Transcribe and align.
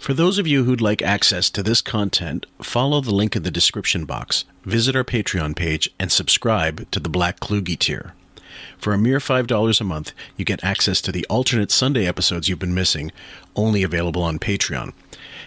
For 0.00 0.14
those 0.14 0.38
of 0.38 0.46
you 0.46 0.64
who'd 0.64 0.80
like 0.80 1.02
access 1.02 1.50
to 1.50 1.62
this 1.62 1.82
content, 1.82 2.46
follow 2.62 3.02
the 3.02 3.14
link 3.14 3.36
in 3.36 3.42
the 3.42 3.50
description 3.50 4.06
box, 4.06 4.46
visit 4.64 4.96
our 4.96 5.04
Patreon 5.04 5.54
page, 5.54 5.90
and 5.98 6.10
subscribe 6.10 6.90
to 6.90 7.00
the 7.00 7.10
Black 7.10 7.38
Klugge 7.38 7.78
tier. 7.78 8.14
For 8.78 8.94
a 8.94 8.98
mere 8.98 9.18
$5 9.18 9.78
a 9.78 9.84
month, 9.84 10.12
you 10.38 10.46
get 10.46 10.64
access 10.64 11.02
to 11.02 11.12
the 11.12 11.26
alternate 11.28 11.70
Sunday 11.70 12.06
episodes 12.06 12.48
you've 12.48 12.58
been 12.58 12.72
missing, 12.72 13.12
only 13.54 13.82
available 13.82 14.22
on 14.22 14.38
Patreon, 14.38 14.94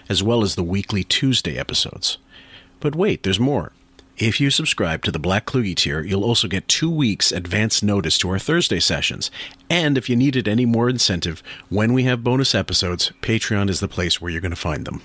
as 0.07 0.21
well 0.21 0.43
as 0.43 0.53
the 0.53 0.61
weekly 0.61 1.03
Tuesday 1.03 1.57
episodes. 1.57 2.19
But 2.79 2.95
wait, 2.95 3.23
there's 3.23 3.39
more. 3.39 3.71
If 4.17 4.39
you 4.39 4.51
subscribe 4.51 5.03
to 5.03 5.11
the 5.11 5.17
Black 5.17 5.47
Klugge 5.47 5.75
tier, 5.75 6.01
you'll 6.01 6.23
also 6.23 6.47
get 6.47 6.67
two 6.67 6.89
weeks 6.89 7.31
advance 7.31 7.81
notice 7.81 8.17
to 8.19 8.29
our 8.29 8.37
Thursday 8.37 8.79
sessions. 8.79 9.31
And 9.71 9.97
if 9.97 10.07
you 10.07 10.15
needed 10.15 10.47
any 10.47 10.67
more 10.67 10.87
incentive, 10.87 11.41
when 11.69 11.93
we 11.93 12.03
have 12.03 12.23
bonus 12.23 12.53
episodes, 12.53 13.11
Patreon 13.23 13.69
is 13.69 13.79
the 13.79 13.87
place 13.87 14.21
where 14.21 14.31
you're 14.31 14.39
going 14.41 14.51
to 14.51 14.55
find 14.55 14.85
them. 14.85 15.01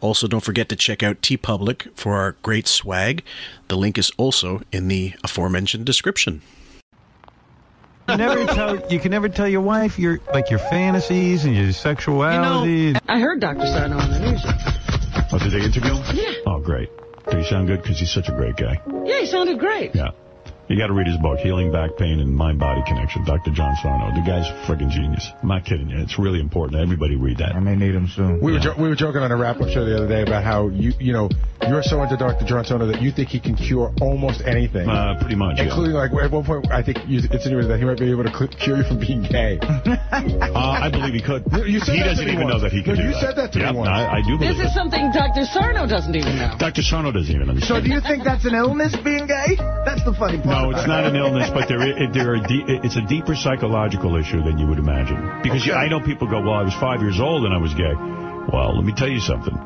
Also, 0.00 0.26
don't 0.26 0.44
forget 0.44 0.68
to 0.70 0.76
check 0.76 1.02
out 1.02 1.20
TeePublic 1.20 1.94
for 1.94 2.14
our 2.14 2.36
great 2.42 2.66
swag. 2.66 3.22
The 3.66 3.76
link 3.76 3.98
is 3.98 4.10
also 4.16 4.62
in 4.72 4.88
the 4.88 5.12
aforementioned 5.22 5.84
description. 5.84 6.40
You 8.08 8.16
never 8.16 8.46
tell. 8.46 8.90
You 8.90 8.98
can 8.98 9.10
never 9.10 9.28
tell 9.28 9.48
your 9.48 9.60
wife 9.60 9.98
your 9.98 10.20
like 10.32 10.48
your 10.48 10.60
fantasies 10.60 11.44
and 11.44 11.54
your 11.54 11.72
sexuality. 11.72 12.70
You 12.72 12.92
know, 12.94 13.00
I 13.08 13.20
heard 13.20 13.40
Dr. 13.40 13.66
Sarno 13.66 13.98
on 13.98 14.10
the 14.10 14.18
news. 14.20 14.40
oh, 15.32 15.38
did 15.38 15.52
they 15.52 15.62
interview 15.62 15.92
him? 15.92 16.16
Yeah. 16.16 16.32
Oh, 16.46 16.58
great. 16.60 16.88
Did 17.30 17.40
he 17.40 17.44
sound 17.44 17.68
good? 17.68 17.82
Because 17.82 17.98
he's 17.98 18.12
such 18.12 18.28
a 18.28 18.32
great 18.32 18.56
guy. 18.56 18.80
Yeah, 19.04 19.20
he 19.20 19.26
sounded 19.26 19.58
great. 19.58 19.94
Yeah. 19.94 20.10
You 20.68 20.76
got 20.76 20.88
to 20.88 20.92
read 20.92 21.06
his 21.06 21.16
book, 21.16 21.38
Healing 21.38 21.72
Back 21.72 21.96
Pain 21.96 22.20
and 22.20 22.28
Mind 22.34 22.58
Body 22.58 22.82
Connection, 22.86 23.24
Dr. 23.24 23.50
John 23.52 23.74
Sarno. 23.82 24.14
The 24.14 24.20
guy's 24.20 24.44
a 24.46 24.52
friggin' 24.68 24.90
genius. 24.90 25.26
I'm 25.42 25.48
not 25.48 25.64
kidding 25.64 25.88
you. 25.88 25.96
It's 25.98 26.18
really 26.18 26.40
important. 26.40 26.78
Everybody 26.82 27.16
read 27.16 27.38
that. 27.38 27.56
I 27.56 27.60
may 27.60 27.74
need 27.74 27.94
him 27.94 28.06
soon. 28.14 28.38
We 28.42 28.52
were 28.52 28.58
Yeah. 28.58 28.64
jo- 28.64 28.74
we 28.78 28.86
were 28.88 28.94
joking 28.94 29.22
on 29.22 29.32
a 29.32 29.36
wrap 29.36 29.62
up 29.62 29.68
show 29.70 29.86
the 29.86 29.96
other 29.96 30.06
day 30.08 30.20
about 30.20 30.44
how 30.44 30.68
you 30.68 30.92
you 31.00 31.14
know 31.14 31.30
you're 31.66 31.82
so 31.82 32.02
into 32.02 32.18
Dr. 32.18 32.44
John 32.44 32.66
Sarno 32.66 32.84
that 32.86 33.00
you 33.00 33.10
think 33.10 33.30
he 33.30 33.40
can 33.40 33.54
cure 33.56 33.92
almost 34.02 34.42
anything, 34.44 34.86
Uh, 34.88 35.16
pretty 35.18 35.36
much. 35.36 35.56
Yeah. 35.56 35.64
including 35.64 35.94
like 35.96 36.12
at 36.12 36.30
one 36.30 36.44
point 36.44 36.70
I 36.70 36.82
think 36.82 36.98
you 37.08 37.20
insinuated 37.32 37.70
that 37.70 37.78
he 37.78 37.86
might 37.86 37.98
be 37.98 38.10
able 38.10 38.24
to 38.24 38.48
cure 38.48 38.76
you 38.76 38.84
from 38.84 38.98
being 38.98 39.22
gay. 39.22 39.58
Uh, 40.48 40.78
I 40.84 40.90
believe 40.90 41.14
he 41.14 41.20
could. 41.22 41.44
You 41.66 41.80
said 41.80 41.94
he 41.94 42.00
that 42.02 42.08
doesn't 42.18 42.26
me 42.26 42.32
even 42.32 42.44
once. 42.44 42.54
know 42.56 42.60
that 42.60 42.72
he 42.72 42.82
can 42.82 42.94
No, 42.94 43.00
do 43.00 43.06
you 43.08 43.14
that. 43.14 43.20
said 43.20 43.36
that 43.36 43.52
to 43.52 43.58
me 43.58 43.72
once. 43.72 43.88
I, 43.88 44.18
I 44.18 44.20
do 44.22 44.36
believe 44.36 44.56
This 44.56 44.66
is 44.66 44.72
it. 44.72 44.74
something 44.74 45.12
Dr. 45.12 45.44
Sarno 45.44 45.86
doesn't 45.86 46.14
even 46.14 46.36
know. 46.36 46.54
Dr. 46.58 46.82
Sarno 46.82 47.12
doesn't 47.12 47.32
even 47.34 47.48
understand. 47.48 47.82
So 47.82 47.86
do 47.86 47.92
you 47.94 48.00
think 48.00 48.24
that's 48.24 48.44
an 48.44 48.54
illness, 48.54 48.94
being 49.04 49.26
gay? 49.26 49.54
That's 49.84 50.02
the 50.04 50.14
funny 50.18 50.38
part. 50.38 50.46
No, 50.46 50.57
it's 50.70 50.86
not 50.86 51.04
an 51.04 51.16
illness, 51.16 51.50
but 51.50 51.68
there, 51.68 51.80
i- 51.80 52.06
there 52.12 52.32
are 52.34 52.38
de- 52.38 52.64
it's 52.84 52.96
a 52.96 53.00
deeper 53.02 53.34
psychological 53.34 54.16
issue 54.16 54.42
than 54.42 54.58
you 54.58 54.66
would 54.66 54.78
imagine. 54.78 55.18
Because 55.42 55.64
you- 55.66 55.74
I 55.74 55.88
know 55.88 56.00
people 56.00 56.26
go, 56.28 56.40
well, 56.40 56.54
I 56.54 56.62
was 56.62 56.74
five 56.74 57.00
years 57.00 57.18
old 57.20 57.44
and 57.44 57.54
I 57.54 57.58
was 57.58 57.74
gay. 57.74 57.94
Well, 58.52 58.74
let 58.76 58.84
me 58.84 58.92
tell 58.92 59.08
you 59.08 59.20
something. 59.20 59.56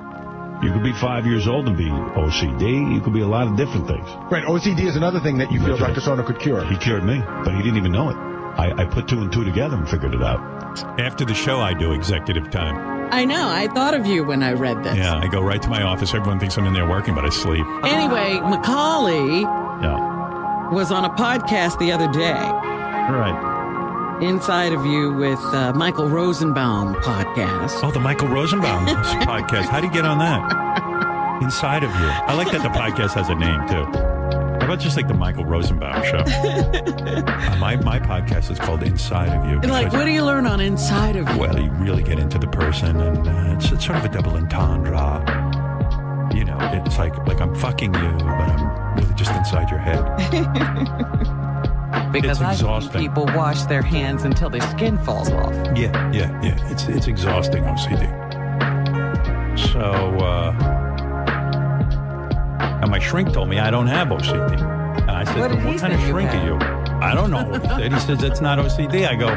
You 0.62 0.70
could 0.72 0.82
be 0.84 0.92
five 0.92 1.26
years 1.26 1.48
old 1.48 1.66
and 1.66 1.76
be 1.76 1.90
OCD. 1.90 2.94
You 2.94 3.00
could 3.00 3.12
be 3.12 3.22
a 3.22 3.26
lot 3.26 3.46
of 3.48 3.56
different 3.56 3.88
things. 3.88 4.06
right, 4.30 4.44
OCD 4.44 4.86
is 4.86 4.96
another 4.96 5.18
thing 5.20 5.38
that 5.38 5.50
you 5.50 5.60
feel 5.60 5.76
Dr. 5.76 6.00
Sarno 6.00 6.22
could 6.22 6.38
cure. 6.38 6.64
He 6.64 6.76
cured 6.76 7.02
me, 7.04 7.20
but 7.44 7.52
he 7.54 7.62
didn't 7.62 7.78
even 7.78 7.90
know 7.92 8.10
it. 8.10 8.16
I, 8.16 8.72
I 8.82 8.84
put 8.84 9.08
two 9.08 9.20
and 9.20 9.32
two 9.32 9.44
together 9.44 9.77
and 9.77 9.88
figured 9.88 10.14
it 10.14 10.22
out. 10.22 10.40
After 11.00 11.24
the 11.24 11.34
show, 11.34 11.60
I 11.60 11.74
do 11.74 11.92
executive 11.92 12.50
time. 12.50 12.77
I 13.12 13.24
know. 13.24 13.48
I 13.48 13.66
thought 13.68 13.94
of 13.94 14.06
you 14.06 14.24
when 14.24 14.42
I 14.42 14.52
read 14.52 14.82
this. 14.84 14.96
Yeah, 14.96 15.16
I 15.16 15.27
go 15.28 15.42
right 15.42 15.60
to 15.60 15.68
my 15.68 15.82
office. 15.82 16.14
Everyone 16.14 16.38
thinks 16.38 16.56
I'm 16.56 16.66
in 16.66 16.72
there 16.72 16.88
working, 16.88 17.14
but 17.14 17.24
I 17.24 17.28
sleep. 17.30 17.66
Anyway, 17.84 18.40
Macaulay 18.40 19.40
Yeah. 19.42 20.21
Was 20.72 20.90
on 20.90 21.04
a 21.04 21.10
podcast 21.10 21.78
the 21.78 21.92
other 21.92 22.10
day, 22.10 22.32
Right. 22.32 24.18
Inside 24.22 24.72
of 24.72 24.86
You 24.86 25.12
with 25.12 25.38
uh, 25.46 25.72
Michael 25.74 26.08
Rosenbaum 26.08 26.94
podcast. 26.96 27.80
Oh, 27.83 27.90
the 27.90 27.98
Michael 28.00 28.28
Rosenbaum 28.28 28.86
podcast. 28.86 29.64
How 29.64 29.80
do 29.80 29.86
you 29.88 29.92
get 29.92 30.05
on 30.05 30.18
that? 30.18 31.42
Inside 31.42 31.82
of 31.82 31.90
You. 31.90 32.06
I 32.06 32.34
like 32.34 32.52
that 32.52 32.62
the 32.62 32.68
podcast 32.68 33.14
has 33.14 33.28
a 33.28 33.34
name, 33.34 33.66
too. 33.68 33.84
How 34.61 34.66
about 34.66 34.78
just 34.78 34.96
like 34.96 35.08
the 35.08 35.14
Michael 35.14 35.44
Rosenbaum 35.44 36.05
show? 36.05 36.18
Uh, 36.18 37.56
my, 37.61 37.74
my 37.77 37.98
podcast 37.98 38.50
is 38.52 38.58
called 38.61 38.84
Inside 38.84 39.30
of 39.36 39.50
You. 39.50 39.58
And 39.61 39.72
like, 39.72 39.92
what 39.92 40.05
do 40.05 40.12
you 40.12 40.24
learn 40.24 40.46
on 40.46 40.61
Inside 40.61 41.16
of 41.16 41.28
You? 41.30 41.38
Well, 41.38 41.58
you 41.58 41.70
really 41.72 42.05
get 42.05 42.20
into 42.20 42.38
the 42.38 42.46
person, 42.46 43.00
and 43.00 43.27
uh, 43.27 43.56
it's, 43.56 43.72
it's 43.72 43.84
sort 43.84 43.98
of 43.98 44.05
a 44.05 44.08
double 44.08 44.36
entendre. 44.36 45.52
You 46.34 46.44
know, 46.44 46.56
it's 46.86 46.98
like 46.98 47.16
like 47.26 47.40
I'm 47.40 47.54
fucking 47.54 47.94
you, 47.94 48.00
but 48.00 48.26
I'm 48.26 48.96
really 48.98 49.14
just 49.14 49.32
inside 49.32 49.70
your 49.70 49.78
head. 49.80 50.02
Because 52.10 52.40
It's 52.42 52.50
exhausting. 52.60 53.00
people 53.00 53.24
wash 53.34 53.62
their 53.62 53.80
hands 53.82 54.24
until 54.24 54.50
their 54.50 54.60
skin 54.62 54.98
falls 54.98 55.30
off. 55.30 55.52
Yeah, 55.76 56.10
yeah, 56.12 56.30
yeah. 56.42 56.70
It's 56.70 56.84
it's 56.88 57.06
exhausting 57.06 57.64
OCD. 57.64 58.06
So, 59.58 59.80
uh, 59.80 60.52
and 62.82 62.90
my 62.90 62.98
shrink 62.98 63.32
told 63.32 63.48
me 63.48 63.58
I 63.58 63.70
don't 63.70 63.86
have 63.86 64.08
OCD, 64.08 64.60
and 65.00 65.10
I 65.10 65.24
said, 65.24 65.38
What 65.38 65.50
"Then 65.52 65.64
"What 65.64 65.78
kind 65.80 65.92
of 65.94 66.00
shrink 66.00 66.30
had?" 66.30 66.42
are 66.42 66.46
you?" 66.46 66.56
I 67.00 67.14
don't 67.14 67.30
know 67.30 67.44
what 67.44 67.62
he 67.62 67.68
said. 67.68 67.92
He 67.92 68.00
says 68.00 68.18
that's 68.18 68.40
not 68.42 68.58
OCD. 68.58 69.06
I 69.08 69.14
go, 69.14 69.28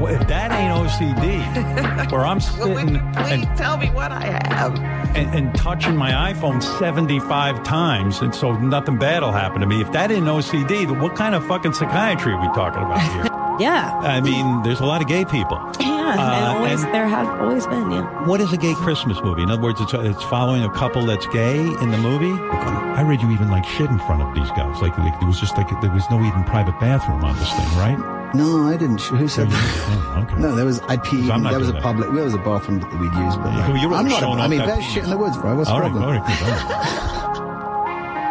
well, 0.00 0.14
if 0.20 0.26
that 0.28 0.50
ain't 0.52 0.72
OCD, 0.74 2.10
where 2.12 2.26
I'm 2.26 2.40
sitting 2.40 2.96
and 2.96 3.56
tell 3.56 3.76
me 3.76 3.88
what 3.90 4.10
I 4.12 4.24
have. 4.48 4.78
and, 5.16 5.34
and 5.34 5.54
touching 5.54 5.96
my 5.96 6.32
iPhone 6.32 6.62
75 6.78 7.62
times, 7.62 8.20
and 8.20 8.34
so 8.34 8.52
nothing 8.58 8.98
bad 8.98 9.22
will 9.22 9.32
happen 9.32 9.60
to 9.60 9.66
me. 9.66 9.80
If 9.80 9.92
that 9.92 10.10
ain't 10.10 10.26
OCD, 10.26 10.86
then 10.86 11.00
what 11.00 11.14
kind 11.16 11.34
of 11.34 11.46
fucking 11.46 11.74
psychiatry 11.74 12.32
are 12.32 12.40
we 12.40 12.48
talking 12.48 12.82
about 12.82 13.00
here? 13.12 13.26
Yeah. 13.60 13.92
I 14.02 14.22
mean, 14.22 14.62
there's 14.62 14.80
a 14.80 14.86
lot 14.86 15.02
of 15.02 15.08
gay 15.08 15.26
people. 15.26 15.58
Yeah. 15.78 16.16
Uh, 16.18 16.32
and 16.32 16.44
always, 16.56 16.82
and- 16.82 16.94
there 16.94 17.06
have 17.06 17.28
always 17.42 17.66
been, 17.66 17.90
yeah. 17.92 18.26
What 18.26 18.40
is 18.40 18.50
a 18.52 18.56
gay 18.56 18.72
Christmas 18.74 19.20
movie? 19.22 19.42
In 19.42 19.50
other 19.50 19.60
words, 19.62 19.78
it's, 19.78 19.92
it's 19.92 20.22
following 20.24 20.64
a 20.64 20.70
couple 20.70 21.04
that's 21.04 21.26
gay 21.26 21.58
in 21.60 21.90
the 21.90 21.98
movie. 21.98 22.32
I 22.32 23.02
read 23.02 23.20
you 23.20 23.30
even 23.30 23.50
like 23.50 23.64
shit 23.66 23.90
in 23.90 23.98
front 23.98 24.22
of 24.22 24.34
these 24.34 24.48
guys. 24.52 24.80
Like, 24.80 24.96
like 24.98 25.12
it 25.22 25.26
was 25.26 25.38
just 25.38 25.56
like 25.58 25.68
there 25.82 25.90
was 25.92 26.08
no 26.10 26.24
even 26.24 26.42
private 26.44 26.80
bathroom 26.80 27.22
on 27.22 27.36
this 27.38 27.50
thing, 27.52 27.68
right? 27.78 28.21
No, 28.34 28.66
I 28.66 28.76
didn't. 28.78 29.00
Who 29.02 29.28
said 29.28 29.50
that? 29.50 30.14
Oh, 30.16 30.22
okay. 30.22 30.40
No, 30.40 30.54
there 30.56 30.64
was. 30.64 30.80
I 30.82 30.96
peed. 30.96 31.30
I'm 31.30 31.42
There 31.42 31.58
was 31.58 31.68
a 31.68 31.72
that. 31.72 31.82
public. 31.82 32.10
There 32.12 32.24
was 32.24 32.32
a 32.34 32.38
bathroom 32.38 32.80
that 32.80 32.90
we'd 32.92 33.12
use, 33.12 33.36
but 33.36 33.52
Yeah, 33.52 33.68
like, 33.68 33.82
you 33.82 33.88
were 33.90 33.94
I'm 33.96 34.08
not. 34.08 34.20
showing 34.20 34.38
I 34.40 34.44
off 34.44 34.50
mean, 34.50 34.58
that 34.60 34.68
there's 34.68 34.84
shit 34.86 35.04
in 35.04 35.10
the 35.10 35.18
woods, 35.18 35.36
bro. 35.36 35.54
What's 35.56 35.68
the 35.68 35.74
All 35.74 35.80
right, 35.80 35.90
problem? 35.90 36.04
all 36.04 36.18
right, 36.18 36.38
good, 36.38 36.48
all 36.48 36.50
right. 36.50 38.22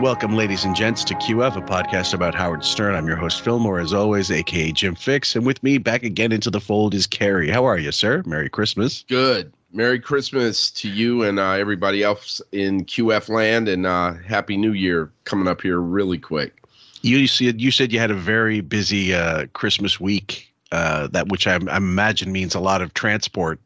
Welcome, 0.00 0.34
ladies 0.34 0.64
and 0.64 0.74
gents, 0.74 1.04
to 1.04 1.14
QF, 1.14 1.56
a 1.56 1.60
podcast 1.60 2.12
about 2.12 2.34
Howard 2.34 2.64
Stern. 2.64 2.94
I'm 2.96 3.06
your 3.06 3.16
host, 3.16 3.42
Fillmore, 3.42 3.78
as 3.78 3.92
always, 3.92 4.30
aka 4.32 4.72
Jim 4.72 4.96
Fixx. 4.96 5.36
And 5.36 5.46
with 5.46 5.62
me 5.62 5.78
back 5.78 6.02
again 6.02 6.32
into 6.32 6.50
the 6.50 6.60
fold 6.60 6.92
is 6.94 7.06
Cary. 7.06 7.48
How 7.50 7.64
are 7.64 7.78
you, 7.78 7.92
sir? 7.92 8.22
Merry 8.26 8.48
Christmas. 8.48 9.04
Good. 9.08 9.52
Merry 9.72 9.98
Christmas 9.98 10.70
to 10.72 10.88
you 10.88 11.22
and 11.22 11.38
uh, 11.38 11.52
everybody 11.52 12.02
else 12.02 12.42
in 12.52 12.84
QF 12.84 13.28
land, 13.28 13.68
and 13.68 13.86
uh, 13.86 14.14
Happy 14.14 14.56
New 14.56 14.72
Year 14.72 15.10
coming 15.24 15.48
up 15.48 15.62
here 15.62 15.80
really 15.80 16.18
quick. 16.18 16.62
You 17.00 17.26
said 17.26 17.60
you 17.60 17.70
said 17.70 17.92
you 17.92 17.98
had 17.98 18.10
a 18.10 18.14
very 18.14 18.60
busy 18.60 19.14
uh, 19.14 19.46
Christmas 19.54 19.98
week, 19.98 20.52
uh, 20.72 21.08
that 21.08 21.28
which 21.28 21.46
I, 21.46 21.58
I 21.68 21.76
imagine 21.76 22.32
means 22.32 22.54
a 22.54 22.60
lot 22.60 22.82
of 22.82 22.94
transport 22.94 23.58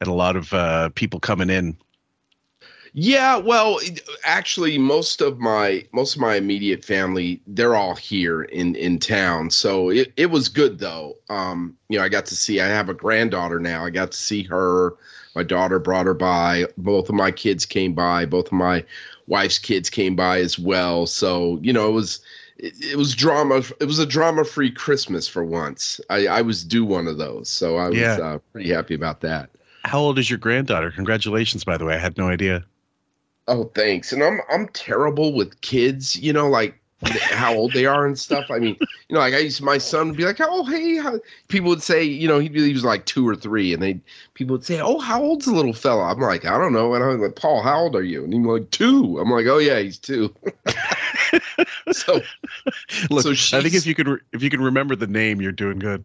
and 0.00 0.08
a 0.08 0.12
lot 0.12 0.36
of 0.36 0.52
uh, 0.52 0.90
people 0.90 1.20
coming 1.20 1.50
in. 1.50 1.76
Yeah, 2.96 3.38
well, 3.38 3.80
actually, 4.24 4.78
most 4.78 5.20
of 5.20 5.40
my 5.40 5.84
most 5.92 6.14
of 6.14 6.20
my 6.20 6.36
immediate 6.36 6.84
family 6.84 7.40
they're 7.46 7.74
all 7.74 7.96
here 7.96 8.42
in 8.42 8.76
in 8.76 8.98
town, 8.98 9.50
so 9.50 9.90
it 9.90 10.12
it 10.16 10.26
was 10.26 10.48
good 10.48 10.78
though. 10.78 11.16
Um, 11.28 11.76
you 11.88 11.98
know, 11.98 12.04
I 12.04 12.08
got 12.08 12.26
to 12.26 12.36
see. 12.36 12.60
I 12.60 12.66
have 12.66 12.88
a 12.88 12.94
granddaughter 12.94 13.58
now. 13.58 13.84
I 13.84 13.90
got 13.90 14.12
to 14.12 14.18
see 14.18 14.42
her. 14.44 14.94
My 15.34 15.42
daughter 15.42 15.78
brought 15.78 16.06
her 16.06 16.14
by. 16.14 16.66
Both 16.76 17.08
of 17.08 17.14
my 17.14 17.30
kids 17.30 17.66
came 17.66 17.92
by. 17.92 18.24
Both 18.26 18.46
of 18.46 18.52
my 18.52 18.84
wife's 19.26 19.58
kids 19.58 19.90
came 19.90 20.14
by 20.16 20.40
as 20.40 20.58
well. 20.58 21.06
So 21.06 21.58
you 21.62 21.72
know, 21.72 21.88
it 21.88 21.92
was 21.92 22.20
it, 22.58 22.74
it 22.92 22.96
was 22.96 23.14
drama. 23.14 23.62
It 23.80 23.86
was 23.86 23.98
a 23.98 24.06
drama 24.06 24.44
free 24.44 24.70
Christmas 24.70 25.26
for 25.28 25.44
once. 25.44 26.00
I 26.10 26.26
I 26.26 26.42
was 26.42 26.64
due 26.64 26.84
one 26.84 27.06
of 27.08 27.18
those, 27.18 27.48
so 27.48 27.76
I 27.76 27.88
was 27.88 27.98
Yeah. 27.98 28.16
uh, 28.20 28.38
pretty 28.52 28.70
happy 28.70 28.94
about 28.94 29.20
that. 29.22 29.50
How 29.84 29.98
old 29.98 30.18
is 30.18 30.30
your 30.30 30.38
granddaughter? 30.38 30.90
Congratulations, 30.90 31.62
by 31.64 31.76
the 31.76 31.84
way. 31.84 31.94
I 31.94 31.98
had 31.98 32.16
no 32.16 32.28
idea. 32.28 32.64
Oh, 33.48 33.64
thanks. 33.74 34.12
And 34.12 34.22
I'm 34.22 34.40
I'm 34.50 34.68
terrible 34.68 35.34
with 35.34 35.60
kids, 35.60 36.16
you 36.16 36.32
know, 36.32 36.48
like 36.48 36.78
how 37.04 37.54
old 37.54 37.72
they 37.72 37.86
are 37.86 38.06
and 38.06 38.18
stuff. 38.18 38.50
I 38.50 38.58
mean, 38.58 38.76
you 38.80 39.14
know, 39.14 39.20
like 39.20 39.34
I 39.34 39.38
used 39.38 39.62
my 39.62 39.78
son 39.78 40.08
would 40.08 40.16
be 40.16 40.24
like, 40.24 40.40
"Oh, 40.40 40.64
hey," 40.64 40.96
how, 40.96 41.18
people 41.48 41.68
would 41.70 41.82
say, 41.82 42.02
you 42.02 42.28
know, 42.28 42.38
he'd 42.38 42.52
be, 42.52 42.66
he 42.66 42.72
was 42.72 42.84
like 42.84 43.06
two 43.06 43.26
or 43.28 43.36
three, 43.36 43.72
and 43.74 43.82
they 43.82 44.00
people 44.34 44.54
would 44.54 44.64
say, 44.64 44.80
"Oh, 44.80 44.98
how 44.98 45.22
old's 45.22 45.46
the 45.46 45.52
little 45.52 45.72
fella?" 45.72 46.04
I'm 46.04 46.20
like, 46.20 46.44
I 46.44 46.58
don't 46.58 46.72
know, 46.72 46.94
and 46.94 47.04
I'm 47.04 47.20
like, 47.20 47.36
Paul, 47.36 47.62
how 47.62 47.80
old 47.80 47.96
are 47.96 48.02
you? 48.02 48.24
And 48.24 48.32
he's 48.32 48.44
like, 48.44 48.70
two. 48.70 49.18
I'm 49.18 49.30
like, 49.30 49.46
oh 49.46 49.58
yeah, 49.58 49.78
he's 49.80 49.98
two. 49.98 50.34
so 51.92 52.20
Look, 53.10 53.22
So 53.22 53.58
I 53.58 53.62
think 53.62 53.74
if 53.74 53.86
you 53.86 53.94
could 53.94 54.08
re- 54.08 54.20
if 54.32 54.42
you 54.42 54.50
can 54.50 54.60
remember 54.60 54.96
the 54.96 55.06
name, 55.06 55.40
you're 55.40 55.52
doing 55.52 55.78
good. 55.78 56.04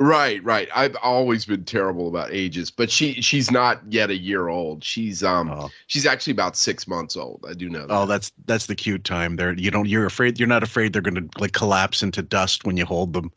Right, 0.00 0.42
right. 0.44 0.68
I've 0.72 0.96
always 1.02 1.44
been 1.44 1.64
terrible 1.64 2.06
about 2.06 2.32
ages, 2.32 2.70
but 2.70 2.88
she 2.88 3.14
she's 3.20 3.50
not 3.50 3.80
yet 3.88 4.10
a 4.10 4.16
year 4.16 4.46
old. 4.46 4.84
She's 4.84 5.24
um 5.24 5.50
Oh. 5.50 5.70
she's 5.88 6.06
actually 6.06 6.32
about 6.32 6.56
six 6.56 6.86
months 6.86 7.16
old. 7.16 7.44
I 7.48 7.54
do 7.54 7.68
know 7.68 7.84
that. 7.86 7.92
Oh, 7.92 8.06
that's 8.06 8.30
that's 8.46 8.66
the 8.66 8.76
cute 8.76 9.02
time. 9.02 9.34
There, 9.34 9.52
you 9.54 9.72
don't. 9.72 9.88
You're 9.88 10.06
afraid. 10.06 10.38
You're 10.38 10.46
not 10.46 10.62
afraid 10.62 10.92
they're 10.92 11.02
going 11.02 11.28
to 11.28 11.40
like 11.40 11.52
collapse 11.52 12.02
into 12.02 12.22
dust 12.22 12.64
when 12.64 12.76
you 12.76 12.86
hold 12.86 13.12
them. 13.12 13.32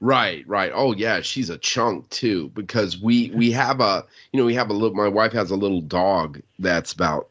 Right, 0.00 0.46
right. 0.46 0.70
Oh 0.74 0.92
yeah, 0.92 1.22
she's 1.22 1.48
a 1.48 1.56
chunk 1.58 2.08
too 2.10 2.50
because 2.50 3.00
we 3.00 3.30
we 3.34 3.50
have 3.64 3.80
a 3.80 4.04
you 4.32 4.38
know 4.40 4.44
we 4.46 4.54
have 4.54 4.68
a 4.68 4.74
little. 4.74 4.94
My 4.94 5.08
wife 5.08 5.32
has 5.32 5.50
a 5.50 5.56
little 5.56 5.80
dog 5.80 6.40
that's 6.58 6.92
about 6.92 7.30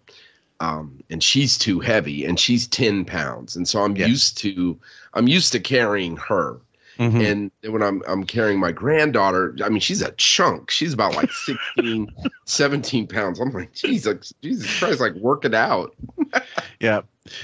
um 0.59 1.03
and 1.11 1.21
she's 1.21 1.59
too 1.59 1.79
heavy 1.79 2.25
and 2.25 2.39
she's 2.39 2.65
ten 2.65 3.05
pounds 3.05 3.55
and 3.55 3.67
so 3.67 3.83
I'm 3.83 3.95
used 3.95 4.39
to 4.39 4.75
I'm 5.13 5.27
used 5.27 5.51
to 5.51 5.59
carrying 5.59 6.17
her. 6.17 6.57
Mhm. 6.99 7.31
And 7.31 7.51
then 7.61 7.71
when 7.73 7.83
I'm 7.83 8.01
I'm 8.07 8.23
carrying 8.23 8.59
my 8.59 8.71
granddaughter, 8.71 9.55
I 9.63 9.69
mean 9.69 9.79
she's 9.79 10.01
a 10.01 10.11
chunk. 10.13 10.71
She's 10.71 10.93
about 10.93 11.15
like 11.15 11.31
16, 11.75 12.11
17 12.45 13.07
pounds. 13.07 13.39
I'm 13.39 13.51
like, 13.51 13.73
Jesus, 13.73 14.33
Jesus 14.41 14.79
Christ, 14.79 14.99
like 14.99 15.13
work 15.15 15.45
it 15.45 15.53
out. 15.53 15.95
Yeah, 16.79 17.01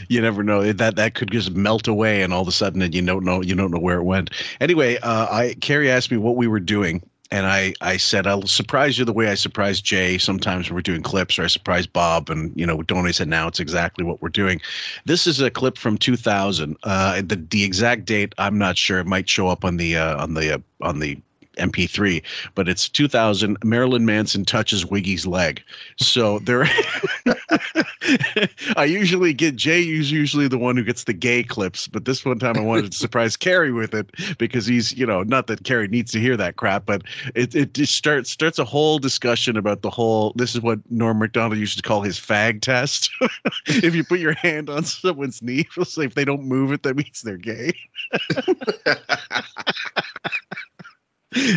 you 0.09 0.21
never 0.21 0.44
know 0.44 0.71
that 0.71 0.95
that 0.95 1.15
could 1.15 1.31
just 1.31 1.51
melt 1.51 1.88
away, 1.88 2.21
and 2.21 2.31
all 2.33 2.41
of 2.44 2.47
a 2.47 2.51
sudden, 2.51 2.81
and 2.83 2.94
you 2.94 3.01
don't 3.01 3.23
know 3.25 3.41
you 3.41 3.55
don't 3.55 3.71
know 3.71 3.79
where 3.79 3.97
it 3.97 4.03
went. 4.03 4.29
Anyway, 4.61 4.97
uh, 4.97 5.27
I 5.29 5.55
Cary 5.59 5.89
asked 5.89 6.11
me 6.11 6.17
what 6.17 6.35
we 6.35 6.47
were 6.47 6.59
doing, 6.59 7.01
and 7.33 7.47
I 7.47 7.74
I 7.81 7.97
said 7.97 8.27
I'll 8.27 8.45
surprise 8.45 9.00
you 9.00 9.06
the 9.06 9.12
way 9.12 9.27
I 9.27 9.33
surprise 9.33 9.81
Jay. 9.81 10.19
Sometimes 10.19 10.69
when 10.69 10.75
we're 10.75 10.81
doing 10.81 11.01
clips, 11.01 11.39
or 11.39 11.44
I 11.44 11.47
surprise 11.47 11.88
Bob, 11.88 12.30
and 12.30 12.53
you 12.56 12.65
know 12.65 12.83
don't 12.83 13.00
always 13.00 13.19
announce 13.19 13.59
exactly 13.59 14.06
what 14.06 14.21
we're 14.21 14.30
doing. 14.30 14.62
This 15.06 15.25
is 15.25 15.41
a 15.41 15.50
clip 15.50 15.80
from 15.80 15.97
2000. 15.97 16.77
Uh, 16.83 17.21
the 17.25 17.44
the 17.50 17.63
exact 17.63 18.06
date 18.06 18.33
I'm 18.38 18.59
not 18.59 18.77
sure. 18.77 19.00
It 19.00 19.07
might 19.07 19.27
show 19.27 19.47
up 19.47 19.65
on 19.65 19.77
the 19.77 19.97
uh, 19.97 20.21
on 20.21 20.35
the 20.35 20.53
uh, 20.53 20.59
on 20.81 21.00
the 21.00 21.19
MP3, 21.57 22.21
but 22.55 22.67
it's 22.67 22.89
2000. 22.89 23.57
Marilyn 23.63 24.05
Manson 24.05 24.45
touches 24.45 24.85
Wiggy's 24.85 25.25
leg. 25.25 25.63
So 25.97 26.39
there, 26.39 26.67
I 28.75 28.85
usually 28.85 29.33
get 29.33 29.55
Jay 29.55 29.81
is 29.81 30.11
usually 30.11 30.47
the 30.47 30.57
one 30.57 30.75
who 30.75 30.83
gets 30.83 31.05
the 31.05 31.13
gay 31.13 31.44
clips, 31.44 31.88
but 31.88 32.05
this 32.05 32.25
one 32.25 32.39
time 32.39 32.57
I 32.57 32.61
wanted 32.61 32.91
to 32.91 32.97
surprise 32.97 33.35
Cary 33.35 33.71
with 33.71 33.94
it 33.94 34.09
because 34.38 34.65
he's, 34.65 34.94
you 34.94 35.05
know, 35.05 35.23
not 35.23 35.47
that 35.47 35.63
Cary 35.63 35.88
needs 35.88 36.11
to 36.11 36.19
hear 36.19 36.38
that 36.38 36.55
crap, 36.55 36.85
but 36.85 37.03
it 37.35 37.55
it 37.55 37.73
just 37.73 37.95
starts 37.95 38.29
starts 38.29 38.59
a 38.59 38.65
whole 38.65 39.00
discussion 39.00 39.57
about 39.57 39.81
the 39.81 39.89
whole. 39.89 40.33
This 40.35 40.55
is 40.55 40.61
what 40.61 40.79
Norm 40.89 41.19
Macdonald 41.19 41.59
used 41.59 41.77
to 41.77 41.83
call 41.83 42.01
his 42.01 42.19
fag 42.19 42.61
test. 42.61 43.09
if 43.67 43.95
you 43.95 44.03
put 44.03 44.19
your 44.19 44.33
hand 44.33 44.69
on 44.69 44.83
someone's 44.83 45.41
knee, 45.41 45.67
if 45.77 46.15
they 46.15 46.25
don't 46.25 46.44
move 46.44 46.71
it, 46.71 46.83
that 46.83 46.95
means 46.95 47.21
they're 47.21 47.38
gay. 47.38 47.73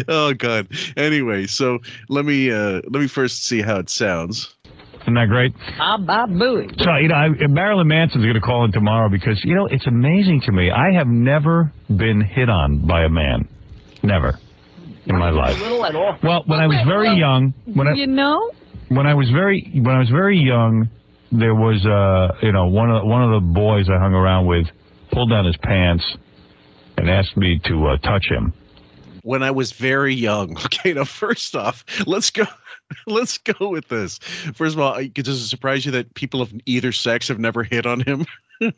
oh 0.09 0.33
god. 0.35 0.69
Anyway, 0.97 1.47
so 1.47 1.79
let 2.09 2.25
me 2.25 2.51
uh 2.51 2.81
let 2.91 3.01
me 3.01 3.09
first 3.09 3.45
see 3.45 3.63
how 3.63 3.77
it 3.79 3.91
sounds. 3.91 4.55
Isn't 5.03 5.15
that 5.15 5.29
great? 5.29 5.55
Ah, 5.79 5.99
bah, 5.99 6.27
booey. 6.27 6.83
So, 6.83 6.97
you 6.97 7.07
know, 7.07 7.15
I, 7.15 7.29
Marilyn 7.47 7.87
Manson's 7.87 8.25
going 8.25 8.35
to 8.35 8.41
call 8.41 8.65
in 8.65 8.73
tomorrow 8.73 9.09
because, 9.09 9.41
you 9.45 9.55
know, 9.55 9.67
it's 9.67 9.87
amazing 9.87 10.41
to 10.47 10.51
me. 10.53 10.73
I 10.73 10.91
have 10.95 11.07
never 11.07 11.73
been 11.89 12.21
hit 12.21 12.51
on 12.51 12.85
by 12.85 13.05
a 13.05 13.09
man. 13.09 13.47
Never. 14.03 14.37
In 15.07 15.17
my 15.17 15.31
life. 15.31 15.61
Well, 16.25 16.43
when 16.47 16.59
I 16.59 16.67
was 16.67 16.85
very 16.89 17.17
young, 17.17 17.55
when 17.73 17.87
I, 17.87 17.93
You 17.93 18.09
know? 18.09 18.51
when 18.89 19.07
I 19.07 19.15
was 19.15 19.31
very 19.31 19.71
when 19.75 19.95
I 19.95 20.01
was 20.01 20.11
very 20.11 20.39
young, 20.39 20.89
there 21.31 21.55
was 21.55 21.87
uh 21.87 22.37
you 22.45 22.51
know 22.51 22.67
one 22.67 22.91
of 22.91 23.05
one 23.07 23.23
of 23.23 23.31
the 23.41 23.47
boys 23.47 23.89
I 23.89 23.99
hung 23.99 24.13
around 24.15 24.47
with 24.47 24.67
pulled 25.13 25.31
down 25.31 25.45
his 25.45 25.57
pants 25.59 26.05
and 26.99 27.09
asked 27.09 27.37
me 27.37 27.61
to 27.67 27.87
uh, 27.87 27.97
touch 27.99 28.27
him. 28.29 28.53
When 29.27 29.43
I 29.43 29.51
was 29.51 29.73
very 29.73 30.15
young. 30.15 30.57
Okay, 30.67 30.93
now 30.93 31.05
first 31.05 31.57
off, 31.57 31.85
let's 32.07 32.31
go. 32.31 32.45
Let's 33.09 33.39
go 33.39 33.71
with 33.71 33.89
this. 33.89 34.19
First 34.55 34.77
of 34.77 34.81
all, 34.81 35.03
does 35.13 35.41
it 35.43 35.49
surprise 35.49 35.85
you 35.85 35.91
that 35.91 36.15
people 36.15 36.41
of 36.41 36.53
either 36.67 36.93
sex 36.93 37.27
have 37.27 37.41
never 37.41 37.65
hit 37.65 37.85
on 37.85 38.01
him? 38.01 38.25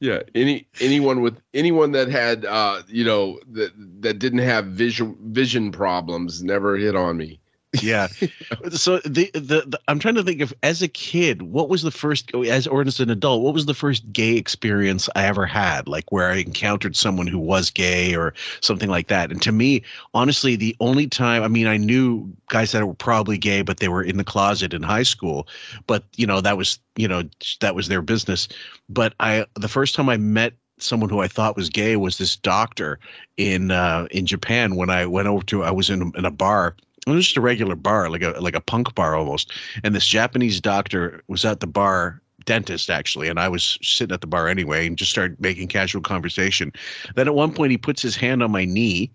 Yeah, 0.00 0.22
any 0.34 0.66
anyone 0.80 1.20
with 1.20 1.38
anyone 1.54 1.92
that 1.92 2.08
had 2.08 2.44
uh 2.44 2.82
you 2.88 3.04
know 3.04 3.38
that 3.52 3.70
that 4.00 4.18
didn't 4.18 4.40
have 4.40 4.66
vision 4.66 5.16
vision 5.32 5.70
problems 5.70 6.42
never 6.42 6.76
hit 6.76 6.96
on 6.96 7.16
me. 7.16 7.38
Yeah. 7.80 8.08
so 8.70 8.98
the, 8.98 9.30
the 9.32 9.64
the 9.66 9.80
I'm 9.88 9.98
trying 9.98 10.16
to 10.16 10.22
think 10.22 10.40
of 10.40 10.52
as 10.62 10.82
a 10.82 10.88
kid, 10.88 11.42
what 11.42 11.68
was 11.68 11.82
the 11.82 11.90
first 11.90 12.34
as 12.34 12.66
or 12.66 12.82
as 12.82 13.00
an 13.00 13.10
adult, 13.10 13.42
what 13.42 13.54
was 13.54 13.66
the 13.66 13.74
first 13.74 14.12
gay 14.12 14.36
experience 14.36 15.08
I 15.16 15.24
ever 15.24 15.46
had, 15.46 15.88
like 15.88 16.12
where 16.12 16.30
I 16.30 16.36
encountered 16.36 16.96
someone 16.96 17.26
who 17.26 17.38
was 17.38 17.70
gay 17.70 18.14
or 18.14 18.34
something 18.60 18.90
like 18.90 19.08
that. 19.08 19.30
And 19.30 19.40
to 19.42 19.52
me, 19.52 19.82
honestly, 20.12 20.56
the 20.56 20.76
only 20.80 21.06
time 21.06 21.42
I 21.42 21.48
mean, 21.48 21.66
I 21.66 21.78
knew 21.78 22.30
guys 22.48 22.72
that 22.72 22.86
were 22.86 22.94
probably 22.94 23.38
gay, 23.38 23.62
but 23.62 23.78
they 23.78 23.88
were 23.88 24.02
in 24.02 24.18
the 24.18 24.24
closet 24.24 24.74
in 24.74 24.82
high 24.82 25.04
school. 25.04 25.48
But 25.86 26.04
you 26.16 26.26
know, 26.26 26.40
that 26.42 26.56
was 26.58 26.78
you 26.96 27.08
know 27.08 27.22
that 27.60 27.74
was 27.74 27.88
their 27.88 28.02
business. 28.02 28.48
But 28.88 29.14
I 29.20 29.46
the 29.54 29.68
first 29.68 29.94
time 29.94 30.08
I 30.10 30.18
met 30.18 30.52
someone 30.78 31.08
who 31.08 31.20
I 31.20 31.28
thought 31.28 31.56
was 31.56 31.70
gay 31.70 31.96
was 31.96 32.18
this 32.18 32.36
doctor 32.36 32.98
in 33.36 33.70
uh, 33.70 34.06
in 34.10 34.26
Japan 34.26 34.76
when 34.76 34.90
I 34.90 35.06
went 35.06 35.28
over 35.28 35.42
to 35.44 35.62
I 35.62 35.70
was 35.70 35.88
in 35.88 36.12
in 36.16 36.24
a 36.24 36.30
bar. 36.30 36.76
It 37.06 37.10
was 37.10 37.24
just 37.24 37.36
a 37.36 37.40
regular 37.40 37.74
bar, 37.74 38.10
like 38.10 38.22
a 38.22 38.30
like 38.40 38.54
a 38.54 38.60
punk 38.60 38.94
bar 38.94 39.16
almost. 39.16 39.52
And 39.82 39.94
this 39.94 40.06
Japanese 40.06 40.60
doctor 40.60 41.22
was 41.26 41.44
at 41.44 41.60
the 41.60 41.66
bar, 41.66 42.22
dentist 42.44 42.90
actually, 42.90 43.28
and 43.28 43.38
I 43.38 43.48
was 43.48 43.78
sitting 43.82 44.14
at 44.14 44.20
the 44.20 44.26
bar 44.26 44.48
anyway, 44.48 44.86
and 44.86 44.96
just 44.96 45.10
started 45.10 45.40
making 45.40 45.68
casual 45.68 46.02
conversation. 46.02 46.72
Then 47.14 47.26
at 47.26 47.34
one 47.34 47.52
point 47.52 47.70
he 47.70 47.78
puts 47.78 48.02
his 48.02 48.16
hand 48.16 48.42
on 48.42 48.50
my 48.50 48.64
knee, 48.64 49.10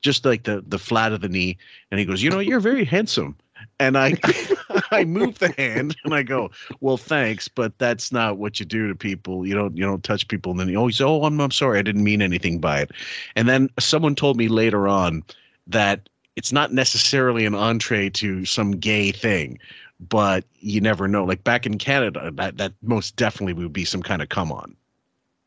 just 0.00 0.24
like 0.24 0.44
the 0.44 0.64
the 0.66 0.78
flat 0.78 1.12
of 1.12 1.20
the 1.20 1.28
knee, 1.28 1.56
and 1.90 1.98
he 1.98 2.06
goes, 2.06 2.22
"You 2.22 2.30
know, 2.30 2.38
you're 2.38 2.60
very 2.60 2.84
handsome." 2.84 3.36
And 3.78 3.96
I 3.96 4.14
I 4.90 5.04
move 5.04 5.38
the 5.38 5.52
hand 5.56 5.96
and 6.04 6.14
I 6.14 6.22
go, 6.22 6.50
"Well, 6.80 6.96
thanks, 6.96 7.48
but 7.48 7.76
that's 7.78 8.12
not 8.12 8.38
what 8.38 8.60
you 8.60 8.66
do 8.66 8.88
to 8.88 8.94
people. 8.94 9.46
You 9.46 9.54
don't 9.54 9.76
you 9.76 9.84
don't 9.84 10.04
touch 10.04 10.28
people." 10.28 10.52
And 10.52 10.60
then 10.60 10.68
he 10.68 10.76
oh, 10.76 10.80
always, 10.80 11.00
"Oh, 11.00 11.24
I'm 11.24 11.40
I'm 11.40 11.50
sorry, 11.50 11.78
I 11.78 11.82
didn't 11.82 12.04
mean 12.04 12.22
anything 12.22 12.60
by 12.60 12.80
it." 12.82 12.92
And 13.36 13.48
then 13.48 13.68
someone 13.78 14.14
told 14.14 14.36
me 14.36 14.48
later 14.48 14.86
on 14.88 15.22
that 15.66 16.08
it's 16.36 16.52
not 16.52 16.72
necessarily 16.72 17.46
an 17.46 17.54
entree 17.54 18.10
to 18.10 18.44
some 18.44 18.72
gay 18.72 19.12
thing, 19.12 19.58
but 20.00 20.44
you 20.60 20.80
never 20.80 21.08
know. 21.08 21.24
Like 21.24 21.44
back 21.44 21.66
in 21.66 21.78
Canada, 21.78 22.30
that 22.32 22.58
that 22.58 22.72
most 22.82 23.16
definitely 23.16 23.54
would 23.54 23.72
be 23.72 23.84
some 23.84 24.02
kind 24.02 24.22
of 24.22 24.28
come 24.28 24.52
on. 24.52 24.76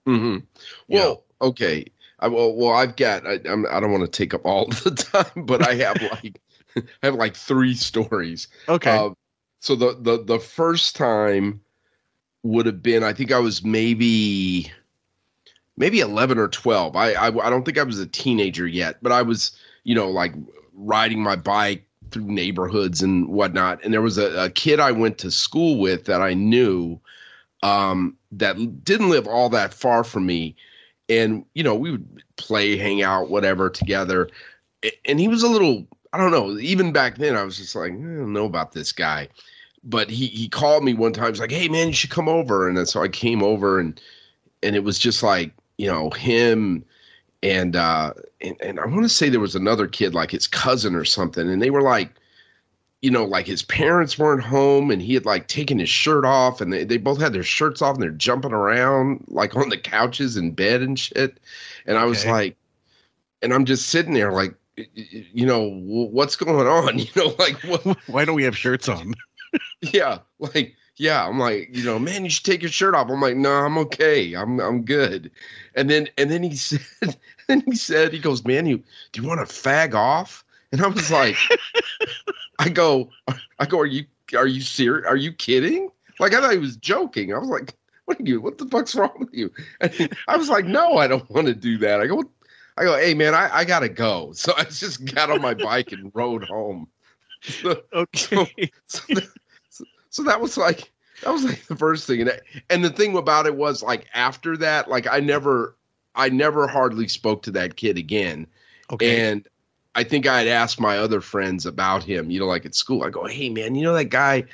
hmm 0.05 0.37
Well, 0.87 1.23
okay. 1.41 1.85
I, 2.19 2.27
well, 2.27 2.55
well, 2.55 2.73
I've 2.73 2.95
got. 2.95 3.25
I, 3.27 3.39
I'm, 3.45 3.65
I 3.69 3.79
don't 3.79 3.91
want 3.91 4.03
to 4.03 4.17
take 4.17 4.33
up 4.33 4.45
all 4.45 4.67
the 4.83 4.91
time, 4.91 5.45
but 5.45 5.61
I 5.61 5.75
have 5.75 6.01
like, 6.01 6.39
I 6.77 6.81
have 7.03 7.15
like 7.15 7.35
three 7.35 7.73
stories. 7.75 8.47
Okay. 8.67 9.05
Uh, 9.05 9.09
so 9.59 9.75
the 9.75 9.97
the 9.99 10.23
the 10.23 10.39
first 10.39 10.95
time 10.95 11.61
would 12.43 12.65
have 12.67 12.83
been. 12.83 13.03
I 13.03 13.13
think 13.13 13.31
I 13.31 13.39
was 13.39 13.63
maybe, 13.63 14.71
maybe 15.77 15.99
eleven 15.99 16.37
or 16.37 16.47
twelve. 16.47 16.95
I 16.95 17.13
I, 17.13 17.27
I 17.27 17.49
don't 17.49 17.63
think 17.63 17.77
I 17.77 17.83
was 17.83 17.99
a 17.99 18.05
teenager 18.07 18.67
yet, 18.67 18.97
but 19.01 19.11
I 19.11 19.21
was, 19.21 19.57
you 19.83 19.95
know, 19.95 20.09
like 20.09 20.33
riding 20.75 21.21
my 21.21 21.35
bike 21.35 21.87
through 22.11 22.25
neighborhoods 22.25 23.01
and 23.01 23.27
whatnot. 23.27 23.83
And 23.83 23.93
there 23.93 24.01
was 24.01 24.17
a, 24.17 24.45
a 24.45 24.49
kid 24.49 24.79
I 24.79 24.91
went 24.91 25.17
to 25.19 25.31
school 25.31 25.79
with 25.79 26.05
that 26.05 26.21
I 26.21 26.33
knew 26.33 26.99
um, 27.63 28.15
that 28.31 28.83
didn't 28.83 29.09
live 29.09 29.27
all 29.27 29.49
that 29.49 29.73
far 29.73 30.03
from 30.03 30.25
me. 30.25 30.55
And, 31.09 31.45
you 31.53 31.63
know, 31.63 31.75
we 31.75 31.91
would 31.91 32.23
play, 32.35 32.77
hang 32.77 33.01
out, 33.01 33.29
whatever 33.29 33.69
together. 33.69 34.29
And 35.05 35.19
he 35.19 35.27
was 35.27 35.43
a 35.43 35.47
little, 35.47 35.85
I 36.13 36.17
don't 36.17 36.31
know, 36.31 36.57
even 36.59 36.91
back 36.91 37.17
then, 37.17 37.35
I 37.35 37.43
was 37.43 37.57
just 37.57 37.75
like, 37.75 37.91
I 37.91 37.95
don't 37.95 38.33
know 38.33 38.45
about 38.45 38.71
this 38.73 38.91
guy. 38.91 39.27
But 39.83 40.09
he, 40.09 40.27
he 40.27 40.49
called 40.49 40.83
me 40.83 40.93
one 40.93 41.13
time. 41.13 41.29
He's 41.29 41.39
like, 41.39 41.51
hey, 41.51 41.67
man, 41.67 41.87
you 41.87 41.93
should 41.93 42.09
come 42.09 42.27
over. 42.27 42.67
And 42.67 42.87
so 42.87 43.03
I 43.03 43.07
came 43.07 43.43
over 43.43 43.79
and, 43.79 43.99
and 44.63 44.75
it 44.75 44.83
was 44.83 44.97
just 44.97 45.21
like, 45.21 45.51
you 45.77 45.87
know, 45.87 46.09
him 46.11 46.83
and, 47.45 47.75
uh, 47.75 48.11
and, 48.41 48.55
and 48.59 48.79
I 48.79 48.87
want 48.87 49.03
to 49.03 49.09
say 49.09 49.29
there 49.29 49.39
was 49.39 49.55
another 49.55 49.85
kid, 49.85 50.15
like 50.15 50.31
his 50.31 50.47
cousin 50.47 50.95
or 50.95 51.05
something. 51.05 51.47
And 51.47 51.61
they 51.61 51.69
were 51.69 51.83
like, 51.83 52.09
you 53.03 53.11
know, 53.11 53.23
like 53.23 53.45
his 53.45 53.61
parents 53.61 54.17
weren't 54.17 54.41
home 54.43 54.89
and 54.89 54.99
he 54.99 55.13
had 55.13 55.27
like 55.27 55.47
taken 55.47 55.77
his 55.77 55.89
shirt 55.89 56.25
off 56.25 56.59
and 56.59 56.73
they, 56.73 56.83
they 56.83 56.97
both 56.97 57.21
had 57.21 57.33
their 57.33 57.43
shirts 57.43 57.83
off 57.83 57.93
and 57.93 58.03
they're 58.03 58.09
jumping 58.09 58.51
around 58.51 59.23
like 59.27 59.55
on 59.55 59.69
the 59.69 59.77
couches 59.77 60.37
in 60.37 60.53
bed 60.53 60.81
and 60.81 60.97
shit. 60.97 61.39
And 61.85 61.99
I 61.99 62.05
was 62.05 62.25
like, 62.25 62.57
and 63.43 63.53
I'm 63.53 63.65
just 63.65 63.89
sitting 63.89 64.15
there 64.15 64.31
like, 64.31 64.55
you 64.75 65.45
know, 65.45 65.69
what's 65.69 66.35
going 66.35 66.65
on? 66.67 66.97
You 66.99 67.05
know, 67.15 67.35
like 67.37 67.57
what? 67.61 67.85
Why 68.07 68.25
don't 68.25 68.35
we 68.35 68.43
have 68.43 68.57
shirts 68.57 68.89
on? 68.89 69.13
Yeah, 69.81 70.17
like 70.39 70.75
yeah. 70.97 71.27
I'm 71.27 71.39
like, 71.39 71.69
you 71.75 71.83
know, 71.83 71.99
man, 71.99 72.23
you 72.23 72.29
should 72.29 72.45
take 72.45 72.61
your 72.61 72.71
shirt 72.71 72.95
off. 72.95 73.09
I'm 73.09 73.21
like, 73.21 73.35
no, 73.37 73.51
I'm 73.51 73.77
okay. 73.79 74.33
I'm 74.33 74.59
I'm 74.59 74.83
good. 74.83 75.31
And 75.75 75.89
then 75.89 76.07
and 76.17 76.29
then 76.31 76.43
he 76.43 76.55
said, 76.55 77.17
and 77.49 77.63
he 77.65 77.75
said, 77.75 78.13
he 78.13 78.19
goes, 78.19 78.45
man, 78.45 78.65
you 78.65 78.83
do 79.11 79.21
you 79.21 79.27
want 79.27 79.47
to 79.47 79.53
fag 79.53 79.93
off? 79.93 80.43
And 80.71 80.81
I 80.81 80.87
was 80.87 81.11
like, 81.11 81.37
I 82.59 82.69
go, 82.69 83.11
I 83.59 83.65
go, 83.65 83.79
are 83.79 83.85
you 83.85 84.05
are 84.35 84.47
you 84.47 84.61
serious? 84.61 85.05
Are 85.07 85.15
you 85.17 85.31
kidding? 85.33 85.89
Like 86.19 86.33
I 86.33 86.41
thought 86.41 86.51
he 86.53 86.57
was 86.57 86.77
joking. 86.77 87.33
I 87.33 87.37
was 87.39 87.49
like, 87.49 87.75
what 88.05 88.19
are 88.19 88.23
you? 88.23 88.41
What 88.41 88.57
the 88.57 88.65
fuck's 88.67 88.95
wrong 88.95 89.15
with 89.19 89.33
you? 89.33 89.51
And 89.81 90.09
I 90.27 90.37
was 90.37 90.49
like, 90.49 90.65
no, 90.65 90.97
I 90.97 91.07
don't 91.07 91.29
want 91.29 91.47
to 91.47 91.55
do 91.55 91.77
that. 91.79 92.01
I 92.01 92.07
go? 92.07 92.23
I 92.77 92.83
go, 92.83 92.97
hey 92.97 93.13
man, 93.13 93.33
I, 93.33 93.49
I 93.57 93.65
gotta 93.65 93.89
go. 93.89 94.31
So 94.33 94.53
I 94.57 94.63
just 94.65 95.05
got 95.13 95.29
on 95.31 95.41
my 95.41 95.53
bike 95.53 95.91
and 95.91 96.11
rode 96.13 96.43
home. 96.43 96.87
So, 97.41 97.83
Okay. 97.93 98.71
so, 98.87 99.03
so, 99.13 99.21
so 100.15 100.23
that 100.23 100.39
was 100.39 100.55
like 100.57 100.91
that 101.23 101.31
was 101.33 101.43
like 101.43 101.65
the 101.67 101.75
first 101.75 102.07
thing, 102.07 102.21
and 102.21 102.41
and 102.69 102.85
the 102.85 102.89
thing 102.89 103.17
about 103.17 103.45
it 103.45 103.55
was 103.55 103.83
like 103.83 104.07
after 104.13 104.55
that, 104.57 104.89
like 104.89 105.07
I 105.11 105.19
never, 105.19 105.75
I 106.15 106.29
never 106.29 106.67
hardly 106.67 107.09
spoke 107.09 107.41
to 107.43 107.51
that 107.51 107.75
kid 107.75 107.97
again. 107.97 108.47
Okay. 108.91 109.29
And 109.29 109.45
I 109.95 110.05
think 110.05 110.25
I 110.25 110.39
had 110.39 110.47
asked 110.47 110.79
my 110.79 110.97
other 110.97 111.19
friends 111.19 111.65
about 111.65 112.01
him, 112.03 112.31
you 112.31 112.39
know, 112.39 112.45
like 112.45 112.65
at 112.65 112.75
school. 112.75 113.03
I 113.03 113.09
go, 113.09 113.25
hey, 113.25 113.49
man, 113.49 113.75
you 113.75 113.83
know 113.83 113.93
that 113.93 114.05
guy? 114.05 114.45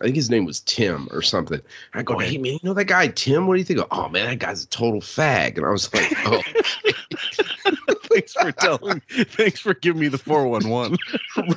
I 0.00 0.04
think 0.04 0.16
his 0.16 0.30
name 0.30 0.44
was 0.46 0.60
Tim 0.60 1.08
or 1.12 1.20
something. 1.22 1.60
I 1.94 2.02
go, 2.02 2.14
Okay. 2.14 2.30
hey, 2.30 2.38
man, 2.38 2.52
you 2.54 2.60
know 2.62 2.74
that 2.74 2.86
guy, 2.86 3.08
Tim? 3.08 3.46
What 3.46 3.54
do 3.54 3.58
you 3.58 3.64
think? 3.64 3.80
Oh, 3.90 4.08
man, 4.08 4.26
that 4.28 4.38
guy's 4.38 4.64
a 4.64 4.68
total 4.68 5.00
fag. 5.00 5.56
And 5.58 5.66
I 5.66 5.70
was 5.70 5.92
like, 5.94 6.12
oh, 6.26 6.42
thanks 8.10 8.32
for 8.34 8.52
telling. 8.52 9.00
Thanks 9.10 9.60
for 9.60 9.74
giving 9.74 10.00
me 10.00 10.08
the 10.08 10.18
four 10.18 10.46
one 10.46 10.68
one. 10.68 10.96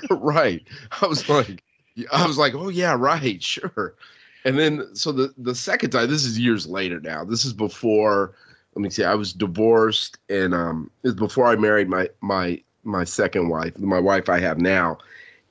right. 0.09 0.65
I 1.01 1.07
was 1.07 1.27
like, 1.29 1.63
I 2.11 2.25
was 2.25 2.37
like, 2.37 2.53
oh, 2.53 2.69
yeah, 2.69 2.95
right, 2.97 3.41
sure. 3.43 3.95
And 4.43 4.59
then, 4.59 4.95
so 4.95 5.11
the, 5.11 5.33
the 5.37 5.55
second 5.55 5.89
time, 5.91 6.09
this 6.09 6.23
is 6.23 6.39
years 6.39 6.67
later 6.67 6.99
now. 6.99 7.23
This 7.23 7.45
is 7.45 7.53
before, 7.53 8.33
let 8.75 8.81
me 8.81 8.89
see, 8.89 9.03
I 9.03 9.15
was 9.15 9.33
divorced 9.33 10.19
and 10.29 10.53
um, 10.53 10.91
it 11.03 11.07
was 11.07 11.15
before 11.15 11.47
I 11.47 11.55
married 11.55 11.89
my, 11.89 12.09
my, 12.21 12.61
my 12.83 13.03
second 13.03 13.49
wife, 13.49 13.77
my 13.79 13.99
wife 13.99 14.29
I 14.29 14.39
have 14.39 14.59
now. 14.59 14.99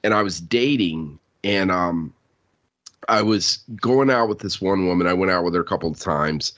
And 0.05 0.15
I 0.15 0.23
was 0.23 0.41
dating 0.41 1.19
and 1.43 1.73
um, 1.73 2.15
I 3.09 3.23
was 3.23 3.65
going 3.81 4.11
out 4.11 4.29
with 4.29 4.39
this 4.39 4.61
one 4.61 4.87
woman. 4.87 5.09
I 5.09 5.15
went 5.15 5.33
out 5.33 5.45
with 5.45 5.55
her 5.55 5.61
a 5.61 5.65
couple 5.65 5.91
of 5.91 5.99
times 5.99 6.53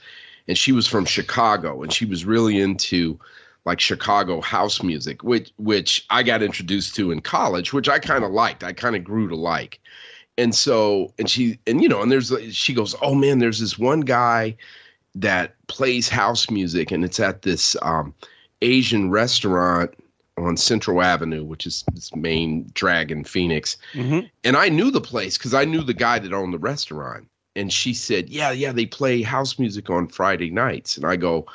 and 0.47 0.57
she 0.57 0.71
was 0.71 0.85
from 0.85 1.05
Chicago 1.05 1.81
and 1.81 1.91
she 1.91 2.05
was 2.05 2.25
really 2.25 2.59
into 2.59 3.19
like 3.67 3.81
Chicago 3.81 4.39
house 4.39 4.81
music, 4.81 5.25
which 5.25 5.51
which 5.57 6.05
I 6.09 6.23
got 6.23 6.41
introduced 6.41 6.95
to 6.95 7.11
in 7.11 7.19
college, 7.19 7.73
which 7.73 7.89
I 7.89 7.99
kind 7.99 8.23
of 8.23 8.31
liked. 8.31 8.63
I 8.63 8.71
kind 8.71 8.95
of 8.95 9.03
grew 9.03 9.27
to 9.27 9.35
like. 9.35 9.79
And 10.37 10.55
so 10.55 11.13
and 11.19 11.29
she 11.29 11.59
and 11.67 11.83
you 11.83 11.89
know, 11.89 12.01
and 12.01 12.09
there's 12.09 12.33
she 12.55 12.73
goes, 12.73 12.95
"Oh 13.01 13.13
man, 13.13 13.39
there's 13.39 13.59
this 13.59 13.77
one 13.77 13.99
guy 13.99 14.55
that 15.15 15.55
plays 15.67 16.07
house 16.07 16.49
music 16.49 16.91
and 16.91 17.03
it's 17.03 17.19
at 17.19 17.41
this 17.41 17.75
um 17.81 18.15
Asian 18.61 19.11
restaurant 19.11 19.93
on 20.37 20.55
Central 20.55 21.01
Avenue, 21.01 21.43
which 21.43 21.65
is 21.65 21.83
this 21.93 22.15
main 22.15 22.71
drag 22.73 23.11
in 23.11 23.25
Phoenix. 23.25 23.75
Mm-hmm. 23.93 24.27
And 24.45 24.55
I 24.55 24.69
knew 24.69 24.91
the 24.91 25.01
place 25.01 25.37
because 25.37 25.53
I 25.53 25.65
knew 25.65 25.83
the 25.83 25.93
guy 25.93 26.19
that 26.19 26.31
owned 26.31 26.53
the 26.53 26.59
restaurant. 26.59 27.27
And 27.57 27.73
she 27.73 27.93
said, 27.93 28.29
Yeah, 28.29 28.51
yeah, 28.51 28.71
they 28.71 28.85
play 28.85 29.23
house 29.23 29.59
music 29.59 29.89
on 29.89 30.07
Friday 30.07 30.51
nights. 30.51 30.95
And 30.95 31.05
I 31.05 31.17
go, 31.17 31.47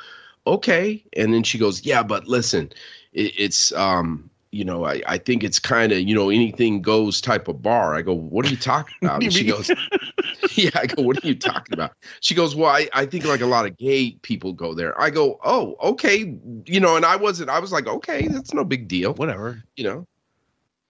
Okay. 0.47 1.03
And 1.15 1.33
then 1.33 1.43
she 1.43 1.57
goes, 1.57 1.85
Yeah, 1.85 2.03
but 2.03 2.27
listen, 2.27 2.71
it, 3.13 3.33
it's 3.37 3.71
um, 3.73 4.29
you 4.51 4.63
know, 4.63 4.85
I, 4.85 5.01
I 5.07 5.17
think 5.17 5.43
it's 5.43 5.57
kind 5.59 5.91
of, 5.91 5.99
you 5.99 6.13
know, 6.13 6.29
anything 6.29 6.81
goes 6.81 7.19
type 7.21 7.47
of 7.47 7.61
bar. 7.61 7.95
I 7.95 8.01
go, 8.01 8.13
What 8.13 8.45
are 8.45 8.49
you 8.49 8.57
talking 8.57 8.95
about? 9.01 9.23
And 9.23 9.33
she 9.33 9.45
goes, 9.45 9.71
Yeah, 10.55 10.69
I 10.75 10.87
go, 10.87 11.01
What 11.03 11.23
are 11.23 11.27
you 11.27 11.35
talking 11.35 11.73
about? 11.73 11.93
She 12.19 12.35
goes, 12.35 12.55
Well, 12.55 12.69
I, 12.69 12.87
I 12.93 13.05
think 13.05 13.25
like 13.25 13.41
a 13.41 13.45
lot 13.45 13.65
of 13.65 13.77
gay 13.77 14.11
people 14.21 14.53
go 14.53 14.73
there. 14.73 14.99
I 14.99 15.09
go, 15.09 15.39
Oh, 15.43 15.75
okay. 15.81 16.37
You 16.65 16.79
know, 16.79 16.95
and 16.97 17.05
I 17.05 17.15
wasn't, 17.15 17.49
I 17.49 17.59
was 17.59 17.71
like, 17.71 17.87
Okay, 17.87 18.27
that's 18.27 18.53
no 18.53 18.63
big 18.63 18.87
deal 18.87 19.13
Whatever. 19.13 19.63
you 19.77 19.83
know 19.85 20.07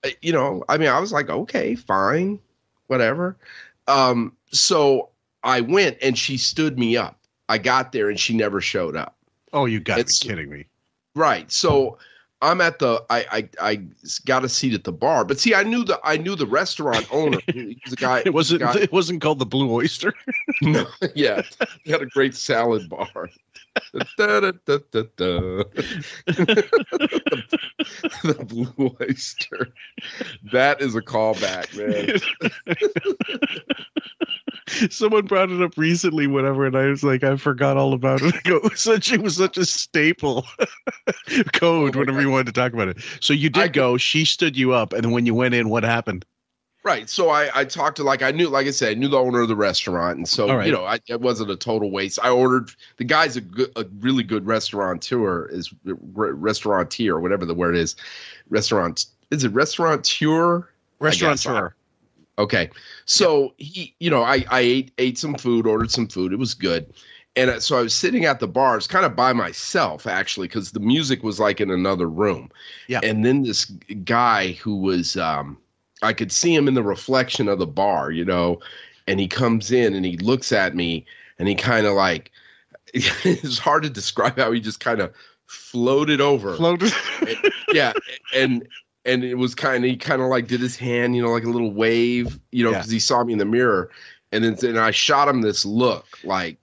Uh, 0.06 0.10
you 0.22 0.34
know 0.34 0.64
i 0.70 0.78
mean 0.78 0.90
i 0.90 1.00
was 1.00 1.14
like 1.14 1.30
okay 1.30 1.76
fine 1.76 2.40
whatever 2.88 3.38
um 3.88 4.36
so 4.52 5.10
i 5.44 5.62
went 5.62 5.98
and 6.02 6.18
she 6.18 6.38
stood 6.38 6.78
me 6.78 6.98
up 6.98 7.18
i 7.50 7.58
got 7.58 7.92
there 7.94 8.10
and 8.10 8.20
she 8.20 8.36
never 8.36 8.60
showed 8.60 8.96
up 8.98 9.16
Oh, 9.54 9.66
you 9.66 9.80
got 9.80 9.98
to 9.98 10.04
be 10.06 10.12
kidding 10.30 10.50
me. 10.50 10.66
right 11.16 11.52
so 11.52 11.98
i'm 12.42 12.60
at 12.60 12.80
the 12.80 13.04
i 13.10 13.26
i, 13.32 13.50
I 13.72 13.76
got 14.26 14.44
a 14.44 14.50
seat 14.50 14.74
at 14.74 14.84
the 14.84 14.92
bar 14.92 15.24
but 15.24 15.40
see 15.40 15.54
i 15.56 15.64
knew 15.64 15.84
the 15.86 16.00
i 16.04 16.18
knew 16.18 16.36
the 16.36 16.48
restaurant 16.48 17.06
owner 17.12 17.40
he 17.48 17.80
was 17.86 17.94
a 17.94 17.98
guy 17.98 18.22
It 18.26 18.34
wasn't. 18.34 18.62
guy- 18.62 18.80
It 18.80 18.92
wasn't 18.92 19.22
called 19.22 19.40
the 19.40 19.46
Blue 19.46 19.72
Oyster. 19.72 20.14
no, 20.62 20.86
yeah 21.16 21.42
he 21.84 21.92
had 21.92 22.02
a 22.02 22.06
great 22.08 22.36
salad 22.36 22.90
bar 22.90 23.30
Da, 24.18 24.40
da, 24.40 24.52
da, 24.68 24.78
da, 24.92 25.02
da. 25.18 25.64
the 28.24 28.46
blue 28.48 28.96
oyster 29.02 29.74
that 30.52 30.80
is 30.80 30.94
a 30.96 31.02
callback 31.02 31.76
man 31.76 32.20
Someone 34.90 35.26
brought 35.26 35.52
it 35.52 35.62
up 35.62 35.78
recently, 35.78 36.28
whatever, 36.28 36.66
and 36.66 36.76
I 36.76 36.88
was 36.88 37.04
like, 37.04 37.24
I 37.24 37.36
forgot 37.38 37.78
all 37.78 37.94
about 37.94 38.22
it. 38.22 38.36
I 38.46 38.50
go, 38.50 38.58
it 38.58 38.64
was 38.64 38.80
such 38.80 39.12
it 39.12 39.22
was 39.22 39.38
such 39.38 39.58
a 39.58 39.66
staple 39.66 40.46
code 41.54 41.96
Oh 41.96 42.00
whenever 42.00 42.22
you 42.22 42.30
wanted 42.30 42.48
to 42.48 42.54
talk 42.54 42.74
about 42.74 42.88
it. 42.88 42.98
So 43.20 43.34
you 43.34 43.50
did 43.50 43.64
I- 43.64 43.68
go. 43.68 43.98
She 43.98 44.26
stood 44.26 44.58
you 44.58 44.74
up, 44.74 44.94
and 44.94 45.12
when 45.12 45.26
you 45.26 45.34
went 45.34 45.54
in, 45.54 45.70
what 45.70 45.84
happened? 45.84 46.26
Right. 46.84 47.10
So 47.10 47.30
I, 47.30 47.50
I 47.56 47.64
talked 47.64 47.96
to 47.98 48.04
like 48.04 48.22
I 48.22 48.32
knew 48.32 48.50
like 48.50 48.68
I 48.68 48.72
said 48.72 48.92
I 48.92 48.94
knew 48.96 49.08
the 49.08 49.18
owner 49.18 49.40
of 49.40 49.48
the 49.48 49.56
restaurant 49.56 50.18
and 50.18 50.28
so 50.28 50.54
right. 50.54 50.66
you 50.66 50.74
know 50.74 50.84
I, 50.84 51.00
it 51.08 51.22
wasn't 51.22 51.50
a 51.50 51.56
total 51.56 51.90
waste. 51.92 52.20
I 52.22 52.30
ordered 52.30 52.72
the 52.98 53.06
guy's 53.06 53.38
a 53.38 53.42
good 53.42 53.72
a 53.78 53.86
really 54.02 54.24
good 54.24 54.46
restaurateur 54.46 55.46
is 55.46 55.74
restaurateur 55.86 57.22
whatever 57.22 57.46
the 57.46 57.54
word 57.54 57.78
is 57.78 57.96
restaurant 58.50 59.06
is 59.32 59.46
it 59.46 59.54
restaurateur 59.54 60.68
Restaurateur. 61.00 61.76
Okay. 62.38 62.70
So 63.06 63.54
he, 63.58 63.96
you 64.00 64.10
know, 64.10 64.24
I 64.24 64.44
I 64.50 64.60
ate 64.62 64.92
ate 64.98 65.18
some 65.18 65.36
food, 65.36 65.68
ordered 65.68 65.92
some 65.92 66.08
food. 66.08 66.34
It 66.34 66.40
was 66.40 66.54
good. 66.54 66.94
And 67.36 67.62
so 67.64 67.78
I 67.78 67.82
was 67.82 67.96
sitting 67.96 68.26
at 68.26 68.40
the 68.40 68.48
bar, 68.48 68.78
it's 68.78 68.86
kind 68.86 69.06
of 69.06 69.16
by 69.16 69.34
myself 69.34 70.06
actually, 70.06 70.48
because 70.48 70.72
the 70.72 70.80
music 70.80 71.24
was 71.24 71.40
like 71.40 71.60
in 71.60 71.72
another 71.72 72.08
room. 72.08 72.52
Yeah. 72.88 73.00
And 73.02 73.26
then 73.26 73.42
this 73.42 73.66
guy 74.06 74.52
who 74.54 74.76
was, 74.76 75.18
um, 75.18 75.58
I 76.04 76.14
could 76.14 76.32
see 76.32 76.54
him 76.54 76.68
in 76.68 76.76
the 76.76 76.84
reflection 76.84 77.48
of 77.48 77.58
the 77.58 77.66
bar, 77.66 78.12
you 78.12 78.24
know, 78.24 78.60
and 79.08 79.20
he 79.20 79.28
comes 79.28 79.72
in 79.72 79.96
and 79.96 80.06
he 80.06 80.18
looks 80.18 80.52
at 80.52 80.76
me 80.76 81.06
and 81.40 81.48
he 81.48 81.56
kind 81.56 81.88
of 81.88 81.94
like, 81.94 82.30
it's 82.94 83.58
hard 83.58 83.82
to 83.82 83.90
describe 83.90 84.38
how 84.38 84.52
he 84.52 84.60
just 84.60 84.80
kind 84.80 85.00
of 85.00 85.12
floated 85.48 86.22
over 86.22 86.56
Floated. 86.56 86.92
yeah 87.74 87.94
and 88.34 88.68
and 89.06 89.24
it 89.24 89.36
was 89.36 89.54
kind 89.56 89.84
of 89.84 89.90
he 89.90 89.98
kind 89.98 90.22
of 90.22 90.28
like 90.30 90.48
did 90.48 90.62
his 90.62 90.76
hand 90.78 91.16
you 91.16 91.22
know 91.22 91.30
like 91.32 91.44
a 91.44 91.50
little 91.50 91.72
wave 91.74 92.40
you 92.52 92.64
know 92.64 92.72
Yeah. 92.72 92.78
because 92.80 92.92
he 92.92 93.00
saw 93.00 93.24
me 93.24 93.34
in 93.34 93.40
the 93.40 93.46
mirror 93.46 93.90
and 94.32 94.44
then 94.44 94.58
and 94.68 94.80
i 94.80 94.92
shot 94.92 95.28
him 95.28 95.42
this 95.42 95.66
look 95.66 96.06
like 96.24 96.58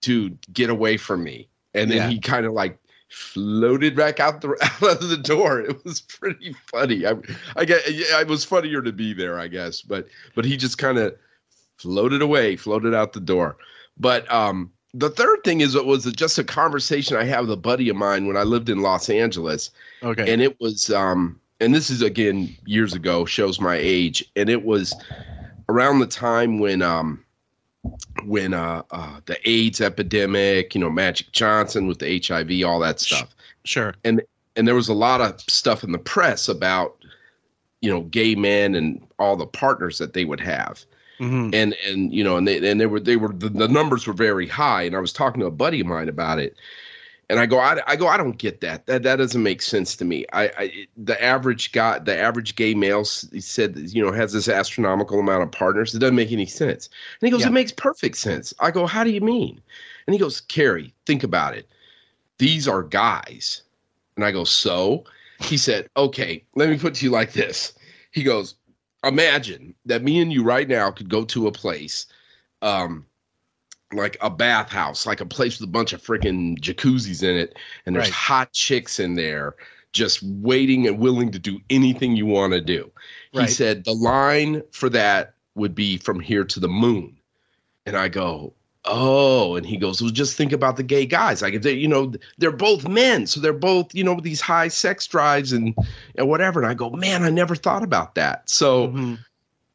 dude 0.00 0.38
get 0.52 0.70
away 0.70 0.96
from 0.96 1.22
me 1.24 1.48
and 1.74 1.90
then 1.90 1.98
Yeah. 1.98 2.08
he 2.08 2.20
kind 2.20 2.46
of 2.46 2.52
like 2.52 2.78
floated 3.08 3.96
back 3.96 4.20
out 4.20 4.40
the 4.40 4.48
out 4.82 5.02
of 5.02 5.08
the 5.08 5.16
door 5.16 5.60
it 5.60 5.82
was 5.84 6.00
pretty 6.02 6.54
funny 6.70 7.06
i 7.06 7.14
i 7.56 7.64
get 7.64 7.80
yeah, 7.90 8.20
it 8.20 8.28
was 8.28 8.44
funnier 8.44 8.82
to 8.82 8.92
be 8.92 9.12
there 9.12 9.38
i 9.38 9.48
guess 9.48 9.80
but 9.82 10.06
but 10.34 10.44
he 10.44 10.56
just 10.56 10.78
kind 10.78 10.98
of 10.98 11.16
floated 11.78 12.22
away 12.22 12.56
floated 12.56 12.94
out 12.94 13.12
the 13.12 13.20
door 13.20 13.56
but 13.98 14.30
um 14.30 14.70
the 14.94 15.10
third 15.10 15.38
thing 15.44 15.60
is 15.60 15.74
it 15.74 15.84
was 15.86 16.04
just 16.12 16.38
a 16.38 16.44
conversation 16.44 17.16
i 17.16 17.24
had 17.24 17.40
with 17.40 17.50
a 17.50 17.56
buddy 17.56 17.88
of 17.88 17.96
mine 17.96 18.26
when 18.26 18.36
i 18.36 18.42
lived 18.42 18.68
in 18.68 18.80
los 18.80 19.08
angeles 19.08 19.70
okay. 20.02 20.30
and 20.32 20.42
it 20.42 20.58
was 20.60 20.90
um 20.90 21.40
and 21.60 21.74
this 21.74 21.90
is 21.90 22.02
again 22.02 22.54
years 22.66 22.94
ago 22.94 23.24
shows 23.24 23.60
my 23.60 23.76
age 23.76 24.24
and 24.36 24.48
it 24.48 24.64
was 24.64 24.94
around 25.68 25.98
the 25.98 26.06
time 26.06 26.58
when 26.58 26.82
um 26.82 27.24
when 28.24 28.54
uh, 28.54 28.82
uh 28.90 29.20
the 29.26 29.38
AIDS 29.48 29.80
epidemic, 29.80 30.74
you 30.74 30.80
know, 30.80 30.90
Magic 30.90 31.32
Johnson 31.32 31.86
with 31.86 32.00
the 32.00 32.22
HIV, 32.24 32.64
all 32.68 32.80
that 32.80 33.00
stuff. 33.00 33.34
sure. 33.64 33.94
And 34.04 34.22
and 34.56 34.66
there 34.66 34.74
was 34.74 34.88
a 34.88 34.94
lot 34.94 35.20
of 35.20 35.40
stuff 35.42 35.84
in 35.84 35.92
the 35.92 35.98
press 35.98 36.48
about 36.48 36.96
you 37.80 37.88
know, 37.88 38.00
gay 38.02 38.34
men 38.34 38.74
and 38.74 39.06
all 39.20 39.36
the 39.36 39.46
partners 39.46 39.98
that 39.98 40.12
they 40.12 40.24
would 40.24 40.40
have. 40.40 40.84
Mhm. 41.20 41.54
And 41.54 41.76
and 41.86 42.12
you 42.12 42.24
know, 42.24 42.36
and 42.36 42.46
they 42.46 42.68
and 42.68 42.80
they 42.80 42.86
were 42.86 43.00
they 43.00 43.16
were 43.16 43.32
the, 43.32 43.48
the 43.48 43.68
numbers 43.68 44.06
were 44.06 44.12
very 44.12 44.46
high 44.46 44.82
and 44.82 44.96
I 44.96 45.00
was 45.00 45.12
talking 45.12 45.40
to 45.40 45.46
a 45.46 45.52
buddy 45.52 45.80
of 45.80 45.86
mine 45.86 46.08
about 46.08 46.38
it. 46.38 46.56
And 47.30 47.38
I 47.38 47.44
go, 47.46 47.58
I, 47.58 47.78
I 47.86 47.96
go, 47.96 48.06
I 48.08 48.16
don't 48.16 48.38
get 48.38 48.62
that. 48.62 48.86
That 48.86 49.02
that 49.02 49.16
doesn't 49.16 49.42
make 49.42 49.60
sense 49.60 49.96
to 49.96 50.04
me. 50.04 50.24
I, 50.32 50.44
I 50.56 50.86
the 50.96 51.22
average 51.22 51.72
guy, 51.72 51.98
the 51.98 52.16
average 52.16 52.56
gay 52.56 52.74
male, 52.74 53.04
said, 53.04 53.76
you 53.76 54.02
know, 54.02 54.12
has 54.12 54.32
this 54.32 54.48
astronomical 54.48 55.20
amount 55.20 55.42
of 55.42 55.52
partners. 55.52 55.94
It 55.94 55.98
doesn't 55.98 56.16
make 56.16 56.32
any 56.32 56.46
sense. 56.46 56.88
And 57.20 57.26
he 57.26 57.30
goes, 57.30 57.42
Yeah. 57.42 57.48
it 57.48 57.52
makes 57.52 57.72
perfect 57.72 58.16
sense. 58.16 58.54
I 58.60 58.70
go, 58.70 58.86
how 58.86 59.04
do 59.04 59.10
you 59.10 59.20
mean? 59.20 59.60
And 60.06 60.14
he 60.14 60.18
goes, 60.18 60.40
Cary, 60.40 60.94
think 61.04 61.22
about 61.22 61.54
it. 61.54 61.68
These 62.38 62.66
are 62.66 62.82
guys. 62.82 63.62
And 64.16 64.24
I 64.24 64.32
go, 64.32 64.44
so? 64.44 65.04
He 65.40 65.56
said, 65.56 65.88
okay, 65.96 66.42
let 66.54 66.68
me 66.70 66.78
put 66.78 66.94
to 66.94 67.04
you 67.04 67.10
like 67.10 67.32
this. 67.32 67.74
He 68.10 68.22
goes, 68.22 68.54
imagine 69.04 69.74
that 69.84 70.02
me 70.02 70.18
and 70.20 70.32
you 70.32 70.42
right 70.42 70.66
now 70.66 70.90
could 70.90 71.08
go 71.08 71.24
to 71.26 71.46
a 71.46 71.52
place, 71.52 72.06
um, 72.62 73.04
like 73.92 74.16
a 74.20 74.28
bathhouse, 74.30 75.06
like 75.06 75.20
a 75.20 75.26
place 75.26 75.58
with 75.58 75.68
a 75.68 75.72
bunch 75.72 75.92
of 75.92 76.02
freaking 76.02 76.58
jacuzzis 76.60 77.22
in 77.22 77.36
it, 77.36 77.56
and 77.86 77.94
there's 77.94 78.06
Right. 78.06 78.12
hot 78.12 78.52
chicks 78.52 79.00
in 79.00 79.14
there 79.14 79.54
just 79.92 80.22
waiting 80.22 80.86
and 80.86 80.98
willing 80.98 81.30
to 81.32 81.38
do 81.38 81.58
anything 81.70 82.14
you 82.14 82.26
want 82.26 82.52
to 82.52 82.60
do. 82.60 82.90
He 83.32 83.46
said 83.46 83.84
the 83.84 83.94
line 83.94 84.62
for 84.72 84.90
that 84.90 85.34
would 85.54 85.74
be 85.74 85.96
from 85.96 86.20
here 86.20 86.44
to 86.44 86.60
the 86.60 86.68
moon. 86.68 87.16
And 87.86 87.96
I 87.96 88.08
go, 88.08 88.52
oh, 88.84 89.56
and 89.56 89.64
he 89.64 89.78
goes, 89.78 90.02
well, 90.02 90.10
just 90.10 90.36
think 90.36 90.52
about 90.52 90.76
the 90.76 90.82
gay 90.82 91.06
guys. 91.06 91.40
Like, 91.40 91.54
if 91.54 91.62
they, 91.62 91.72
you 91.72 91.88
know, 91.88 92.12
they're 92.36 92.52
both 92.52 92.86
men, 92.86 93.26
so 93.26 93.40
they're 93.40 93.52
both, 93.54 93.94
you 93.94 94.04
know, 94.04 94.12
with 94.14 94.24
these 94.24 94.42
high 94.42 94.68
sex 94.68 95.06
drives 95.06 95.52
and 95.52 95.74
and 96.16 96.28
whatever. 96.28 96.60
And 96.60 96.68
I 96.70 96.74
go, 96.74 96.90
man, 96.90 97.22
I 97.22 97.30
never 97.30 97.54
thought 97.54 97.82
about 97.82 98.14
that. 98.16 98.48
So. 98.50 98.88
Mm-hmm. 98.88 99.14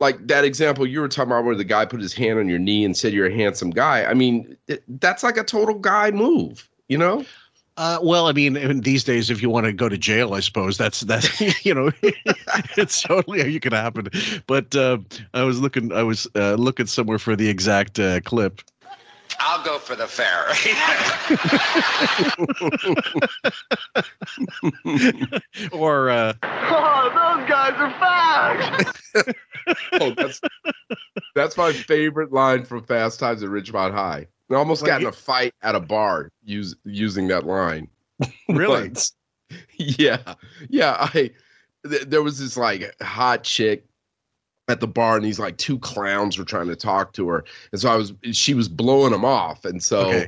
Like 0.04 0.28
that 0.28 0.44
example 0.44 0.86
you 0.86 1.00
were 1.00 1.08
talking 1.08 1.32
about, 1.32 1.46
where 1.46 1.56
the 1.56 1.64
guy 1.64 1.86
put 1.86 2.02
his 2.02 2.14
hand 2.14 2.38
on 2.38 2.50
your 2.50 2.60
knee 2.60 2.84
and 2.84 2.96
said 2.96 3.14
you're 3.14 3.28
a 3.28 3.34
handsome 3.34 3.70
guy. 3.70 4.04
I 4.04 4.14
mean, 4.14 4.58
that's 5.00 5.24
like 5.24 5.38
a 5.38 5.46
total 5.46 5.76
guy 5.76 6.12
move, 6.12 6.70
you 6.90 6.98
know? 6.98 7.26
Uh, 7.78 8.00
well, 8.04 8.28
I 8.28 8.34
mean, 8.34 8.82
these 8.82 9.06
days, 9.06 9.30
if 9.30 9.42
you 9.42 9.50
want 9.50 9.66
to 9.66 9.72
go 9.72 9.88
to 9.88 9.98
jail, 9.98 10.34
I 10.34 10.42
suppose 10.42 10.78
that's 10.78 11.02
that's 11.02 11.40
you 11.66 11.74
know, 11.74 11.90
it's 12.78 13.02
totally 13.02 13.50
you 13.50 13.62
can 13.62 13.72
happen. 13.72 14.10
But 14.46 14.76
uh, 14.76 14.98
I 15.34 15.44
was 15.44 15.62
looking, 15.62 15.94
I 15.94 16.04
was 16.04 16.28
uh, 16.36 16.56
looking 16.56 16.86
somewhere 16.86 17.18
for 17.18 17.38
the 17.38 17.48
exact 17.48 17.98
uh, 17.98 18.20
clip. 18.20 18.62
I'll 19.46 19.64
go 19.64 19.78
for 19.78 19.96
the 19.96 20.08
fair. 20.08 20.48
or 25.72 26.10
uh, 26.10 26.34
Oh, 26.44 27.10
those 27.10 27.50
guys 27.50 27.74
are 27.78 27.92
fags. 29.16 29.34
oh, 30.02 30.12
that's 30.16 30.42
that's 31.36 31.58
my 31.58 31.74
favorite 31.74 32.32
line 32.32 32.64
from 32.64 32.84
Fast 32.84 33.20
Times 33.20 33.44
at 33.44 33.50
Ridgemont 33.50 33.92
High. 33.94 34.28
I 34.50 34.56
almost 34.56 34.82
Like 34.82 34.90
got 34.90 35.02
in 35.02 35.08
a 35.08 35.12
fight 35.12 35.54
at 35.62 35.76
a 35.76 35.80
bar 35.80 36.30
use, 36.44 36.76
using 36.86 37.28
that 37.28 37.46
line. 37.46 37.88
Really? 38.50 38.90
But, 38.90 39.12
yeah, 39.78 40.36
yeah. 40.70 40.96
I 41.00 41.32
th- 41.88 42.04
there 42.08 42.24
was 42.24 42.40
this 42.40 42.58
like 42.58 42.96
hot 43.02 43.44
chick 43.44 43.86
at 44.68 44.80
the 44.80 44.88
bar, 44.88 45.18
and 45.18 45.26
these 45.26 45.40
like 45.40 45.58
two 45.58 45.78
clowns 45.80 46.38
were 46.38 46.46
trying 46.46 46.68
to 46.68 46.76
talk 46.76 47.14
to 47.14 47.28
her, 47.28 47.44
and 47.72 47.82
so 47.82 47.90
I 47.90 47.96
was 47.96 48.14
she 48.32 48.54
was 48.54 48.70
blowing 48.70 49.12
them 49.12 49.26
off, 49.26 49.66
and 49.66 49.82
so. 49.84 50.08
Okay. 50.08 50.28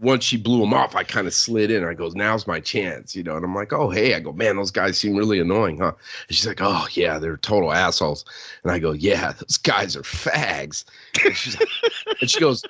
Once 0.00 0.24
she 0.24 0.36
blew 0.36 0.58
them 0.58 0.74
off, 0.74 0.96
I 0.96 1.04
kind 1.04 1.28
of 1.28 1.34
slid 1.34 1.70
in. 1.70 1.84
I 1.84 1.94
goes, 1.94 2.16
"Now's 2.16 2.44
my 2.44 2.58
chance," 2.58 3.14
you 3.14 3.22
know. 3.22 3.36
And 3.36 3.44
I'm 3.44 3.54
like, 3.54 3.72
"Oh, 3.72 3.88
hey!" 3.88 4.14
I 4.14 4.20
go, 4.20 4.32
"Man, 4.32 4.56
those 4.56 4.72
guys 4.72 4.98
seem 4.98 5.14
really 5.14 5.38
annoying, 5.38 5.78
huh?" 5.78 5.92
And 6.26 6.36
she's 6.36 6.46
like, 6.46 6.58
"Oh, 6.60 6.88
yeah, 6.92 7.20
they're 7.20 7.36
total 7.36 7.72
assholes." 7.72 8.24
And 8.64 8.72
I 8.72 8.80
go, 8.80 8.90
"Yeah, 8.90 9.30
those 9.30 9.58
guys 9.58 9.94
are 9.94 10.02
fags." 10.02 10.84
And, 11.24 11.36
she's 11.36 11.60
like, 11.60 11.68
and 12.20 12.28
she 12.28 12.40
goes, 12.40 12.64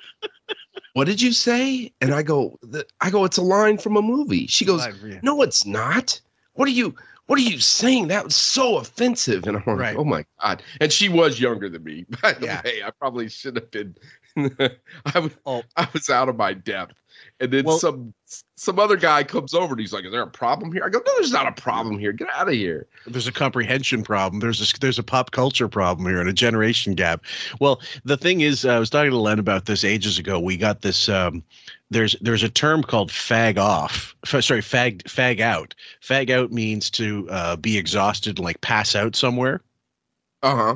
"What 0.93 1.05
did 1.05 1.21
you 1.23 1.31
say?" 1.31 1.91
And 2.01 2.13
I 2.13 2.21
go, 2.21 2.59
"I 3.01 3.09
go, 3.09 3.25
it's 3.25 3.37
a 3.37 3.41
line 3.41 3.79
from 3.79 3.97
a 3.97 4.01
movie." 4.03 4.45
She 4.45 4.63
goes, 4.63 4.85
"No, 5.23 5.41
it's 5.41 5.65
not. 5.65 6.19
What 6.53 6.67
are 6.67 6.71
you? 6.71 6.93
What 7.27 7.39
are 7.39 7.43
you 7.43 7.59
saying? 7.59 8.09
That 8.09 8.25
was 8.25 8.35
so 8.35 8.77
offensive." 8.77 9.47
And 9.47 9.57
I'm 9.57 9.63
like, 9.65 9.77
Right. 9.77 9.95
"Oh 9.97 10.03
my 10.03 10.25
god!" 10.41 10.61
And 10.81 10.91
she 10.91 11.09
was 11.09 11.39
younger 11.39 11.69
than 11.69 11.83
me, 11.83 12.05
by 12.21 12.33
the 12.33 12.45
Yeah. 12.45 12.61
way. 12.63 12.81
I 12.83 12.91
probably 12.91 13.29
should 13.29 13.55
have 13.55 13.71
been. 13.71 13.95
I 14.37 15.19
was 15.19 15.31
Oh. 15.45 15.63
I 15.77 15.87
was 15.93 16.09
out 16.09 16.29
of 16.29 16.35
my 16.37 16.53
depth. 16.53 16.95
And 17.39 17.51
then 17.51 17.65
Well- 17.65 17.77
some 17.79 18.13
some 18.55 18.79
other 18.79 18.95
guy 18.95 19.23
comes 19.23 19.53
over 19.53 19.73
and 19.73 19.79
he's 19.79 19.93
like, 19.93 20.05
"Is 20.05 20.11
there 20.11 20.21
a 20.21 20.27
problem 20.27 20.71
here?" 20.71 20.83
I 20.85 20.89
go, 20.89 20.99
"No, 21.05 21.11
there's 21.15 21.31
not 21.31 21.47
a 21.47 21.61
problem 21.61 21.99
here. 21.99 22.11
Get 22.13 22.29
out 22.33 22.47
of 22.47 22.53
here." 22.53 22.87
there's 23.05 23.27
a 23.27 23.31
comprehension 23.31 24.03
problem. 24.03 24.39
There's 24.39 24.61
a 24.61 24.79
there's 24.79 24.97
a 24.97 25.03
pop 25.03 25.31
culture 25.31 25.67
problem 25.67 26.07
here 26.07 26.19
and 26.19 26.29
a 26.29 26.33
generation 26.33 26.95
gap. 26.95 27.23
Well, 27.59 27.81
the 28.05 28.17
thing 28.17 28.41
is, 28.41 28.65
I 28.65 28.79
was 28.79 28.89
talking 28.89 29.11
to 29.11 29.17
Len 29.17 29.39
about 29.39 29.65
this 29.65 29.83
ages 29.83 30.17
ago. 30.17 30.39
We 30.39 30.57
got 30.57 30.81
this. 30.81 31.09
Um, 31.09 31.43
there's 31.91 32.15
there's 32.21 32.43
a 32.43 32.49
term 32.49 32.81
called 32.83 33.11
fag 33.11 33.57
off. 33.57 34.15
F- 34.25 34.43
sorry, 34.43 34.61
fag 34.61 35.03
fag 35.03 35.39
out. 35.39 35.75
Fag 36.01 36.29
out 36.31 36.51
means 36.51 36.89
to 36.91 37.27
uh, 37.29 37.55
be 37.57 37.77
exhausted, 37.77 38.37
and 38.39 38.45
like 38.45 38.61
pass 38.61 38.95
out 38.95 39.15
somewhere. 39.15 39.61
Uh 40.41 40.55
huh. 40.55 40.75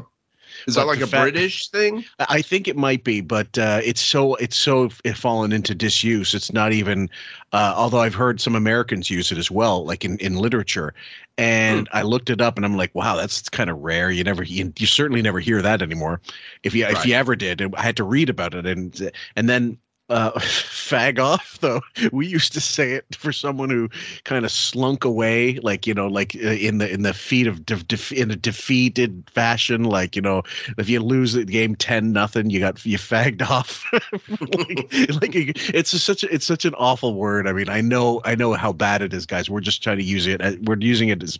Is 0.65 0.75
But 0.75 0.81
that 0.81 0.87
like 0.87 1.01
a 1.01 1.07
fa- 1.07 1.21
British 1.21 1.69
thing? 1.69 2.05
I 2.19 2.41
think 2.41 2.67
it 2.67 2.75
might 2.75 3.03
be, 3.03 3.21
but 3.21 3.57
uh, 3.57 3.81
it's 3.83 4.01
so 4.01 4.35
it's 4.35 4.57
so 4.57 4.89
fallen 5.15 5.51
into 5.51 5.75
disuse. 5.75 6.33
It's 6.33 6.51
not 6.51 6.73
even. 6.73 7.09
Uh, 7.53 7.73
although 7.75 8.01
I've 8.01 8.15
heard 8.15 8.41
some 8.41 8.55
Americans 8.55 9.09
use 9.09 9.31
it 9.31 9.37
as 9.37 9.49
well, 9.49 9.85
like 9.85 10.03
in, 10.03 10.17
in 10.19 10.35
literature. 10.35 10.93
And 11.37 11.87
I 11.93 12.01
looked 12.01 12.31
it 12.31 12.41
up, 12.41 12.57
and 12.57 12.65
I'm 12.65 12.75
like, 12.75 12.93
wow, 12.95 13.15
that's 13.15 13.47
kind 13.49 13.69
of 13.69 13.77
rare. 13.77 14.09
You 14.09 14.23
never, 14.23 14.41
you, 14.43 14.73
you 14.77 14.87
certainly 14.87 15.21
never 15.21 15.39
hear 15.39 15.61
that 15.61 15.83
anymore. 15.83 16.19
If 16.63 16.73
you 16.73 16.85
if 16.87 17.05
you 17.05 17.13
ever 17.13 17.35
did, 17.35 17.61
I 17.75 17.81
had 17.83 17.95
to 17.97 18.03
read 18.03 18.29
about 18.29 18.53
it, 18.55 18.65
and 18.65 19.11
and 19.35 19.47
then. 19.47 19.77
Uh, 20.09 20.31
fag 20.39 21.19
off 21.19 21.57
though. 21.59 21.81
We 22.13 22.27
used 22.27 22.53
to 22.53 22.61
say 22.61 22.93
it 22.93 23.13
for 23.15 23.33
someone 23.33 23.69
who 23.69 23.89
kind 24.23 24.45
of 24.45 24.51
slunk 24.51 25.03
away, 25.03 25.59
like 25.59 25.85
you 25.85 25.93
know, 25.93 26.07
like 26.07 26.33
uh, 26.35 26.51
in 26.51 26.77
the 26.77 26.89
in 26.89 27.01
the 27.01 27.13
feet 27.13 27.45
of 27.45 27.65
de- 27.65 27.83
def- 27.83 28.13
in 28.13 28.31
a 28.31 28.35
defeated 28.37 29.29
fashion. 29.33 29.83
Like 29.83 30.15
you 30.15 30.21
know, 30.21 30.43
if 30.77 30.87
you 30.87 31.01
lose 31.01 31.33
the 31.33 31.43
game 31.43 31.75
ten 31.75 32.13
nothing, 32.13 32.49
you 32.49 32.61
got 32.61 32.85
you 32.85 32.97
fagged 32.97 33.41
off. 33.41 33.85
like, 33.91 34.87
like 35.21 35.35
it's 35.73 35.91
just 35.91 36.05
such 36.05 36.23
a, 36.23 36.33
it's 36.33 36.45
such 36.45 36.63
an 36.63 36.73
awful 36.75 37.13
word. 37.13 37.45
I 37.45 37.51
mean, 37.51 37.67
I 37.67 37.81
know 37.81 38.21
I 38.23 38.33
know 38.35 38.53
how 38.53 38.71
bad 38.71 39.01
it 39.01 39.13
is, 39.13 39.25
guys. 39.25 39.49
We're 39.49 39.59
just 39.59 39.83
trying 39.83 39.97
to 39.97 40.03
use 40.05 40.25
it. 40.25 40.41
We're 40.63 40.77
using 40.79 41.09
it 41.09 41.21
as 41.21 41.37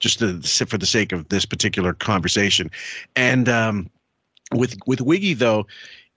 just 0.00 0.18
to, 0.18 0.42
for 0.66 0.76
the 0.76 0.86
sake 0.86 1.12
of 1.12 1.30
this 1.30 1.46
particular 1.46 1.94
conversation, 1.94 2.70
and 3.16 3.48
um, 3.48 3.90
with 4.52 4.76
with 4.86 5.00
Wiggy 5.00 5.32
though, 5.32 5.66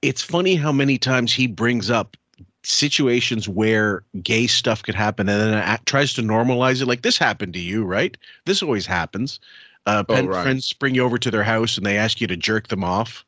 it's 0.07 0.21
funny 0.21 0.55
how 0.55 0.71
many 0.71 0.97
times 0.97 1.33
he 1.33 1.47
brings 1.47 1.89
up 1.89 2.15
situations 2.63 3.47
where 3.47 4.03
gay 4.23 4.47
stuff 4.47 4.81
could 4.83 4.95
happen 4.95 5.29
and 5.29 5.53
then 5.53 5.79
tries 5.85 6.13
to 6.13 6.21
normalize 6.21 6.81
it 6.81 6.87
like 6.87 7.03
this 7.03 7.17
happened 7.17 7.53
to 7.53 7.59
you 7.59 7.83
right 7.83 8.17
this 8.45 8.63
always 8.63 8.85
happens 8.85 9.39
uh 9.85 10.03
Oh, 10.09 10.15
pen 10.15 10.27
right. 10.27 10.43
friends 10.43 10.73
bring 10.73 10.95
you 10.95 11.03
over 11.03 11.17
to 11.17 11.29
their 11.29 11.43
house 11.43 11.77
and 11.77 11.85
they 11.85 11.97
ask 11.97 12.19
you 12.19 12.27
to 12.27 12.35
jerk 12.35 12.69
them 12.69 12.83
off 12.83 13.25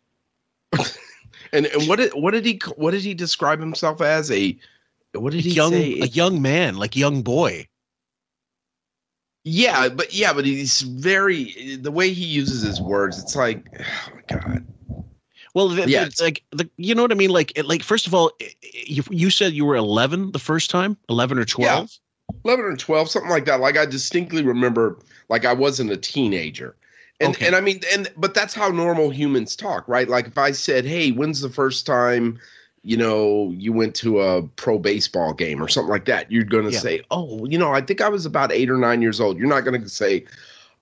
And 1.54 1.68
and 1.68 1.88
what 1.88 1.98
did 1.98 2.12
what 2.13 2.32
did 2.32 2.46
he 2.46 2.60
what 2.76 2.92
did 2.92 3.02
he 3.04 3.13
describe 3.13 3.60
himself 3.60 4.02
as 4.02 4.30
a 4.32 4.58
what 5.13 5.32
did 5.32 5.46
he 5.46 5.52
young 5.52 5.72
say? 5.72 6.00
a 6.02 6.08
young 6.08 6.42
man 6.42 6.76
like 6.78 6.96
young 6.96 7.22
boy 7.22 7.68
yeah, 9.50 9.88
but 9.88 10.13
yeah, 10.13 10.34
but 10.34 10.44
he's 10.44 10.82
very 10.82 11.78
the 11.78 11.92
way 11.92 12.12
he 12.12 12.26
uses 12.26 12.63
his 12.63 12.82
words. 12.82 13.18
It's 13.18 13.34
like, 13.34 13.66
oh 13.80 14.10
my 14.13 14.38
god. 14.40 14.68
Well 15.58 15.76
th- 15.76 15.88
Yeah, 15.88 16.04
it's- 16.04 16.22
like 16.22 16.43
the 16.52 16.70
you 16.78 16.93
know 16.96 17.02
what 17.02 17.12
i 17.12 17.15
mean? 17.15 17.32
Like 17.32 17.52
it, 17.58 17.65
like 17.65 17.82
first 17.84 18.06
of 18.08 18.13
all 18.13 18.32
you, 18.86 19.04
you 19.10 19.30
said 19.30 19.54
you 19.54 19.65
were 19.65 19.76
11 19.76 20.32
the 20.32 20.39
first 20.39 20.70
time? 20.70 20.96
11 21.10 21.39
or 21.39 21.46
12 21.46 21.89
11 22.46 22.65
or 22.65 22.76
12 22.76 23.10
something 23.10 23.32
like 23.32 23.46
that. 23.46 23.60
Like 23.60 23.78
i 23.78 23.86
distinctly 23.86 24.43
remember 24.43 24.98
like 25.30 25.43
i 25.46 25.54
wasn't 25.54 25.91
a 25.91 25.98
teenager. 25.98 26.76
And 27.20 27.32
Okay. 27.36 27.48
and 27.48 27.56
i 27.56 27.62
mean 27.62 27.80
and 27.93 28.12
but 28.15 28.34
that's 28.36 28.54
how 28.54 28.70
normal 28.70 29.10
humans 29.10 29.56
talk 29.56 29.88
right? 29.88 30.08
Like 30.08 30.28
if 30.28 30.38
i 30.38 30.52
said 30.52 30.86
hey 30.86 31.12
when's 31.12 31.41
the 31.41 31.50
first 31.50 31.86
time 31.88 32.39
you 32.84 32.96
know 32.96 33.52
you 33.58 33.74
went 33.74 33.96
to 33.96 34.22
a 34.22 34.43
pro 34.43 34.78
baseball 34.80 35.34
game 35.34 35.62
or 35.62 35.67
something 35.67 35.89
like 35.89 36.06
that? 36.06 36.32
You're 36.32 36.43
going 36.56 36.65
to 36.65 36.72
Yeah. 36.72 36.80
say 36.80 37.02
oh 37.12 37.46
you 37.46 37.58
know 37.58 37.74
i 37.74 37.82
think 37.82 38.00
i 38.02 38.10
was 38.10 38.26
about 38.26 38.52
eight 38.52 38.70
or 38.70 38.78
nine 38.78 39.02
years 39.02 39.20
old. 39.20 39.38
You're 39.39 39.48
not 39.56 39.62
going 39.65 39.82
to 39.82 39.89
say 39.89 40.24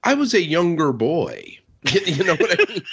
i 0.03 0.13
was 0.13 0.33
a 0.33 0.41
younger 0.43 0.91
boy 0.91 1.57
you 2.05 2.23
know 2.23 2.35
what 2.35 2.59
i 2.59 2.73
mean 2.73 2.83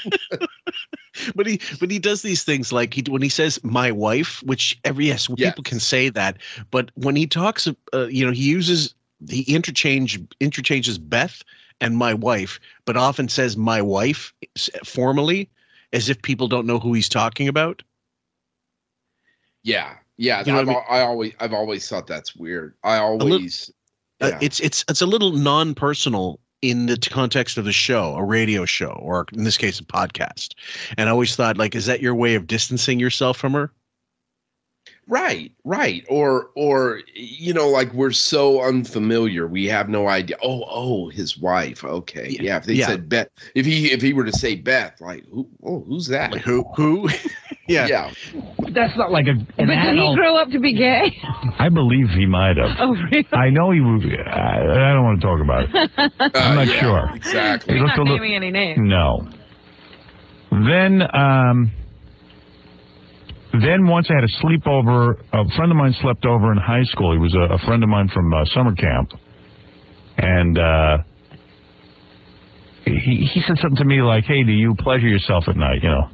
but 1.35 1.47
he 1.47 1.61
but 1.81 1.91
he 1.91 1.99
does 1.99 2.23
these 2.23 2.43
things 2.45 2.73
like 2.73 2.95
he 2.95 3.03
when 3.09 3.23
he 3.23 3.29
says 3.29 3.59
my 3.63 3.91
wife 3.93 4.43
which 4.45 4.79
every 4.85 5.07
yes 5.07 5.29
people 5.29 5.63
can 5.63 5.81
say 5.81 6.09
that 6.09 6.37
but 6.71 6.91
when 6.95 7.17
he 7.17 7.27
talks 7.27 7.69
uh, 7.69 8.07
you 8.07 8.25
know 8.27 8.33
he 8.33 8.43
uses 8.45 8.95
he 9.29 9.43
interchange 9.43 10.21
interchanges 10.41 10.99
beth 10.99 11.43
and 11.81 11.97
my 11.97 12.13
wife 12.15 12.59
but 12.85 12.97
often 12.97 13.29
says 13.29 13.57
my 13.57 13.81
wife 13.81 14.33
formally 14.85 15.49
as 15.93 16.09
if 16.09 16.21
people 16.23 16.49
don't 16.49 16.67
know 16.67 16.79
who 16.79 16.93
he's 16.93 17.09
talking 17.09 17.49
about 17.49 17.83
yeah 19.63 19.95
yeah 20.17 20.43
You 20.45 20.53
know 20.53 20.61
I've, 20.61 20.69
I 20.69 20.73
mean? 20.73 20.83
I 20.91 21.01
always 21.01 21.33
i've 21.41 21.53
always 21.55 21.89
thought 21.89 22.07
that's 22.07 22.35
weird 22.37 22.75
i 22.85 22.99
little- 23.13 23.33
always 23.33 23.71
Uh, 24.21 24.29
yeah. 24.31 24.39
it's 24.41 24.61
it's 24.61 24.85
it's 24.89 25.03
a 25.03 25.07
little 25.07 25.33
non-personal 25.33 26.39
in 26.62 26.87
the 26.87 26.96
context 26.96 27.59
of 27.59 27.64
the 27.64 27.72
show, 27.72 28.14
a 28.14 28.25
radio 28.25 28.64
show, 28.64 28.92
or 29.03 29.27
in 29.33 29.44
this 29.44 29.59
case, 29.59 29.81
a 29.81 29.85
podcast. 29.85 30.55
And 30.96 31.09
I 31.09 31.12
always 31.12 31.37
thought, 31.37 31.59
like, 31.59 31.75
is 31.75 31.87
that 31.87 32.01
your 32.01 32.14
way 32.14 32.35
of 32.37 32.46
distancing 32.46 33.01
yourself 33.01 33.37
from 33.37 33.53
her? 33.53 33.72
Right, 35.09 35.53
right. 35.65 36.05
Or 36.09 36.51
or 36.55 37.01
you 37.15 37.53
know, 37.53 37.69
like 37.69 37.93
we're 37.93 38.12
so 38.12 38.62
unfamiliar, 38.62 39.47
we 39.47 39.67
have 39.67 39.88
no 39.88 40.09
idea. 40.09 40.37
Oh, 40.43 40.65
oh, 40.69 41.09
his 41.11 41.37
wife. 41.37 41.85
Okay. 41.85 42.37
Yeah. 42.41 42.59
If 42.59 42.65
they 42.65 42.75
yeah. 42.75 42.87
said 42.87 43.09
Beth 43.09 43.29
if 43.55 43.67
he 43.67 43.91
if 43.91 44.01
he 44.01 44.12
were 44.12 44.25
to 44.25 44.33
say 44.33 44.55
Beth, 44.55 45.01
like 45.01 45.25
who 45.27 45.49
oh 45.65 45.81
who's 45.81 46.07
that? 46.07 46.33
Like, 46.33 46.43
who 46.43 46.65
who? 46.77 47.09
yeah. 47.69 47.87
Yeah. 47.87 48.12
That's 48.71 48.97
not 48.97 49.11
like 49.11 49.27
a, 49.27 49.33
an 49.33 49.47
But 49.57 49.67
did 49.67 49.99
he 49.99 50.15
grow 50.15 50.37
up 50.37 50.51
to 50.51 50.61
be 50.61 50.73
gay? 50.73 51.17
I 51.59 51.69
believe 51.69 52.09
he 52.11 52.27
might 52.27 52.57
have. 52.57 52.77
Oh, 52.79 52.93
really? 52.93 53.27
I 53.33 53.51
know 53.51 53.73
he 53.73 53.81
was. 53.81 54.05
I, 54.05 54.61
I 54.61 54.93
don't 54.95 55.05
want 55.05 55.21
to 55.21 55.27
talk 55.27 55.41
about 55.41 55.65
it. 55.65 56.33
I'm 56.37 56.55
not 56.55 56.69
yeah, 56.69 56.81
sure. 56.81 57.11
Exactly. 57.17 57.75
He 57.75 57.79
You're 57.79 57.88
not 57.88 57.99
a 57.99 58.03
little- 58.03 58.17
naming 58.19 58.35
any 58.35 58.51
names. 58.51 58.79
No. 58.81 59.29
Then, 60.51 61.03
um, 61.15 61.73
then 63.61 63.87
once 63.87 64.09
I 64.11 64.15
had 64.15 64.25
a 64.25 64.33
sleepover. 64.43 65.21
A 65.33 65.49
friend 65.57 65.71
of 65.71 65.77
mine 65.77 65.95
slept 66.01 66.25
over 66.25 66.53
in 66.53 66.59
high 66.59 66.85
school. 66.85 67.12
He 67.12 67.19
was 67.19 67.35
a, 67.35 67.55
a 67.55 67.59
friend 67.59 67.83
of 67.83 67.88
mine 67.88 68.09
from 68.09 68.33
uh, 68.33 68.45
summer 68.47 68.75
camp, 68.75 69.12
and 70.17 70.59
uh, 70.59 70.99
he 72.85 73.29
he 73.33 73.43
said 73.47 73.59
something 73.59 73.77
to 73.77 73.85
me 73.85 74.01
like, 74.01 74.25
"Hey, 74.25 74.43
do 74.43 74.53
you 74.53 74.75
pleasure 74.75 75.09
yourself 75.09 75.45
at 75.49 75.57
night?" 75.57 75.83
You 75.83 75.91
know. 75.91 76.09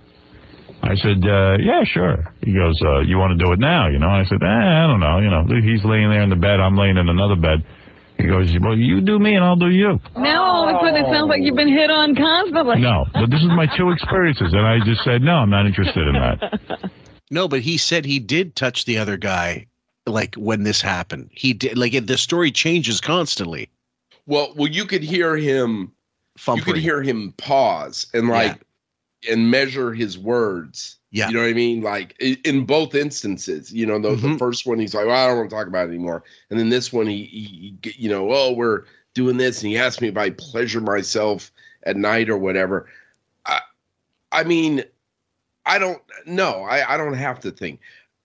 I 0.80 0.94
said, 0.94 1.18
uh, 1.26 1.58
yeah, 1.58 1.82
sure. 1.82 2.32
He 2.40 2.54
goes, 2.54 2.80
uh, 2.82 3.00
you 3.00 3.18
want 3.18 3.36
to 3.36 3.44
do 3.44 3.52
it 3.52 3.58
now? 3.58 3.88
You 3.88 3.98
know, 3.98 4.08
I 4.08 4.24
said, 4.24 4.38
eh, 4.40 4.46
I 4.46 4.86
don't 4.86 5.00
know. 5.00 5.18
You 5.18 5.28
know, 5.28 5.42
he's 5.60 5.84
laying 5.84 6.08
there 6.08 6.22
in 6.22 6.30
the 6.30 6.36
bed. 6.36 6.60
I'm 6.60 6.76
laying 6.78 6.96
in 6.96 7.08
another 7.08 7.34
bed. 7.34 7.66
He 8.16 8.26
goes, 8.26 8.54
well, 8.62 8.76
you 8.76 9.00
do 9.00 9.18
me 9.18 9.34
and 9.34 9.44
I'll 9.44 9.56
do 9.56 9.70
you. 9.70 9.98
Now 10.16 10.42
all 10.42 10.68
of 10.68 10.76
a 10.76 10.78
sudden 10.78 11.04
it 11.04 11.12
sounds 11.12 11.28
like 11.28 11.42
you've 11.42 11.56
been 11.56 11.68
hit 11.68 11.90
on 11.90 12.14
constantly. 12.14 12.80
No, 12.80 13.06
but 13.12 13.28
this 13.28 13.40
is 13.40 13.50
my 13.54 13.66
two 13.76 13.90
experiences. 13.90 14.52
And 14.52 14.66
I 14.66 14.78
just 14.84 15.02
said, 15.02 15.20
no, 15.20 15.34
I'm 15.42 15.50
not 15.50 15.66
interested 15.66 16.06
in 16.06 16.14
that. 16.14 16.90
No, 17.30 17.48
but 17.48 17.60
he 17.60 17.76
said 17.76 18.04
he 18.04 18.18
did 18.18 18.56
touch 18.56 18.84
the 18.84 18.98
other 18.98 19.16
guy, 19.16 19.66
like 20.06 20.34
when 20.36 20.62
this 20.62 20.80
happened. 20.80 21.30
He 21.32 21.52
did. 21.52 21.76
Like 21.76 21.94
it, 21.94 22.06
the 22.06 22.18
story 22.18 22.50
changes 22.50 23.00
constantly. 23.00 23.68
Well, 24.26 24.52
well, 24.56 24.68
you 24.68 24.84
could 24.84 25.02
hear 25.02 25.36
him. 25.36 25.92
You 26.54 26.62
could 26.62 26.76
hear 26.76 27.02
him 27.02 27.32
pause 27.36 28.06
and 28.14 28.28
like 28.28 28.60
and 29.28 29.50
measure 29.50 29.92
his 29.92 30.16
words. 30.16 30.96
Yeah. 31.10 31.28
You 31.28 31.34
know 31.34 31.40
what 31.40 31.48
I 31.48 31.54
mean? 31.54 31.80
Like 31.80 32.14
in 32.20 32.64
both 32.64 32.94
instances, 32.94 33.72
you 33.72 33.86
know, 33.86 33.98
the, 33.98 34.10
the 34.14 34.28
Mhm. 34.28 34.38
first 34.38 34.66
one 34.66 34.78
he's 34.78 34.94
like, 34.94 35.06
well, 35.06 35.16
I 35.16 35.26
don't 35.26 35.38
want 35.38 35.50
to 35.50 35.56
talk 35.56 35.66
about 35.66 35.86
it 35.86 35.90
anymore, 35.90 36.22
and 36.50 36.58
then 36.60 36.68
this 36.68 36.92
one 36.92 37.06
he, 37.06 37.24
he, 37.24 37.76
he, 37.82 37.94
you 37.96 38.08
know, 38.08 38.30
oh, 38.32 38.52
we're 38.52 38.84
doing 39.14 39.36
this, 39.38 39.62
and 39.62 39.70
he 39.72 39.78
asked 39.78 40.00
me 40.00 40.08
if 40.08 40.16
I 40.16 40.30
pleasure 40.30 40.80
myself 40.80 41.50
at 41.84 41.96
night 41.96 42.28
or 42.28 42.36
whatever. 42.38 42.86
I, 43.46 43.60
I 44.30 44.44
mean, 44.44 44.84
I 45.68 45.78
don't 45.78 46.02
know. 46.26 46.64
I, 46.64 46.94
I 46.94 46.96
don't 46.96 47.14
have 47.14 47.40
to 47.40 47.50
think. 47.52 47.80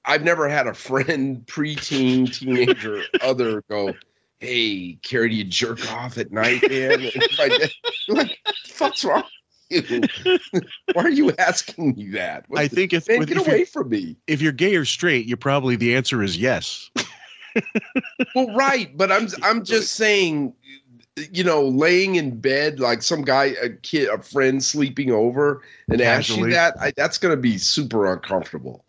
I've 0.06 0.24
never 0.24 0.50
had 0.50 0.66
a 0.68 0.74
friend, 0.74 1.46
preteen, 1.46 2.34
teenager, 2.34 3.04
other 3.22 3.62
go, 3.70 3.94
"Hey, 4.40 4.98
Cary, 5.04 5.30
do 5.30 5.36
you 5.36 5.44
jerk 5.44 5.92
off 5.94 6.18
at 6.18 6.32
night, 6.32 6.62
man?" 6.70 6.92
And 6.94 7.04
if 7.04 7.40
I 7.40 7.50
did, 7.50 7.74
I'm 8.10 8.16
like, 8.16 8.38
"What 8.46 8.54
the 8.66 8.70
fuck's 8.74 9.04
wrong?" 9.06 9.24
with 9.72 9.90
you? 9.90 10.02
Why 10.94 11.04
are 11.04 11.10
you 11.10 11.32
asking 11.40 11.96
me 11.96 12.10
that? 12.12 12.46
What 12.48 12.60
I 12.60 12.68
the- 12.68 12.76
think 12.76 12.94
if, 12.94 13.08
man, 13.08 13.20
with- 13.20 13.28
get 13.30 13.38
if 13.38 13.46
you're- 13.48 13.56
away 13.58 13.66
from 13.66 13.90
me. 13.90 14.18
if 14.28 14.42
you're 14.42 14.52
gay 14.52 14.76
or 14.76 14.86
straight, 14.86 15.26
you 15.26 15.36
probably 15.38 15.76
the 15.76 15.96
answer 15.96 16.22
is 16.24 16.38
yes. 16.38 16.90
Well, 18.36 18.56
right, 18.56 18.96
but 18.98 19.12
I'm 19.12 19.28
I'm 19.44 19.64
just 19.64 19.94
saying, 19.94 20.54
you 21.32 21.44
know, 21.44 21.62
laying 21.62 22.16
in 22.16 22.40
bed 22.40 22.80
like 22.80 23.04
some 23.04 23.22
guy, 23.22 23.56
a 23.62 23.70
kid, 23.70 24.10
a 24.10 24.22
friend 24.22 24.64
sleeping 24.64 25.12
over, 25.12 25.62
and 25.90 26.02
ask 26.02 26.36
you 26.36 26.50
that, 26.50 26.76
I, 26.80 26.92
that's 26.96 27.18
gonna 27.18 27.38
be 27.38 27.58
super 27.58 28.12
uncomfortable. 28.12 28.84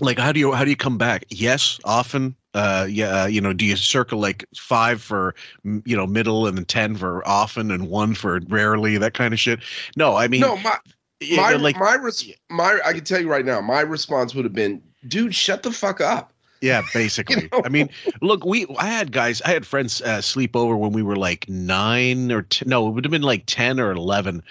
Like 0.00 0.18
how 0.18 0.32
do 0.32 0.40
you 0.40 0.52
how 0.52 0.64
do 0.64 0.70
you 0.70 0.76
come 0.76 0.98
back? 0.98 1.24
Yes, 1.30 1.78
often. 1.84 2.36
Uh, 2.54 2.86
yeah, 2.88 3.22
uh, 3.22 3.26
you 3.26 3.40
know, 3.40 3.52
do 3.52 3.64
you 3.64 3.76
circle 3.76 4.18
like 4.18 4.44
five 4.56 5.00
for 5.00 5.34
you 5.64 5.96
know 5.96 6.06
middle 6.06 6.46
and 6.46 6.56
then 6.56 6.64
ten 6.64 6.96
for 6.96 7.26
often 7.26 7.70
and 7.70 7.88
one 7.88 8.14
for 8.14 8.40
rarely 8.48 8.98
that 8.98 9.14
kind 9.14 9.32
of 9.32 9.40
shit? 9.40 9.60
No, 9.96 10.16
I 10.16 10.28
mean, 10.28 10.42
no, 10.42 10.56
my 10.58 10.76
my 11.36 11.52
like 11.54 11.76
my 11.76 11.94
res- 11.94 12.32
my 12.50 12.80
I 12.84 12.92
can 12.92 13.04
tell 13.04 13.20
you 13.20 13.30
right 13.30 13.44
now, 13.44 13.60
my 13.60 13.80
response 13.80 14.34
would 14.34 14.44
have 14.44 14.54
been, 14.54 14.82
dude, 15.08 15.34
shut 15.34 15.62
the 15.62 15.72
fuck 15.72 16.00
up. 16.00 16.31
Yeah, 16.62 16.82
basically. 16.94 17.48
know? 17.52 17.60
I 17.64 17.68
mean, 17.68 17.90
look, 18.22 18.44
we 18.46 18.66
I 18.78 18.86
had 18.86 19.12
guys, 19.12 19.42
I 19.42 19.50
had 19.50 19.66
friends 19.66 20.00
uh, 20.00 20.22
sleep 20.22 20.56
over 20.56 20.76
when 20.76 20.92
we 20.92 21.02
were 21.02 21.16
like 21.16 21.48
nine 21.48 22.32
or 22.32 22.42
t- 22.42 22.64
no, 22.66 22.88
it 22.88 22.92
would 22.92 23.04
have 23.04 23.10
been 23.10 23.22
like 23.22 23.44
ten 23.46 23.78
or 23.78 23.90
eleven, 23.92 24.42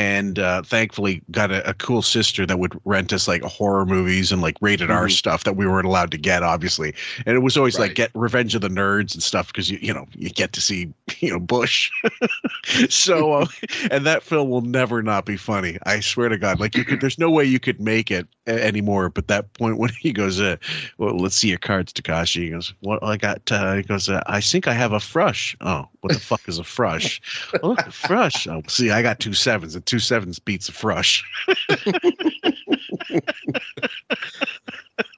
and 0.00 0.38
uh, 0.38 0.62
thankfully 0.62 1.20
got 1.30 1.50
a, 1.50 1.68
a 1.68 1.74
cool 1.74 2.00
sister 2.00 2.46
that 2.46 2.58
would 2.58 2.80
rent 2.86 3.12
us 3.12 3.28
like 3.28 3.42
horror 3.42 3.84
movies 3.84 4.32
and 4.32 4.40
like 4.40 4.56
rated 4.62 4.90
R 4.90 5.08
Mhm. 5.08 5.10
stuff 5.10 5.44
that 5.44 5.56
we 5.56 5.66
weren't 5.66 5.86
allowed 5.86 6.10
to 6.12 6.16
get, 6.16 6.42
obviously. 6.42 6.94
And 7.26 7.36
it 7.36 7.40
was 7.40 7.58
always 7.58 7.78
like 7.78 7.96
get 7.96 8.10
Revenge 8.14 8.54
of 8.54 8.62
the 8.62 8.68
Nerds 8.70 9.12
and 9.12 9.22
stuff 9.22 9.48
because 9.48 9.70
you 9.70 9.78
you 9.82 9.92
know 9.92 10.06
you 10.16 10.30
get 10.30 10.54
to 10.54 10.60
see 10.62 10.90
you 11.20 11.30
know 11.30 11.38
Bush. 11.38 11.90
so 12.88 13.34
uh, 13.34 13.46
and 13.90 14.06
that 14.06 14.22
film 14.22 14.48
will 14.48 14.62
never 14.62 15.02
not 15.02 15.26
be 15.26 15.36
funny. 15.36 15.76
I 15.84 16.00
swear 16.00 16.30
to 16.30 16.38
God, 16.38 16.60
like 16.60 16.74
you 16.74 16.84
could, 16.84 17.02
there's 17.02 17.18
no 17.18 17.30
way 17.30 17.44
you 17.44 17.60
could 17.60 17.78
make 17.78 18.10
it 18.10 18.26
anymore. 18.46 19.10
But 19.10 19.28
that 19.28 19.52
point 19.54 19.76
when 19.76 19.90
he 20.00 20.12
goes, 20.12 20.40
uh, 20.40 20.56
well, 20.96 21.16
let's 21.18 21.36
see 21.36 21.48
your 21.48 21.58
cards, 21.58 21.92
Takashi. 21.92 22.44
He 22.44 22.50
goes, 22.50 22.72
what 22.80 23.02
I 23.02 23.18
got? 23.18 23.52
Uh, 23.52 23.74
he 23.74 23.82
goes, 23.82 24.08
uh, 24.08 24.22
I 24.26 24.40
think 24.40 24.66
I 24.66 24.72
have 24.72 24.92
a 24.92 24.98
frush. 24.98 25.54
Oh, 25.60 25.88
what 26.00 26.12
the 26.12 26.20
fuck 26.20 26.48
is 26.48 26.58
a 26.58 26.62
frush? 26.62 27.20
oh, 27.62 27.72
a 27.72 27.76
frush. 27.90 28.46
Oh, 28.50 28.62
see, 28.68 28.90
I 28.90 29.02
got 29.02 29.20
two 29.20 29.34
sevens, 29.34 29.74
and 29.74 29.84
two 29.84 29.98
sevens 29.98 30.38
beats 30.38 30.68
a 30.68 30.72
frush. 30.72 31.22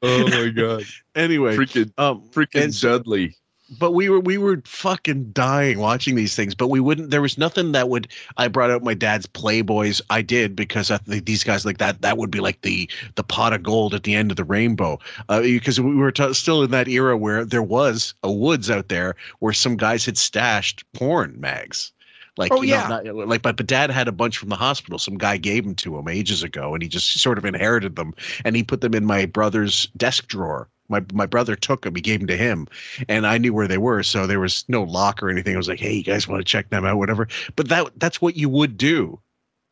Oh 0.05 0.27
my 0.29 0.49
god, 0.49 0.85
Anyway, 1.15 1.57
freaking 1.57 1.93
um, 1.97 2.23
freaking 2.31 2.65
and 2.65 2.81
Dudley. 2.81 3.37
But 3.79 3.93
we 3.93 4.09
were 4.09 4.21
we 4.21 4.39
were 4.39 4.61
fucking 4.65 5.31
dying 5.33 5.79
watching 5.79 6.15
these 6.15 6.35
things 6.37 6.55
but 6.55 6.69
we 6.69 6.81
wouldn't 6.81 7.11
there 7.11 7.23
was 7.23 7.39
nothing 7.39 7.73
that 7.73 7.89
would 7.89 8.09
i 8.37 8.47
brought 8.49 8.71
out 8.71 8.83
my 8.83 8.95
dad's 8.95 9.27
playboys. 9.27 10.01
I 10.11 10.23
did 10.23 10.55
because 10.55 10.91
I 10.91 10.99
think 10.99 11.25
these 11.27 11.45
guys 11.45 11.65
like 11.65 11.79
that 11.79 12.03
that 12.03 12.19
would 12.19 12.31
be 12.31 12.41
like 12.41 12.61
the 12.63 12.89
the 13.17 13.23
pot 13.25 13.53
of 13.53 13.63
gold 13.63 13.95
at 13.95 14.05
the 14.05 14.15
end 14.15 14.31
of 14.31 14.37
the 14.37 14.45
rainbow. 14.45 14.99
Uh, 15.29 15.41
because 15.41 15.81
we 15.81 15.95
were 15.95 16.13
t- 16.13 16.33
still 16.35 16.63
in 16.63 16.71
that 16.71 16.89
era 16.89 17.17
where 17.17 17.45
there 17.45 17.63
was 17.63 18.15
a 18.23 18.31
woods 18.31 18.71
out 18.71 18.89
there 18.89 19.17
where 19.41 19.53
some 19.53 19.77
guys 19.77 20.05
had 20.07 20.19
stashed 20.19 20.85
porn 20.93 21.35
mags. 21.41 21.93
Like 22.37 22.53
Oh, 22.53 22.63
you 22.63 22.71
know, 22.71 22.77
yeah. 22.77 22.89
not- 22.89 23.29
like 23.29 23.43
but, 23.43 23.57
but 23.57 23.67
dad 23.67 23.91
had 23.91 24.09
a 24.09 24.13
bunch 24.13 24.39
from 24.39 24.49
the 24.49 24.57
hospital. 24.57 24.99
Some 24.99 25.19
guy 25.19 25.37
gave 25.37 25.65
them 25.65 25.75
to 25.77 25.99
him 25.99 26.09
ages 26.09 26.43
ago 26.43 26.75
and 26.75 26.83
he 26.83 26.89
just 26.89 27.19
sort 27.21 27.39
of 27.39 27.45
inherited 27.45 27.97
them 27.97 28.15
and 28.45 28.57
he 28.57 28.63
put 28.63 28.81
them 28.81 28.95
in 28.95 29.05
my 29.05 29.27
brother's 29.27 29.87
desk 29.97 30.27
drawer 30.29 30.69
my 30.93 31.05
my 31.13 31.27
brother 31.27 31.57
took 31.57 31.83
them 31.83 31.95
he 31.97 32.01
gave 32.01 32.21
them 32.21 32.29
to 32.29 32.37
him 32.37 32.69
and 33.09 33.27
I 33.27 33.39
knew 33.39 33.53
where 33.53 33.67
they 33.67 33.79
were, 33.79 34.03
so 34.05 34.27
there 34.27 34.39
was 34.41 34.65
no 34.69 34.85
lock 34.85 35.23
or 35.23 35.31
anything. 35.31 35.55
I 35.55 35.57
was 35.57 35.69
like, 35.69 35.81
"Hey, 35.81 35.95
you 35.95 36.05
guys 36.05 36.29
want 36.29 36.41
to 36.41 36.45
check 36.45 36.71
them 36.71 36.85
out, 36.85 36.99
whatever." 36.99 37.27
But 37.57 37.69
that 37.71 37.91
that's 37.97 38.23
what 38.23 38.37
you 38.37 38.49
would 38.49 38.77
do 38.77 39.19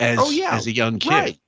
as 0.00 0.18
Oh, 0.20 0.30
yeah. 0.30 0.56
as 0.56 0.66
a 0.66 0.72
young 0.72 0.98
kid. 0.98 1.10
Right. 1.10 1.38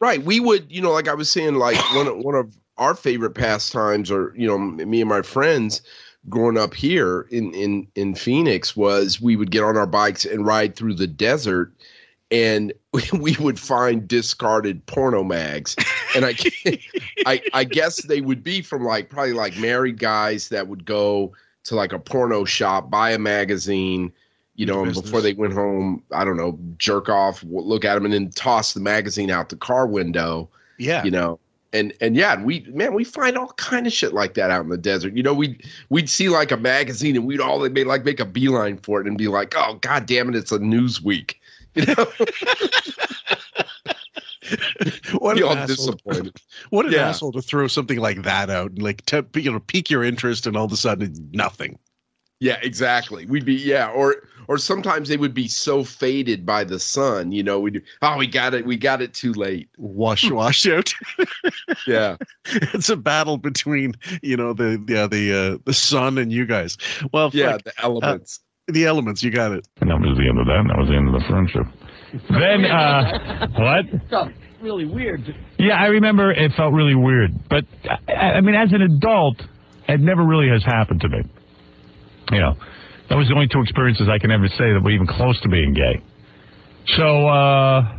Right. 0.00 0.22
We 0.22 0.38
would, 0.38 0.70
you 0.70 0.82
know, 0.82 0.92
like 0.92 1.08
I 1.08 1.14
was 1.14 1.30
saying, 1.30 1.54
like 1.54 1.76
one 1.94 2.06
of 2.06 2.18
one 2.18 2.34
of 2.34 2.56
our 2.76 2.94
favorite 2.94 3.34
pastimes, 3.34 4.10
or 4.10 4.34
you 4.36 4.46
know, 4.46 4.58
me 4.58 5.00
and 5.00 5.08
my 5.08 5.22
friends 5.22 5.80
growing 6.28 6.58
up 6.58 6.74
here 6.74 7.26
in 7.30 7.52
in 7.54 7.86
in 7.94 8.14
Phoenix 8.14 8.76
was 8.76 9.20
we 9.20 9.36
would 9.36 9.50
get 9.50 9.62
on 9.64 9.76
our 9.76 9.86
bikes 9.86 10.24
and 10.24 10.46
ride 10.46 10.76
through 10.76 10.94
the 10.94 11.06
desert, 11.06 11.72
and 12.30 12.72
we 13.12 13.36
would 13.40 13.58
find 13.58 14.06
discarded 14.06 14.84
porno 14.86 15.22
mags, 15.24 15.76
and 16.14 16.24
I 16.24 16.34
I 17.26 17.42
I 17.52 17.64
guess 17.64 18.02
they 18.04 18.20
would 18.20 18.42
be 18.42 18.62
from 18.62 18.84
like 18.84 19.10
probably 19.10 19.32
like 19.32 19.56
married 19.58 19.98
guys 19.98 20.48
that 20.48 20.68
would 20.68 20.84
go 20.84 21.32
to 21.64 21.74
like 21.74 21.92
a 21.92 21.98
porno 21.98 22.44
shop, 22.44 22.90
buy 22.90 23.10
a 23.10 23.18
magazine. 23.18 24.12
You 24.56 24.66
know, 24.66 24.84
and 24.84 24.94
before 24.94 25.20
they 25.20 25.34
went 25.34 25.52
home, 25.52 26.00
I 26.12 26.24
don't 26.24 26.36
know, 26.36 26.56
jerk 26.78 27.08
off, 27.08 27.42
look 27.42 27.84
at 27.84 27.94
them, 27.94 28.04
and 28.04 28.14
then 28.14 28.30
toss 28.30 28.72
the 28.72 28.78
magazine 28.78 29.28
out 29.28 29.48
the 29.48 29.56
car 29.56 29.84
window 29.84 30.48
Yeah, 30.78 31.02
you 31.02 31.10
know? 31.10 31.40
And 31.72 31.92
and 32.00 32.14
yeah 32.14 32.40
we 32.40 32.64
man 32.72 32.94
we 32.94 33.02
find 33.02 33.36
all 33.36 33.48
kind 33.54 33.84
of 33.84 33.92
shit 33.92 34.12
like 34.14 34.34
that 34.34 34.52
out 34.52 34.62
in 34.62 34.68
the 34.68 34.78
desert. 34.78 35.16
You 35.16 35.24
know 35.24 35.34
we'd 35.34 35.68
we'd 35.88 36.08
see 36.08 36.28
like 36.28 36.52
a 36.52 36.56
magazine 36.56 37.16
and 37.16 37.26
we'd 37.26 37.40
all 37.40 37.68
make 37.68 37.86
like 37.86 38.04
make 38.04 38.20
a 38.20 38.24
beeline 38.24 38.76
for 38.76 39.00
it 39.00 39.08
and 39.08 39.18
be 39.18 39.26
like 39.26 39.54
oh 39.56 39.74
god 39.80 40.06
damn 40.06 40.28
it 40.28 40.36
it's 40.36 40.52
a 40.52 40.60
newsweek 40.60 41.34
you 41.74 41.86
know 41.86 42.06
what 45.18 45.36
an 45.38 45.44
asshole! 45.44 45.66
disappointed 45.66 46.36
What 46.70 46.86
an 46.86 46.92
Yeah. 46.92 47.08
asshole 47.08 47.32
to 47.32 47.42
throw 47.42 47.66
something 47.66 47.98
like 47.98 48.22
that 48.22 48.50
out 48.50 48.70
and 48.72 48.82
like 48.82 49.04
to 49.06 49.24
you 49.34 49.50
know 49.52 49.60
pique 49.60 49.90
your 49.90 50.04
interest, 50.04 50.46
and 50.46 50.56
all 50.56 50.64
of 50.66 50.72
a 50.72 50.76
sudden 50.76 51.12
nothing. 51.32 51.78
yeah 52.40 52.58
exactly 52.62 53.26
we'd 53.26 53.44
be 53.44 53.54
yeah 53.54 53.88
or 53.90 54.16
or 54.48 54.58
sometimes 54.58 55.08
they 55.08 55.16
would 55.16 55.32
be 55.32 55.48
so 55.48 55.82
faded 55.82 56.44
by 56.44 56.62
the 56.64 56.78
sun 56.78 57.32
you 57.32 57.42
know 57.42 57.58
we 57.58 57.80
oh 58.02 58.16
we 58.18 58.26
got 58.26 58.52
it 58.54 58.66
we 58.66 58.76
got 58.76 59.00
it 59.00 59.14
too 59.14 59.32
late 59.32 59.68
Wash 59.78 60.28
wash 60.30 60.66
out. 60.66 60.92
yeah 61.86 62.16
it's 62.74 62.90
a 62.90 62.96
battle 62.96 63.38
between 63.38 63.94
you 64.22 64.36
know 64.36 64.52
the 64.52 64.76
the 64.84 65.08
the 65.08 65.54
uh, 65.54 65.58
the 65.64 65.72
sun 65.74 66.18
and 66.18 66.32
you 66.32 66.44
guys. 66.44 66.76
Well, 67.12 67.30
yeah 67.32 67.52
fuck, 67.52 67.64
the 67.64 67.72
elements 67.82 68.40
the 68.68 68.86
elements. 68.86 69.22
You 69.22 69.30
got 69.30 69.52
it. 69.52 69.66
And 69.80 69.90
that 69.90 69.98
was 69.98 70.16
the 70.16 70.28
end 70.28 70.38
of 70.38 70.46
that. 70.46 70.58
And 70.58 70.70
that 70.70 70.78
was 70.78 70.88
the 70.88 70.96
end 70.96 71.08
of 71.08 71.14
the 71.14 71.26
friendship. 71.28 71.66
Then, 72.30 72.64
uh, 72.64 73.48
what? 73.58 74.30
really 74.60 74.86
weird. 74.86 75.20
Yeah, 75.58 75.74
I 75.74 75.86
remember 75.86 76.32
it 76.32 76.52
felt 76.56 76.72
really 76.72 76.94
weird. 76.94 77.32
But, 77.50 77.64
I, 78.08 78.38
I 78.38 78.40
mean, 78.40 78.54
as 78.54 78.72
an 78.72 78.80
adult, 78.80 79.36
it 79.88 80.00
never 80.00 80.24
really 80.24 80.48
has 80.48 80.64
happened 80.64 81.02
to 81.02 81.08
me. 81.08 81.22
You 82.32 82.40
know, 82.40 82.54
that 83.10 83.16
was 83.16 83.28
the 83.28 83.34
only 83.34 83.48
two 83.48 83.60
experiences 83.60 84.08
I 84.08 84.18
can 84.18 84.30
ever 84.30 84.48
say 84.48 84.72
that 84.72 84.80
were 84.82 84.90
even 84.90 85.06
close 85.06 85.38
to 85.42 85.48
being 85.48 85.74
gay. 85.74 86.02
So, 86.96 87.26
uh, 87.28 87.98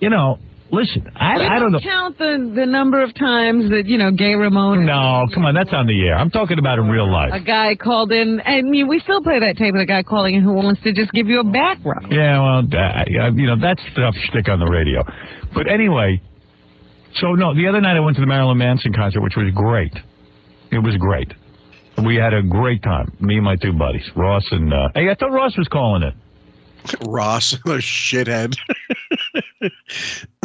you 0.00 0.10
know, 0.10 0.38
listen, 0.70 1.10
I, 1.16 1.56
I 1.56 1.58
don't 1.58 1.72
know. 1.72 1.80
count 1.80 2.18
the, 2.18 2.52
the 2.54 2.66
number 2.66 3.02
of 3.02 3.14
times 3.14 3.70
that, 3.70 3.86
you 3.86 3.98
know, 3.98 4.10
Gay 4.10 4.34
Ramon. 4.34 4.84
No, 4.86 5.26
come 5.32 5.44
on, 5.44 5.54
that's 5.54 5.72
on 5.72 5.86
the 5.86 6.06
air. 6.06 6.16
I'm 6.16 6.30
talking 6.30 6.58
about 6.58 6.78
in 6.78 6.88
real 6.88 7.10
life. 7.10 7.30
A 7.32 7.40
guy 7.40 7.74
called 7.76 8.12
in. 8.12 8.40
I 8.44 8.62
mean, 8.62 8.88
we 8.88 9.00
still 9.00 9.22
play 9.22 9.38
that 9.40 9.56
tape 9.56 9.74
of 9.74 9.80
a 9.80 9.86
guy 9.86 10.02
calling 10.02 10.34
in 10.34 10.42
who 10.42 10.52
wants 10.52 10.82
to 10.82 10.92
just 10.92 11.12
give 11.12 11.28
you 11.28 11.40
a 11.40 11.44
back 11.44 11.78
rub. 11.84 12.10
Yeah, 12.10 12.40
well, 12.40 12.58
uh, 12.60 13.04
you 13.34 13.46
know, 13.46 13.56
that's 13.60 13.80
stuff 13.92 14.14
shtick 14.28 14.48
on 14.48 14.58
the 14.58 14.66
radio. 14.66 15.04
But 15.54 15.70
anyway, 15.70 16.20
so 17.16 17.32
no, 17.32 17.54
the 17.54 17.66
other 17.68 17.80
night 17.80 17.96
I 17.96 18.00
went 18.00 18.16
to 18.16 18.20
the 18.20 18.26
Marilyn 18.26 18.58
Manson 18.58 18.92
concert, 18.92 19.20
which 19.20 19.36
was 19.36 19.52
great. 19.54 19.92
It 20.72 20.78
was 20.78 20.96
great. 20.96 21.32
We 22.04 22.16
had 22.16 22.34
a 22.34 22.42
great 22.42 22.82
time. 22.82 23.16
Me 23.20 23.36
and 23.36 23.44
my 23.44 23.54
two 23.54 23.72
buddies, 23.72 24.10
Ross 24.16 24.44
and 24.50 24.72
uh, 24.72 24.88
hey, 24.94 25.08
I 25.10 25.14
thought 25.14 25.30
Ross 25.30 25.56
was 25.56 25.68
calling 25.68 26.02
it. 26.02 26.14
Ross, 27.06 27.56
the 27.64 27.74
shithead. 27.76 28.56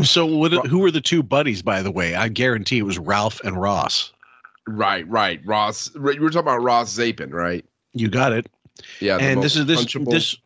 So, 0.03 0.25
what, 0.25 0.65
who 0.67 0.79
were 0.79 0.91
the 0.91 1.01
two 1.01 1.21
buddies, 1.21 1.61
by 1.61 1.81
the 1.81 1.91
way? 1.91 2.15
I 2.15 2.29
guarantee 2.29 2.77
it 2.79 2.83
was 2.83 2.97
Ralph 2.97 3.41
and 3.43 3.59
Ross. 3.59 4.13
Right, 4.67 5.07
right. 5.09 5.41
Ross, 5.45 5.91
You 5.95 6.01
were 6.01 6.29
talking 6.29 6.39
about 6.39 6.61
Ross 6.61 6.89
Zapin, 6.89 7.31
right? 7.31 7.65
You 7.93 8.07
got 8.07 8.31
it. 8.31 8.47
Yeah. 9.01 9.17
and 9.17 9.43
this 9.43 9.55
is 9.55 9.65
this 9.65 9.83
punchable- 9.83 10.11
this 10.11 10.37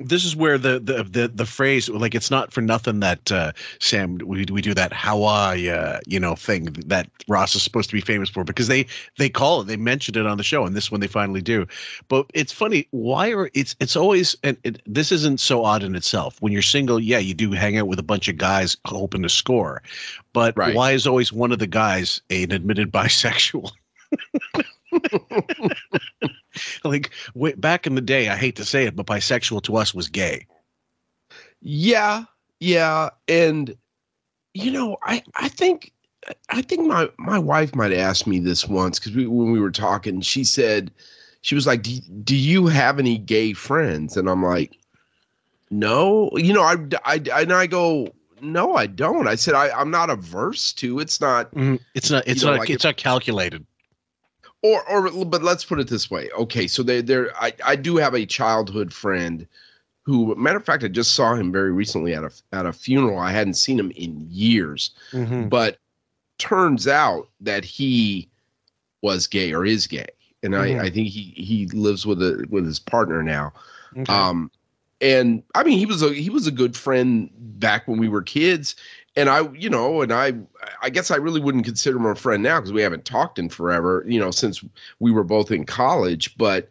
this 0.00 0.24
is 0.24 0.34
where 0.34 0.58
the 0.58 0.80
the 0.80 1.02
the, 1.04 1.28
the 1.28 1.46
phrase 1.46 1.88
like 1.88 2.14
it's 2.14 2.30
not 2.30 2.52
for 2.52 2.60
nothing 2.62 3.00
that 3.00 3.30
uh, 3.30 3.52
Sam 3.80 4.18
we 4.24 4.46
we 4.50 4.62
do 4.62 4.74
that 4.74 4.92
how 4.92 5.22
are 5.24 5.54
ya 5.56 6.00
you 6.06 6.18
know 6.18 6.34
thing 6.34 6.64
that 6.86 7.08
Ross 7.28 7.54
is 7.54 7.62
supposed 7.62 7.90
to 7.90 7.96
be 7.96 8.00
famous 8.00 8.28
for 8.30 8.42
because 8.44 8.68
they 8.68 8.86
they 9.18 9.28
call 9.28 9.60
it 9.60 9.66
they 9.66 9.76
mentioned 9.76 10.16
it 10.16 10.26
on 10.26 10.38
the 10.38 10.42
show 10.44 10.64
and 10.64 10.74
this 10.74 10.90
one 10.90 11.00
they 11.00 11.06
finally 11.06 11.42
do. 11.42 11.66
But 12.08 12.26
it's 12.34 12.52
funny 12.52 12.88
why 12.90 13.30
are 13.32 13.50
it's 13.54 13.76
it's 13.80 13.96
always 13.96 14.36
and 14.42 14.56
it, 14.64 14.80
this 14.86 15.12
isn't 15.12 15.40
so 15.40 15.64
odd 15.64 15.82
in 15.82 15.94
itself. 15.94 16.40
When 16.40 16.52
you're 16.52 16.62
single 16.62 16.98
yeah 16.98 17.18
you 17.18 17.34
do 17.34 17.52
hang 17.52 17.76
out 17.76 17.86
with 17.86 17.98
a 17.98 18.02
bunch 18.04 18.28
of 18.28 18.36
guys 18.38 18.76
hoping 18.86 19.22
to 19.22 19.28
score 19.28 19.82
but 20.32 20.56
Right. 20.56 20.74
why 20.74 20.92
is 20.92 21.06
always 21.06 21.32
one 21.32 21.52
of 21.52 21.58
the 21.58 21.66
guys 21.66 22.20
an 22.30 22.52
admitted 22.52 22.90
bisexual 22.92 23.70
like 26.84 27.10
way, 27.34 27.52
back 27.54 27.86
in 27.86 27.94
the 27.94 28.00
day 28.00 28.28
i 28.28 28.36
hate 28.36 28.56
to 28.56 28.64
say 28.64 28.84
it 28.84 28.96
but 28.96 29.06
bisexual 29.06 29.62
to 29.62 29.76
us 29.76 29.94
was 29.94 30.08
gay 30.08 30.46
Yeah, 31.60 32.24
yeah, 32.58 33.10
and 33.28 33.76
you 34.54 34.70
know, 34.70 34.96
I 35.02 35.22
I 35.36 35.48
think 35.48 35.92
I 36.48 36.62
think 36.62 36.86
my 36.86 37.08
my 37.18 37.38
wife 37.38 37.74
might 37.74 37.92
ask 37.92 38.26
me 38.26 38.38
this 38.38 38.66
once 38.68 38.98
because 38.98 39.14
we, 39.14 39.26
when 39.26 39.52
we 39.52 39.60
were 39.60 39.70
talking, 39.70 40.20
she 40.20 40.44
said 40.44 40.90
she 41.42 41.54
was 41.54 41.66
like, 41.66 41.82
do, 41.82 41.98
"Do 42.24 42.36
you 42.36 42.66
have 42.66 42.98
any 42.98 43.18
gay 43.18 43.52
friends?" 43.52 44.16
And 44.16 44.28
I'm 44.28 44.42
like, 44.42 44.78
"No." 45.70 46.30
You 46.34 46.52
know, 46.52 46.62
I 46.62 46.76
I 47.04 47.22
and 47.32 47.52
I 47.52 47.66
go, 47.66 48.08
"No, 48.40 48.74
I 48.74 48.86
don't." 48.86 49.28
I 49.28 49.34
said, 49.34 49.54
I 49.54 49.70
I'm 49.70 49.90
not 49.90 50.10
averse 50.10 50.72
to. 50.74 50.98
It's 50.98 51.20
not 51.20 51.50
mm-hmm. 51.52 51.76
it's 51.94 52.10
not 52.10 52.26
it's 52.26 52.42
know, 52.42 52.52
not 52.52 52.60
like 52.60 52.70
it's 52.70 52.84
not 52.84 52.96
calculated 52.96 53.66
or 54.62 54.86
or 54.88 55.24
but 55.24 55.42
let's 55.42 55.64
put 55.64 55.80
it 55.80 55.88
this 55.88 56.10
way 56.10 56.28
okay 56.38 56.66
so 56.66 56.82
they 56.82 57.00
there 57.00 57.30
i 57.42 57.52
i 57.64 57.74
do 57.76 57.96
have 57.96 58.14
a 58.14 58.26
childhood 58.26 58.92
friend 58.92 59.46
who 60.02 60.34
matter 60.36 60.56
of 60.58 60.64
fact 60.64 60.84
i 60.84 60.88
just 60.88 61.14
saw 61.14 61.34
him 61.34 61.50
very 61.52 61.72
recently 61.72 62.14
at 62.14 62.24
a 62.24 62.30
at 62.52 62.66
a 62.66 62.72
funeral 62.72 63.18
i 63.18 63.30
hadn't 63.30 63.54
seen 63.54 63.78
him 63.78 63.90
in 63.92 64.26
years 64.30 64.90
Mm-hmm. 65.12 65.48
but 65.48 65.78
turns 66.38 66.88
out 66.88 67.28
that 67.40 67.64
he 67.64 68.28
was 69.02 69.26
gay 69.26 69.52
or 69.52 69.64
is 69.66 69.86
gay 69.86 70.08
and 70.42 70.54
Mhm. 70.54 70.58
i 70.80 70.84
i 70.84 70.90
think 70.90 71.08
he 71.08 71.34
he 71.36 71.66
lives 71.68 72.06
with 72.06 72.22
a 72.22 72.46
with 72.50 72.66
his 72.66 72.78
partner 72.78 73.22
now 73.22 73.52
Okay. 73.96 74.12
um 74.12 74.50
and 75.00 75.42
i 75.54 75.62
mean 75.62 75.78
he 75.78 75.86
was 75.86 76.02
a 76.02 76.12
he 76.12 76.30
was 76.30 76.46
a 76.46 76.52
good 76.52 76.76
friend 76.76 77.30
back 77.36 77.86
when 77.88 77.98
we 77.98 78.08
were 78.08 78.22
kids. 78.22 78.74
And 79.16 79.28
i 79.28 79.50
you 79.52 79.68
know 79.68 80.02
and 80.02 80.12
i 80.12 80.32
i 80.82 80.90
guess 80.90 81.10
i 81.10 81.16
really 81.16 81.40
wouldn't 81.40 81.64
consider 81.64 81.96
him 81.96 82.06
a 82.06 82.14
friend 82.14 82.42
now 82.42 82.60
because 82.60 82.72
we 82.72 82.82
haven't 82.82 83.04
talked 83.04 83.38
in 83.38 83.48
forever 83.48 84.04
you 84.06 84.20
know 84.20 84.30
since 84.30 84.62
we 85.00 85.10
were 85.10 85.24
both 85.24 85.50
in 85.50 85.64
college. 85.64 86.36
But 86.38 86.70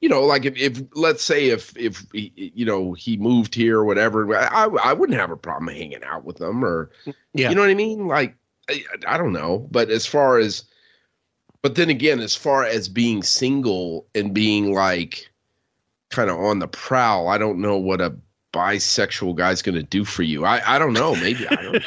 you 0.00 0.08
know 0.08 0.22
like 0.22 0.44
if, 0.44 0.56
if 0.56 0.82
let's 0.94 1.24
say 1.24 1.48
if 1.48 1.76
if 1.76 2.04
you 2.12 2.64
know 2.66 2.92
he 2.92 3.16
moved 3.16 3.54
here 3.54 3.78
or 3.78 3.84
whatever 3.84 4.36
i 4.36 4.66
i 4.84 4.92
wouldn't 4.92 5.18
have 5.18 5.30
a 5.30 5.36
problem 5.36 5.74
hanging 5.74 6.04
out 6.04 6.24
with 6.24 6.36
them 6.36 6.64
or 6.64 6.90
Yeah. 7.34 7.48
you 7.48 7.54
know 7.54 7.62
what 7.62 7.70
i 7.70 7.74
mean? 7.74 8.06
Like 8.06 8.36
I, 8.70 8.84
I 9.06 9.16
don't 9.16 9.32
know. 9.32 9.66
But 9.70 9.88
as 9.90 10.04
far 10.06 10.38
as 10.38 10.64
but 11.62 11.74
then 11.74 11.88
again 11.90 12.20
as 12.20 12.34
far 12.36 12.64
as 12.64 12.88
being 12.88 13.22
single 13.22 14.06
and 14.14 14.34
being 14.34 14.72
like 14.74 15.27
kind 16.10 16.30
of 16.30 16.38
on 16.38 16.58
the 16.58 16.68
prowl. 16.68 17.28
I 17.28 17.38
don't 17.38 17.60
know 17.60 17.76
what 17.76 18.00
a 18.00 18.14
bisexual 18.58 19.34
guy's 19.36 19.62
going 19.62 19.74
to 19.74 19.82
do 19.82 20.04
for 20.04 20.22
you 20.22 20.44
i 20.44 20.60
i 20.74 20.78
don't 20.78 20.92
know 20.92 21.14
maybe 21.16 21.46
i 21.48 21.54
don't 21.62 21.82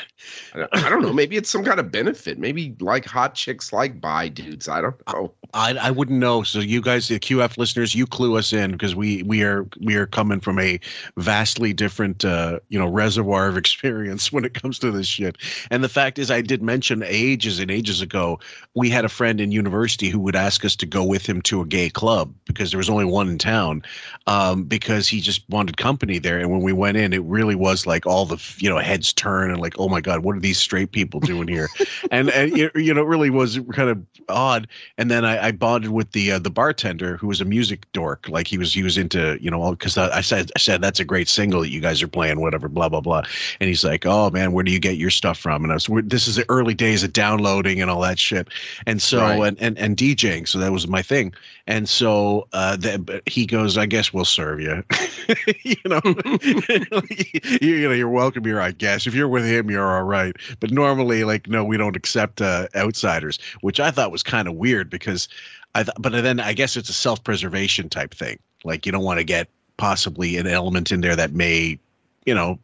I 0.53 0.89
don't- 0.89 1.01
know. 1.01 1.13
Maybe 1.13 1.35
it's 1.35 1.49
some 1.49 1.63
kind 1.63 1.79
of 1.79 1.91
benefit. 1.91 2.37
Maybe 2.37 2.75
like 2.79 3.05
hot 3.05 3.35
chicks 3.35 3.73
like 3.73 3.99
bi 3.99 4.27
dudes. 4.29 4.67
I 4.67 4.81
don't 4.81 4.95
know. 5.07 5.33
I, 5.53 5.73
I 5.73 5.91
wouldn't 5.91 6.19
know. 6.19 6.43
So 6.43 6.59
you 6.59 6.81
guys, 6.81 7.07
the 7.07 7.19
QF 7.19 7.57
listeners, 7.57 7.95
you 7.95 8.05
clue 8.05 8.37
us 8.37 8.53
in 8.53 8.71
because 8.71 8.93
we 8.95 9.23
we 9.23 9.43
are 9.43 9.65
we 9.79 9.95
are 9.95 10.05
coming 10.05 10.39
from 10.39 10.59
a 10.59 10.79
vastly 11.17 11.73
different 11.73 12.23
uh, 12.23 12.59
you 12.69 12.77
know 12.77 12.87
reservoir 12.87 13.47
of 13.47 13.57
experience 13.57 14.31
when 14.31 14.45
it 14.45 14.53
comes 14.53 14.77
to 14.79 14.91
this 14.91 15.07
shit. 15.07 15.37
And 15.71 15.83
the 15.83 15.89
fact 15.89 16.19
is, 16.19 16.29
I 16.29 16.41
did 16.41 16.61
mention 16.61 17.01
ages 17.03 17.59
and 17.59 17.71
ages 17.71 18.01
ago 18.01 18.39
we 18.75 18.89
had 18.89 19.03
a 19.05 19.09
friend 19.09 19.41
in 19.41 19.51
university 19.51 20.09
who 20.09 20.19
would 20.19 20.35
ask 20.35 20.63
us 20.63 20.75
to 20.77 20.85
go 20.85 21.03
with 21.03 21.25
him 21.27 21.41
to 21.43 21.61
a 21.61 21.65
gay 21.65 21.89
club 21.89 22.33
because 22.45 22.71
there 22.71 22.77
was 22.77 22.89
only 22.89 23.05
one 23.05 23.27
in 23.29 23.37
town 23.37 23.81
um, 24.27 24.63
because 24.63 25.07
he 25.07 25.19
just 25.19 25.47
wanted 25.49 25.77
company 25.77 26.19
there. 26.19 26.39
And 26.39 26.51
when 26.51 26.60
we 26.63 26.73
went 26.73 26.97
in, 26.97 27.13
it 27.13 27.23
really 27.23 27.55
was 27.55 27.85
like 27.85 28.05
all 28.05 28.25
the 28.25 28.41
you 28.59 28.69
know 28.69 28.77
heads 28.77 29.13
turn 29.13 29.49
and 29.51 29.59
like, 29.59 29.75
oh 29.79 29.89
my 29.89 30.01
god, 30.01 30.19
what 30.23 30.35
are 30.35 30.39
these 30.39 30.57
straight 30.57 30.91
people 30.91 31.19
doing 31.19 31.47
here? 31.47 31.71
and 32.11 32.29
and 32.29 32.57
it, 32.57 32.75
you 32.75 32.93
know, 32.93 33.01
it 33.01 33.07
really 33.07 33.29
was 33.29 33.59
kind 33.73 33.89
of 33.89 34.03
odd. 34.29 34.67
And 34.97 35.09
then 35.11 35.25
I, 35.25 35.47
I 35.47 35.51
bonded 35.51 35.91
with 35.91 36.11
the 36.11 36.33
uh, 36.33 36.39
the 36.39 36.49
bartender 36.51 37.17
who 37.17 37.27
was 37.27 37.41
a 37.41 37.45
music 37.45 37.91
dork. 37.93 38.27
Like 38.29 38.47
he 38.47 38.57
was 38.57 38.73
he 38.73 38.83
was 38.83 38.97
into 38.97 39.37
you 39.41 39.49
know 39.51 39.71
because 39.71 39.97
I, 39.97 40.17
I 40.17 40.21
said 40.21 40.51
I 40.55 40.59
said 40.59 40.81
that's 40.81 40.99
a 40.99 41.05
great 41.05 41.27
single 41.29 41.61
that 41.61 41.69
you 41.69 41.81
guys 41.81 42.01
are 42.01 42.07
playing, 42.07 42.39
whatever, 42.41 42.67
blah 42.67 42.89
blah 42.89 43.01
blah. 43.01 43.23
And 43.59 43.67
he's 43.67 43.83
like, 43.83 44.05
oh 44.05 44.29
man, 44.29 44.51
where 44.53 44.63
do 44.63 44.71
you 44.71 44.79
get 44.79 44.97
your 44.97 45.09
stuff 45.09 45.37
from? 45.37 45.63
And 45.63 45.71
I 45.71 45.75
was 45.75 45.87
this 46.05 46.27
is 46.27 46.35
the 46.35 46.45
early 46.49 46.73
days 46.73 47.03
of 47.03 47.13
downloading 47.13 47.81
and 47.81 47.89
all 47.89 48.01
that 48.01 48.19
shit. 48.19 48.49
And 48.85 49.01
so 49.01 49.21
Right. 49.21 49.47
and, 49.47 49.61
and 49.61 49.77
and 49.77 49.97
DJing, 49.97 50.47
so 50.47 50.59
that 50.59 50.71
was 50.71 50.87
my 50.87 51.01
thing. 51.01 51.33
And 51.71 51.87
so 51.87 52.49
uh, 52.51 52.75
the, 52.75 52.99
but 52.99 53.23
he 53.25 53.45
goes, 53.45 53.77
I 53.77 53.85
guess 53.85 54.11
we'll 54.11 54.25
serve 54.25 54.59
you. 54.59 54.83
you 55.63 55.77
know, 55.85 56.01
you, 57.61 57.87
know, 57.87 57.93
you're 57.93 58.09
welcome 58.09 58.43
here, 58.43 58.59
I 58.59 58.71
guess. 58.71 59.07
If 59.07 59.15
you're 59.15 59.29
with 59.29 59.45
him, 59.45 59.71
you're 59.71 59.89
all 59.89 60.03
right. 60.03 60.35
But 60.59 60.71
normally, 60.71 61.23
like, 61.23 61.47
no, 61.47 61.63
we 61.63 61.77
don't 61.77 61.95
accept 61.95 62.41
uh, 62.41 62.67
outsiders, 62.75 63.39
which 63.61 63.79
I 63.79 63.89
thought 63.89 64.11
was 64.11 64.21
kind 64.21 64.49
of 64.49 64.55
weird 64.55 64.89
because 64.89 65.29
I. 65.73 65.83
Th- 65.83 65.95
but 65.97 66.11
then 66.11 66.41
I 66.41 66.51
guess 66.51 66.75
it's 66.75 66.89
a 66.89 66.93
self-preservation 66.93 67.87
type 67.87 68.13
thing. 68.13 68.37
Like, 68.65 68.85
you 68.85 68.91
don't 68.91 69.05
want 69.05 69.19
to 69.19 69.23
get 69.23 69.47
possibly 69.77 70.35
an 70.35 70.47
element 70.47 70.91
in 70.91 70.99
there 70.99 71.15
that 71.15 71.31
may, 71.31 71.79
you 72.25 72.35
know, 72.35 72.59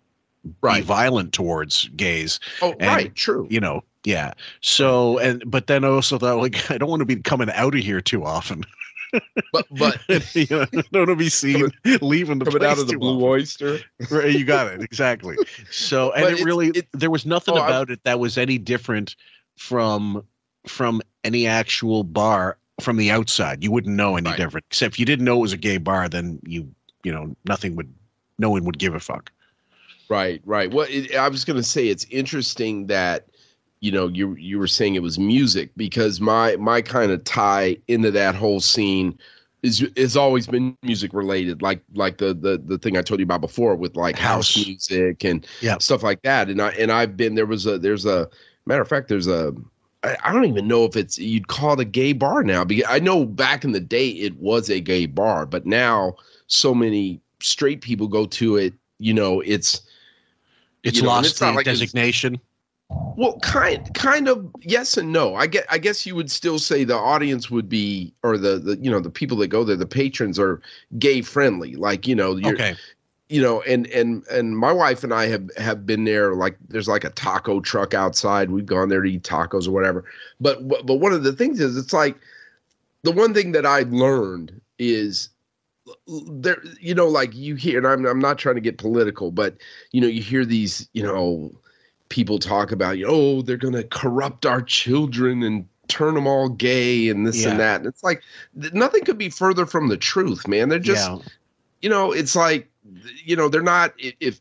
be 0.62 0.82
violent 0.82 1.32
towards 1.32 1.88
gays. 1.96 2.42
Oh, 2.62 2.76
And, 2.82 2.90
right, 2.90 3.16
true. 3.16 3.48
You 3.50 3.62
know, 3.62 3.86
yeah. 4.08 4.34
So 4.62 5.18
and 5.20 5.44
but 5.46 5.68
then 5.68 5.84
I 5.84 5.90
also 5.90 6.18
thought 6.18 6.38
like 6.38 6.72
I 6.72 6.78
don't 6.78 6.90
want 6.90 7.02
to 7.02 7.06
be 7.06 7.18
coming 7.18 7.50
out 7.52 7.76
of 7.76 7.82
here 7.82 8.02
too 8.02 8.24
often. 8.24 8.64
But 9.52 9.66
but 9.72 10.00
you 10.36 10.48
know, 10.50 10.66
don't 10.92 11.18
be 11.18 11.30
seen 11.30 11.70
leaving 12.02 12.40
the 12.40 12.46
coming 12.46 12.60
place 12.60 12.72
out 12.72 12.80
of 12.80 12.88
the 12.88 12.98
blue 12.98 13.18
often. 13.18 13.30
oyster. 13.30 13.80
Right, 14.10 14.34
you 14.34 14.46
got 14.46 14.68
it 14.68 14.82
exactly. 14.82 15.38
So 15.72 16.12
and 16.12 16.24
But 16.24 16.34
it 16.34 16.44
really 16.44 16.84
there 16.94 17.12
was 17.12 17.26
nothing 17.26 17.56
oh, 17.56 17.64
about 17.64 17.90
it 17.90 18.04
that 18.04 18.20
was 18.20 18.38
any 18.38 18.58
different 18.58 19.16
from 19.56 20.24
from 20.68 21.02
any 21.24 21.48
actual 21.48 22.04
bar 22.04 22.58
from 22.82 22.98
the 22.98 23.12
outside. 23.12 23.64
You 23.64 23.72
wouldn't 23.72 23.96
know 23.96 24.16
any 24.16 24.32
different. 24.36 24.66
Except 24.70 24.96
if 24.96 25.00
you 25.00 25.06
didn't 25.06 25.26
know 25.26 25.38
it 25.38 25.42
was 25.42 25.54
a 25.54 25.58
gay 25.58 25.78
bar, 25.78 26.10
then 26.10 26.40
you 26.46 26.70
you 27.04 27.12
know 27.12 27.36
nothing 27.48 27.76
would 27.76 27.94
no 28.38 28.50
one 28.50 28.66
would 28.66 28.80
give 28.80 28.94
a 28.94 29.00
fuck. 29.00 29.32
Right, 30.10 30.42
right. 30.46 30.74
Well, 30.74 30.88
it, 30.90 31.16
I 31.16 31.28
was 31.28 31.44
going 31.44 31.58
to 31.58 31.64
say 31.64 31.88
it's 31.88 32.06
interesting 32.10 32.88
that 32.88 33.28
you 33.80 33.92
know 33.92 34.08
you 34.08 34.36
you 34.36 34.58
were 34.60 34.68
saying 34.68 34.96
it 34.96 35.02
was 35.04 35.20
music 35.20 35.70
because 35.78 36.20
my 36.20 36.56
my 36.58 36.82
kind 36.82 37.12
of 37.12 37.24
tie 37.24 37.78
into 37.88 38.12
that 38.12 38.36
whole 38.36 38.60
scene 38.60 39.18
is 39.64 39.88
has 39.98 40.16
always 40.16 40.48
been 40.48 40.78
music 40.84 41.14
related, 41.14 41.62
like 41.62 41.82
like 41.96 42.18
the 42.18 42.34
the 42.34 42.62
the 42.64 42.78
thing 42.78 42.96
I 42.98 43.02
told 43.02 43.20
you 43.20 43.24
about 43.26 43.42
before 43.42 43.76
with 43.76 43.96
like 43.96 44.18
house, 44.18 44.54
House. 44.56 44.66
music 44.66 45.24
and 45.24 45.46
Yeah. 45.62 45.78
stuff 45.80 46.04
like 46.04 46.22
that. 46.24 46.50
And 46.50 46.62
I 46.62 46.70
and 46.70 46.92
I've 46.92 47.18
been 47.18 47.36
there 47.36 47.46
was 47.46 47.66
a 47.66 47.78
there's 47.80 48.06
a 48.06 48.28
matter 48.66 48.82
of 48.82 48.88
fact 48.88 49.08
there's 49.10 49.28
a 49.28 49.54
I, 50.04 50.16
I 50.24 50.32
don't 50.34 50.46
even 50.46 50.68
know 50.68 50.86
if 50.86 50.96
it's 50.96 51.18
you'd 51.18 51.48
call 51.48 51.74
it 51.74 51.80
a 51.80 51.86
gay 51.86 52.14
bar 52.14 52.44
now 52.44 52.64
because 52.64 52.86
I 52.88 53.00
know 53.00 53.26
back 53.26 53.64
in 53.64 53.72
the 53.72 53.80
day 53.80 54.10
it 54.10 54.36
was 54.38 54.70
a 54.70 54.80
gay 54.80 55.06
bar, 55.08 55.46
but 55.48 55.66
now 55.66 56.16
so 56.48 56.74
many 56.76 57.20
straight 57.42 57.82
people 57.82 58.08
go 58.08 58.26
to 58.28 58.58
it. 58.58 58.74
You 59.00 59.14
know, 59.14 59.42
it's 59.42 59.82
It's 60.84 60.98
you 60.98 61.04
know, 61.04 61.10
lost 61.10 61.30
it's 61.32 61.40
the 61.40 61.48
like 61.48 61.62
it's- 61.68 61.80
designation. 61.80 62.40
Well, 62.90 63.40
kind 63.40 63.92
kind 63.96 64.28
of 64.28 64.48
yes 64.62 64.96
and 64.96 65.12
no. 65.12 65.36
I 65.36 65.48
get 65.48 65.66
I 65.70 65.80
guess 65.80 66.06
you 66.06 66.16
would 66.16 66.30
still 66.32 66.60
say 66.60 66.84
the 66.84 66.96
audience 66.96 67.50
would 67.50 67.68
be 67.68 68.14
or 68.24 68.38
the 68.38 68.60
the 68.60 68.78
you 68.78 68.92
know 68.92 69.00
the 69.00 69.10
people 69.10 69.38
that 69.38 69.48
go 69.48 69.64
there, 69.64 69.76
the 69.76 69.88
patrons 69.88 70.38
are 70.40 70.62
gay 71.00 71.22
friendly. 71.22 71.76
Like, 71.76 72.08
you 72.08 72.16
know, 72.16 72.36
you're 72.38 72.54
Okay. 72.54 72.76
you 73.30 73.42
know, 73.42 73.62
and 73.64 73.88
and 73.88 74.26
and 74.28 74.58
my 74.58 74.72
wife 74.72 75.04
and 75.04 75.14
I 75.14 75.28
have 75.28 75.50
have 75.58 75.86
been 75.86 76.06
there 76.06 76.36
like 76.36 76.58
there's 76.70 76.88
like 76.88 77.04
a 77.04 77.10
taco 77.10 77.60
truck 77.60 77.94
outside. 77.94 78.52
We've 78.52 78.66
gone 78.66 78.90
there 78.90 79.02
to 79.02 79.10
eat 79.10 79.24
tacos 79.24 79.68
or 79.68 79.72
whatever. 79.72 80.06
But 80.40 80.68
but 80.68 80.98
one 80.98 81.12
of 81.12 81.24
the 81.24 81.34
things 81.34 81.60
is 81.60 81.76
it's 81.76 81.94
like 81.94 82.18
the 83.04 83.12
one 83.12 83.34
thing 83.34 83.52
that 83.54 83.66
I 83.66 83.82
learned 83.90 84.62
is 84.80 85.30
there 86.18 86.62
you 86.80 86.94
know 86.94 87.08
like 87.08 87.34
you 87.36 87.56
hear 87.56 87.78
and 87.80 87.88
I'm 87.88 88.06
I'm 88.06 88.20
not 88.20 88.38
trying 88.38 88.56
to 88.56 88.62
get 88.62 88.78
political, 88.78 89.32
but 89.32 89.58
you 89.92 90.02
know, 90.02 90.08
you 90.08 90.22
hear 90.22 90.46
these, 90.46 90.88
you 90.94 91.04
know, 91.04 91.52
people 92.10 92.40
talk 92.40 92.72
about, 92.72 92.98
oh, 93.06 93.42
they're 93.42 93.58
going 93.58 93.74
to 93.74 93.84
corrupt 93.84 94.46
our 94.46 94.62
children 94.62 95.44
and 95.44 95.68
turn 95.88 96.16
them 96.16 96.28
all 96.28 96.50
gay 96.50 97.10
and 97.10 97.26
this 97.26 97.44
Yeah. 97.44 97.52
and 97.52 97.60
that. 97.60 97.80
And 97.82 97.88
it's 97.88 98.04
like 98.04 98.22
nothing 98.74 99.04
could 99.06 99.18
be 99.18 99.30
further 99.30 99.66
from 99.66 99.88
the 99.88 99.98
truth, 99.98 100.48
man. 100.48 100.70
They're 100.70 100.80
just 100.80 101.10
Yeah. 101.10 101.20
you 101.82 101.90
know, 101.90 102.12
it's 102.12 102.36
like 102.36 102.70
you 103.26 103.36
know, 103.36 103.50
they're 103.50 103.62
not 103.62 103.94
if 103.98 104.40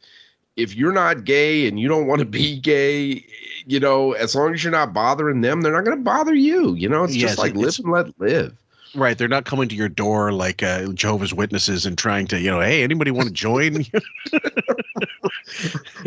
if 0.57 0.75
you're 0.75 0.93
not 0.93 1.25
gay 1.25 1.69
and 1.69 1.79
you 1.79 1.89
don't 1.89 2.07
want 2.07 2.21
to 2.21 2.25
be 2.25 2.59
gay, 2.61 3.25
you 3.67 3.79
know, 3.81 4.13
as 4.13 4.35
long 4.35 4.55
as 4.55 4.65
you're 4.65 4.71
not 4.73 4.93
bothering 4.93 5.41
them, 5.41 5.61
they're 5.61 5.73
not 5.73 5.85
going 5.85 5.97
to 5.97 6.03
bother 6.03 6.35
you. 6.35 6.75
You 6.75 6.89
know, 6.89 7.05
it's 7.05 7.15
Yes, 7.15 7.31
just 7.31 7.39
like 7.39 7.55
live 7.55 7.79
and 7.79 7.93
let 7.93 8.21
live. 8.21 8.57
Right. 8.97 9.17
They're 9.19 9.29
not 9.29 9.45
coming 9.45 9.69
to 9.69 9.75
your 9.75 9.91
door 9.91 10.33
like 10.33 10.63
uh, 10.63 10.87
Jehovah's 10.93 11.35
Witnesses 11.35 11.85
and 11.85 11.99
trying 11.99 12.27
to, 12.29 12.41
you 12.41 12.51
know, 12.51 12.61
hey, 12.61 12.83
anybody 12.83 13.11
want 13.11 13.29
to 13.29 13.35
join? 13.35 13.85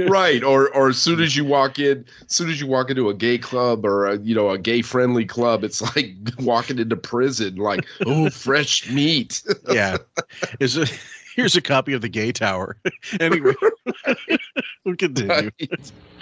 right 0.08 0.44
or 0.44 0.74
or 0.76 0.90
as 0.90 0.98
soon 0.98 1.22
as 1.22 1.36
you 1.36 1.46
walk 1.46 1.80
in 1.80 2.06
as 2.22 2.36
soon 2.36 2.50
as 2.50 2.60
you 2.60 2.68
walk 2.68 2.90
into 2.90 3.10
a 3.10 3.14
gay 3.14 3.38
club 3.38 3.86
or 3.86 4.08
a, 4.08 4.18
you 4.20 4.36
know 4.36 4.50
a 4.50 4.58
gay 4.58 4.82
friendly 4.82 5.26
club 5.26 5.64
it's 5.64 5.82
like 5.96 6.14
walking 6.40 6.78
into 6.78 6.96
prison 6.96 7.56
like 7.56 7.86
oh 8.06 8.30
fresh 8.30 8.90
meat 8.90 9.42
yeah. 9.72 9.98
Is 10.60 10.78
a, 10.78 10.86
here's 11.40 11.56
a 11.56 11.62
copy 11.62 11.94
of 11.94 12.02
the 12.02 12.10
Gay 12.10 12.32
Tower. 12.34 12.76
anyway, 13.20 13.54
we'll 14.86 14.96
continue. 14.98 15.50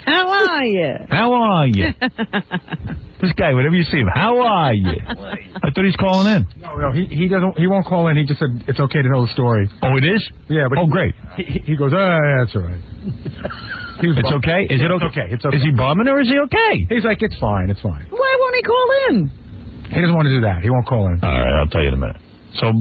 How 0.04 0.28
are 0.30 0.64
you? 0.64 0.94
How 1.10 1.32
are 1.32 1.66
you? 1.66 1.92
this 3.20 3.32
guy, 3.36 3.52
whenever 3.52 3.74
you 3.74 3.82
see 3.84 3.98
him, 3.98 4.06
how 4.14 4.38
are 4.40 4.72
you? 4.72 4.92
I 5.08 5.70
thought 5.74 5.84
he's 5.84 5.96
calling 5.96 6.32
in. 6.34 6.46
No, 6.60 6.76
no, 6.76 6.92
he, 6.92 7.06
he 7.06 7.26
doesn't. 7.28 7.58
He 7.58 7.66
won't 7.66 7.84
call 7.86 8.06
in. 8.08 8.16
He 8.16 8.24
just 8.24 8.38
said 8.38 8.64
it's 8.68 8.78
okay 8.80 9.02
to 9.02 9.08
know 9.08 9.26
the 9.26 9.32
story. 9.32 9.68
Oh, 9.82 9.96
it 9.96 10.04
is? 10.04 10.22
Yeah, 10.48 10.68
but 10.68 10.78
Oh, 10.78 10.86
great. 10.86 11.14
He, 11.36 11.42
he- 11.44 11.58
he 11.72 11.76
goes, 11.76 11.92
ah, 11.94 12.20
that's 12.38 12.54
all 12.54 12.62
right. 12.62 12.80
He 14.00 14.06
It's 14.10 14.22
bum- 14.22 14.34
okay? 14.34 14.62
Is 14.70 14.80
it 14.80 14.90
okay? 14.90 15.04
It's 15.06 15.16
okay. 15.18 15.28
It's 15.34 15.44
okay. 15.44 15.56
Is 15.56 15.62
he 15.64 15.72
bumming 15.72 16.06
or 16.06 16.20
is 16.20 16.28
he 16.28 16.38
okay? 16.38 16.86
He's 16.88 17.04
like, 17.04 17.20
it's 17.20 17.36
fine. 17.38 17.68
It's 17.68 17.80
fine. 17.80 18.06
Why 18.10 18.36
won't 18.40 18.54
he 18.54 18.62
call 18.62 18.88
in? 19.10 19.30
He 19.90 20.00
doesn't 20.00 20.14
want 20.14 20.26
to 20.26 20.34
do 20.34 20.40
that. 20.42 20.62
He 20.62 20.70
won't 20.70 20.86
call 20.86 21.08
in. 21.08 21.18
All 21.22 21.28
right, 21.40 21.58
I'll 21.58 21.66
tell 21.66 21.82
you 21.82 21.88
in 21.88 21.94
a 21.94 21.96
minute. 21.96 22.16
So 22.60 22.72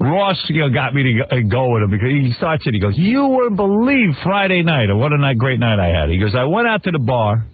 Ross 0.00 0.36
you 0.48 0.60
know, 0.60 0.70
got 0.70 0.94
me 0.94 1.02
to 1.04 1.42
go, 1.44 1.66
uh, 1.66 1.74
with 1.74 1.82
him 1.84 1.90
because 1.90 2.08
he 2.10 2.32
starts 2.36 2.66
it. 2.66 2.74
He 2.74 2.80
goes, 2.80 2.96
"You 2.96 3.26
wouldn't 3.26 3.56
believe 3.56 4.10
Friday 4.22 4.62
night 4.62 4.90
or 4.90 4.96
what 4.96 5.12
a 5.12 5.18
night, 5.18 5.38
great 5.38 5.60
night 5.60 5.78
I 5.78 5.88
had." 5.88 6.10
He 6.10 6.18
goes, 6.18 6.34
"I 6.34 6.44
went 6.44 6.66
out 6.66 6.82
to 6.84 6.90
the 6.90 6.98
bar. 6.98 7.44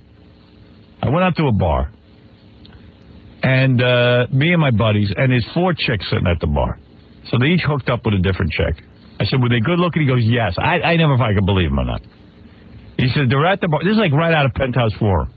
I 1.02 1.10
went 1.10 1.24
out 1.24 1.36
to 1.36 1.46
a 1.46 1.52
bar, 1.52 1.90
and 3.42 3.82
uh, 3.82 4.26
me 4.32 4.52
and 4.52 4.60
my 4.60 4.70
buddies, 4.70 5.12
and 5.16 5.30
there's 5.30 5.46
four 5.52 5.74
chicks 5.74 6.08
sitting 6.10 6.26
at 6.26 6.40
the 6.40 6.46
bar. 6.46 6.78
So 7.30 7.38
they 7.38 7.46
each 7.46 7.62
hooked 7.62 7.90
up 7.90 8.04
with 8.04 8.14
a 8.14 8.18
different 8.18 8.52
chick. 8.52 8.82
I 9.20 9.24
said, 9.24 9.42
"Were 9.42 9.50
they 9.50 9.60
good 9.60 9.78
looking?" 9.78 10.02
He 10.02 10.08
goes, 10.08 10.24
"Yes." 10.24 10.54
I, 10.56 10.80
I 10.80 10.96
never 10.96 11.14
if 11.14 11.20
I 11.20 11.34
could 11.34 11.46
believe 11.46 11.70
him 11.70 11.78
or 11.78 11.84
not. 11.84 12.00
He 12.96 13.08
said 13.14 13.28
they're 13.28 13.46
at 13.46 13.60
the 13.60 13.68
bar. 13.68 13.84
This 13.84 13.92
is 13.92 13.98
like 13.98 14.12
right 14.12 14.32
out 14.32 14.46
of 14.46 14.54
Penthouse 14.54 14.92
Forum. 14.98 15.32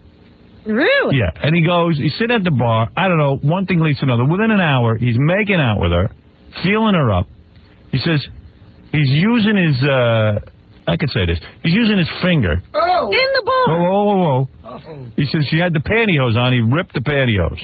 Really? 0.66 1.18
Yeah, 1.18 1.32
and 1.42 1.56
he 1.56 1.62
goes, 1.62 1.98
he's 1.98 2.14
sitting 2.18 2.36
at 2.36 2.44
the 2.44 2.52
bar. 2.52 2.90
I 2.96 3.08
don't 3.08 3.18
know, 3.18 3.38
one 3.38 3.66
thing 3.66 3.80
leads 3.80 4.00
to 4.00 4.06
another. 4.06 4.26
Within 4.26 4.52
an 4.52 4.62
hour, 4.62 4.96
he's 4.96 5.18
making 5.18 5.56
out 5.56 5.80
with 5.80 5.92
her, 5.92 6.12
feeling 6.64 6.96
her 6.96 7.12
up. 7.12 7.28
He 7.92 7.98
says 8.00 8.26
he's 8.92 9.10
using 9.10 9.58
his, 9.58 9.84
uh, 9.84 10.40
I 10.88 10.98
could 10.98 11.10
say 11.10 11.26
this, 11.26 11.40
he's 11.64 11.74
using 11.74 11.98
his 11.98 12.10
finger. 12.22 12.62
Oh. 12.74 13.08
In 13.12 13.12
the 13.34 13.44
Whoa, 13.46 13.66
bar. 13.68 13.80
whoa, 13.80 14.04
whoa, 14.06 14.50
whoa. 14.64 15.06
He 15.16 15.26
says 15.26 15.46
she 15.50 15.58
had 15.58 15.74
the 15.74 15.80
pantyhose 15.80 16.36
on. 16.38 16.54
He 16.54 16.60
ripped 16.62 16.94
the 16.94 17.00
pantyhose. 17.02 17.60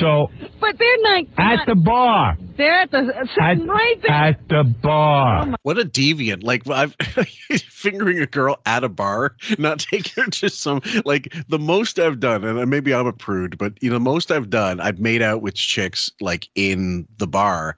So 0.00 0.30
But 0.60 0.78
they're 0.78 1.02
not. 1.02 1.24
at 1.38 1.66
the 1.66 1.74
bar, 1.74 2.36
they're 2.56 2.72
at 2.80 2.90
the 2.90 3.14
at, 3.40 3.58
right 3.66 3.96
there. 4.02 4.10
at 4.10 4.48
the 4.48 4.64
bar. 4.64 5.46
Oh 5.48 5.54
what 5.62 5.78
a 5.78 5.84
deviant! 5.84 6.42
Like 6.44 6.68
I've 6.68 6.94
fingering 7.68 8.18
a 8.20 8.26
girl 8.26 8.60
at 8.66 8.84
a 8.84 8.88
bar, 8.88 9.36
not 9.58 9.78
taking 9.90 10.24
her 10.24 10.30
to 10.30 10.48
some 10.48 10.80
like 11.04 11.34
the 11.48 11.58
most 11.58 11.98
I've 11.98 12.20
done, 12.20 12.44
and 12.44 12.70
maybe 12.70 12.94
I'm 12.94 13.06
a 13.06 13.12
prude, 13.12 13.58
but 13.58 13.74
you 13.82 13.90
know, 13.90 13.94
the 13.96 14.00
most 14.00 14.30
I've 14.30 14.50
done, 14.50 14.80
I've 14.80 14.98
made 14.98 15.22
out 15.22 15.42
with 15.42 15.54
chicks 15.54 16.10
like 16.20 16.48
in 16.54 17.06
the 17.18 17.26
bar, 17.26 17.76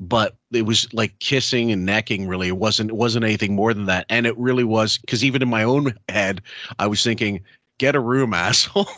but 0.00 0.36
it 0.52 0.62
was 0.66 0.92
like 0.92 1.18
kissing 1.20 1.72
and 1.72 1.86
necking. 1.86 2.28
Really, 2.28 2.48
it 2.48 2.58
wasn't 2.58 2.90
it 2.90 2.96
wasn't 2.96 3.24
anything 3.24 3.54
more 3.54 3.72
than 3.72 3.86
that, 3.86 4.06
and 4.08 4.26
it 4.26 4.36
really 4.36 4.64
was 4.64 4.98
because 4.98 5.24
even 5.24 5.40
in 5.42 5.48
my 5.48 5.62
own 5.62 5.94
head, 6.08 6.42
I 6.78 6.86
was 6.86 7.02
thinking. 7.02 7.40
Get 7.78 7.94
a 7.96 8.00
room, 8.00 8.34
asshole. 8.34 8.88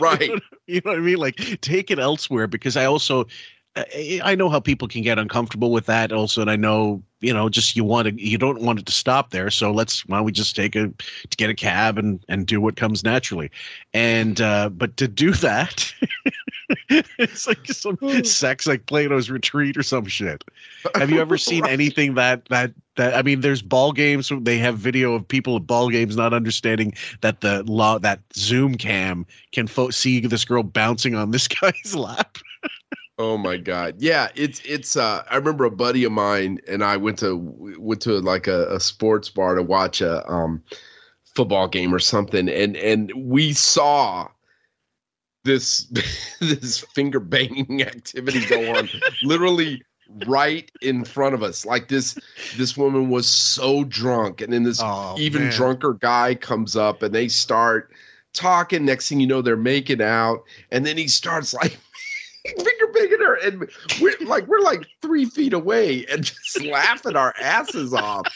Right. 0.00 0.30
you 0.66 0.80
know 0.84 0.90
what 0.90 0.98
I 0.98 1.00
mean? 1.02 1.18
Like 1.18 1.36
take 1.60 1.90
it 1.90 1.98
elsewhere 1.98 2.46
because 2.48 2.76
I 2.76 2.86
also 2.86 3.26
I 3.76 4.20
I 4.22 4.34
know 4.34 4.48
how 4.48 4.60
people 4.60 4.88
can 4.88 5.02
get 5.02 5.18
uncomfortable 5.18 5.72
with 5.72 5.86
that 5.86 6.12
also, 6.12 6.40
and 6.40 6.50
I 6.50 6.56
know 6.56 7.02
you 7.20 7.32
know 7.32 7.48
just 7.48 7.74
you 7.74 7.84
want 7.84 8.08
to 8.08 8.14
you 8.22 8.38
don't 8.38 8.62
want 8.62 8.78
it 8.78 8.86
to 8.86 8.92
stop 8.92 9.30
there. 9.30 9.50
So 9.50 9.72
let's 9.72 10.06
why 10.06 10.18
don't 10.18 10.26
we 10.26 10.32
just 10.32 10.54
take 10.54 10.76
a 10.76 10.88
to 10.88 11.36
get 11.36 11.50
a 11.50 11.54
cab 11.54 11.98
and 11.98 12.24
and 12.28 12.46
do 12.46 12.60
what 12.60 12.76
comes 12.76 13.02
naturally, 13.02 13.50
and 13.92 14.40
uh 14.40 14.68
but 14.68 14.96
to 14.98 15.08
do 15.08 15.32
that. 15.34 15.92
it's 16.88 17.46
like 17.46 17.66
some 17.66 17.98
sex 18.24 18.66
like 18.66 18.86
Plato's 18.86 19.28
retreat 19.28 19.76
or 19.76 19.82
some 19.82 20.06
shit. 20.06 20.44
Have 20.94 21.10
you 21.10 21.20
ever 21.20 21.36
seen 21.38 21.66
anything 21.66 22.14
that 22.14 22.44
that 22.46 22.72
that 22.96 23.14
I 23.14 23.22
mean 23.22 23.40
there's 23.40 23.60
ball 23.62 23.92
games 23.92 24.30
where 24.30 24.40
they 24.40 24.58
have 24.58 24.78
video 24.78 25.14
of 25.14 25.26
people 25.26 25.56
at 25.56 25.66
ball 25.66 25.88
games 25.88 26.16
not 26.16 26.32
understanding 26.32 26.94
that 27.22 27.40
the 27.40 27.64
law 27.64 27.98
that 27.98 28.20
Zoom 28.34 28.76
cam 28.76 29.26
can 29.52 29.66
fo- 29.66 29.90
see 29.90 30.20
this 30.20 30.44
girl 30.44 30.62
bouncing 30.62 31.14
on 31.16 31.32
this 31.32 31.48
guy's 31.48 31.94
lap. 31.96 32.38
Oh 33.18 33.38
my 33.38 33.56
god. 33.56 33.96
Yeah, 33.98 34.28
it's 34.34 34.60
it's 34.64 34.96
uh 34.96 35.22
I 35.30 35.36
remember 35.36 35.64
a 35.64 35.70
buddy 35.70 36.04
of 36.04 36.12
mine 36.12 36.58
and 36.68 36.82
I 36.82 36.96
went 36.96 37.18
to 37.20 37.36
went 37.78 38.00
to 38.02 38.18
like 38.20 38.46
a, 38.48 38.66
a 38.74 38.80
sports 38.80 39.28
bar 39.30 39.54
to 39.54 39.62
watch 39.62 40.00
a 40.00 40.28
um 40.30 40.62
football 41.36 41.68
game 41.68 41.94
or 41.94 41.98
something 42.00 42.48
and 42.48 42.76
and 42.76 43.12
we 43.16 43.52
saw 43.52 44.28
this 45.44 45.84
this 46.40 46.80
finger 46.94 47.20
banging 47.20 47.82
activity 47.86 48.40
go 48.46 48.76
on 48.76 48.88
literally 49.22 49.82
right 50.26 50.70
in 50.82 51.04
front 51.04 51.34
of 51.34 51.42
us 51.42 51.64
like 51.64 51.88
this 51.88 52.18
this 52.56 52.76
woman 52.76 53.10
was 53.10 53.26
so 53.26 53.84
drunk 53.84 54.40
and 54.40 54.52
then 54.52 54.62
this 54.64 54.80
Oh, 54.82 55.14
even 55.18 55.42
man. 55.42 55.50
drunker 55.52 55.94
guy 55.94 56.34
comes 56.34 56.76
up 56.76 57.02
and 57.02 57.14
they 57.14 57.28
start 57.28 57.92
talking 58.32 58.84
next 58.84 59.08
thing 59.08 59.20
you 59.20 59.26
know 59.26 59.40
they're 59.42 59.56
making 59.56 60.02
out 60.02 60.42
and 60.70 60.84
then 60.84 60.96
he 60.96 61.08
starts 61.08 61.54
like 61.54 61.78
her 63.10 63.34
and 63.36 63.68
we're 64.00 64.14
like 64.26 64.46
we're 64.46 64.60
like 64.60 64.86
three 65.02 65.24
feet 65.24 65.52
away 65.52 66.04
and 66.06 66.24
just 66.24 66.62
laughing 66.64 67.16
our 67.16 67.34
asses 67.40 67.92
off 67.92 68.26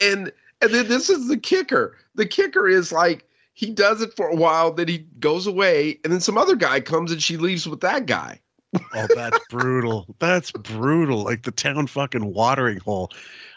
and 0.00 0.32
and 0.60 0.72
then 0.72 0.88
this 0.88 1.10
is 1.10 1.28
the 1.28 1.36
kicker 1.36 1.96
the 2.14 2.26
kicker 2.26 2.68
is 2.68 2.92
like 2.92 3.26
he 3.54 3.70
does 3.70 4.02
it 4.02 4.14
for 4.14 4.28
a 4.28 4.36
while 4.36 4.72
then 4.72 4.88
he 4.88 4.98
goes 5.20 5.46
away 5.46 5.98
and 6.04 6.12
then 6.12 6.20
some 6.20 6.38
other 6.38 6.56
guy 6.56 6.80
comes 6.80 7.12
and 7.12 7.22
she 7.22 7.36
leaves 7.36 7.68
with 7.68 7.80
that 7.80 8.06
guy 8.06 8.40
Oh, 8.92 9.06
that's 9.14 9.38
brutal. 9.50 10.06
That's 10.18 10.50
brutal. 10.50 11.22
Like 11.22 11.42
the 11.42 11.52
town 11.52 11.86
fucking 11.86 12.32
watering 12.32 12.78
hole. 12.80 13.10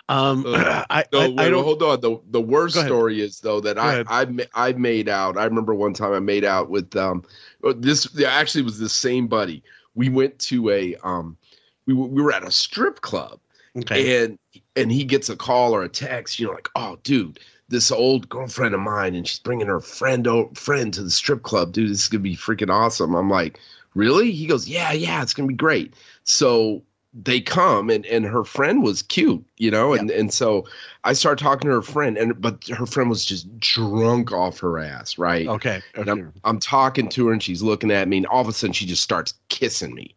Um, 0.09 0.45
Ugh. 0.45 0.85
I, 0.89 1.05
No, 1.11 1.19
I, 1.19 1.27
wait, 1.27 1.39
I 1.39 1.49
don't. 1.49 1.63
hold 1.63 1.83
on. 1.83 2.01
The 2.01 2.19
the 2.29 2.41
worst 2.41 2.79
story 2.79 3.21
is 3.21 3.39
though 3.39 3.59
that 3.61 3.75
Go 3.75 3.81
I 3.81 3.93
ahead. 3.93 4.07
I 4.09 4.25
ma- 4.25 4.43
I 4.53 4.71
made 4.73 5.09
out. 5.09 5.37
I 5.37 5.45
remember 5.45 5.73
one 5.73 5.93
time 5.93 6.13
I 6.13 6.19
made 6.19 6.45
out 6.45 6.69
with 6.69 6.95
um 6.95 7.23
uh, 7.63 7.73
this 7.75 8.07
actually 8.23 8.63
was 8.63 8.79
the 8.79 8.89
same 8.89 9.27
buddy. 9.27 9.63
We 9.97 10.09
went 10.09 10.39
to 10.39 10.69
a 10.69 10.95
um 11.03 11.37
we 11.85 11.93
were, 11.93 12.07
we 12.07 12.21
were 12.21 12.31
at 12.31 12.43
a 12.47 12.51
strip 12.51 13.01
club 13.01 13.41
Okay. 13.77 14.23
and 14.23 14.39
and 14.77 14.91
he 14.91 15.03
gets 15.03 15.29
a 15.29 15.35
call 15.35 15.75
or 15.75 15.83
a 15.83 15.89
text. 15.89 16.39
You 16.39 16.47
know, 16.47 16.53
like 16.53 16.69
oh 16.75 16.97
dude. 17.03 17.39
This 17.69 17.91
old 17.91 18.29
girlfriend 18.29 18.73
of 18.75 18.79
mine, 18.79 19.13
and 19.13 19.27
she's 19.27 19.39
bringing 19.39 19.67
her 19.67 19.81
friend 19.81 20.25
o- 20.25 20.51
friend 20.55 20.93
to 20.93 21.03
the 21.03 21.11
strip 21.11 21.43
club. 21.43 21.73
Dude, 21.73 21.89
this 21.89 22.03
is 22.03 22.07
gonna 22.07 22.23
be 22.23 22.37
freaking 22.37 22.69
awesome. 22.69 23.13
I'm 23.13 23.29
like, 23.29 23.59
really? 23.93 24.31
He 24.31 24.45
goes, 24.47 24.69
yeah, 24.69 24.93
yeah, 24.93 25.21
it's 25.21 25.33
gonna 25.33 25.49
be 25.49 25.53
great. 25.53 25.93
So 26.23 26.81
they 27.23 27.41
come 27.41 27.89
and 27.89 28.05
and 28.05 28.25
her 28.25 28.43
friend 28.43 28.83
was 28.83 29.01
cute 29.01 29.43
you 29.57 29.71
know 29.71 29.93
and 29.93 30.11
and 30.11 30.31
so 30.31 30.65
i 31.03 31.13
started 31.13 31.41
talking 31.43 31.67
to 31.67 31.73
her 31.73 31.81
friend 31.81 32.15
and 32.17 32.39
but 32.39 32.63
her 32.67 32.85
friend 32.85 33.09
was 33.09 33.25
just 33.25 33.47
drunk 33.59 34.31
off 34.31 34.59
her 34.59 34.77
ass 34.77 35.17
right 35.17 35.47
Okay. 35.47 35.81
and 35.95 36.07
okay. 36.07 36.21
I'm, 36.21 36.33
I'm 36.43 36.59
talking 36.59 37.09
to 37.09 37.27
her 37.27 37.33
and 37.33 37.41
she's 37.41 37.63
looking 37.63 37.89
at 37.91 38.07
me 38.07 38.17
and 38.17 38.27
all 38.27 38.41
of 38.41 38.47
a 38.47 38.53
sudden 38.53 38.73
she 38.73 38.85
just 38.85 39.01
starts 39.01 39.33
kissing 39.49 39.95
me 39.95 40.13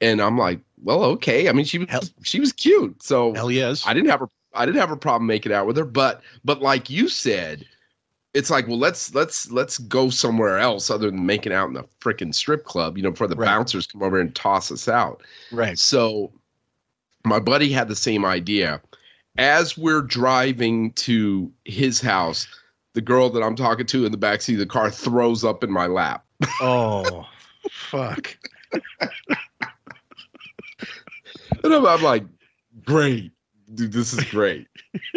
and 0.00 0.20
i'm 0.20 0.38
like 0.38 0.60
well 0.82 1.02
okay 1.02 1.48
i 1.48 1.52
mean 1.52 1.64
she 1.64 1.78
was 1.78 1.88
Hell- 1.88 2.02
she 2.22 2.38
was 2.38 2.52
cute 2.52 3.02
so 3.02 3.34
Hell 3.34 3.50
yes. 3.50 3.84
i 3.86 3.92
didn't 3.92 4.10
have 4.10 4.22
a 4.22 4.28
i 4.54 4.64
didn't 4.64 4.80
have 4.80 4.92
a 4.92 4.96
problem 4.96 5.26
making 5.26 5.52
out 5.52 5.66
with 5.66 5.76
her 5.76 5.84
but 5.84 6.22
but 6.44 6.62
like 6.62 6.88
you 6.88 7.08
said 7.08 7.66
it's 8.34 8.50
like 8.50 8.66
well 8.68 8.78
let's 8.78 9.14
let's 9.14 9.50
let's 9.50 9.78
go 9.78 10.10
somewhere 10.10 10.58
else 10.58 10.90
other 10.90 11.10
than 11.10 11.24
making 11.24 11.52
out 11.52 11.68
in 11.68 11.74
the 11.74 11.84
freaking 12.00 12.34
strip 12.34 12.64
club 12.64 12.96
you 12.96 13.02
know 13.02 13.10
before 13.10 13.26
the 13.26 13.34
Right. 13.36 13.46
bouncers 13.46 13.86
come 13.86 14.02
over 14.02 14.20
and 14.20 14.34
toss 14.34 14.70
us 14.70 14.88
out 14.88 15.22
right. 15.50 15.78
so 15.78 16.32
my 17.24 17.40
buddy 17.40 17.70
had 17.70 17.88
the 17.88 17.96
same 17.96 18.24
idea. 18.24 18.80
As 19.36 19.76
we're 19.76 20.02
driving 20.02 20.92
to 20.92 21.52
his 21.64 22.00
house, 22.00 22.46
the 22.94 23.00
girl 23.00 23.28
that 23.30 23.42
I'm 23.42 23.54
talking 23.56 23.86
to 23.86 24.06
in 24.06 24.12
the 24.12 24.18
backseat 24.18 24.54
of 24.54 24.60
the 24.60 24.66
car 24.66 24.90
throws 24.90 25.44
up 25.44 25.62
in 25.62 25.70
my 25.70 25.86
lap. 25.86 26.24
Oh, 26.62 27.26
fuck. 27.70 28.36
And 31.64 31.74
I'm, 31.74 31.86
I'm 31.86 32.02
like, 32.02 32.24
great. 32.84 33.32
Dude, 33.74 33.92
this 33.92 34.12
is 34.12 34.24
great. 34.24 34.66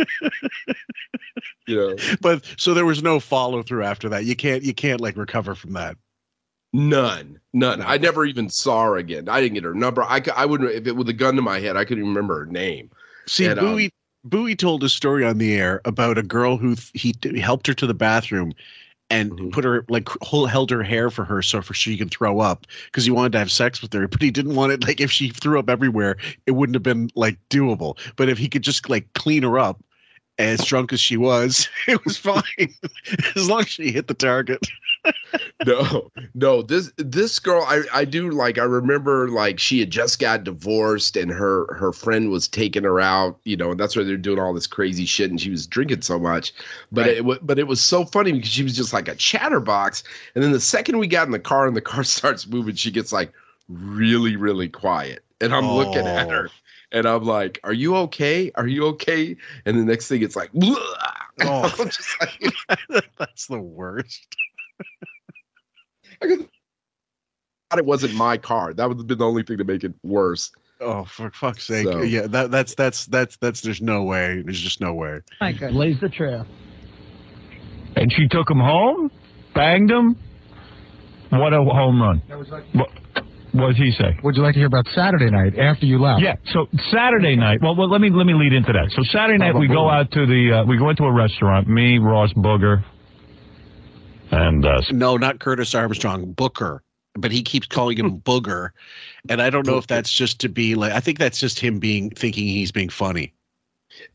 you 1.67 1.75
know, 1.75 1.95
But 2.21 2.45
so 2.57 2.73
there 2.73 2.85
was 2.85 3.01
no 3.01 3.19
follow 3.19 3.63
through 3.63 3.83
after 3.83 4.09
that. 4.09 4.25
You 4.25 4.35
can't. 4.35 4.63
You 4.63 4.73
can't 4.73 4.99
like 5.01 5.15
recover 5.17 5.55
from 5.55 5.73
that. 5.73 5.95
none, 6.73 7.39
none. 7.53 7.81
I 7.81 7.97
never 7.97 8.25
even 8.25 8.49
saw 8.49 8.83
her 8.83 8.97
again. 8.97 9.29
I 9.29 9.41
didn't 9.41 9.55
get 9.55 9.63
her 9.63 9.73
number. 9.73 10.03
I, 10.03 10.21
I 10.35 10.45
wouldn't, 10.45 10.71
if 10.71 10.87
it 10.87 10.95
with 10.95 11.09
a 11.09 11.13
gun 11.13 11.35
to 11.35 11.41
my 11.41 11.59
head, 11.59 11.77
I 11.77 11.85
couldn't 11.85 12.03
even 12.03 12.13
remember 12.13 12.39
her 12.39 12.45
name. 12.45 12.89
See, 13.27 13.45
And, 13.45 13.59
um, 13.59 13.65
Bowie. 13.65 13.91
Bowie 14.23 14.55
told 14.55 14.83
a 14.83 14.89
story 14.89 15.25
on 15.25 15.37
the 15.39 15.55
air 15.55 15.81
about 15.85 16.17
a 16.17 16.23
girl 16.23 16.55
who 16.57 16.75
th- 16.75 16.91
he, 16.93 17.15
he 17.21 17.39
helped 17.39 17.65
her 17.67 17.73
to 17.73 17.87
the 17.87 17.93
bathroom 17.93 18.53
and 19.11 19.31
Mhm. 19.33 19.51
put 19.51 19.65
her 19.65 19.85
like 19.89 20.07
hol- 20.23 20.45
held 20.47 20.71
her 20.71 20.81
hair 20.81 21.09
for 21.11 21.25
her 21.25 21.41
so 21.41 21.61
for 21.61 21.73
she 21.73 21.97
could 21.97 22.09
throw 22.11 22.39
up 22.39 22.65
because 22.85 23.03
he 23.03 23.11
wanted 23.11 23.33
to 23.33 23.39
have 23.39 23.51
sex 23.51 23.81
with 23.81 23.91
her, 23.93 24.07
but 24.07 24.21
he 24.21 24.31
didn't 24.31 24.55
want 24.55 24.71
it 24.71 24.81
like 24.83 25.01
if 25.01 25.11
she 25.11 25.29
threw 25.29 25.59
up 25.59 25.69
everywhere, 25.69 26.15
it 26.47 26.51
wouldn't 26.51 26.75
have 26.75 26.81
been 26.83 27.09
like 27.13 27.37
doable. 27.49 27.97
But 28.15 28.29
if 28.29 28.37
he 28.37 28.47
could 28.47 28.63
just 28.63 28.89
like 28.89 29.11
clean 29.13 29.43
her 29.43 29.59
up, 29.59 29.83
as 30.41 30.65
drunk 30.65 30.91
as 30.93 30.99
she 30.99 31.17
was, 31.17 31.69
it 31.87 32.03
was 32.05 32.17
fine 32.17 32.43
as 33.35 33.49
long 33.49 33.61
as 33.61 33.69
she 33.69 33.91
hit 33.91 34.07
the 34.07 34.13
target. 34.13 34.59
no 35.65 36.11
no 36.35 36.61
this 36.61 36.91
this 36.97 37.39
girl 37.39 37.63
i 37.67 37.81
i 37.91 38.05
do 38.05 38.29
like 38.29 38.59
i 38.59 38.63
remember 38.63 39.29
like 39.29 39.57
she 39.57 39.79
had 39.79 39.89
just 39.89 40.19
got 40.19 40.43
divorced 40.43 41.17
and 41.17 41.31
her 41.31 41.73
her 41.73 41.91
friend 41.91 42.29
was 42.29 42.47
taking 42.47 42.83
her 42.83 42.99
out 42.99 43.39
you 43.43 43.57
know 43.57 43.71
and 43.71 43.79
that's 43.79 43.95
why 43.95 44.03
they're 44.03 44.15
doing 44.15 44.37
all 44.37 44.53
this 44.53 44.67
crazy 44.67 45.05
shit 45.05 45.31
and 45.31 45.41
she 45.41 45.49
was 45.49 45.65
drinking 45.65 46.01
so 46.03 46.19
much 46.19 46.53
but 46.91 47.07
Right. 47.07 47.17
it 47.17 47.47
but 47.47 47.57
it 47.57 47.65
was 47.65 47.81
so 47.81 48.05
funny 48.05 48.31
because 48.31 48.49
she 48.51 48.61
was 48.61 48.75
just 48.77 48.93
like 48.93 49.07
a 49.07 49.15
chatterbox 49.15 50.03
and 50.35 50.43
then 50.43 50.51
the 50.51 50.59
second 50.59 50.99
we 50.99 51.07
got 51.07 51.25
in 51.25 51.31
the 51.31 51.39
car 51.39 51.65
and 51.65 51.75
the 51.75 51.81
car 51.81 52.03
starts 52.03 52.45
moving 52.45 52.75
she 52.75 52.91
gets 52.91 53.11
like 53.11 53.33
really 53.69 54.35
really 54.35 54.69
quiet 54.69 55.23
and 55.39 55.51
i'm 55.51 55.67
looking 55.71 56.05
at 56.05 56.27
Oh. 56.27 56.31
her 56.31 56.49
and 56.91 57.05
i'm 57.05 57.23
like 57.23 57.59
are 57.63 57.73
you 57.73 57.95
okay 57.95 58.51
are 58.55 58.67
you 58.67 58.85
okay 58.85 59.35
and 59.65 59.77
the 59.79 59.83
next 59.85 60.07
thing 60.07 60.21
it's 60.21 60.35
like 60.35 60.49
Oh. 61.43 61.67
Just 61.85 62.15
like 62.19 62.53
That's 63.17 63.47
the 63.47 63.59
worst. 63.59 64.27
I 66.21 66.27
thought 66.27 67.79
it 67.79 67.85
wasn't 67.85 68.13
my 68.13 68.37
car. 68.37 68.73
That 68.73 68.87
would 68.87 68.97
have 68.97 69.07
been 69.07 69.17
the 69.17 69.25
only 69.25 69.43
thing 69.43 69.57
to 69.57 69.63
make 69.63 69.83
it 69.83 69.93
worse. 70.03 70.51
Oh, 70.79 71.03
for 71.05 71.31
fuck's 71.31 71.63
sake! 71.63 71.85
So- 71.85 72.01
Yeah, 72.01 72.27
that 72.27 72.51
that's 72.51 72.75
that's 72.75 73.05
that's 73.07 73.37
that's. 73.37 73.61
There's 73.61 73.81
no 73.81 74.03
way. 74.03 74.41
There's 74.43 74.59
just 74.59 74.81
no 74.81 74.93
way. 74.93 75.21
My 75.39 75.51
goodness. 75.51 75.71
Blaze 75.73 75.99
the 76.01 76.09
trail. 76.09 76.45
And 77.95 78.11
she 78.13 78.27
took 78.27 78.49
him 78.49 78.59
home, 78.59 79.11
banged 79.53 79.89
him. 79.91 80.15
What 81.29 81.53
a 81.53 81.63
home 81.63 82.01
run. 82.01 82.21
What, 82.73 82.89
what 83.53 83.67
does 83.69 83.77
he 83.77 83.91
say? 83.91 84.17
Would 84.23 84.35
you 84.35 84.43
like 84.43 84.53
to 84.53 84.59
hear 84.59 84.67
about 84.67 84.87
Saturday 84.95 85.29
night 85.29 85.57
after 85.57 85.85
you 85.85 85.99
left? 85.99 86.21
Yeah. 86.21 86.35
So 86.53 86.67
Saturday 86.91 87.35
night. 87.35 87.61
Well, 87.61 87.75
well, 87.75 87.89
let 87.89 88.01
me 88.01 88.09
let 88.09 88.25
me 88.25 88.33
lead 88.33 88.53
into 88.53 88.71
that. 88.73 88.91
So 88.95 89.03
Saturday 89.03 89.37
night 89.37 89.55
we 89.55 89.67
go 89.67 89.89
out 89.89 90.11
to 90.11 90.25
the 90.25 90.59
uh, 90.61 90.65
we 90.65 90.77
go 90.77 90.89
into 90.89 91.03
a 91.03 91.11
restaurant. 91.11 91.67
Me, 91.67 91.97
Ross, 91.97 92.31
Booger, 92.33 92.83
and 94.31 94.65
uh, 94.65 94.81
No, 94.91 95.17
not 95.17 95.39
Curtis 95.39 95.75
Armstrong. 95.75 96.31
Booker, 96.33 96.81
but 97.15 97.31
he 97.31 97.43
keeps 97.43 97.67
calling 97.67 97.97
him 97.97 98.19
Booger, 98.21 98.69
and 99.29 99.41
I 99.41 99.49
don't 99.49 99.67
know 99.67 99.77
if 99.77 99.87
that's 99.87 100.11
just 100.11 100.39
to 100.41 100.49
be 100.49 100.75
like. 100.75 100.93
I 100.93 100.99
think 100.99 101.19
that's 101.19 101.39
just 101.39 101.59
him 101.59 101.79
being 101.79 102.09
thinking 102.11 102.47
he's 102.47 102.71
being 102.71 102.89
funny. 102.89 103.33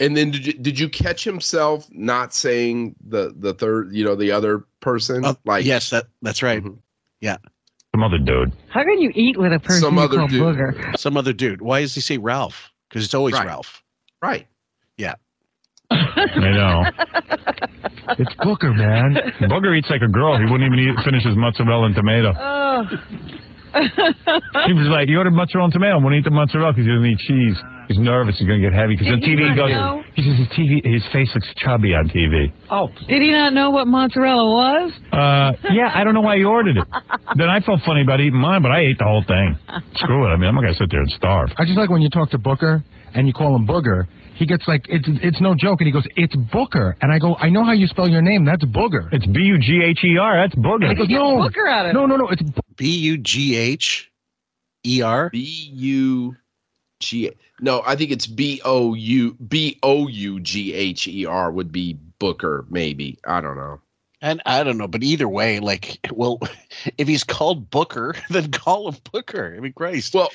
And 0.01 0.17
then 0.17 0.31
did 0.31 0.47
you, 0.47 0.53
did 0.55 0.79
you 0.79 0.89
catch 0.89 1.23
himself 1.23 1.87
not 1.93 2.33
saying 2.33 2.97
the 3.07 3.35
the 3.37 3.53
third, 3.53 3.95
you 3.95 4.05
know, 4.05 4.15
the 4.15 4.33
other 4.33 4.65
person? 4.81 5.25
Uh, 5.25 5.35
like 5.45 5.67
yes, 5.67 5.91
that 5.91 6.07
that's 6.23 6.43
right. 6.43 6.63
Mhm. 6.63 6.79
Some 7.97 8.03
other 8.05 8.19
dude. 8.19 8.53
How 8.69 8.83
can 8.85 9.01
you 9.01 9.11
eat 9.15 9.39
with 9.39 9.53
a 9.55 9.59
person 9.59 9.81
Some 9.81 9.95
you 9.97 10.01
other 10.03 10.17
call 10.19 10.29
dude. 10.29 10.43
booger? 10.43 10.99
Some 10.99 11.17
other 11.17 11.33
dude. 11.33 11.63
Why 11.63 11.81
does 11.81 11.95
he 11.95 12.03
say 12.03 12.19
Ralph? 12.19 12.71
Because 12.91 13.05
it's 13.07 13.15
always 13.15 13.33
Right. 13.35 13.47
Ralph. 13.47 13.83
right. 14.23 14.47
Yeah. 14.99 15.15
I 15.91 16.51
know. 16.53 16.85
It's 18.19 18.35
Booker, 18.43 18.73
man. 18.75 19.15
Booger 19.43 19.77
eats 19.79 19.89
like 19.89 20.03
a 20.03 20.09
girl. 20.09 20.37
He 20.39 20.45
wouldn't 20.45 20.63
even 20.73 20.79
eat, 20.79 21.05
finish 21.05 21.25
his 21.25 21.37
mozzarella 21.37 21.87
and 21.87 21.95
tomato. 21.95 22.33
Oh. 22.39 22.85
He 24.67 24.73
was 24.73 24.89
like, 24.89 25.09
"You 25.09 25.19
ordered 25.19 25.33
mozzarella 25.35 25.67
and 25.67 25.73
tomato. 25.73 25.97
I'm 25.97 26.03
going 26.03 26.13
to 26.13 26.19
eat 26.19 26.25
the 26.25 26.31
mozzarella 26.31 26.73
because 26.73 26.87
he 26.87 26.93
doesn't 26.93 27.07
eat 27.07 27.19
cheese. 27.19 27.57
He's 27.89 27.99
nervous. 27.99 28.39
He's 28.39 28.47
gonna 28.49 28.61
get 28.61 28.73
heavy 28.73 28.97
because 28.97 29.13
on 29.13 29.21
TV 29.21 29.49
he 29.51 29.55
goes. 29.57 29.71
know? 29.71 30.03
He 30.15 30.23
says 30.23 30.39
his 30.39 30.49
TV, 30.49 30.85
his 30.85 31.03
face 31.13 31.31
looks 31.35 31.49
chubby 31.57 31.95
on 31.95 32.09
TV. 32.09 32.53
Oh, 32.71 32.89
Did 33.09 33.23
he 33.23 33.31
not 33.31 33.53
know 33.53 33.71
what 33.71 33.87
mozzarella 33.87 34.45
was? 34.51 34.93
Uh, 35.13 35.53
yeah, 35.73 35.93
I 35.95 36.03
don't 36.05 36.15
know 36.15 36.21
why 36.21 36.37
he 36.39 36.45
ordered 36.45 36.77
it. 36.79 36.85
then 37.37 37.49
I 37.49 37.61
felt 37.61 37.81
funny 37.87 38.03
about 38.03 38.21
eating 38.21 38.39
mine, 38.41 38.63
but 38.63 38.71
I 38.73 38.81
ate 38.81 38.99
the 38.99 39.05
whole 39.05 39.23
thing. 39.27 39.57
Screw 39.97 40.27
it. 40.27 40.31
I 40.31 40.37
mean, 40.37 40.49
I'm 40.49 40.55
not 40.55 40.63
gonna 40.63 40.75
sit 40.75 40.91
there 40.91 41.01
and 41.01 41.11
starve. 41.13 41.51
I 41.59 41.65
just 41.65 41.77
like 41.79 41.91
when 41.91 42.03
you 42.03 42.11
talk 42.11 42.31
to 42.31 42.39
Booker 42.39 42.83
and 43.15 43.27
you 43.27 43.33
call 43.33 43.55
him 43.55 43.67
Booger. 43.67 44.07
He 44.35 44.45
gets 44.45 44.69
like 44.69 44.85
it's 44.91 45.09
it's 45.23 45.41
no 45.41 45.55
joke, 45.55 45.81
and 45.81 45.87
he 45.87 45.93
goes, 45.93 46.05
"It's 46.15 46.37
Booker," 46.37 46.95
and 47.01 47.11
I 47.11 47.19
go, 47.19 47.37
"I 47.37 47.49
know 47.49 47.65
how 47.65 47.73
you 47.73 47.87
spell 47.87 48.07
your 48.07 48.21
name. 48.21 48.45
That's 48.45 48.63
Booger." 48.67 49.09
It's 49.11 49.25
B 49.25 49.41
U 49.41 49.57
G 49.59 49.81
H 49.83 50.05
E 50.05 50.19
R. 50.19 50.37
That's 50.37 50.55
booger. 50.57 50.91
He 50.91 50.95
goes, 50.95 51.09
"No, 51.09 51.39
booger 51.39 51.67
out 51.71 51.87
of 51.87 51.95
no, 51.95 52.05
no, 52.05 52.17
no. 52.19 52.29
It's 52.29 52.43
Bu- 52.43 52.61
B 52.77 52.87
U 52.99 53.17
G 53.17 53.57
H 53.57 54.11
E 54.85 55.01
R. 55.01 55.31
B 55.31 55.39
U 55.73 56.37
G. 57.01 57.31
No, 57.61 57.83
I 57.87 57.97
think 57.97 58.11
it's 58.11 58.27
B 58.27 58.61
O 58.65 58.95
U 58.95 59.35
B 59.35 59.79
O 59.83 60.09
U 60.09 60.41
G 60.41 60.75
H 60.75 61.09
E 61.09 61.25
R 61.25 61.51
would 61.51 61.73
be 61.73 61.99
Booker. 62.19 62.67
Maybe 62.69 63.19
I 63.27 63.41
don't 63.41 63.57
know. 63.57 63.81
And 64.23 64.41
I 64.47 64.63
don't 64.65 64.79
know, 64.79 64.89
but 64.89 65.03
either 65.03 65.29
way, 65.29 65.61
like, 65.61 65.99
well, 66.11 66.41
if 66.99 67.07
he's 67.07 67.23
called 67.23 67.71
Booker, 67.71 68.15
then 68.31 68.51
call 68.51 68.89
him 68.89 68.97
Booker. 69.13 69.55
I 69.57 69.61
mean, 69.61 69.75
Christ. 69.75 70.15
Well, 70.15 70.31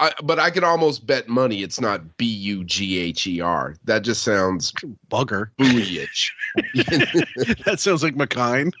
I, 0.00 0.12
but 0.22 0.38
I 0.38 0.50
could 0.50 0.64
almost 0.64 1.06
bet 1.06 1.28
money 1.28 1.62
it's 1.62 1.80
not 1.80 2.16
B 2.16 2.24
U 2.24 2.64
G 2.64 2.98
H 2.98 3.26
E 3.26 3.40
R. 3.40 3.74
That 3.84 4.02
just 4.02 4.22
sounds 4.22 4.72
Bugger. 5.10 5.50
buoyish. 5.58 6.30
that 7.66 7.78
sounds 7.78 8.02
like 8.02 8.14
McKine. 8.14 8.72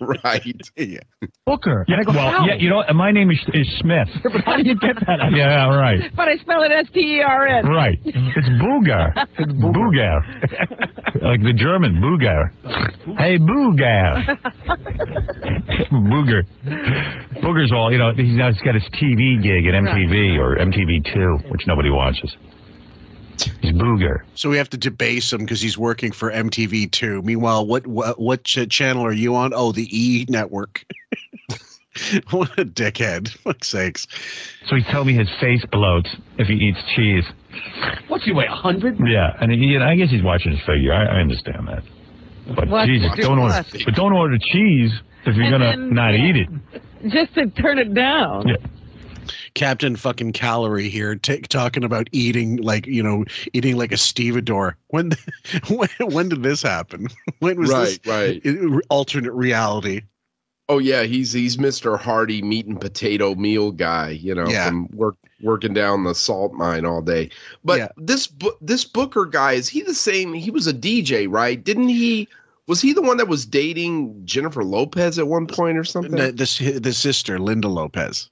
right. 0.00 0.70
yeah. 0.76 1.00
Booker." 1.44 1.84
Yeah, 1.88 2.02
go, 2.04 2.12
well, 2.12 2.30
"How?" 2.30 2.46
yeah, 2.46 2.54
you 2.54 2.70
know, 2.70 2.82
my 2.94 3.10
name 3.12 3.30
is, 3.30 3.38
is 3.52 3.68
Smith. 3.78 4.08
but 4.22 4.44
how 4.44 4.56
do 4.56 4.62
you 4.62 4.76
get 4.76 4.96
that? 5.06 5.20
out? 5.20 5.32
Yeah, 5.32 5.68
right. 5.68 6.10
But 6.16 6.28
I 6.28 6.36
spell 6.38 6.62
it 6.62 6.72
S 6.72 6.86
T 6.94 7.18
E 7.18 7.20
R 7.20 7.46
N. 7.46 7.66
Right. 7.66 8.00
It's 8.04 8.16
Booger. 8.16 9.12
It's 9.38 9.52
Booger. 9.52 11.22
like 11.22 11.42
the 11.42 11.52
German, 11.52 11.96
Booger. 11.96 12.50
Hey, 13.18 13.38
Booger. 13.46 14.38
Booger. 15.90 16.44
Booger's 17.42 17.72
all, 17.72 17.92
you 17.92 17.98
know, 17.98 18.12
he's 18.14 18.36
now 18.36 18.52
he's 18.52 18.62
got 18.62 18.74
his 18.74 18.84
TV 18.94 19.42
gig 19.42 19.66
at 19.66 19.74
MTV 19.74 20.38
or 20.38 20.56
MTV2, 20.56 21.50
which 21.50 21.66
nobody 21.66 21.90
watches. 21.90 22.36
He's 23.60 23.72
Booger. 23.72 24.22
So 24.34 24.48
we 24.50 24.56
have 24.56 24.70
to 24.70 24.76
debase 24.76 25.32
him 25.32 25.40
because 25.40 25.60
he's 25.60 25.78
working 25.78 26.12
for 26.12 26.30
MTV2. 26.30 27.24
Meanwhile, 27.24 27.66
what 27.66 27.86
what, 27.86 28.20
what 28.20 28.44
ch- 28.44 28.68
channel 28.68 29.04
are 29.04 29.12
you 29.12 29.34
on? 29.34 29.52
Oh, 29.54 29.72
the 29.72 29.88
E 29.90 30.26
network. 30.28 30.84
what 32.30 32.50
a 32.58 32.64
dickhead! 32.64 33.28
Fuck's 33.44 33.68
sakes. 33.68 34.06
So 34.66 34.76
he 34.76 34.84
told 34.90 35.06
me 35.06 35.14
his 35.14 35.28
face 35.40 35.64
bloats 35.72 36.08
if 36.38 36.46
he 36.46 36.54
eats 36.54 36.78
cheese. 36.94 37.24
What's 38.08 38.24
he 38.24 38.32
weigh? 38.32 38.46
A 38.46 38.54
hundred? 38.54 38.98
Yeah, 39.06 39.36
and 39.40 39.50
he, 39.52 39.76
I 39.76 39.96
guess 39.96 40.10
he's 40.10 40.22
watching 40.22 40.52
his 40.52 40.60
figure. 40.60 40.92
I, 40.92 41.04
I 41.04 41.20
understand 41.20 41.68
that. 41.68 41.82
But 42.46 42.68
What? 42.68 42.86
Jesus, 42.86 43.10
don't 43.16 43.38
order, 43.38 43.64
but 43.84 43.94
don't 43.94 44.12
order 44.12 44.38
cheese 44.38 44.92
if 45.24 45.36
you're 45.36 45.44
And 45.44 45.52
gonna 45.52 45.64
then- 45.76 45.94
not 45.94 46.14
eat 46.14 46.36
it. 46.36 46.48
Just 47.08 47.34
to 47.34 47.46
turn 47.48 47.78
it 47.78 47.94
down. 47.94 48.48
Yeah. 48.48 48.56
Captain 49.54 49.94
fucking 49.96 50.32
Calorie 50.32 50.88
here, 50.88 51.14
t- 51.14 51.40
talking 51.42 51.84
about 51.84 52.08
eating 52.12 52.56
like 52.56 52.86
you 52.86 53.02
know 53.02 53.24
eating 53.52 53.76
like 53.76 53.92
a 53.92 53.96
stevedore. 53.96 54.76
When 54.88 55.12
when 55.68 55.88
when 56.00 56.28
did 56.28 56.42
this 56.42 56.62
happen? 56.62 57.06
When 57.40 57.58
was 57.58 57.70
Right, 57.70 58.00
this 58.02 58.06
right. 58.06 58.42
i- 58.44 58.80
alternate 58.88 59.32
reality? 59.32 60.02
Oh 60.72 60.78
yeah, 60.78 61.02
he's 61.02 61.34
he's 61.34 61.58
Mr. 61.58 61.98
Hardy 61.98 62.40
meat 62.40 62.64
and 62.64 62.80
potato 62.80 63.34
meal 63.34 63.72
guy, 63.72 64.08
you 64.10 64.34
know, 64.34 64.48
Yeah. 64.48 64.68
from 64.68 64.88
work 64.94 65.16
working 65.42 65.74
down 65.74 66.04
the 66.04 66.14
salt 66.14 66.54
mine 66.54 66.86
all 66.86 67.02
day. 67.02 67.28
But 67.62 67.78
Yeah. 67.78 67.88
this 67.98 68.26
Bu- 68.26 68.56
this 68.62 68.82
Booker 68.86 69.26
guy 69.26 69.52
is 69.52 69.68
he 69.68 69.82
the 69.82 69.92
same? 69.94 70.32
He 70.32 70.50
was 70.50 70.66
a 70.66 70.72
DJ, 70.72 71.26
right? 71.26 71.62
Didn't 71.62 71.88
he? 71.90 72.26
Was 72.68 72.80
he 72.80 72.94
the 72.94 73.02
one 73.02 73.18
that 73.18 73.28
was 73.28 73.44
dating 73.44 74.22
Jennifer 74.24 74.64
Lopez 74.64 75.18
at 75.18 75.28
one 75.28 75.46
point 75.46 75.76
or 75.76 75.84
something? 75.84 76.12
The, 76.16 76.32
the 76.32 76.78
the 76.80 76.92
sister 76.94 77.38
Linda 77.38 77.68
Lopez. 77.68 78.30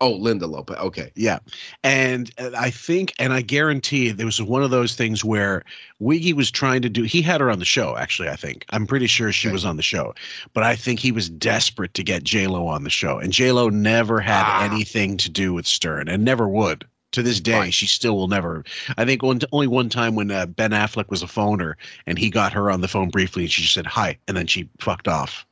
Oh, 0.00 0.12
Linda 0.12 0.46
Lopez. 0.46 0.76
Okay. 0.78 1.10
Yeah. 1.14 1.38
And 1.84 2.30
I 2.38 2.70
think, 2.70 3.12
and 3.18 3.32
I 3.32 3.42
guarantee 3.42 4.10
there 4.10 4.26
was 4.26 4.40
one 4.40 4.62
of 4.62 4.70
those 4.70 4.94
things 4.94 5.24
where 5.24 5.62
Wiggy 5.98 6.32
was 6.32 6.50
trying 6.50 6.82
to 6.82 6.88
do, 6.88 7.02
he 7.02 7.20
had 7.22 7.40
her 7.40 7.50
on 7.50 7.58
the 7.58 7.64
show, 7.64 7.96
actually, 7.96 8.28
I 8.28 8.36
think. 8.36 8.64
I'm 8.70 8.86
pretty 8.86 9.06
sure 9.06 9.30
she 9.32 9.48
Okay. 9.48 9.52
was 9.52 9.64
on 9.64 9.76
the 9.76 9.82
show. 9.82 10.14
But 10.54 10.64
I 10.64 10.74
think 10.76 11.00
he 11.00 11.12
was 11.12 11.28
desperate 11.28 11.92
to 11.94 12.02
get 12.02 12.24
JLo 12.24 12.66
on 12.66 12.84
the 12.84 12.90
show. 12.90 13.18
And 13.18 13.32
JLo 13.32 13.70
never 13.70 14.20
had 14.20 14.42
Ah. 14.46 14.64
anything 14.72 15.16
to 15.18 15.28
do 15.30 15.52
with 15.52 15.66
Stern 15.66 16.08
and 16.08 16.24
never 16.24 16.48
would. 16.48 16.84
To 17.14 17.22
this 17.24 17.40
day, 17.40 17.58
Right. 17.58 17.74
she 17.74 17.88
still 17.88 18.16
will 18.16 18.28
never. 18.28 18.64
I 18.96 19.04
think 19.04 19.24
one, 19.24 19.40
only 19.50 19.66
one 19.66 19.88
time 19.88 20.14
when 20.14 20.30
uh, 20.30 20.46
Ben 20.46 20.70
Affleck 20.70 21.10
was 21.10 21.24
a 21.24 21.26
phoner 21.26 21.74
and 22.06 22.16
he 22.16 22.30
got 22.30 22.52
her 22.52 22.70
on 22.70 22.82
the 22.82 22.86
phone 22.88 23.08
briefly 23.08 23.42
and 23.42 23.50
she 23.50 23.62
just 23.62 23.74
said 23.74 23.84
hi 23.84 24.16
and 24.28 24.36
then 24.36 24.46
she 24.46 24.68
fucked 24.78 25.08
off. 25.08 25.44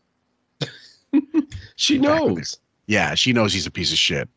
She 1.77 1.99
Back 1.99 2.03
knows. 2.23 2.59
Yeah, 2.87 3.15
she 3.15 3.33
knows 3.33 3.53
he's 3.53 3.67
a 3.67 3.71
piece 3.71 3.93
of 3.93 3.99
shit. 3.99 4.29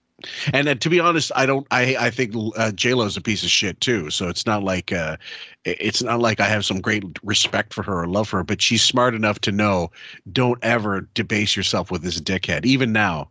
And 0.53 0.67
uh, 0.67 0.76
to 0.76 0.89
be 0.89 0.99
honest, 0.99 1.32
I 1.36 1.45
don't. 1.45 1.67
I 1.72 1.95
I 1.99 2.09
think 2.09 2.34
uh, 2.55 2.72
J 2.72 2.93
Lo's 2.93 3.17
a 3.17 3.22
piece 3.22 3.43
of 3.43 3.49
shit 3.49 3.80
too. 3.82 4.09
So 4.09 4.28
it's 4.30 4.45
not 4.45 4.63
like 4.63 4.91
uh, 4.91 5.17
it's 5.65 6.01
not 6.01 6.19
like 6.19 6.39
I 6.39 6.47
have 6.47 6.65
some 6.65 6.82
great 6.82 7.03
respect 7.24 7.74
for 7.74 7.84
her 7.84 8.01
or 8.01 8.07
love 8.07 8.30
for 8.30 8.38
her. 8.38 8.43
But 8.43 8.61
she's 8.61 8.84
smart 8.84 9.15
enough 9.15 9.39
to 9.41 9.51
know 9.51 9.91
don't 10.32 10.59
ever 10.63 11.07
debase 11.13 11.55
yourself 11.55 11.91
with 11.91 12.01
this 12.01 12.19
dickhead. 12.19 12.65
Even 12.65 12.91
now, 12.91 13.30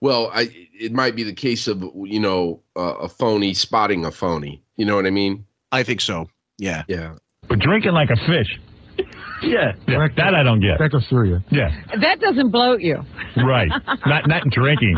Well, 0.00 0.30
I 0.32 0.50
it 0.72 0.92
might 0.92 1.16
be 1.16 1.22
the 1.22 1.32
case 1.32 1.68
of 1.68 1.82
you 2.04 2.20
know 2.20 2.60
uh, 2.76 2.94
a 2.96 3.08
phony 3.08 3.54
spotting 3.54 4.04
a 4.04 4.10
phony. 4.10 4.62
You 4.76 4.84
know 4.84 4.96
what 4.96 5.06
I 5.06 5.10
mean? 5.10 5.44
I 5.70 5.82
think 5.82 6.00
so. 6.00 6.28
Yeah. 6.58 6.84
Yeah. 6.88 7.14
But 7.48 7.58
drinking 7.58 7.92
like 7.92 8.10
a 8.10 8.16
fish. 8.16 8.58
Yeah, 9.42 9.72
yeah 9.88 10.08
that 10.16 10.34
I 10.34 10.42
don't 10.42 10.60
get. 10.60 10.78
That 10.78 10.90
goes 10.90 11.06
through 11.08 11.28
you. 11.30 11.40
Yeah, 11.50 11.70
That 12.00 12.20
doesn't 12.20 12.50
bloat 12.50 12.80
you. 12.80 13.02
right. 13.36 13.70
not 14.06 14.28
not 14.28 14.44
drinking. 14.50 14.96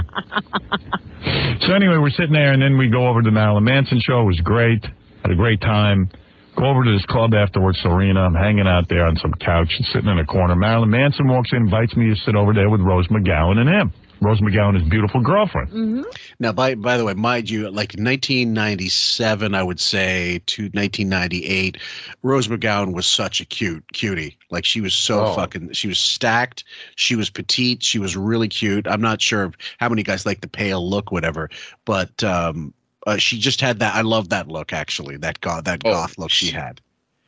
So 1.62 1.72
anyway, 1.72 1.97
we're 1.97 2.11
sitting 2.11 2.32
there, 2.34 2.53
and 2.53 2.61
then 2.61 2.76
we 2.76 2.88
go 2.88 3.09
over 3.09 3.22
to 3.22 3.26
the 3.26 3.32
Marilyn 3.32 3.64
Manson 3.64 4.01
show. 4.01 4.20
It 4.22 4.24
was 4.26 4.40
great. 4.40 4.84
Had 5.22 5.30
a 5.32 5.34
great 5.36 5.61
time. 5.61 6.11
Go 6.57 6.66
over 6.66 6.84
to 6.84 6.92
this 6.92 7.05
club 7.07 7.32
afterwards, 7.34 7.78
Serena. 7.82 8.20
I'm 8.20 8.34
hanging 8.34 8.66
out 8.66 8.88
there 8.88 9.07
on 9.07 9.16
some 9.16 9.32
couch, 9.40 9.68
sitting 9.92 10.09
in 10.11 10.18
a 10.18 10.26
corner. 10.26 10.55
Marilyn 10.55 10.90
Manson 10.90 11.26
walks 11.26 11.51
in, 11.53 11.59
invites 11.59 11.97
me 11.97 12.11
to 12.11 12.16
sit 12.16 12.36
over 12.36 12.53
there 12.53 12.68
with 12.70 12.80
Rose 12.80 13.09
McGowan 13.09 13.59
and 13.59 13.68
him. 13.68 13.92
Rose 14.20 14.40
McGowan, 14.40 14.78
his 14.80 14.88
beautiful 14.88 15.20
girlfriend. 15.20 15.68
Mm-hmm. 15.70 16.02
Now, 16.40 16.52
by 16.52 16.74
by 16.74 16.96
the 16.96 17.04
way, 17.04 17.14
mind 17.14 17.50
you, 17.50 17.64
like 17.64 17.94
1997, 17.98 19.54
I 19.54 19.62
would 19.62 19.80
say 19.80 20.40
to 20.46 20.62
1998, 20.64 21.76
Rose 22.22 22.48
McGowan 22.48 22.94
was 22.94 23.06
such 23.06 23.40
a 23.40 23.44
cute 23.44 23.84
cutie. 23.92 24.36
Like 24.50 24.64
she 24.64 24.80
was 24.80 24.94
so 24.94 25.26
Oh. 25.26 25.34
fucking. 25.34 25.72
She 25.72 25.88
was 25.88 25.98
stacked. 25.98 26.64
She 26.96 27.16
was 27.16 27.28
petite. 27.30 27.82
She 27.82 27.98
was 27.98 28.16
really 28.16 28.48
cute. 28.48 28.86
I'm 28.86 29.00
not 29.02 29.20
sure 29.20 29.52
how 29.78 29.88
many 29.88 30.02
guys 30.02 30.24
like 30.26 30.40
the 30.40 30.48
pale 30.48 30.88
look, 30.88 31.12
whatever, 31.12 31.50
but 31.84 32.22
um, 32.24 32.72
uh, 33.06 33.16
she 33.18 33.38
just 33.38 33.60
had 33.60 33.78
that. 33.80 33.94
I 33.94 34.00
love 34.00 34.30
that 34.30 34.48
look 34.48 34.72
actually. 34.72 35.16
That 35.18 35.40
goth, 35.40 35.64
that 35.64 35.82
Oh, 35.84 35.92
goth 35.92 36.16
look 36.18 36.30
she 36.30 36.50
had. 36.50 36.80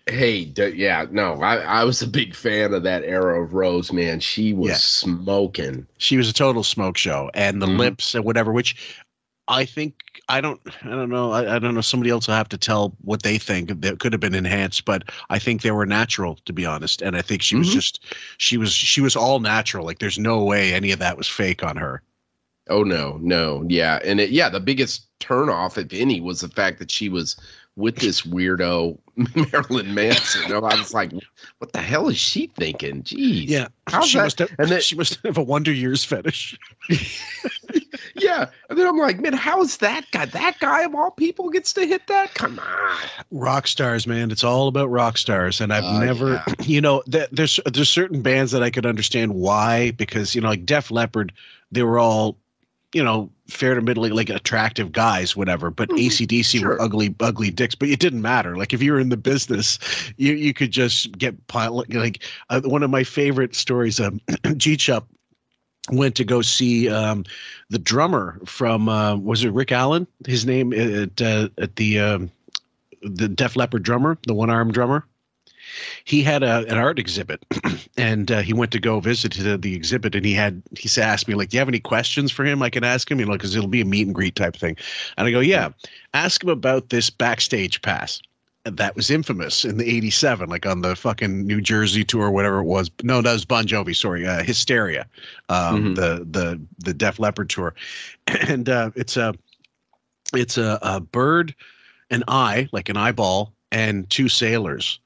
Hey, 0.08 0.44
d- 0.44 0.68
yeah, 0.76 1.06
no, 1.10 1.40
I, 1.42 1.56
I 1.56 1.84
was 1.84 2.00
a 2.02 2.06
big 2.06 2.34
fan 2.34 2.72
of 2.74 2.82
that 2.84 3.02
era 3.04 3.42
of 3.42 3.54
Rose, 3.54 3.92
man. 3.92 4.20
She 4.20 4.52
was 4.52 4.70
Yeah. 4.70 4.78
smoking. 4.78 5.86
She 5.98 6.16
was 6.16 6.28
a 6.28 6.32
total 6.32 6.62
smoke 6.64 6.96
show, 6.96 7.30
and 7.34 7.60
the 7.60 7.66
Mhm. 7.66 7.78
lips 7.78 8.14
and 8.14 8.24
whatever, 8.24 8.52
which 8.52 8.76
I 9.48 9.64
think 9.64 9.94
I 10.28 10.40
don't 10.40 10.60
I 10.84 10.90
don't 10.90 11.10
know 11.10 11.32
I, 11.32 11.56
I 11.56 11.58
don't 11.58 11.74
know 11.74 11.80
somebody 11.82 12.10
else 12.10 12.28
will 12.28 12.34
have 12.34 12.48
to 12.50 12.58
tell 12.58 12.96
what 13.02 13.22
they 13.22 13.38
think 13.38 13.80
that 13.82 14.00
could 14.00 14.12
have 14.12 14.20
been 14.20 14.34
enhanced, 14.34 14.84
but 14.84 15.04
I 15.30 15.38
think 15.38 15.62
they 15.62 15.70
were 15.72 15.86
natural 15.86 16.36
to 16.46 16.52
be 16.52 16.66
honest, 16.66 17.02
and 17.02 17.16
I 17.16 17.22
think 17.22 17.42
she 17.42 17.56
was 17.56 17.68
Mhm. 17.68 17.70
just 17.70 18.04
she 18.38 18.56
was 18.58 18.72
she 18.72 19.00
was 19.00 19.16
all 19.16 19.40
natural. 19.40 19.84
Like 19.86 19.98
there's 20.00 20.18
no 20.18 20.42
way 20.44 20.74
any 20.74 20.92
of 20.92 20.98
that 21.00 21.16
was 21.18 21.28
fake 21.28 21.62
on 21.64 21.76
her. 21.76 22.02
Oh 22.68 22.82
no, 22.82 23.18
no, 23.22 23.64
yeah, 23.68 24.00
and 24.04 24.20
it, 24.20 24.30
yeah, 24.30 24.48
the 24.48 24.60
biggest 24.60 25.06
turnoff, 25.20 25.78
if 25.78 25.92
any, 25.92 26.20
was 26.20 26.40
the 26.40 26.48
fact 26.48 26.78
that 26.80 26.90
she 26.90 27.08
was 27.08 27.36
with 27.76 27.96
this 27.96 28.22
weirdo 28.22 28.98
Marilyn 29.52 29.94
Manson. 29.94 30.50
I 30.52 30.58
was 30.58 30.92
like, 30.94 31.12
what 31.58 31.72
the 31.72 31.80
hell 31.80 32.08
is 32.08 32.18
she 32.18 32.46
thinking? 32.48 33.02
Jeez, 33.02 33.48
Yeah, 33.48 33.68
How's 33.86 34.08
she 34.08 34.18
that- 34.18 34.24
must 34.24 34.38
have 34.40 34.50
and 34.58 34.68
then- 34.70 34.80
she 34.80 34.96
must 34.96 35.18
have 35.24 35.38
a 35.38 35.42
Wonder 35.42 35.72
Years 35.72 36.04
fetish. 36.04 36.58
yeah. 38.14 38.46
And 38.68 38.78
then 38.78 38.86
I'm 38.86 38.96
like, 38.98 39.20
man, 39.20 39.32
how 39.32 39.60
is 39.62 39.78
that 39.78 40.04
guy? 40.10 40.24
That 40.26 40.58
guy 40.60 40.82
of 40.84 40.94
all 40.94 41.10
people 41.10 41.50
gets 41.50 41.72
to 41.74 41.86
hit 41.86 42.06
that? 42.08 42.34
Come 42.34 42.58
on. 42.58 42.96
rock 43.30 43.66
stars 43.66 44.06
man 44.06 44.30
it's 44.30 44.44
all 44.44 44.68
about 44.68 44.86
rock 44.90 45.18
stars 45.18 45.60
and 45.60 45.72
i've 45.72 45.84
Uh, 45.84 46.00
never 46.04 46.32
yeah. 46.34 46.44
you 46.62 46.80
know 46.80 47.02
th- 47.10 47.28
there's 47.32 47.58
there's 47.72 47.88
certain 47.88 48.22
bands 48.22 48.52
that 48.52 48.62
i 48.62 48.70
could 48.70 48.86
understand 48.86 49.34
why 49.34 49.90
because 49.92 50.34
you 50.34 50.40
know 50.40 50.48
like 50.48 50.64
def 50.64 50.90
leppard 50.90 51.32
they 51.72 51.82
were 51.82 51.98
all 51.98 52.36
you 52.92 53.02
know 53.02 53.30
fair 53.48 53.74
to 53.74 53.80
middling 53.82 54.12
like 54.14 54.28
attractive 54.30 54.92
guys 54.92 55.36
whatever 55.36 55.70
but 55.70 55.88
acdc 55.90 56.26
Mm-hmm. 56.28 56.58
Sure. 56.58 56.68
were 56.70 56.80
ugly 56.80 57.14
ugly 57.20 57.50
dicks 57.50 57.74
but 57.74 57.88
it 57.88 58.00
didn't 58.00 58.22
matter 58.22 58.56
like 58.56 58.72
if 58.72 58.82
you 58.82 58.92
were 58.92 59.00
in 59.00 59.08
the 59.08 59.16
business 59.16 59.78
you 60.16 60.32
you 60.34 60.52
could 60.54 60.70
just 60.70 61.16
get 61.18 61.46
pile 61.48 61.84
like 61.90 62.22
uh, 62.50 62.60
one 62.64 62.82
of 62.82 62.90
my 62.90 63.04
favorite 63.04 63.54
stories 63.54 64.00
um 64.00 64.20
g 64.56 64.76
chup 64.76 65.08
went 65.92 66.14
to 66.16 66.24
go 66.24 66.42
see 66.42 66.88
um 66.88 67.24
the 67.70 67.78
drummer 67.78 68.40
from 68.44 68.88
uh 68.88 69.16
was 69.16 69.44
it 69.44 69.52
rick 69.52 69.72
allen 69.72 70.06
his 70.26 70.46
name 70.46 70.72
at 70.72 71.20
uh, 71.22 71.48
at 71.58 71.76
the 71.76 71.98
um 72.00 72.30
the 73.02 73.28
Def 73.28 73.54
Leppard 73.56 73.82
drummer, 73.84 74.18
the 74.26 74.34
one 74.34 74.50
armed 74.50 74.72
drummer. 74.74 75.04
He 76.04 76.22
had 76.22 76.42
a, 76.42 76.64
an 76.68 76.78
art 76.78 76.98
exhibit, 76.98 77.44
and 77.96 78.30
uh, 78.30 78.40
he 78.42 78.52
went 78.52 78.72
to 78.72 78.80
go 78.80 79.00
visit 79.00 79.34
the, 79.34 79.56
the 79.58 79.74
exhibit, 79.74 80.14
and 80.14 80.24
he 80.24 80.32
had 80.32 80.62
he 80.76 80.88
asked 81.00 81.28
me 81.28 81.34
like, 81.34 81.50
"Do 81.50 81.56
you 81.56 81.60
have 81.60 81.68
any 81.68 81.80
questions 81.80 82.32
for 82.32 82.44
him? 82.44 82.62
I 82.62 82.70
can 82.70 82.84
ask 82.84 83.10
him, 83.10 83.20
you 83.20 83.26
know, 83.26 83.32
because 83.32 83.54
it'll 83.56 83.68
be 83.68 83.80
a 83.80 83.84
meet 83.84 84.06
and 84.06 84.14
greet 84.14 84.36
type 84.36 84.56
thing." 84.56 84.76
And 85.16 85.26
I 85.26 85.30
go, 85.30 85.40
"Yeah, 85.40 85.70
ask 86.14 86.42
him 86.42 86.48
about 86.50 86.90
this 86.90 87.10
backstage 87.10 87.82
pass." 87.82 88.20
And 88.64 88.78
that 88.78 88.96
was 88.96 89.10
infamous 89.10 89.64
in 89.64 89.76
the 89.76 89.88
'87, 89.88 90.48
like 90.48 90.66
on 90.66 90.82
the 90.82 90.96
fucking 90.96 91.46
New 91.46 91.60
Jersey 91.60 92.04
tour, 92.04 92.30
whatever 92.30 92.58
it 92.58 92.64
was. 92.64 92.90
No, 93.02 93.22
that 93.22 93.32
was 93.32 93.44
Bon 93.44 93.64
Jovi. 93.64 93.94
Sorry, 93.94 94.26
uh, 94.26 94.42
Hysteria, 94.42 95.06
um, 95.48 95.94
Mhm. 95.94 95.96
the 95.96 96.26
the 96.30 96.60
the 96.78 96.94
Def 96.94 97.18
Leppard 97.18 97.48
tour, 97.50 97.74
and 98.26 98.68
uh, 98.68 98.90
it's 98.96 99.16
a 99.16 99.34
it's 100.34 100.58
a, 100.58 100.78
a 100.82 101.00
bird 101.00 101.54
an 102.10 102.22
eye, 102.28 102.68
like 102.72 102.88
an 102.88 102.96
eyeball, 102.96 103.52
and 103.72 104.08
two 104.10 104.28
sailors. 104.28 105.00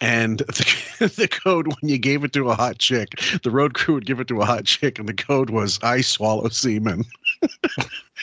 And 0.00 0.38
the, 0.98 1.12
the 1.16 1.28
code, 1.28 1.68
when 1.68 1.90
you 1.90 1.98
gave 1.98 2.24
it 2.24 2.32
to 2.34 2.50
a 2.50 2.54
hot 2.54 2.78
chick, 2.78 3.20
the 3.42 3.50
road 3.50 3.74
crew 3.74 3.94
would 3.94 4.06
give 4.06 4.20
it 4.20 4.28
to 4.28 4.40
a 4.40 4.44
hot 4.44 4.64
chick, 4.64 4.98
and 4.98 5.08
the 5.08 5.14
code 5.14 5.50
was 5.50 5.78
"I 5.82 6.00
swallow 6.00 6.48
semen." 6.48 7.04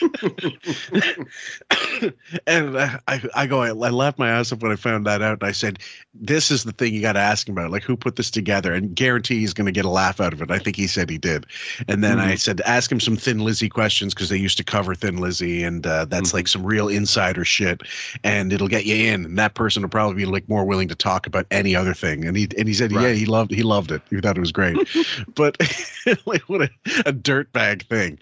and 2.46 2.78
I, 2.78 2.98
I, 3.06 3.22
I 3.34 3.46
go, 3.46 3.62
I, 3.62 3.68
I 3.68 3.90
laughed 3.90 4.18
my 4.18 4.30
ass 4.30 4.50
off 4.52 4.62
when 4.62 4.72
I 4.72 4.76
found 4.76 5.06
that 5.06 5.20
out, 5.20 5.40
and 5.42 5.48
I 5.48 5.52
said, 5.52 5.80
"This 6.14 6.50
is 6.50 6.64
the 6.64 6.72
thing 6.72 6.94
you 6.94 7.02
got 7.02 7.12
to 7.12 7.18
ask 7.20 7.46
him 7.46 7.58
about. 7.58 7.70
Like, 7.70 7.82
who 7.82 7.94
put 7.96 8.16
this 8.16 8.30
together?" 8.30 8.72
And 8.72 8.94
guarantee 8.94 9.40
he's 9.40 9.52
going 9.52 9.66
to 9.66 9.72
get 9.72 9.84
a 9.84 9.90
laugh 9.90 10.18
out 10.18 10.32
of 10.32 10.40
it. 10.40 10.50
I 10.50 10.58
think 10.58 10.76
he 10.76 10.86
said 10.86 11.10
he 11.10 11.18
did. 11.18 11.44
And 11.88 12.02
then 12.02 12.18
I 12.18 12.36
said, 12.36 12.62
"Ask 12.62 12.90
him 12.90 13.00
some 13.00 13.16
Thin 13.16 13.40
Lizzy 13.40 13.68
questions 13.68 14.14
because 14.14 14.30
they 14.30 14.38
used 14.38 14.56
to 14.56 14.64
cover 14.64 14.94
Thin 14.94 15.18
Lizzy, 15.18 15.62
and 15.62 15.86
uh, 15.86 16.06
that's 16.06 16.32
like 16.32 16.48
some 16.48 16.64
real 16.64 16.88
insider 16.88 17.44
shit, 17.44 17.82
and 18.24 18.50
it'll 18.50 18.68
get 18.68 18.86
you 18.86 18.94
in. 18.94 19.26
And 19.26 19.38
that 19.38 19.54
person 19.54 19.82
will 19.82 19.90
probably 19.90 20.16
be 20.16 20.24
like 20.24 20.48
more 20.48 20.64
willing 20.64 20.88
to 20.88 20.94
talk 20.94 21.26
about 21.26 21.46
any 21.50 21.76
other 21.76 21.92
thing." 21.92 22.24
And 22.24 22.34
he 22.34 22.48
and 22.56 22.66
he 22.66 22.72
said, 22.72 22.92
"Yeah, 22.92 23.12
he 23.12 23.26
loved 23.26 23.50
he 23.50 23.62
loved 23.62 23.92
it. 23.92 24.00
He 24.08 24.20
thought 24.20 24.38
it 24.38 24.40
was 24.40 24.52
great." 24.52 24.76
but 25.34 25.58
like, 26.26 26.42
what 26.48 26.62
a, 26.62 26.70
a 27.04 27.12
dirtbag 27.12 27.86
thing. 27.86 28.18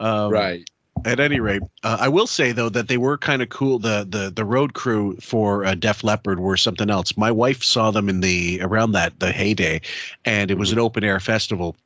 Um, 0.00 0.30
right. 0.30 0.68
At 1.04 1.20
any 1.20 1.40
rate, 1.40 1.62
uh, 1.82 1.98
I 2.00 2.08
will 2.08 2.26
say 2.26 2.52
though 2.52 2.68
that 2.70 2.88
they 2.88 2.96
were 2.96 3.18
kind 3.18 3.42
of 3.42 3.48
cool. 3.48 3.78
The 3.78 4.06
the 4.08 4.30
the 4.30 4.44
road 4.44 4.74
crew 4.74 5.16
for 5.20 5.64
uh, 5.64 5.74
Def 5.74 6.04
Leppard 6.04 6.40
were 6.40 6.56
something 6.56 6.90
else. 6.90 7.16
My 7.16 7.30
wife 7.30 7.62
saw 7.62 7.90
them 7.90 8.08
in 8.08 8.20
the 8.20 8.60
around 8.62 8.92
that 8.92 9.18
the 9.20 9.32
heyday, 9.32 9.80
and 10.24 10.50
it 10.50 10.58
was 10.58 10.72
an 10.72 10.78
open 10.78 11.04
air 11.04 11.20
festival. 11.20 11.76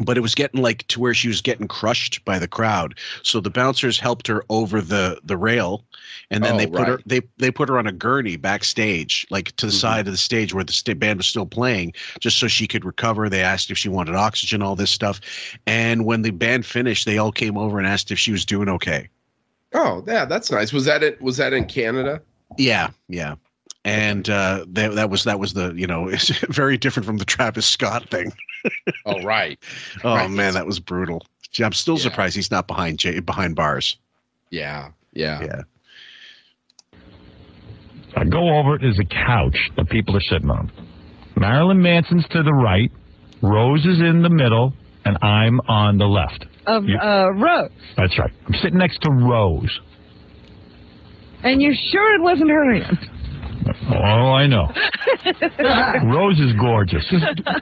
But 0.00 0.18
it 0.18 0.20
was 0.20 0.34
getting 0.34 0.60
like 0.60 0.86
to 0.88 1.00
where 1.00 1.14
she 1.14 1.28
was 1.28 1.40
getting 1.40 1.68
crushed 1.68 2.24
by 2.24 2.38
the 2.38 2.48
crowd. 2.48 2.98
So 3.22 3.40
the 3.40 3.50
bouncers 3.50 3.98
helped 3.98 4.26
her 4.26 4.44
over 4.50 4.80
the 4.82 5.20
the 5.24 5.36
rail, 5.36 5.84
and 6.30 6.44
then 6.44 6.54
Oh, 6.54 6.58
they 6.58 6.66
put 6.66 6.86
her 6.86 7.00
they 7.06 7.22
they 7.38 7.50
put 7.50 7.68
her 7.68 7.78
on 7.78 7.86
a 7.86 7.92
gurney 7.92 8.36
backstage, 8.36 9.26
like 9.30 9.56
to 9.56 9.66
the 9.66 9.72
mm-hmm. 9.72 9.78
side 9.78 10.06
of 10.06 10.12
the 10.12 10.18
stage 10.18 10.52
where 10.52 10.64
the 10.64 10.72
sta- 10.72 10.94
band 10.94 11.18
was 11.18 11.26
still 11.26 11.46
playing, 11.46 11.94
just 12.20 12.38
so 12.38 12.46
she 12.46 12.66
could 12.66 12.84
recover. 12.84 13.28
They 13.28 13.42
asked 13.42 13.70
if 13.70 13.78
she 13.78 13.88
wanted 13.88 14.14
oxygen, 14.14 14.60
all 14.60 14.76
this 14.76 14.90
stuff, 14.90 15.20
and 15.66 16.04
when 16.04 16.22
the 16.22 16.30
band 16.30 16.66
finished, 16.66 17.06
they 17.06 17.18
all 17.18 17.32
came 17.32 17.56
over 17.56 17.78
and 17.78 17.86
asked 17.86 18.10
if 18.10 18.18
she 18.18 18.32
was 18.32 18.44
doing 18.44 18.68
okay. 18.68 19.08
Oh, 19.72 20.04
yeah, 20.06 20.24
that's 20.24 20.50
nice. 20.50 20.72
Was 20.72 20.84
that 20.84 21.02
it? 21.02 21.20
Was 21.20 21.36
that 21.38 21.52
in 21.52 21.64
Canada? 21.66 22.22
Yeah, 22.56 22.90
yeah. 23.08 23.34
And 23.86 24.28
uh, 24.28 24.64
that 24.70 24.96
that 24.96 25.10
was 25.10 25.22
that 25.24 25.38
was 25.38 25.52
the 25.54 25.72
you 25.76 25.86
know 25.86 26.08
it's 26.14 26.28
very 26.48 26.76
different 26.76 27.06
from 27.06 27.18
the 27.18 27.24
Travis 27.24 27.64
Scott 27.66 28.10
thing. 28.10 28.32
Oh, 29.06 29.22
right. 29.22 29.58
Oh 30.04 30.14
Right. 30.16 30.28
man, 30.30 30.54
that 30.54 30.66
was 30.66 30.80
brutal. 30.80 31.24
Gee, 31.52 31.62
I'm 31.62 31.72
still 31.72 31.96
Yeah. 31.96 32.02
surprised 32.02 32.34
he's 32.34 32.50
not 32.50 32.66
behind 32.66 32.98
J- 32.98 33.20
behind 33.20 33.54
bars. 33.54 33.96
Yeah. 34.50 34.90
Yeah. 35.12 35.40
Yeah. 35.40 35.62
I 38.16 38.24
go 38.24 38.58
over, 38.58 38.78
there's 38.78 38.98
a 38.98 39.04
couch 39.04 39.56
that 39.76 39.88
people 39.88 40.16
are 40.16 40.20
sitting 40.20 40.50
on. 40.50 40.70
Marilyn 41.36 41.80
Manson's 41.82 42.24
to 42.30 42.42
the 42.42 42.52
right, 42.52 42.90
Rose 43.42 43.84
is 43.84 44.00
in 44.00 44.22
the 44.22 44.30
middle, 44.30 44.72
and 45.04 45.18
I'm 45.22 45.60
on 45.68 45.98
the 45.98 46.06
left. 46.06 46.46
Of 46.66 46.86
You- 46.86 46.98
uh, 46.98 47.30
Rose. 47.34 47.70
That's 47.96 48.18
right. 48.18 48.32
I'm 48.46 48.54
sitting 48.54 48.78
next 48.78 49.00
to 49.02 49.10
Rose. 49.10 49.80
And 51.44 51.60
you're 51.62 51.74
sure 51.92 52.14
it 52.14 52.22
wasn't 52.22 52.50
her 52.50 52.74
hand? 52.74 53.10
Oh, 53.90 54.32
I 54.32 54.46
know. 54.46 54.68
Rose 56.04 56.38
is 56.40 56.52
gorgeous. 56.58 57.04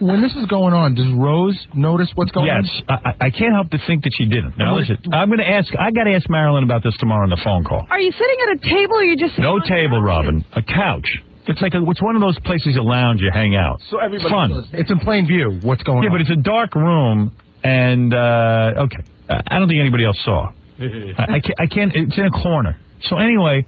when 0.01 0.23
this 0.23 0.33
is 0.35 0.47
going 0.47 0.75
on, 0.75 0.95
does 0.95 1.07
Rose 1.15 1.59
notice 1.75 2.11
what's 2.15 2.31
going 2.33 2.51
on? 2.51 2.65
Yes, 2.65 2.83
I, 2.89 2.95
I- 2.95 3.15
I 3.27 3.31
can't 3.31 3.55
help 3.55 3.71
to 3.71 3.79
think 3.87 4.05
that 4.05 4.13
she 4.15 4.27
didn't. 4.27 4.59
Now 4.59 4.77
listen, 4.77 4.99
I'm 5.13 5.29
going 5.29 5.39
to 5.39 5.49
ask. 5.49 5.73
I 5.79 5.91
got 5.91 6.05
to 6.05 6.13
ask 6.15 6.29
Marilyn 6.29 6.63
about 6.65 6.83
this 6.83 6.95
tomorrow 6.99 7.23
on 7.25 7.31
the 7.31 7.41
phone 7.43 7.65
call. 7.65 7.87
Are 7.91 7.99
you 8.01 8.13
sitting 8.13 8.37
at 8.49 8.57
a 8.57 8.59
table 8.75 8.97
or 8.97 9.03
you 9.05 9.17
just 9.17 9.39
No 9.39 9.59
table, 9.61 10.01
Robin. 10.03 10.45
A 10.53 10.63
couch. 10.63 11.07
It's 11.47 11.61
like 11.63 11.75
a, 11.75 11.83
it's 11.91 12.03
one 12.03 12.17
of 12.17 12.23
those 12.23 12.39
places 12.41 12.75
you 12.75 12.83
lounge, 12.83 13.21
you 13.21 13.31
hang 13.33 13.55
out. 13.57 13.81
So 13.91 13.99
everybody 13.99 14.31
Fun. 14.31 14.51
knows. 14.51 14.67
It's 14.73 14.91
in 14.91 14.99
plain 15.01 15.27
view 15.27 15.59
what's 15.63 15.83
going 15.83 16.03
Yeah, 16.03 16.09
on. 16.11 16.13
Yeah, 16.21 16.25
but 16.27 16.33
it's 16.33 16.39
a 16.39 16.43
dark 16.43 16.75
room, 16.75 17.33
and 17.63 18.13
uh, 18.15 18.73
okay, 18.85 18.99
I 19.29 19.41
I 19.47 19.59
don't 19.59 19.69
think 19.69 19.81
anybody 19.81 20.05
else 20.05 20.19
saw. 20.25 20.53
I, 20.81 20.85
I 21.37 21.41
can't. 21.41 21.61
I 21.61 21.67
can't. 21.67 21.93
It's 21.95 22.17
in 22.19 22.25
a 22.27 22.31
corner. 22.31 22.77
So 23.09 23.17
anyway, 23.19 23.67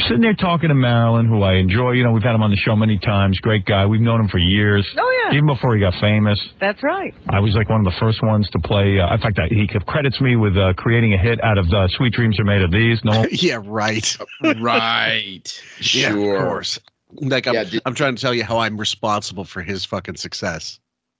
sitting 0.00 0.20
there 0.20 0.34
talking 0.34 0.68
to 0.68 0.74
Marilyn, 0.74 1.26
who 1.26 1.42
I 1.42 1.54
enjoy. 1.54 1.92
You 1.92 2.04
know, 2.04 2.12
we've 2.12 2.22
had 2.22 2.34
him 2.34 2.42
on 2.42 2.50
the 2.50 2.56
show 2.56 2.76
many 2.76 2.98
times. 2.98 3.38
Great 3.40 3.64
guy. 3.64 3.86
We've 3.86 4.00
known 4.00 4.20
him 4.20 4.28
for 4.28 4.38
years. 4.38 4.86
Oh, 4.98 5.22
yeah. 5.24 5.34
Even 5.36 5.46
before 5.46 5.74
he 5.74 5.80
got 5.80 5.94
famous. 6.00 6.38
That's 6.60 6.82
right. 6.82 7.14
I 7.30 7.40
was 7.40 7.54
like 7.54 7.68
one 7.68 7.80
of 7.80 7.92
the 7.92 7.98
first 7.98 8.22
ones 8.22 8.48
to 8.50 8.58
play. 8.58 8.98
Uh, 9.00 9.14
in 9.14 9.20
fact, 9.20 9.38
I, 9.38 9.46
he 9.48 9.66
credits 9.86 10.20
me 10.20 10.36
with 10.36 10.56
uh, 10.56 10.72
creating 10.76 11.14
a 11.14 11.18
hit 11.18 11.42
out 11.42 11.58
of 11.58 11.66
uh, 11.72 11.88
"Sweet 11.88 12.12
Dreams 12.12 12.38
Are 12.38 12.44
Made 12.44 12.62
of 12.62 12.70
These." 12.70 13.00
No, 13.04 13.26
yeah, 13.30 13.58
right. 13.64 14.16
right. 14.60 15.62
Yeah, 15.80 16.10
Sure. 16.10 16.36
of 16.36 16.48
course. 16.48 16.78
Like 17.14 17.46
I'm, 17.46 17.54
Yeah, 17.54 17.64
did- 17.64 17.82
I'm 17.86 17.94
trying 17.94 18.14
to 18.16 18.20
tell 18.20 18.34
you 18.34 18.44
how 18.44 18.58
I'm 18.58 18.76
responsible 18.76 19.44
for 19.44 19.62
his 19.62 19.84
fucking 19.84 20.16
success. 20.16 20.78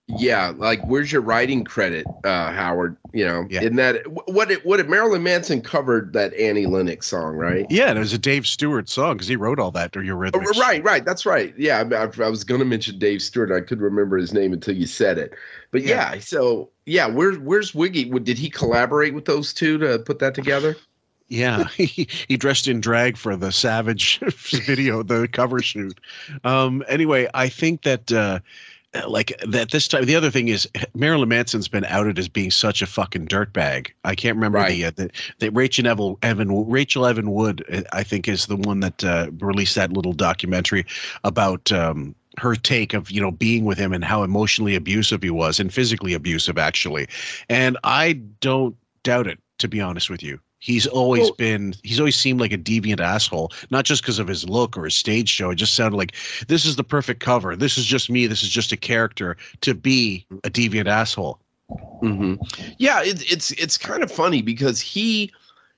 Yeah, 0.09 0.53
like 0.55 0.79
where's 0.85 1.11
your 1.11 1.21
writing 1.21 1.65
credit, 1.65 2.05
uh, 2.23 2.53
Howard? 2.53 2.95
You 3.13 3.25
know, 3.25 3.45
Yeah. 3.49 3.63
in 3.63 3.75
that 3.75 4.03
what 4.31 4.49
it 4.49 4.65
what 4.65 4.79
it 4.79 4.87
Marilyn 4.89 5.21
Manson 5.21 5.61
covered 5.61 6.13
that 6.13 6.33
Annie 6.35 6.65
Lennox 6.65 7.07
song, 7.07 7.35
right? 7.35 7.65
Yeah, 7.69 7.89
and 7.89 7.97
it 7.97 7.99
was 7.99 8.13
a 8.13 8.17
Dave 8.17 8.47
Stewart 8.47 8.87
song 8.87 9.15
because 9.15 9.27
he 9.27 9.35
wrote 9.35 9.59
all 9.59 9.71
that 9.71 9.97
or 9.97 10.03
your 10.03 10.15
Oh, 10.33 10.39
right, 10.57 10.81
right. 10.81 11.03
That's 11.03 11.25
right. 11.25 11.53
Yeah, 11.57 11.83
I, 11.91 11.95
I, 11.95 12.25
I 12.25 12.29
was 12.29 12.45
going 12.45 12.59
to 12.59 12.65
mention 12.65 12.97
Dave 12.99 13.21
Stewart. 13.21 13.51
I 13.51 13.59
couldn't 13.59 13.83
remember 13.83 14.17
his 14.17 14.33
name 14.33 14.53
until 14.53 14.75
you 14.75 14.87
said 14.87 15.17
it. 15.17 15.33
But 15.71 15.83
yeah, 15.83 16.19
so 16.19 16.69
yeah, 16.85 17.07
where's 17.07 17.37
where's 17.39 17.75
Wiggy? 17.75 18.05
Did 18.05 18.37
he 18.37 18.49
collaborate 18.49 19.13
with 19.13 19.25
those 19.25 19.53
two 19.53 19.77
to 19.79 19.99
put 19.99 20.19
that 20.19 20.33
together? 20.33 20.77
Yeah, 21.27 21.65
he, 21.75 22.07
he 22.29 22.37
dressed 22.37 22.69
in 22.69 22.79
drag 22.79 23.17
for 23.17 23.35
the 23.35 23.51
Savage 23.51 24.19
video, 24.65 25.03
the 25.03 25.27
cover 25.27 25.61
shoot. 25.61 25.99
Um, 26.45 26.81
anyway, 26.87 27.29
I 27.33 27.49
think 27.49 27.83
that 27.83 28.09
uh, 28.13 28.39
like 29.07 29.33
that 29.47 29.71
this 29.71 29.87
time. 29.87 30.05
The 30.05 30.15
other 30.15 30.31
thing 30.31 30.47
is 30.47 30.67
Marilyn 30.95 31.29
Manson's 31.29 31.67
been 31.67 31.85
outed 31.85 32.17
as 32.17 32.27
being 32.27 32.51
such 32.51 32.81
a 32.81 32.87
fucking 32.87 33.27
dirtbag. 33.27 33.91
I 34.03 34.15
can't 34.15 34.35
remember 34.35 34.57
Right. 34.59 34.71
the, 34.71 34.85
uh, 34.85 34.91
the 34.95 35.09
the 35.39 35.49
Rachel 35.51 35.87
Evan 35.87 36.15
Evan 36.21 36.69
Rachel 36.69 37.05
Evan 37.05 37.31
Wood. 37.31 37.63
uh, 37.71 37.81
I 37.93 38.03
think 38.03 38.27
is 38.27 38.45
the 38.47 38.55
one 38.55 38.79
that 38.81 39.03
uh, 39.03 39.29
released 39.39 39.75
that 39.75 39.93
little 39.93 40.13
documentary 40.13 40.85
about. 41.23 41.71
Um, 41.71 42.15
her 42.39 42.53
take 42.53 42.93
of 42.93 43.09
you 43.09 43.19
know 43.19 43.31
being 43.31 43.65
with 43.65 43.79
him 43.79 43.91
and 43.91 44.03
how 44.05 44.21
emotionally 44.21 44.75
abusive 44.75 45.23
he 45.23 45.31
was 45.31 45.59
and 45.59 45.73
physically 45.73 46.13
abusive 46.13 46.59
actually 46.59 47.07
and 47.49 47.79
i 47.83 48.13
don't 48.41 48.75
doubt 49.01 49.25
it 49.25 49.39
to 49.57 49.67
be 49.67 49.81
honest 49.81 50.07
with 50.07 50.21
you 50.21 50.39
he's 50.59 50.87
always 50.87 51.23
Well- 51.23 51.35
been 51.37 51.73
he's 51.83 51.99
always 51.99 52.15
seemed 52.15 52.39
like 52.39 52.51
a 52.51 52.57
deviant 52.57 52.99
asshole 52.99 53.51
not 53.69 53.85
just 53.85 54.01
because 54.01 54.19
of 54.19 54.27
his 54.27 54.47
look 54.49 54.77
or 54.77 54.85
his 54.85 54.95
stage 54.95 55.29
show 55.29 55.51
it 55.51 55.55
just 55.55 55.75
sounded 55.75 55.97
like 55.97 56.13
this 56.47 56.65
is 56.65 56.75
the 56.75 56.83
perfect 56.83 57.19
cover 57.19 57.55
this 57.55 57.77
is 57.77 57.85
just 57.85 58.09
me 58.09 58.27
this 58.27 58.43
is 58.43 58.49
just 58.49 58.71
a 58.71 58.77
character 58.77 59.37
to 59.61 59.73
be 59.73 60.25
a 60.43 60.49
deviant 60.49 60.87
asshole 60.87 61.39
hmm 61.99 62.35
Yeah, 62.77 63.01
it, 63.03 63.29
it's 63.31 63.51
it's 63.51 63.77
kind 63.77 64.01
of 64.03 64.11
funny 64.11 64.41
because 64.41 64.79
he 64.79 65.31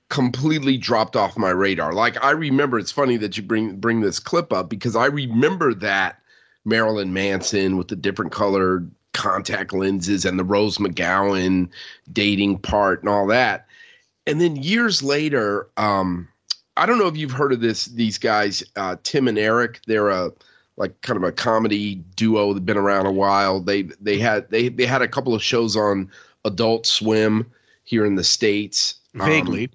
completely 0.08 0.76
dropped 0.76 1.16
off 1.16 1.36
my 1.36 1.50
radar. 1.50 1.92
Like 1.92 2.22
I 2.22 2.30
remember, 2.30 2.78
it's 2.78 2.92
funny 2.92 3.16
that 3.16 3.36
you 3.36 3.42
bring 3.42 3.76
bring 3.76 4.00
this 4.00 4.18
clip 4.20 4.52
up 4.52 4.68
because 4.68 4.94
I 4.96 5.06
remember 5.06 5.74
that 5.74 6.20
Marilyn 6.64 7.12
Manson 7.12 7.76
with 7.76 7.88
the 7.88 7.96
different 7.96 8.30
colored 8.32 8.90
contact 9.14 9.72
lenses 9.72 10.24
and 10.24 10.38
the 10.38 10.44
Rose 10.44 10.78
McGowan 10.78 11.68
dating 12.12 12.58
part 12.58 13.00
and 13.00 13.08
all 13.08 13.26
that. 13.26 13.66
And 14.30 14.40
then 14.40 14.56
years 14.56 15.02
later, 15.02 15.68
um, 15.76 16.28
I 16.76 16.86
don't 16.86 16.98
know 16.98 17.08
if 17.08 17.16
you've 17.16 17.32
heard 17.32 17.52
of 17.52 17.60
this. 17.60 17.86
These 17.86 18.18
guys, 18.18 18.62
uh, 18.76 18.96
Tim 19.02 19.28
and 19.28 19.38
Eric, 19.38 19.80
they're 19.86 20.08
a 20.08 20.30
like 20.76 20.98
kind 21.02 21.16
of 21.16 21.24
a 21.24 21.32
comedy 21.32 21.96
duo 22.16 22.54
that's 22.54 22.64
been 22.64 22.76
around 22.76 23.06
a 23.06 23.12
while. 23.12 23.60
They 23.60 23.82
they 24.00 24.18
had 24.18 24.48
they 24.50 24.68
they 24.68 24.86
had 24.86 25.02
a 25.02 25.08
couple 25.08 25.34
of 25.34 25.42
shows 25.42 25.76
on 25.76 26.10
Adult 26.44 26.86
Swim 26.86 27.50
here 27.84 28.06
in 28.06 28.14
the 28.14 28.24
states. 28.24 28.94
Um, 29.18 29.26
vaguely 29.26 29.70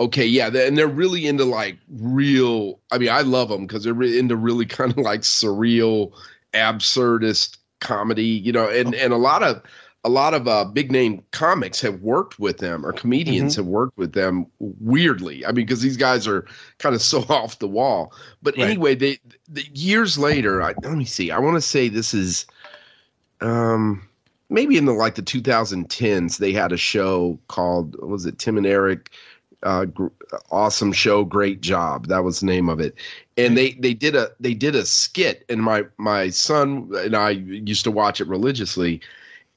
okay, 0.00 0.26
yeah, 0.26 0.48
and 0.48 0.76
they're 0.76 0.86
really 0.86 1.26
into 1.26 1.44
like 1.44 1.78
real. 1.88 2.80
I 2.90 2.98
mean, 2.98 3.10
I 3.10 3.22
love 3.22 3.48
them 3.48 3.66
because 3.66 3.84
they're 3.84 3.94
really 3.94 4.18
into 4.18 4.36
really 4.36 4.66
kind 4.66 4.92
of 4.92 4.98
like 4.98 5.20
surreal, 5.20 6.12
absurdist 6.54 7.58
comedy. 7.80 8.24
You 8.24 8.52
know, 8.52 8.68
and 8.68 8.94
and 8.94 9.12
a 9.12 9.18
lot 9.18 9.42
of 9.42 9.62
a 10.08 10.10
lot 10.10 10.32
of 10.32 10.48
uh, 10.48 10.64
big 10.64 10.90
name 10.90 11.22
comics 11.32 11.82
have 11.82 12.00
worked 12.00 12.38
with 12.38 12.56
them 12.58 12.84
or 12.84 12.94
comedians 12.94 13.54
have 13.56 13.66
worked 13.66 13.98
with 13.98 14.14
them 14.14 14.46
weirdly. 14.58 15.44
I 15.44 15.48
mean, 15.48 15.66
because 15.66 15.82
these 15.82 15.98
guys 15.98 16.26
are 16.26 16.46
kind 16.78 16.94
of 16.94 17.02
so 17.12 17.26
off 17.28 17.58
the 17.58 17.68
wall. 17.68 18.14
But 18.42 18.56
Right. 18.56 18.64
anyway, 18.70 18.94
they, 18.94 19.18
the 19.48 19.64
years 19.74 20.16
later, 20.18 20.62
I, 20.62 20.72
let 20.82 20.96
me 20.96 21.04
see. 21.04 21.30
I 21.30 21.38
want 21.38 21.56
to 21.56 21.60
say 21.60 21.88
this 21.90 22.14
is 22.14 22.46
um 23.42 24.08
maybe 24.48 24.78
in 24.78 24.86
the 24.86 24.92
like 24.92 25.14
the 25.14 25.22
2010s 25.22 26.38
they 26.38 26.52
had 26.52 26.72
a 26.72 26.76
show 26.76 27.38
called 27.48 27.94
what 28.00 28.08
was 28.08 28.26
it 28.26 28.38
Tim 28.38 28.56
and 28.56 28.66
Eric 28.66 29.10
uh 29.62 29.84
gr- 29.84 30.08
awesome 30.50 30.92
show 30.92 31.22
great 31.22 31.60
job 31.60 32.08
that 32.08 32.24
was 32.24 32.40
the 32.40 32.46
name 32.46 32.68
of 32.68 32.80
it 32.80 32.96
and 33.36 33.56
they 33.56 33.72
they 33.74 33.94
did 33.94 34.16
a 34.16 34.30
they 34.40 34.54
did 34.54 34.74
a 34.74 34.84
skit 34.84 35.44
and 35.48 35.62
my 35.62 35.84
my 35.98 36.30
son 36.30 36.90
and 36.96 37.14
I 37.14 37.30
used 37.30 37.84
to 37.84 37.92
watch 37.92 38.20
it 38.20 38.26
religiously 38.26 39.00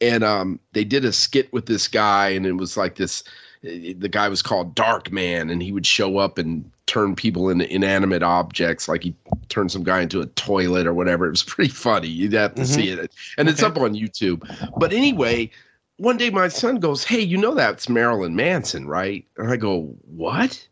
and 0.02 0.24
um 0.24 0.60
they 0.74 0.84
did 0.84 1.06
a 1.06 1.14
skit 1.14 1.52
with 1.54 1.68
this 1.68 1.88
guy 1.88 2.30
and 2.30 2.46
it 2.46 2.54
was 2.54 2.76
like 2.76 2.96
this 2.96 3.24
the 3.64 4.10
guy 4.10 4.28
was 4.28 4.42
called 4.42 4.74
Dark 4.74 5.12
Man 5.12 5.50
and 5.50 5.62
he 5.62 5.72
would 5.72 5.86
show 5.86 6.18
up 6.18 6.40
and 6.40 6.70
turn 6.88 7.16
people 7.16 7.48
into 7.50 7.72
inanimate 7.74 8.24
objects 8.24 8.90
like 8.90 9.04
he 9.04 9.14
turned 9.50 9.72
some 9.72 9.84
guy 9.84 10.02
into 10.02 10.20
a 10.20 10.26
toilet 10.26 10.88
or 10.88 10.94
whatever. 10.94 11.28
It 11.28 11.30
was 11.30 11.44
pretty 11.48 11.70
funny. 11.70 12.08
You'd 12.08 12.34
have 12.34 12.56
to 12.56 12.66
see 12.66 12.90
it. 12.90 13.12
And 13.38 13.48
it's 13.48 13.62
up 13.62 13.78
on 13.78 13.94
YouTube. 13.94 14.44
But 14.78 14.92
anyway 14.94 15.52
one 15.98 16.18
day 16.18 16.32
my 16.32 16.48
son 16.48 16.78
goes 16.78 17.04
hey 17.04 17.20
you 17.20 17.38
know 17.38 17.54
that's 17.54 17.88
Marilyn 17.88 18.36
Manson 18.36 18.88
right? 18.88 19.24
And 19.38 19.52
I 19.52 19.58
go 19.58 19.96
what? 20.08 20.68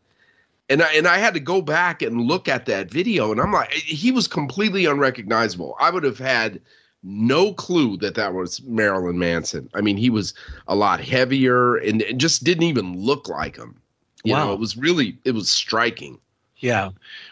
And 0.69 0.81
I 0.81 0.93
and 0.93 1.07
I 1.07 1.17
had 1.17 1.35
to 1.35 1.39
go 1.39 1.61
back 1.61 2.01
and 2.01 2.21
look 2.21 2.47
at 2.47 2.67
that 2.67 2.91
video, 2.91 3.31
and 3.31 3.41
I'm 3.41 3.51
like, 3.51 3.71
he 3.71 4.11
was 4.11 4.27
completely 4.27 4.85
unrecognizable. 4.85 5.75
I 5.79 5.89
would 5.89 6.03
have 6.03 6.19
had 6.19 6.61
no 7.03 7.53
clue 7.53 7.97
that 7.97 8.15
that 8.15 8.33
was 8.33 8.61
Marilyn 8.63 9.17
Manson. 9.17 9.69
I 9.73 9.81
mean, 9.81 9.97
he 9.97 10.09
was 10.09 10.33
a 10.67 10.75
lot 10.75 10.99
heavier 10.99 11.75
and, 11.77 12.01
and 12.01 12.19
just 12.19 12.43
didn't 12.43 12.63
even 12.63 12.97
look 12.97 13.29
like 13.29 13.55
him. 13.57 13.79
You 14.23 14.33
know, 14.35 14.47
Wow. 14.47 14.53
it 14.53 14.59
was 14.59 14.75
really 14.77 15.17
it 15.23 15.31
was 15.31 15.49
striking. 15.49 16.19
Yeah. 16.57 16.89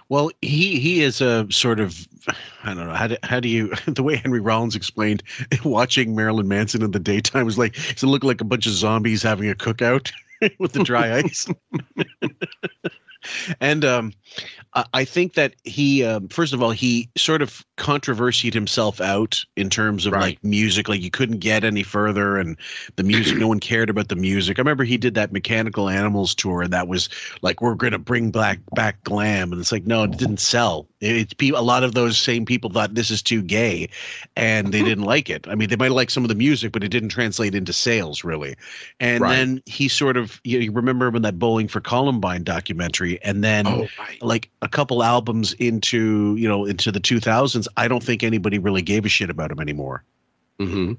Well, 0.07 0.31
he 0.41 0.79
he 0.79 1.01
is 1.01 1.19
a 1.19 1.45
sort 1.51 1.81
of 1.81 2.07
I 2.63 2.73
don't 2.73 2.87
know 2.87 2.93
how 2.93 3.07
do, 3.07 3.17
how 3.23 3.41
do 3.41 3.49
you 3.49 3.73
the 3.87 4.03
way 4.03 4.15
Henry 4.15 4.39
Rollins 4.39 4.75
explained 4.75 5.21
watching 5.65 6.15
Marilyn 6.15 6.47
Manson 6.47 6.81
in 6.81 6.91
the 6.91 6.99
daytime 6.99 7.45
was 7.45 7.57
like 7.57 7.77
it 7.89 8.03
looked 8.03 8.23
like 8.25 8.39
a 8.39 8.45
bunch 8.45 8.67
of 8.67 8.71
zombies 8.73 9.21
having 9.21 9.49
a 9.49 9.55
cookout 9.55 10.11
with 10.59 10.71
the 10.71 10.83
dry 10.83 11.17
ice? 11.17 11.45
and 13.59 13.83
um, 13.83 14.13
I- 14.93 15.05
think 15.05 15.33
that 15.35 15.53
he 15.63 16.03
um, 16.03 16.27
first 16.27 16.53
of 16.53 16.61
all 16.61 16.71
he 16.71 17.09
sort 17.17 17.41
of 17.41 17.65
controversied 17.77 18.53
himself 18.53 18.99
out 18.99 19.43
in 19.55 19.69
terms 19.69 20.05
of 20.05 20.13
Right. 20.13 20.21
like 20.21 20.43
music. 20.43 20.89
Like 20.89 21.01
you 21.01 21.09
couldn't 21.11 21.39
get 21.39 21.63
any 21.63 21.83
further 21.83 22.37
and 22.37 22.57
the 22.95 23.03
music 23.03 23.37
no 23.37 23.47
one 23.47 23.59
cared 23.59 23.89
about 23.89 24.09
the 24.09 24.15
music. 24.15 24.57
I 24.59 24.61
remember 24.61 24.83
he 24.83 24.97
did 24.97 25.13
that 25.15 25.31
mechanical 25.31 25.87
animals 25.89 26.33
tour 26.35 26.61
and 26.63 26.73
that 26.73 26.87
was 26.87 27.07
like 27.41 27.61
we're 27.61 27.75
going 27.75 27.93
to 27.93 27.99
bring 27.99 28.31
back 28.31 28.59
back 28.75 29.01
glam. 29.03 29.51
And 29.51 29.61
it's 29.61 29.71
like 29.71 29.85
no 29.85 30.03
it 30.03 30.17
didn't 30.17 30.39
sell. 30.39 30.87
It's 30.99 31.33
people 31.33 31.59
a 31.59 31.61
lot 31.61 31.83
of 31.83 31.93
those 31.93 32.17
same 32.17 32.45
people 32.45 32.69
thought 32.71 32.95
this 32.95 33.11
is 33.11 33.21
too 33.21 33.41
gay 33.41 33.87
and 34.35 34.73
they 34.73 34.83
didn't 34.83 35.03
like 35.05 35.29
it. 35.29 35.47
I 35.47 35.55
mean 35.55 35.69
they 35.69 35.75
might 35.75 35.91
like 35.91 36.09
some 36.09 36.23
of 36.23 36.29
the 36.29 36.35
music 36.35 36.71
but 36.71 36.83
it 36.83 36.89
didn't 36.89 37.09
translate 37.09 37.55
into 37.55 37.71
sales 37.73 38.23
really. 38.23 38.55
And 38.99 39.21
Right. 39.21 39.35
then 39.35 39.61
he 39.65 39.87
sort 39.87 40.17
of 40.17 40.41
you, 40.43 40.59
you 40.59 40.71
remember 40.71 41.07
him 41.07 41.15
in 41.15 41.21
that 41.21 41.39
bowling 41.39 41.67
for 41.67 41.79
columbine 41.79 42.43
documentary 42.43 43.21
and 43.23 43.43
then 43.43 43.65
Oh, 43.67 43.87
right. 43.99 44.21
like 44.21 44.49
a 44.67 44.69
couple 44.69 45.01
albums 45.01 45.53
into 45.53 46.35
you 46.35 46.47
know 46.47 46.65
into 46.65 46.91
the 46.91 46.99
2000s 46.99 47.67
i 47.77 47.87
don't 47.87 48.03
think 48.03 48.21
anybody 48.21 48.59
really 48.59 48.81
gave 48.81 49.05
a 49.05 49.09
shit 49.09 49.29
about 49.29 49.49
him 49.51 49.59
anymore. 49.59 50.03
Hmm 50.59 50.93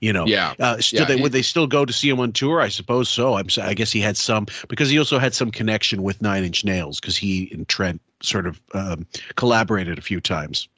you 0.00 0.12
know 0.12 0.26
Yeah. 0.26 0.52
uh, 0.60 0.78
still, 0.80 1.00
Yeah, 1.00 1.06
they, 1.06 1.16
would 1.22 1.32
they 1.32 1.42
still 1.42 1.66
go 1.66 1.84
to 1.86 1.92
see 1.92 2.08
him 2.10 2.20
on 2.20 2.32
tour? 2.32 2.60
I 2.60 2.68
suppose 2.68 3.08
so. 3.08 3.34
I'm 3.38 3.48
i 3.62 3.72
guess 3.74 3.90
he 3.90 4.00
had 4.00 4.16
some 4.16 4.46
because 4.68 4.90
he 4.90 4.98
also 4.98 5.18
had 5.18 5.34
some 5.34 5.50
connection 5.50 6.02
with 6.02 6.20
nine 6.20 6.44
inch 6.44 6.64
nails 6.64 7.00
because 7.00 7.16
he 7.16 7.50
and 7.52 7.66
trent 7.68 8.00
sort 8.22 8.46
of 8.46 8.60
um, 8.74 9.06
collaborated 9.36 9.98
a 9.98 10.02
few 10.02 10.20
times 10.20 10.68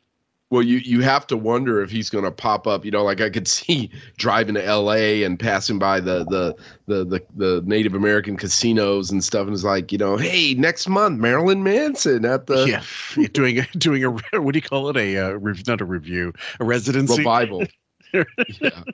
Well, 0.50 0.62
you 0.62 0.78
you 0.78 1.02
have 1.02 1.26
to 1.26 1.36
wonder 1.36 1.82
if 1.82 1.90
he's 1.90 2.08
going 2.08 2.24
to 2.24 2.30
pop 2.30 2.66
up. 2.66 2.84
You 2.84 2.90
know, 2.90 3.04
like 3.04 3.20
I 3.20 3.28
could 3.28 3.46
see 3.48 3.90
driving 4.16 4.54
to 4.54 4.64
L.A. 4.64 5.22
and 5.22 5.38
passing 5.38 5.78
by 5.78 6.00
the 6.00 6.24
the 6.24 6.54
the 6.86 7.04
the, 7.04 7.22
the 7.36 7.62
Native 7.66 7.94
American 7.94 8.36
casinos 8.36 9.10
and 9.10 9.22
stuff, 9.22 9.46
and 9.46 9.54
it's 9.54 9.64
like, 9.64 9.92
you 9.92 9.98
know, 9.98 10.16
hey, 10.16 10.54
next 10.54 10.88
month 10.88 11.20
Marilyn 11.20 11.62
Manson 11.62 12.24
at 12.24 12.46
the 12.46 12.66
yeah 12.66 13.26
doing 13.32 13.58
a 13.58 13.66
doing 13.78 14.04
a 14.04 14.10
what 14.40 14.52
do 14.52 14.58
you 14.58 14.62
call 14.62 14.88
it 14.88 14.96
a 14.96 15.18
uh, 15.18 15.38
not 15.66 15.80
a 15.80 15.84
review 15.84 16.32
a 16.60 16.64
residency 16.64 17.18
revival. 17.18 17.64
Yeah. 18.12 18.84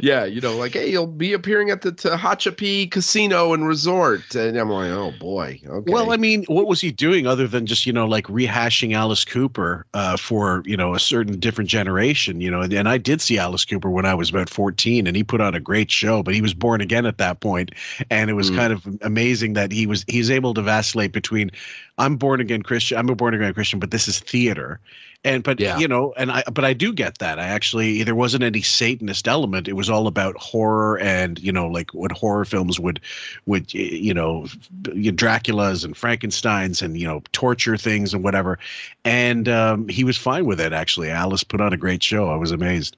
yeah, 0.00 0.24
you 0.24 0.40
know, 0.40 0.56
like, 0.56 0.74
hey, 0.74 0.90
you'll 0.90 1.06
be 1.06 1.32
appearing 1.32 1.70
at 1.70 1.82
the 1.82 1.92
Tehachapi 1.92 2.90
Casino 2.90 3.52
and 3.52 3.66
Resort. 3.66 4.34
And 4.34 4.56
I'm 4.56 4.70
like, 4.70 4.90
oh 4.90 5.12
boy. 5.12 5.60
Okay. 5.66 5.90
Well, 5.90 6.12
I 6.12 6.16
mean, 6.16 6.44
what 6.48 6.66
was 6.66 6.80
he 6.80 6.90
doing 6.90 7.26
other 7.26 7.46
than 7.46 7.66
just, 7.66 7.86
you 7.86 7.92
know, 7.92 8.06
like 8.06 8.26
rehashing 8.26 8.94
Alice 8.94 9.24
Cooper 9.24 9.86
uh, 9.94 10.16
for, 10.16 10.62
you 10.66 10.76
know, 10.76 10.94
a 10.94 11.00
certain 11.00 11.38
different 11.38 11.70
generation, 11.70 12.40
you 12.40 12.50
know? 12.50 12.60
And, 12.62 12.72
and 12.72 12.88
I 12.88 12.98
did 12.98 13.20
see 13.20 13.38
Alice 13.38 13.64
Cooper 13.64 13.90
when 13.90 14.06
I 14.06 14.14
was 14.14 14.30
about 14.30 14.50
14 14.50 15.06
and 15.06 15.16
he 15.16 15.22
put 15.24 15.40
on 15.40 15.54
a 15.54 15.60
great 15.60 15.90
show, 15.90 16.22
but 16.22 16.34
he 16.34 16.42
was 16.42 16.54
born 16.54 16.80
again 16.80 17.06
at 17.06 17.18
that 17.18 17.40
point, 17.40 17.70
And 18.10 18.30
it 18.30 18.34
was 18.34 18.50
Mm. 18.50 18.56
kind 18.56 18.72
of 18.72 18.86
amazing 19.02 19.52
that 19.54 19.72
he 19.72 19.86
was, 19.86 20.04
he's 20.08 20.30
able 20.30 20.54
to 20.54 20.62
vacillate 20.62 21.12
between, 21.12 21.50
I'm 21.98 22.16
born 22.16 22.40
again 22.40 22.62
Christian, 22.62 22.98
I'm 22.98 23.08
a 23.08 23.14
born 23.14 23.34
again 23.34 23.54
Christian, 23.54 23.78
but 23.78 23.90
this 23.90 24.08
is 24.08 24.18
theater. 24.20 24.80
And 25.22 25.42
but 25.42 25.60
Yeah. 25.60 25.78
you 25.78 25.86
know, 25.86 26.14
and 26.16 26.32
I 26.32 26.42
but 26.50 26.64
I 26.64 26.72
do 26.72 26.92
get 26.94 27.18
that. 27.18 27.38
I 27.38 27.44
actually 27.44 28.02
there 28.04 28.14
wasn't 28.14 28.42
any 28.42 28.62
Satanist 28.62 29.28
element. 29.28 29.68
It 29.68 29.74
was 29.74 29.90
all 29.90 30.06
about 30.06 30.36
horror 30.38 30.98
and 30.98 31.38
you 31.38 31.52
know 31.52 31.66
like 31.66 31.92
what 31.92 32.10
horror 32.12 32.46
films 32.46 32.80
would 32.80 33.00
would 33.44 33.72
you 33.74 34.14
know 34.14 34.46
Draculas 34.82 35.84
and 35.84 35.94
Frankenstein's 35.96 36.80
and 36.82 36.98
you 36.98 37.06
know 37.06 37.22
torture 37.32 37.76
things 37.76 38.14
and 38.14 38.24
whatever. 38.24 38.58
And 39.04 39.48
um, 39.48 39.88
he 39.88 40.04
was 40.04 40.16
fine 40.16 40.46
with 40.46 40.60
it. 40.60 40.72
Actually, 40.72 41.10
Alice 41.10 41.44
put 41.44 41.60
on 41.60 41.72
a 41.72 41.76
great 41.76 42.02
show. 42.02 42.30
I 42.30 42.36
was 42.36 42.50
amazed. 42.50 42.96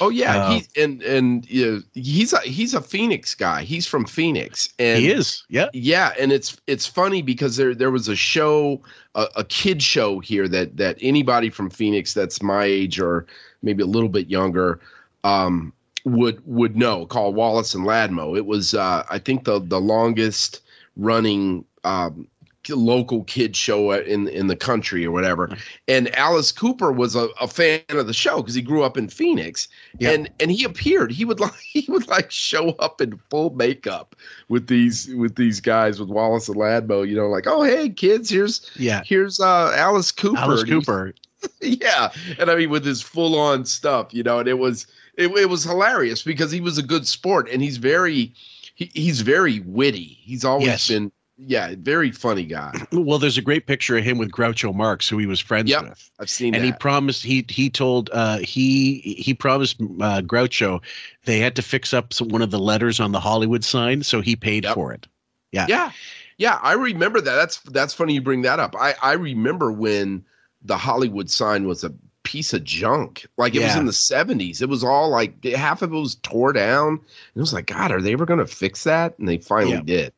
Oh 0.00 0.10
yeah, 0.10 0.36
Uh, 0.38 0.50
he 0.52 0.82
and 0.82 1.02
and 1.02 1.50
you 1.50 1.66
know, 1.72 1.82
he's 1.94 2.32
a 2.32 2.40
he's 2.40 2.74
a 2.74 2.80
Phoenix 2.82 3.34
guy. 3.34 3.62
He's 3.62 3.86
from 3.86 4.04
Phoenix, 4.04 4.68
and 4.78 4.98
he 5.00 5.10
is. 5.10 5.44
Yeah. 5.48 5.68
yeah, 5.72 6.12
and 6.18 6.32
it's 6.32 6.56
it's 6.66 6.86
funny 6.86 7.22
because 7.22 7.56
there 7.56 7.74
there 7.74 7.90
was 7.90 8.08
a 8.08 8.16
show, 8.16 8.80
a, 9.14 9.28
a 9.36 9.44
kid 9.44 9.82
show 9.82 10.18
here 10.20 10.48
that 10.48 10.76
that 10.76 10.96
anybody 11.00 11.50
from 11.50 11.70
Phoenix 11.70 12.14
that's 12.14 12.42
my 12.42 12.64
age 12.64 12.98
or 12.98 13.26
maybe 13.62 13.82
a 13.82 13.86
little 13.86 14.08
bit 14.08 14.28
younger, 14.28 14.80
um, 15.24 15.72
would 16.04 16.42
would 16.46 16.76
know 16.76 17.06
called 17.06 17.34
Wallace 17.34 17.74
and 17.74 17.86
Ladmo. 17.86 18.36
It 18.36 18.46
was 18.46 18.74
uh, 18.74 19.04
I 19.10 19.18
think 19.18 19.44
the 19.44 19.60
the 19.60 19.80
longest 19.80 20.60
running 20.96 21.64
um, 21.84 22.26
local 22.70 23.24
kid 23.24 23.56
show 23.56 23.90
in 23.92 24.28
in 24.28 24.46
the 24.46 24.56
country 24.56 25.04
or 25.04 25.10
whatever. 25.10 25.56
And 25.88 26.14
Alice 26.14 26.52
Cooper 26.52 26.92
was 26.92 27.16
a, 27.16 27.28
a 27.40 27.48
fan 27.48 27.80
of 27.90 28.06
the 28.06 28.12
show 28.12 28.36
because 28.38 28.54
he 28.54 28.62
grew 28.62 28.82
up 28.82 28.96
in 28.96 29.08
Phoenix. 29.08 29.68
Yeah. 29.98 30.10
And 30.10 30.30
and 30.40 30.50
he 30.50 30.64
appeared. 30.64 31.10
He 31.12 31.24
would 31.24 31.40
like 31.46 31.54
he 31.58 31.84
would 31.90 32.06
like 32.08 32.30
show 32.30 32.70
up 32.78 33.00
in 33.00 33.18
full 33.30 33.50
makeup 33.50 34.14
with 34.48 34.66
these 34.68 35.08
with 35.14 35.34
these 35.36 35.60
guys 35.60 35.98
with 36.00 36.08
Wallace 36.08 36.48
and 36.48 36.56
Ladmo. 36.56 37.06
You 37.08 37.16
know, 37.16 37.28
like 37.28 37.46
oh 37.46 37.62
hey 37.62 37.88
kids, 37.88 38.30
here's 38.30 38.70
Yeah. 38.76 39.02
here's 39.04 39.40
uh 39.40 39.72
Alice 39.76 40.12
Cooper. 40.12 40.38
Alice 40.38 40.60
And 40.60 40.68
he 40.68 40.74
was- 40.76 40.86
Cooper. 40.86 41.14
yeah, 41.60 42.12
and 42.38 42.48
I 42.50 42.54
mean 42.54 42.70
with 42.70 42.84
his 42.84 43.02
full 43.02 43.36
on 43.36 43.64
stuff, 43.64 44.14
you 44.14 44.22
know, 44.22 44.38
and 44.38 44.48
it 44.48 44.58
was 44.60 44.86
it, 45.18 45.26
it 45.36 45.48
was 45.50 45.64
hilarious 45.64 46.22
because 46.22 46.52
he 46.52 46.60
was 46.60 46.78
a 46.78 46.82
good 46.84 47.04
sport 47.06 47.48
and 47.50 47.60
he's 47.60 47.78
very 47.78 48.32
he, 48.76 48.90
he's 48.94 49.22
very 49.22 49.58
witty. 49.66 50.18
He's 50.22 50.44
always 50.44 50.68
Yes. 50.68 50.88
been 50.88 51.10
yeah, 51.36 51.74
very 51.78 52.10
funny 52.10 52.44
guy. 52.44 52.72
Well, 52.92 53.18
there's 53.18 53.38
a 53.38 53.42
great 53.42 53.66
picture 53.66 53.96
of 53.96 54.04
him 54.04 54.18
with 54.18 54.30
Groucho 54.30 54.74
Marx, 54.74 55.08
who 55.08 55.18
he 55.18 55.26
was 55.26 55.40
friends 55.40 55.70
Yep, 55.70 55.82
with. 55.82 56.10
I've 56.20 56.30
seen 56.30 56.54
and 56.54 56.64
he 56.64 56.72
promised 56.72 57.22
he 57.24 57.44
he 57.48 57.70
told 57.70 58.10
uh 58.12 58.38
he 58.38 58.98
he 59.00 59.34
promised 59.34 59.80
uh 59.80 60.20
Groucho 60.22 60.80
they 61.24 61.38
had 61.38 61.56
to 61.56 61.62
fix 61.62 61.92
up 61.94 62.12
some, 62.12 62.28
one 62.28 62.42
of 62.42 62.50
the 62.50 62.58
letters 62.58 63.00
on 63.00 63.12
the 63.12 63.20
Hollywood 63.20 63.64
sign 63.64 64.02
so 64.02 64.20
he 64.20 64.36
paid 64.36 64.64
Yep. 64.64 64.74
for 64.74 64.92
it. 64.92 65.06
Yeah. 65.52 65.66
Yeah. 65.68 65.92
Yeah, 66.38 66.58
I 66.62 66.72
remember 66.72 67.20
that. 67.20 67.34
That's 67.36 67.58
that's 67.60 67.94
funny 67.94 68.14
you 68.14 68.22
bring 68.22 68.42
that 68.42 68.58
up. 68.58 68.74
I 68.78 68.94
I 69.02 69.12
remember 69.12 69.70
when 69.72 70.24
the 70.62 70.76
Hollywood 70.76 71.30
sign 71.30 71.66
was 71.66 71.84
a 71.84 71.92
piece 72.24 72.52
of 72.52 72.64
junk. 72.64 73.26
Like 73.36 73.54
it 73.54 73.60
was 73.60 73.76
in 73.76 73.84
the 73.86 73.92
70s. 73.92 74.62
It 74.62 74.68
was 74.68 74.82
all 74.84 75.08
like 75.10 75.44
half 75.44 75.82
of 75.82 75.92
it 75.92 75.96
was 75.96 76.16
tore 76.16 76.52
down. 76.52 76.88
And 76.94 77.00
it 77.36 77.40
was 77.40 77.52
like, 77.52 77.66
God, 77.66 77.90
are 77.92 78.00
they 78.00 78.12
ever 78.12 78.26
gonna 78.26 78.46
fix 78.46 78.84
that? 78.84 79.18
And 79.18 79.28
they 79.28 79.38
finally 79.38 79.72
Yeah. 79.72 79.80
did. 79.80 80.12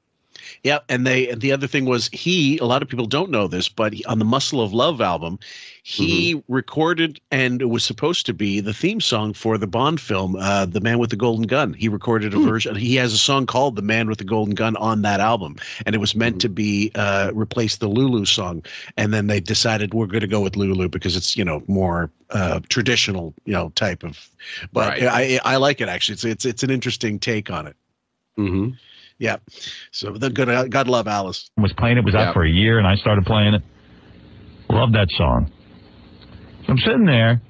Yeah, 0.62 0.78
and 0.88 1.06
they 1.06 1.28
and 1.28 1.40
the 1.40 1.52
other 1.52 1.66
thing 1.66 1.84
was 1.84 2.08
he. 2.12 2.58
A 2.58 2.64
lot 2.64 2.82
of 2.82 2.88
people 2.88 3.06
don't 3.06 3.30
know 3.30 3.46
this, 3.46 3.68
but 3.68 3.92
he, 3.92 4.04
on 4.04 4.18
the 4.18 4.24
Muscle 4.24 4.60
of 4.60 4.72
Love 4.72 5.00
album, 5.00 5.38
he 5.82 6.42
recorded 6.48 7.20
and 7.30 7.60
it 7.60 7.66
was 7.66 7.84
supposed 7.84 8.24
to 8.26 8.32
be 8.32 8.60
the 8.60 8.72
theme 8.72 9.00
song 9.00 9.34
for 9.34 9.58
the 9.58 9.66
Bond 9.66 10.00
film, 10.00 10.36
uh, 10.36 10.64
"The 10.66 10.80
Man 10.80 10.98
with 10.98 11.10
the 11.10 11.16
Golden 11.16 11.46
Gun." 11.46 11.74
He 11.74 11.88
recorded 11.88 12.32
a 12.34 12.38
version. 12.38 12.74
He 12.74 12.96
has 12.96 13.12
a 13.12 13.18
song 13.18 13.46
called 13.46 13.76
"The 13.76 13.82
Man 13.82 14.08
with 14.08 14.18
the 14.18 14.24
Golden 14.24 14.54
Gun" 14.54 14.76
on 14.76 15.02
that 15.02 15.20
album, 15.20 15.56
and 15.84 15.94
it 15.94 15.98
was 15.98 16.14
meant 16.14 16.40
to 16.40 16.48
be 16.48 16.90
uh, 16.94 17.30
replace 17.34 17.76
the 17.76 17.88
Lulu 17.88 18.24
song. 18.24 18.64
And 18.96 19.12
then 19.12 19.26
they 19.26 19.40
decided 19.40 19.92
we're 19.92 20.06
going 20.06 20.20
to 20.20 20.26
go 20.26 20.40
with 20.40 20.56
Lulu 20.56 20.88
because 20.88 21.16
it's 21.16 21.36
you 21.36 21.44
know 21.44 21.62
more 21.66 22.10
uh, 22.30 22.60
traditional, 22.68 23.34
you 23.44 23.52
know, 23.52 23.70
type 23.70 24.02
of. 24.02 24.30
But 24.72 25.00
Right. 25.00 25.02
I 25.04 25.40
I 25.44 25.56
like 25.56 25.80
it 25.80 25.88
actually. 25.88 26.14
It's 26.14 26.24
it's 26.24 26.44
it's 26.44 26.62
an 26.62 26.70
interesting 26.70 27.18
take 27.18 27.50
on 27.50 27.66
it. 27.66 27.76
Mm-hmm. 28.38 28.70
Yeah. 29.18 29.36
So 29.92 30.12
the 30.12 30.30
good 30.30 30.48
uh, 30.48 30.64
God 30.64 30.88
love 30.88 31.06
Alice. 31.06 31.50
was 31.56 31.72
playing 31.74 31.98
it 31.98 32.04
was 32.04 32.14
Yeah. 32.14 32.28
out 32.28 32.34
for 32.34 32.44
a 32.44 32.50
year 32.50 32.78
and 32.78 32.86
I 32.86 32.96
started 32.96 33.24
playing 33.24 33.54
it. 33.54 33.62
Love 34.70 34.92
that 34.92 35.08
song. 35.16 35.50
So 36.66 36.72
I'm 36.72 36.78
sitting 36.78 37.04
there 37.06 37.40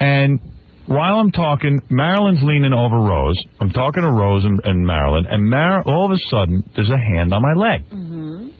and 0.00 0.40
while 0.86 1.16
I'm 1.18 1.32
talking, 1.32 1.82
Marilyn's 1.90 2.42
leaning 2.44 2.72
over 2.72 2.96
Rose. 3.00 3.42
I'm 3.60 3.70
talking 3.70 4.02
to 4.04 4.10
Rose 4.10 4.44
and, 4.44 4.60
and 4.64 4.86
Marilyn, 4.86 5.26
and 5.26 5.50
Mar- 5.50 5.82
all 5.82 6.06
of 6.06 6.12
a 6.12 6.18
sudden, 6.30 6.62
there's 6.76 6.90
a 6.90 6.96
hand 6.98 7.34
on 7.34 7.42
my 7.42 7.54
leg. 7.54 7.82
Mm-hmm. 7.90 8.50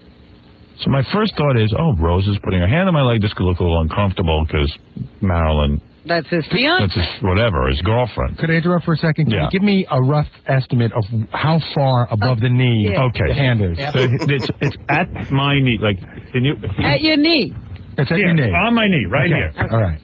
So 0.80 0.90
my 0.90 1.02
first 1.12 1.36
thought 1.36 1.56
is, 1.56 1.72
oh, 1.78 1.94
Rose 1.96 2.26
is 2.26 2.36
putting 2.42 2.58
her 2.60 2.66
hand 2.66 2.88
on 2.88 2.94
my 2.94 3.02
leg. 3.02 3.22
This 3.22 3.32
could 3.34 3.44
look 3.44 3.60
a 3.60 3.62
little 3.62 3.80
uncomfortable 3.80 4.44
because 4.44 4.76
Marilyn, 5.20 5.80
That's 6.06 6.28
his 6.28 6.44
fiance. 6.52 6.94
that's 6.96 7.14
his, 7.14 7.22
whatever, 7.22 7.68
his 7.68 7.80
girlfriend. 7.82 8.38
Could 8.38 8.50
I 8.50 8.54
interrupt 8.54 8.84
for 8.84 8.94
a 8.94 8.96
second? 8.96 9.26
Can 9.26 9.34
Yeah. 9.34 9.44
you 9.44 9.50
give 9.50 9.62
me 9.62 9.86
a 9.90 10.00
rough 10.00 10.28
estimate 10.46 10.92
of 10.92 11.04
how 11.32 11.60
far 11.74 12.06
above 12.10 12.40
the 12.40 12.48
knee 12.48 12.90
Yeah. 12.92 13.02
Okay. 13.04 13.28
the 13.28 13.34
hand 13.34 13.60
is? 13.62 13.76
So 13.78 14.00
it's, 14.32 14.48
it's 14.60 14.76
at 14.88 15.30
my 15.32 15.58
knee. 15.60 15.78
Like, 15.80 15.98
can 16.32 16.44
you? 16.44 16.54
At 16.82 17.00
your 17.02 17.16
knee. 17.16 17.52
It's 17.98 18.10
at 18.10 18.18
Yeah, 18.18 18.26
your 18.26 18.34
knee. 18.34 18.52
on 18.54 18.74
my 18.74 18.86
knee, 18.88 19.06
right 19.06 19.30
Okay. 19.32 19.34
here. 19.58 19.68
All 19.72 19.80
right. 19.80 20.00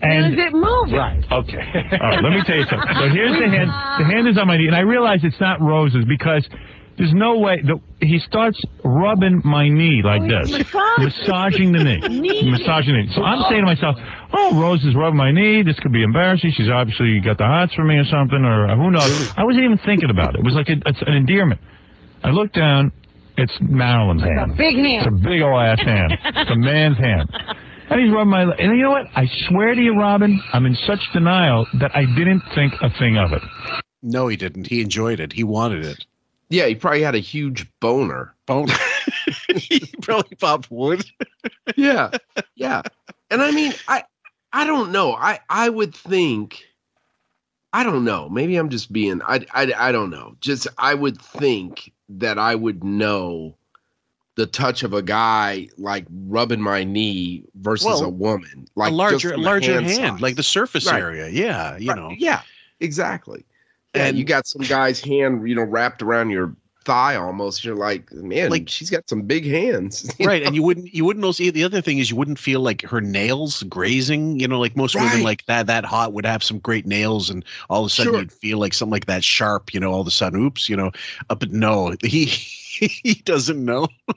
And 0.00 0.34
Is 0.34 0.38
it 0.46 0.52
moving? 0.52 0.94
Right. 0.94 1.22
Okay. 1.30 1.58
All 2.00 2.08
right, 2.10 2.22
let 2.24 2.32
me 2.32 2.42
tell 2.44 2.56
you 2.56 2.64
something. 2.68 2.88
So 2.98 3.08
here's 3.10 3.38
the 3.38 3.48
hand. 3.48 3.70
The 4.00 4.04
hand 4.04 4.26
is 4.26 4.36
on 4.36 4.48
my 4.48 4.56
knee, 4.56 4.66
and 4.66 4.74
I 4.74 4.80
realize 4.80 5.20
it's 5.22 5.40
not 5.40 5.60
Rose's 5.60 6.04
because 6.06 6.44
there's 6.98 7.12
no 7.14 7.38
way. 7.38 7.62
The, 7.62 7.80
he 8.06 8.18
starts 8.18 8.60
rubbing 8.84 9.40
my 9.44 9.68
knee 9.68 10.02
like 10.04 10.22
Oh, 10.22 10.28
this, 10.28 10.50
massaging. 10.50 11.04
massaging 11.04 11.72
the 11.72 11.84
knee, 11.84 12.00
Knee. 12.20 12.50
massaging 12.50 12.94
it. 12.96 13.10
So 13.14 13.22
I'm 13.22 13.42
saying 13.48 13.62
to 13.62 13.66
myself, 13.66 13.96
"Oh, 14.32 14.60
Rose 14.60 14.84
is 14.84 14.94
rubbing 14.94 15.16
my 15.16 15.30
knee. 15.32 15.62
This 15.62 15.78
could 15.80 15.92
be 15.92 16.02
embarrassing. 16.02 16.52
She's 16.56 16.68
obviously 16.68 17.20
got 17.20 17.38
the 17.38 17.44
hots 17.46 17.74
for 17.74 17.84
me 17.84 17.96
or 17.96 18.04
something, 18.04 18.44
or 18.44 18.68
who 18.76 18.90
knows." 18.90 19.32
I 19.36 19.44
wasn't 19.44 19.64
even 19.64 19.78
thinking 19.78 20.10
about 20.10 20.34
it. 20.34 20.40
It 20.40 20.44
was 20.44 20.54
like 20.54 20.68
a, 20.68 20.76
it's 20.86 21.02
an 21.06 21.14
endearment. 21.14 21.60
I 22.24 22.30
look 22.30 22.52
down. 22.52 22.92
It's 23.38 23.56
Marilyn's 23.62 24.22
hand. 24.22 24.52
A 24.52 24.54
Big 24.54 24.76
hand. 24.76 25.06
It's 25.06 25.06
a 25.06 25.10
big 25.28 25.40
old 25.40 25.58
ass 25.60 25.80
hand. 25.80 26.12
It's 26.22 26.50
a 26.50 26.56
man's 26.56 26.98
hand. 26.98 27.30
And 27.88 28.00
he's 28.00 28.12
rubbing 28.12 28.30
my. 28.30 28.42
And 28.42 28.76
you 28.76 28.82
know 28.84 28.90
what? 28.90 29.06
I 29.16 29.26
swear 29.48 29.74
to 29.74 29.80
you, 29.80 29.98
Robin, 29.98 30.38
I'm 30.52 30.66
in 30.66 30.74
such 30.86 31.00
denial 31.14 31.66
that 31.80 31.96
I 31.96 32.04
didn't 32.04 32.42
think 32.54 32.74
a 32.82 32.90
thing 32.98 33.16
of 33.16 33.32
it. 33.32 33.42
No, 34.02 34.28
he 34.28 34.36
didn't. 34.36 34.66
He 34.66 34.82
enjoyed 34.82 35.18
it. 35.18 35.32
He 35.32 35.44
wanted 35.44 35.84
it. 35.86 36.04
Yeah, 36.52 36.66
he 36.66 36.74
probably 36.74 37.02
had 37.02 37.14
a 37.14 37.18
huge 37.18 37.66
boner. 37.80 38.34
Bone. 38.46 38.68
he 39.54 39.80
probably 40.02 40.36
popped 40.36 40.70
wood. 40.70 41.04
yeah 41.76 42.10
yeah 42.54 42.82
and 43.30 43.40
i 43.42 43.50
mean 43.50 43.72
i 43.88 44.04
i 44.52 44.64
don't 44.64 44.92
know 44.92 45.12
i 45.14 45.38
i 45.48 45.68
would 45.68 45.94
think 45.94 46.64
i 47.72 47.82
don't 47.82 48.04
know 48.04 48.28
maybe 48.28 48.56
i'm 48.56 48.68
just 48.68 48.92
being 48.92 49.20
i 49.22 49.44
i, 49.54 49.72
I 49.76 49.92
don't 49.92 50.10
know 50.10 50.36
just 50.40 50.66
i 50.78 50.92
would 50.94 51.20
think 51.20 51.92
that 52.08 52.38
i 52.38 52.54
would 52.54 52.82
know 52.84 53.56
the 54.36 54.46
touch 54.46 54.82
of 54.82 54.92
a 54.92 55.02
guy 55.02 55.68
like 55.78 56.04
rubbing 56.26 56.60
my 56.60 56.84
knee 56.84 57.44
versus 57.56 57.86
Well, 57.86 58.04
a 58.04 58.08
woman 58.08 58.66
like 58.76 58.92
a 58.92 58.94
larger, 58.94 59.36
larger 59.36 59.80
hand, 59.80 60.14
size. 60.14 60.20
like 60.20 60.36
the 60.36 60.42
surface 60.42 60.86
Right. 60.86 61.00
area. 61.00 61.28
Yeah, 61.28 61.76
you 61.76 61.88
Right, 61.90 61.96
know. 61.98 62.14
yeah 62.18 62.42
exactly 62.80 63.44
yeah 63.94 64.06
And- 64.06 64.18
you 64.18 64.24
got 64.24 64.46
some 64.46 64.62
guy's 64.62 65.00
hand 65.00 65.48
you 65.48 65.54
know 65.54 65.62
wrapped 65.64 66.02
around 66.02 66.30
your 66.30 66.54
thigh 66.84 67.14
almost 67.14 67.64
you're 67.64 67.76
like 67.76 68.10
man 68.12 68.50
Like- 68.50 68.68
she's 68.68 68.90
got 68.90 69.08
some 69.08 69.22
big 69.22 69.44
hands 69.46 70.10
Right, 70.20 70.42
know? 70.42 70.46
and 70.48 70.56
you 70.56 70.64
wouldn't 70.64 70.92
you 70.92 71.04
wouldn't 71.04 71.24
also 71.24 71.44
the 71.52 71.62
other 71.62 71.80
thing 71.80 71.98
is 71.98 72.10
you 72.10 72.16
wouldn't 72.16 72.40
feel 72.40 72.58
like 72.60 72.82
her 72.82 73.00
nails 73.00 73.62
grazing. 73.64 74.40
You 74.40 74.48
know, 74.48 74.58
like 74.58 74.76
most 74.76 74.96
women 74.96 75.22
like 75.22 75.46
that 75.46 75.68
that 75.68 75.84
hot 75.84 76.12
would 76.12 76.26
have 76.26 76.42
some 76.42 76.58
great 76.58 76.84
nails, 76.84 77.30
and 77.30 77.44
all 77.70 77.82
of 77.84 77.86
a 77.86 77.90
sudden 77.90 78.12
Sure. 78.14 78.20
you'd 78.22 78.32
feel 78.32 78.58
like 78.58 78.74
something 78.74 78.90
like 78.92 79.06
that 79.06 79.22
sharp. 79.22 79.72
You 79.72 79.78
know, 79.78 79.92
all 79.92 80.00
of 80.00 80.08
a 80.08 80.10
sudden, 80.10 80.44
oops, 80.44 80.68
you 80.68 80.76
know. 80.76 80.90
Uh, 81.30 81.36
but 81.36 81.52
no, 81.52 81.94
he 82.02 82.24
he 82.26 83.14
doesn't 83.24 83.64
know. 83.64 83.86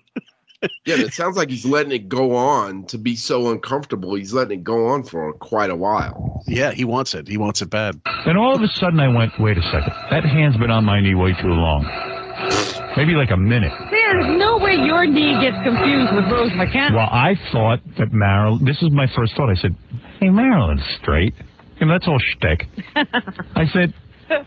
Yeah, 0.86 0.98
it 0.98 1.14
sounds 1.14 1.36
like 1.36 1.50
he's 1.50 1.66
letting 1.66 1.92
it 1.92 2.08
go 2.08 2.36
on 2.36 2.86
to 2.86 3.00
be 3.00 3.16
so 3.16 3.50
uncomfortable. 3.50 4.14
He's 4.14 4.34
letting 4.34 4.60
it 4.60 4.64
go 4.64 4.88
on 4.88 5.04
for 5.04 5.34
quite 5.34 5.72
a 5.72 5.76
while. 5.76 6.44
Yeah, 6.46 6.72
he 6.72 6.86
wants 6.86 7.16
it. 7.16 7.28
He 7.28 7.38
wants 7.38 7.62
it 7.64 7.72
bad. 7.72 8.00
Then 8.26 8.38
all 8.38 8.56
of 8.56 8.62
a 8.62 8.68
sudden 8.68 9.00
I 9.00 9.08
went, 9.08 9.32
wait 9.40 9.58
a 9.58 9.64
second. 9.64 9.94
That 10.12 10.24
hand's 10.24 10.58
been 10.58 10.70
on 10.70 10.86
my 10.86 11.02
knee 11.02 11.16
way 11.16 11.34
too 11.42 11.48
long. 11.48 11.84
Maybe 12.98 13.14
like 13.14 13.32
a 13.32 13.38
minute. 13.38 13.74
There's 13.90 14.38
no 14.38 14.58
way 14.58 14.76
your 14.76 15.06
knee 15.06 15.40
gets 15.42 15.58
confused 15.64 16.14
with 16.14 16.26
Rose 16.32 16.52
McGowan. 16.52 16.94
Well, 16.94 17.10
I 17.12 17.36
thought 17.52 17.80
that 17.98 18.14
Marilyn, 18.14 18.64
this 18.64 18.82
is 18.82 18.92
my 18.92 19.08
first 19.16 19.36
thought. 19.36 19.50
I 19.50 19.56
said, 19.56 19.76
hey, 20.20 20.30
Marilyn's 20.30 20.86
straight. 21.02 21.34
And 21.82 21.90
that's 21.90 22.08
all 22.08 22.20
shtick. 22.20 22.68
I 22.96 23.66
said, 23.74 23.94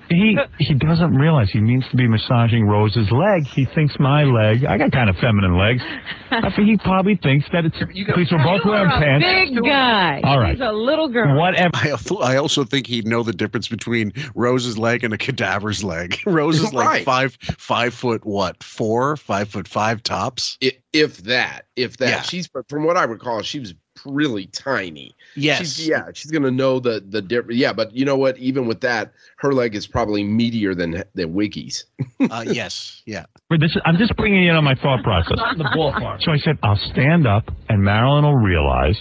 he 0.08 0.36
he 0.58 0.74
doesn't 0.74 1.14
realize 1.16 1.50
he 1.50 1.60
means 1.60 1.84
to 1.90 1.96
be 1.96 2.06
massaging 2.08 2.66
Rose's 2.66 3.10
leg. 3.10 3.46
He 3.46 3.64
thinks 3.64 3.94
my 3.98 4.24
leg. 4.24 4.64
I 4.64 4.76
got 4.78 4.92
kind 4.92 5.08
of 5.10 5.16
feminine 5.16 5.56
legs. 5.56 5.82
I 6.30 6.50
think 6.54 6.68
he 6.68 6.76
probably 6.78 7.16
thinks 7.16 7.46
that 7.52 7.64
it's 7.64 7.76
because 7.78 8.30
we're 8.32 8.42
both 8.44 8.64
You 8.64 8.70
wearing 8.70 8.90
are 8.90 8.96
a 8.96 9.00
pants. 9.00 9.50
big 9.50 9.62
guy. 9.64 10.20
All 10.22 10.38
right. 10.40 10.52
She's 10.56 10.60
a 10.60 10.72
little 10.72 11.08
girl. 11.08 11.36
Whatever. 11.38 11.70
I, 11.74 11.94
I 12.22 12.36
also 12.36 12.64
think 12.64 12.86
he'd 12.86 13.06
know 13.06 13.22
the 13.22 13.32
difference 13.32 13.68
between 13.68 14.12
Rose's 14.34 14.76
leg 14.78 15.04
and 15.04 15.14
a 15.14 15.18
cadaver's 15.18 15.84
leg. 15.84 16.18
Rose 16.26 16.60
is 16.60 16.72
like 16.72 16.86
Right. 16.88 17.04
five 17.04 17.36
five 17.58 17.94
foot 17.94 18.24
what 18.24 18.62
four 18.62 19.16
five 19.16 19.48
foot 19.48 19.68
five 19.68 20.02
tops. 20.02 20.58
I- 20.62 20.72
If 20.92 21.18
that, 21.24 21.66
if 21.76 21.98
that, 21.98 22.08
Yeah. 22.08 22.22
she's 22.22 22.48
from 22.68 22.84
what 22.84 22.96
I 22.96 23.04
recall, 23.04 23.42
she 23.42 23.60
was 23.60 23.74
really 24.06 24.46
tiny. 24.46 25.14
Yes, 25.38 25.58
She's, 25.58 25.88
yeah, 25.88 26.06
she's 26.14 26.30
gonna 26.30 26.50
know 26.50 26.80
the 26.80 27.02
the 27.08 27.22
difference. 27.22 27.58
Yeah, 27.58 27.72
but 27.72 27.94
you 27.94 28.04
know 28.04 28.16
what? 28.16 28.36
Even 28.38 28.66
with 28.66 28.80
that, 28.82 29.12
her 29.38 29.52
leg 29.52 29.74
is 29.74 29.86
probably 29.86 30.24
meatier 30.24 30.76
than 30.76 31.04
than 31.14 31.32
Wiggy's. 31.34 31.84
uh, 32.30 32.44
yes, 32.48 33.02
yeah. 33.06 33.26
But 33.48 33.60
this, 33.60 33.76
I'm 33.84 33.96
just 33.96 34.16
bringing 34.16 34.42
you 34.42 34.50
in 34.50 34.56
on 34.56 34.64
my 34.64 34.74
thought 34.74 35.02
process. 35.02 35.38
the 35.56 35.64
ballpark. 35.76 36.22
So 36.22 36.32
I 36.32 36.38
said, 36.38 36.58
I'll 36.62 36.76
stand 36.92 37.26
up, 37.26 37.50
and 37.68 37.82
Marilyn 37.82 38.24
will 38.24 38.36
realize, 38.36 38.96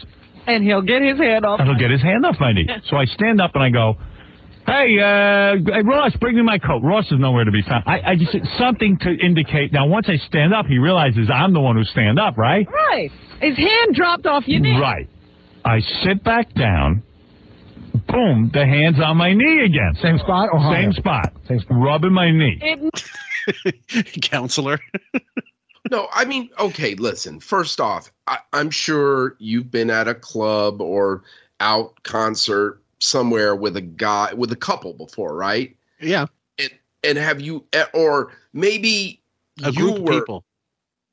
And 0.45 0.63
he'll 0.63 0.81
get 0.81 1.01
his 1.01 1.17
hand 1.17 1.45
off. 1.45 1.59
and 1.59 1.67
he'll 1.69 1.77
get 1.79 1.91
his 1.91 2.01
hand 2.01 2.25
off 2.25 2.37
my 2.39 2.53
knee. 2.53 2.67
So 2.89 2.95
I 2.97 3.05
stand 3.05 3.41
up 3.41 3.51
and 3.55 3.63
I 3.63 3.69
go, 3.69 3.97
Hey, 4.65 4.99
uh, 4.99 5.55
hey, 5.73 5.81
Ross, 5.81 6.11
bring 6.19 6.35
me 6.35 6.41
my 6.41 6.57
coat. 6.59 6.81
Ross 6.83 7.05
is 7.05 7.19
nowhere 7.19 7.45
to 7.45 7.51
be 7.51 7.61
found. 7.61 7.85
I, 7.87 8.01
I 8.11 8.15
just 8.17 8.35
something 8.57 8.97
to 8.99 9.11
indicate. 9.25 9.71
Now, 9.71 9.87
once 9.87 10.07
I 10.09 10.17
stand 10.27 10.53
up, 10.53 10.65
he 10.65 10.77
realizes 10.77 11.29
I'm 11.33 11.53
the 11.53 11.61
one 11.61 11.77
who 11.77 11.85
stand 11.85 12.19
up, 12.19 12.37
right? 12.37 12.67
Right. 12.69 13.09
His 13.39 13.55
hand 13.55 13.95
dropped 13.95 14.25
off 14.25 14.43
your 14.45 14.59
knee. 14.59 14.77
Right. 14.77 15.07
I 15.67 15.81
sit 16.03 16.23
back 16.23 16.53
down. 16.53 17.03
Boom, 18.07 18.49
the 18.53 18.65
hand's 18.65 19.01
on 19.01 19.17
my 19.17 19.33
knee 19.33 19.65
again. 19.65 19.97
Same 20.01 20.17
spot 20.17 20.47
or 20.53 20.59
higher? 20.59 20.83
Same 20.83 20.93
spot. 20.93 21.33
Same 21.47 21.59
spot. 21.59 21.77
Rubbing 21.77 22.13
my 22.13 22.31
knee. 22.31 22.89
Counselor. 24.21 24.79
No, 25.89 26.09
I 26.11 26.25
mean, 26.25 26.49
okay, 26.59 26.95
listen. 26.95 27.39
First 27.39 27.79
off, 27.79 28.11
I, 28.27 28.39
I'm 28.51 28.69
sure 28.69 29.37
you've 29.39 29.71
been 29.71 29.89
at 29.89 30.09
a 30.09 30.15
club 30.15 30.81
or 30.81 31.23
out 31.61 32.03
concert 32.03 32.81
somewhere 32.99 33.55
with 33.55 33.77
a 33.77 33.81
guy 33.81 34.33
with 34.33 34.51
a 34.51 34.57
couple 34.57 34.91
before, 34.93 35.33
right? 35.33 35.73
Yeah, 36.01 36.25
And 36.59 36.71
and 37.05 37.17
have 37.17 37.39
you 37.39 37.63
eh, 37.71 37.85
or 37.93 38.33
maybe 38.51 39.21
a 39.63 39.71
you 39.71 39.79
group 39.79 39.99
were 39.99 40.13
of 40.13 40.19
people. 40.19 40.43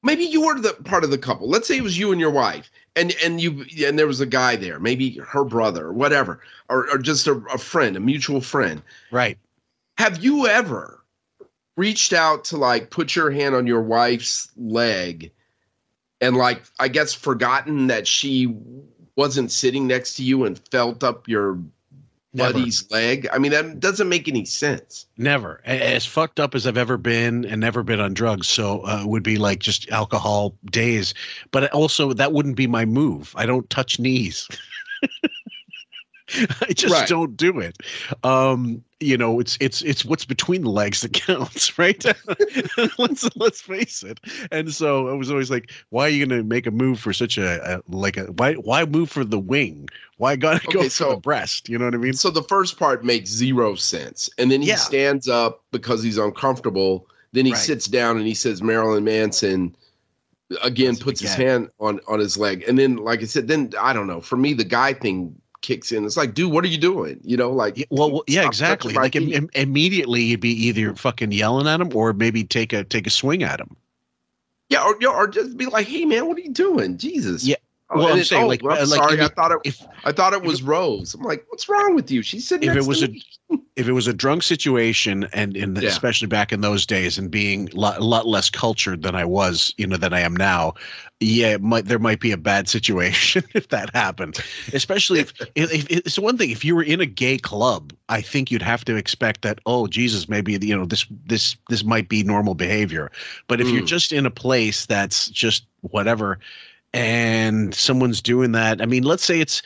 Maybe 0.04 0.24
you 0.24 0.46
were 0.46 0.60
the 0.60 0.74
part 0.84 1.02
of 1.02 1.10
the 1.10 1.18
couple. 1.18 1.48
Let's 1.48 1.66
say 1.66 1.78
it 1.78 1.82
was 1.82 1.98
you 1.98 2.12
and 2.12 2.20
your 2.20 2.30
wife, 2.30 2.70
and 2.94 3.14
and 3.24 3.40
you 3.40 3.64
and 3.84 3.98
there 3.98 4.06
was 4.06 4.20
a 4.20 4.26
guy 4.26 4.54
there, 4.56 4.78
maybe 4.78 5.18
her 5.18 5.44
brother 5.44 5.86
or 5.86 5.92
whatever, 5.92 6.40
or, 6.68 6.88
or 6.90 6.98
just 6.98 7.26
a, 7.26 7.32
a 7.52 7.58
friend, 7.58 7.96
a 7.96 8.00
mutual 8.00 8.40
friend. 8.40 8.82
Right. 9.10 9.38
Have 9.98 10.22
you 10.22 10.46
ever 10.46 11.02
reached 11.76 12.12
out 12.12 12.44
to 12.44 12.56
like 12.56 12.90
put 12.90 13.16
your 13.16 13.30
hand 13.30 13.54
on 13.54 13.66
your 13.66 13.82
wife's 13.82 14.52
leg 14.56 15.32
and 16.20 16.36
like 16.36 16.62
I 16.78 16.88
guess 16.88 17.12
forgotten 17.12 17.88
that 17.88 18.06
she 18.06 18.54
wasn't 19.16 19.50
sitting 19.50 19.86
next 19.86 20.14
to 20.14 20.22
you 20.22 20.44
and 20.44 20.58
felt 20.70 21.04
up 21.04 21.28
your. 21.28 21.58
Buddy's 22.34 22.90
leg? 22.90 23.28
I 23.32 23.38
mean, 23.38 23.52
that 23.52 23.80
doesn't 23.80 24.08
make 24.08 24.28
any 24.28 24.44
sense. 24.44 25.06
Never. 25.16 25.60
As 25.64 26.04
fucked 26.04 26.40
up 26.40 26.54
as 26.54 26.66
I've 26.66 26.76
ever 26.76 26.96
been 26.96 27.44
and 27.44 27.60
never 27.60 27.82
been 27.82 28.00
on 28.00 28.14
drugs. 28.14 28.48
So 28.48 28.84
uh, 28.86 29.02
it 29.02 29.08
would 29.08 29.22
be 29.22 29.36
like 29.36 29.60
just 29.60 29.88
alcohol 29.90 30.54
days. 30.66 31.14
But 31.50 31.70
also, 31.72 32.12
that 32.12 32.32
wouldn't 32.32 32.56
be 32.56 32.66
my 32.66 32.84
move. 32.84 33.32
I 33.36 33.46
don't 33.46 33.68
touch 33.70 33.98
knees. 33.98 34.48
I 36.60 36.72
just 36.72 36.92
Right. 36.92 37.08
don't 37.08 37.36
do 37.36 37.58
it. 37.60 37.76
Um, 38.24 38.82
you 39.00 39.16
know, 39.18 39.38
it's 39.40 39.56
it's 39.60 39.82
it's 39.82 40.04
what's 40.04 40.24
between 40.24 40.62
the 40.62 40.70
legs 40.70 41.02
that 41.02 41.12
counts, 41.12 41.78
right? 41.78 42.02
let's 42.98 43.28
let's 43.36 43.60
face 43.60 44.02
it. 44.02 44.18
And 44.50 44.72
so 44.72 45.08
I 45.08 45.12
was 45.12 45.30
always 45.30 45.50
like, 45.50 45.70
why 45.90 46.06
are 46.06 46.08
you 46.10 46.26
going 46.26 46.38
to 46.40 46.44
make 46.44 46.66
a 46.66 46.70
move 46.70 46.98
for 47.00 47.12
such 47.12 47.36
a, 47.38 47.76
a 47.76 47.82
like 47.94 48.16
a 48.16 48.24
why 48.32 48.54
why 48.54 48.84
move 48.84 49.10
for 49.10 49.24
the 49.24 49.38
wing? 49.38 49.88
Why 50.16 50.36
gotta 50.36 50.66
go 50.68 50.80
Okay, 50.80 50.88
for 50.88 50.94
so- 50.94 51.10
the 51.10 51.16
breast? 51.20 51.68
You 51.68 51.78
know 51.78 51.84
what 51.86 51.94
I 51.94 51.98
mean? 51.98 52.14
So 52.14 52.30
the 52.30 52.42
first 52.44 52.78
part 52.78 53.04
makes 53.04 53.30
zero 53.30 53.74
sense. 53.74 54.30
And 54.38 54.50
then 54.50 54.62
he 54.62 54.68
Yeah. 54.68 54.76
stands 54.76 55.28
up 55.28 55.62
because 55.72 56.02
he's 56.02 56.18
uncomfortable. 56.18 57.08
Then 57.32 57.46
he 57.46 57.52
Right. 57.52 57.58
sits 57.60 57.86
down 57.86 58.16
and 58.16 58.26
he 58.26 58.34
says 58.34 58.62
Marilyn 58.62 59.04
Manson 59.04 59.74
again 60.62 60.96
puts 60.96 61.20
his 61.20 61.34
hand 61.34 61.68
on 61.80 62.00
on 62.06 62.20
his 62.20 62.36
leg. 62.38 62.64
And 62.68 62.78
then 62.78 62.96
like 62.96 63.20
I 63.22 63.24
said, 63.24 63.48
then 63.48 63.72
I 63.78 63.92
don't 63.92 64.06
know. 64.06 64.20
For 64.20 64.36
me, 64.36 64.52
the 64.54 64.64
guy 64.64 64.92
thing 64.92 65.34
kicks 65.64 65.90
in. 65.90 66.04
It's 66.04 66.16
like, 66.16 66.34
dude, 66.34 66.52
what 66.52 66.62
are 66.64 66.68
you 66.68 66.78
doing? 66.78 67.18
You 67.24 67.36
know, 67.36 67.50
like 67.50 67.86
well, 67.90 68.10
well, 68.12 68.24
yeah, 68.28 68.46
exactly. 68.46 68.92
Like 68.92 69.16
im- 69.16 69.32
im- 69.32 69.50
immediately, 69.54 70.22
you'd 70.22 70.40
be 70.40 70.50
either 70.66 70.94
fucking 70.94 71.32
yelling 71.32 71.66
at 71.66 71.80
him 71.80 71.90
or 71.96 72.12
maybe 72.12 72.44
take 72.44 72.72
a 72.72 72.84
take 72.84 73.06
a 73.06 73.10
swing 73.10 73.42
at 73.42 73.58
him. 73.60 73.74
yeah, 74.68 74.84
or, 74.84 74.96
or 75.08 75.26
just 75.26 75.56
be 75.56 75.66
like, 75.66 75.86
hey 75.88 76.04
man, 76.04 76.28
what 76.28 76.36
are 76.36 76.42
you 76.42 76.52
doing? 76.52 76.98
Jesus. 76.98 77.44
Yeah. 77.44 77.56
Oh, 77.94 77.98
Well, 77.98 78.08
I'm 78.08 78.16
then, 78.16 78.24
saying, 78.24 78.44
oh, 78.44 78.48
like, 78.48 78.62
well, 78.62 78.80
I'm 78.80 78.88
like, 78.88 79.02
sorry, 79.02 79.14
if 79.20 79.30
I 79.30 79.34
thought 79.34 79.52
it 79.52 79.58
if 79.64 79.86
I 80.04 80.12
thought 80.12 80.32
it 80.32 80.42
was 80.42 80.62
Rose. 80.62 81.14
I'm 81.14 81.22
like, 81.22 81.44
what's 81.48 81.68
wrong 81.68 81.94
with 81.94 82.10
you? 82.10 82.22
She 82.22 82.40
said 82.40 82.62
If 82.64 82.74
it 82.76 82.86
was 82.86 83.02
a- 83.02 83.14
if 83.76 83.88
it 83.88 83.92
was 83.92 84.06
a 84.06 84.12
drunk 84.12 84.42
situation, 84.44 85.28
and 85.32 85.56
in 85.56 85.74
the, 85.74 85.82
Yeah. 85.82 85.88
especially 85.88 86.28
back 86.28 86.52
in 86.52 86.60
those 86.60 86.86
days, 86.86 87.18
and 87.18 87.28
being 87.30 87.68
a 87.72 87.76
lot, 87.76 88.00
lot 88.02 88.26
less 88.26 88.48
cultured 88.48 89.02
than 89.02 89.16
I 89.16 89.24
was, 89.24 89.74
you 89.78 89.86
know, 89.86 89.96
than 89.96 90.12
I 90.12 90.20
am 90.20 90.34
now, 90.36 90.74
yeah, 91.20 91.52
it 91.54 91.62
might 91.62 91.86
there 91.86 91.98
might 91.98 92.20
be 92.20 92.30
a 92.32 92.36
bad 92.36 92.68
situation 92.76 93.42
if 93.54 93.68
that 93.68 93.94
happened. 93.94 94.38
Especially 94.72 95.20
if, 95.20 95.32
if, 95.54 95.72
if 95.72 95.90
it's 95.90 96.18
one 96.18 96.36
thing 96.38 96.50
if 96.50 96.64
you 96.64 96.74
were 96.76 96.82
in 96.84 97.00
a 97.00 97.06
gay 97.06 97.36
club, 97.38 97.92
I 98.08 98.20
think 98.20 98.50
you'd 98.50 98.62
have 98.62 98.84
to 98.86 98.96
expect 98.96 99.42
that. 99.42 99.60
Oh, 99.66 99.86
Jesus, 99.86 100.28
maybe 100.28 100.52
you 100.60 100.76
know 100.76 100.86
this 100.86 101.06
this 101.26 101.56
this 101.68 101.84
might 101.84 102.08
be 102.08 102.22
normal 102.22 102.54
behavior. 102.54 103.10
But 103.48 103.60
if 103.60 103.70
you're 103.70 103.82
Mm. 103.82 103.86
just 103.86 104.12
in 104.12 104.26
a 104.26 104.30
place 104.30 104.86
that's 104.86 105.28
just 105.30 105.64
whatever, 105.82 106.38
and 106.94 107.74
someone's 107.74 108.22
doing 108.22 108.52
that, 108.52 108.80
I 108.80 108.86
mean, 108.86 109.02
let's 109.02 109.24
say 109.24 109.40
it's 109.40 109.60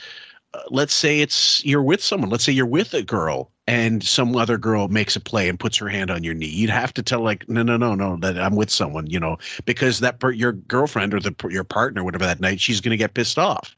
uh, 0.55 0.61
let's 0.71 0.93
say 0.93 1.21
it's 1.21 1.63
you're 1.63 1.83
with 1.83 2.03
someone 2.03 2.31
let's 2.31 2.43
say 2.43 2.51
you're 2.51 2.65
with 2.65 2.91
a 2.95 3.03
girl 3.03 3.51
and 3.67 4.03
some 4.03 4.35
other 4.35 4.57
girl 4.57 4.87
makes 4.87 5.15
a 5.15 5.19
play 5.19 5.47
and 5.47 5.59
puts 5.59 5.77
her 5.77 5.87
hand 5.87 6.09
on 6.09 6.23
your 6.23 6.33
knee. 6.33 6.47
You'd 6.47 6.71
have 6.71 6.91
to 6.95 7.03
tell 7.03 7.21
like 7.21 7.47
no 7.47 7.61
no 7.61 7.77
no 7.77 7.93
no 7.93 8.17
that 8.17 8.39
i'm 8.39 8.55
with 8.55 8.71
someone 8.71 9.05
you 9.07 9.19
know 9.19 9.37
because 9.65 9.99
that 9.99 10.19
per- 10.19 10.31
your 10.31 10.53
girlfriend 10.53 11.13
or 11.13 11.19
the 11.19 11.35
your 11.51 11.63
partner 11.63 12.03
whatever 12.03 12.25
that 12.25 12.39
night 12.39 12.59
she's 12.59 12.81
going 12.81 12.89
to 12.91 12.97
get 12.97 13.13
pissed 13.13 13.37
off 13.37 13.75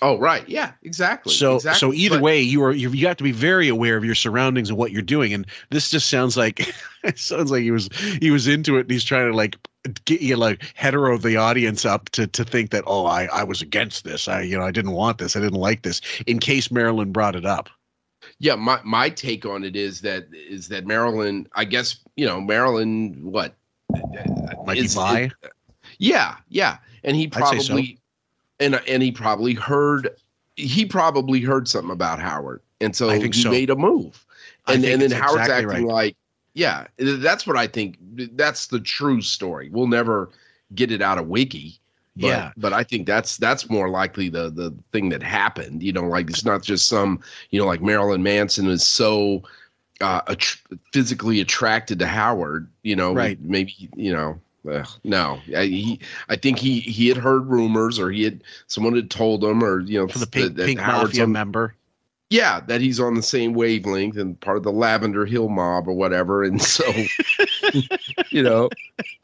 Oh, 0.00 0.18
right. 0.18 0.48
Yeah, 0.48 0.72
exactly. 0.82 1.32
so 1.32 1.56
exactly. 1.56 1.78
so 1.78 1.92
either 1.92 2.16
But- 2.16 2.22
way 2.22 2.40
you 2.40 2.62
are 2.64 2.72
you, 2.72 2.90
you 2.90 3.06
have 3.06 3.16
to 3.18 3.24
be 3.24 3.32
very 3.32 3.68
aware 3.68 3.96
of 3.96 4.04
your 4.04 4.14
surroundings 4.14 4.68
and 4.68 4.78
what 4.78 4.90
you're 4.90 5.02
doing 5.02 5.32
and 5.34 5.46
this 5.70 5.90
just 5.90 6.08
sounds 6.08 6.36
like 6.36 6.60
it 7.04 7.18
sounds 7.18 7.50
like 7.50 7.62
he 7.62 7.70
was 7.70 7.88
he 8.20 8.30
was 8.30 8.48
into 8.48 8.78
it 8.78 8.82
and 8.82 8.90
he's 8.90 9.04
trying 9.04 9.30
to 9.30 9.36
like 9.36 9.56
get 10.04 10.20
you 10.20 10.36
like 10.36 10.62
hetero 10.74 11.18
the 11.18 11.36
audience 11.36 11.84
up 11.84 12.08
to 12.10 12.26
to 12.28 12.44
think 12.44 12.70
that 12.70 12.84
oh 12.86 13.06
I 13.06 13.24
I 13.26 13.44
was 13.44 13.60
against 13.62 14.04
this 14.04 14.26
I 14.28 14.40
you 14.42 14.56
know 14.56 14.64
I 14.64 14.70
didn't 14.72 14.92
want 14.92 15.18
this 15.18 15.36
I 15.36 15.40
didn't 15.40 15.60
like 15.60 15.82
this 15.82 16.00
in 16.26 16.38
case 16.38 16.70
Marilyn 16.70 17.12
brought 17.12 17.36
it 17.36 17.44
up 17.44 17.68
yeah 18.38 18.54
my 18.56 18.80
my 18.84 19.08
take 19.08 19.44
on 19.44 19.62
it 19.64 19.76
is 19.76 20.00
that 20.02 20.26
is 20.32 20.68
that 20.68 20.86
Marilyn 20.86 21.48
i 21.54 21.64
guess 21.64 21.96
you 22.16 22.24
know 22.26 22.40
Marilyn 22.40 23.18
what 23.22 23.54
might 24.64 24.78
Is- 24.78 24.94
be 24.94 25.00
bi 25.00 25.30
yeah 25.98 26.36
yeah 26.48 26.78
and 27.04 27.16
he 27.16 27.24
I'd 27.34 27.46
say 27.48 27.58
so. 27.58 27.66
probably 27.74 27.98
and 28.62 28.80
and 28.88 29.02
he 29.02 29.12
probably 29.12 29.54
heard 29.54 30.08
he 30.56 30.84
probably 30.84 31.40
heard 31.40 31.68
something 31.68 31.90
about 31.90 32.18
howard 32.20 32.60
and 32.80 32.94
so 32.94 33.08
he 33.08 33.32
so. 33.32 33.50
made 33.50 33.70
a 33.70 33.76
move 33.76 34.24
and 34.68 34.84
and 34.84 35.02
then 35.02 35.10
howard's 35.10 35.42
exactly 35.42 35.74
acting 35.74 35.86
right. 35.86 35.94
like 35.94 36.16
yeah 36.54 36.86
that's 36.98 37.46
what 37.46 37.56
i 37.56 37.66
think 37.66 37.96
that's 38.34 38.68
the 38.68 38.80
true 38.80 39.20
story 39.20 39.68
we'll 39.70 39.86
never 39.86 40.30
get 40.74 40.90
it 40.92 41.02
out 41.02 41.18
of 41.18 41.26
wiki 41.28 41.78
but, 42.16 42.26
Yeah. 42.26 42.52
but 42.58 42.72
I 42.74 42.84
think 42.84 43.06
that's 43.06 43.38
that's 43.38 43.70
more 43.70 43.88
likely 43.88 44.28
the 44.28 44.50
the 44.50 44.74
thing 44.92 45.08
that 45.08 45.22
happened. 45.22 45.82
You 45.82 45.92
know, 45.94 46.02
like 46.02 46.28
it's 46.28 46.44
not 46.44 46.62
just 46.62 46.86
some, 46.86 47.20
you 47.50 47.58
know, 47.58 47.66
like 47.66 47.80
Marilyn 47.80 48.22
Manson 48.22 48.68
is 48.68 48.86
so 48.86 49.42
uh, 50.02 50.20
att- 50.26 50.60
physically 50.92 51.40
attracted 51.40 51.98
to 52.00 52.06
Howard. 52.06 52.68
You 52.82 52.96
know, 52.96 53.14
Right. 53.14 53.40
Maybe 53.40 53.88
you 53.96 54.12
know, 54.12 54.38
ugh, 54.70 54.88
no. 55.04 55.40
I, 55.56 55.64
he, 55.64 56.00
I 56.28 56.36
think 56.36 56.58
he 56.58 56.80
he 56.80 57.08
had 57.08 57.16
heard 57.16 57.46
rumors, 57.46 57.98
or 57.98 58.10
he 58.10 58.22
had 58.24 58.42
someone 58.66 58.94
had 58.94 59.10
told 59.10 59.44
him, 59.44 59.62
or 59.62 59.80
you 59.80 59.98
know, 59.98 60.08
for 60.08 60.18
the 60.18 60.26
pink, 60.26 60.56
that 60.56 60.66
pink 60.66 60.80
Howard's 60.80 61.10
mafia 61.10 61.24
on- 61.24 61.32
member 61.32 61.74
yeah, 62.32 62.60
that 62.60 62.80
he's 62.80 62.98
on 62.98 63.14
the 63.14 63.22
same 63.22 63.52
wavelength 63.52 64.16
and 64.16 64.40
part 64.40 64.56
of 64.56 64.62
the 64.62 64.72
Lavender 64.72 65.26
Hill 65.26 65.50
mob 65.50 65.86
or 65.86 65.92
whatever. 65.92 66.42
And 66.42 66.62
so, 66.62 66.82
you 68.30 68.42
know, 68.42 68.70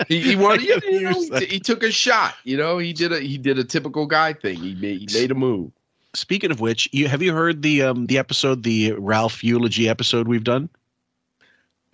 he, 0.09 0.21
he 0.21 0.37
wanted, 0.37 0.83
you 0.85 1.01
know, 1.01 1.39
he, 1.39 1.47
he 1.47 1.59
took 1.59 1.83
a 1.83 1.91
shot. 1.91 2.35
You 2.45 2.59
know, 2.59 2.77
he 2.77 2.93
did 2.93 3.13
a 3.13 3.21
he 3.21 3.39
did 3.39 3.59
a 3.59 3.65
typical 3.65 4.05
guy 4.05 4.35
thing. 4.35 4.59
He 4.59 4.75
made 4.75 5.11
he 5.11 5.19
made 5.19 5.31
a 5.31 5.35
move. 5.35 5.73
speaking 6.15 6.51
of 6.51 6.61
which 6.61 6.87
you 6.93 7.09
have 7.09 7.23
you 7.23 7.33
heard 7.33 7.63
the 7.63 7.81
um 7.81 8.07
the 8.07 8.19
episode 8.19 8.63
the 8.63 8.93
Ralph 8.93 9.43
eulogy 9.43 9.89
episode 9.89 10.29
we've 10.29 10.45
done 10.45 10.69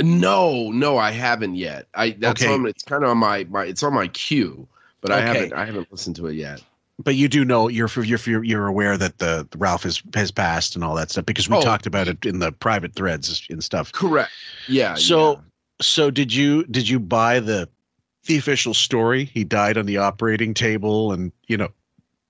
No, 0.02 0.70
no, 0.70 0.98
I 0.98 1.10
haven't 1.12 1.54
yet. 1.54 1.86
I 1.94 2.10
that's 2.10 2.42
Okay. 2.42 2.52
on. 2.52 2.66
It's 2.66 2.82
kind 2.82 3.04
of 3.04 3.10
on 3.10 3.18
my 3.18 3.44
my. 3.44 3.64
It's 3.64 3.82
on 3.82 3.94
my 3.94 4.08
queue, 4.08 4.66
but 5.00 5.10
I 5.12 5.20
haven't 5.20 5.52
I 5.52 5.64
haven't 5.64 5.90
listened 5.92 6.16
to 6.16 6.26
it 6.26 6.34
yet. 6.34 6.62
But 7.02 7.16
you 7.16 7.28
do 7.28 7.44
know 7.44 7.68
you're 7.68 7.88
you're 8.02 8.44
you're 8.44 8.66
aware 8.66 8.96
that 8.96 9.18
the, 9.18 9.46
the 9.50 9.58
Ralph 9.58 9.82
has 9.84 10.02
has 10.14 10.30
passed 10.30 10.74
and 10.74 10.84
all 10.84 10.94
that 10.96 11.10
stuff 11.10 11.26
because 11.26 11.48
we 11.48 11.56
Oh. 11.56 11.60
talked 11.60 11.86
about 11.86 12.08
it 12.08 12.24
in 12.24 12.38
the 12.38 12.52
private 12.52 12.94
threads 12.94 13.42
and 13.50 13.62
stuff. 13.62 13.92
Correct. 13.92 14.30
Yeah. 14.68 14.94
So 14.94 15.32
yeah. 15.32 15.40
so 15.80 16.10
did 16.10 16.32
you 16.32 16.64
did 16.64 16.88
you 16.88 16.98
buy 17.00 17.40
the 17.40 17.68
the 18.26 18.36
official 18.36 18.74
story? 18.74 19.24
He 19.24 19.44
died 19.44 19.76
on 19.76 19.86
the 19.86 19.98
operating 19.98 20.54
table 20.54 21.12
and 21.12 21.30
you 21.46 21.56
know 21.56 21.68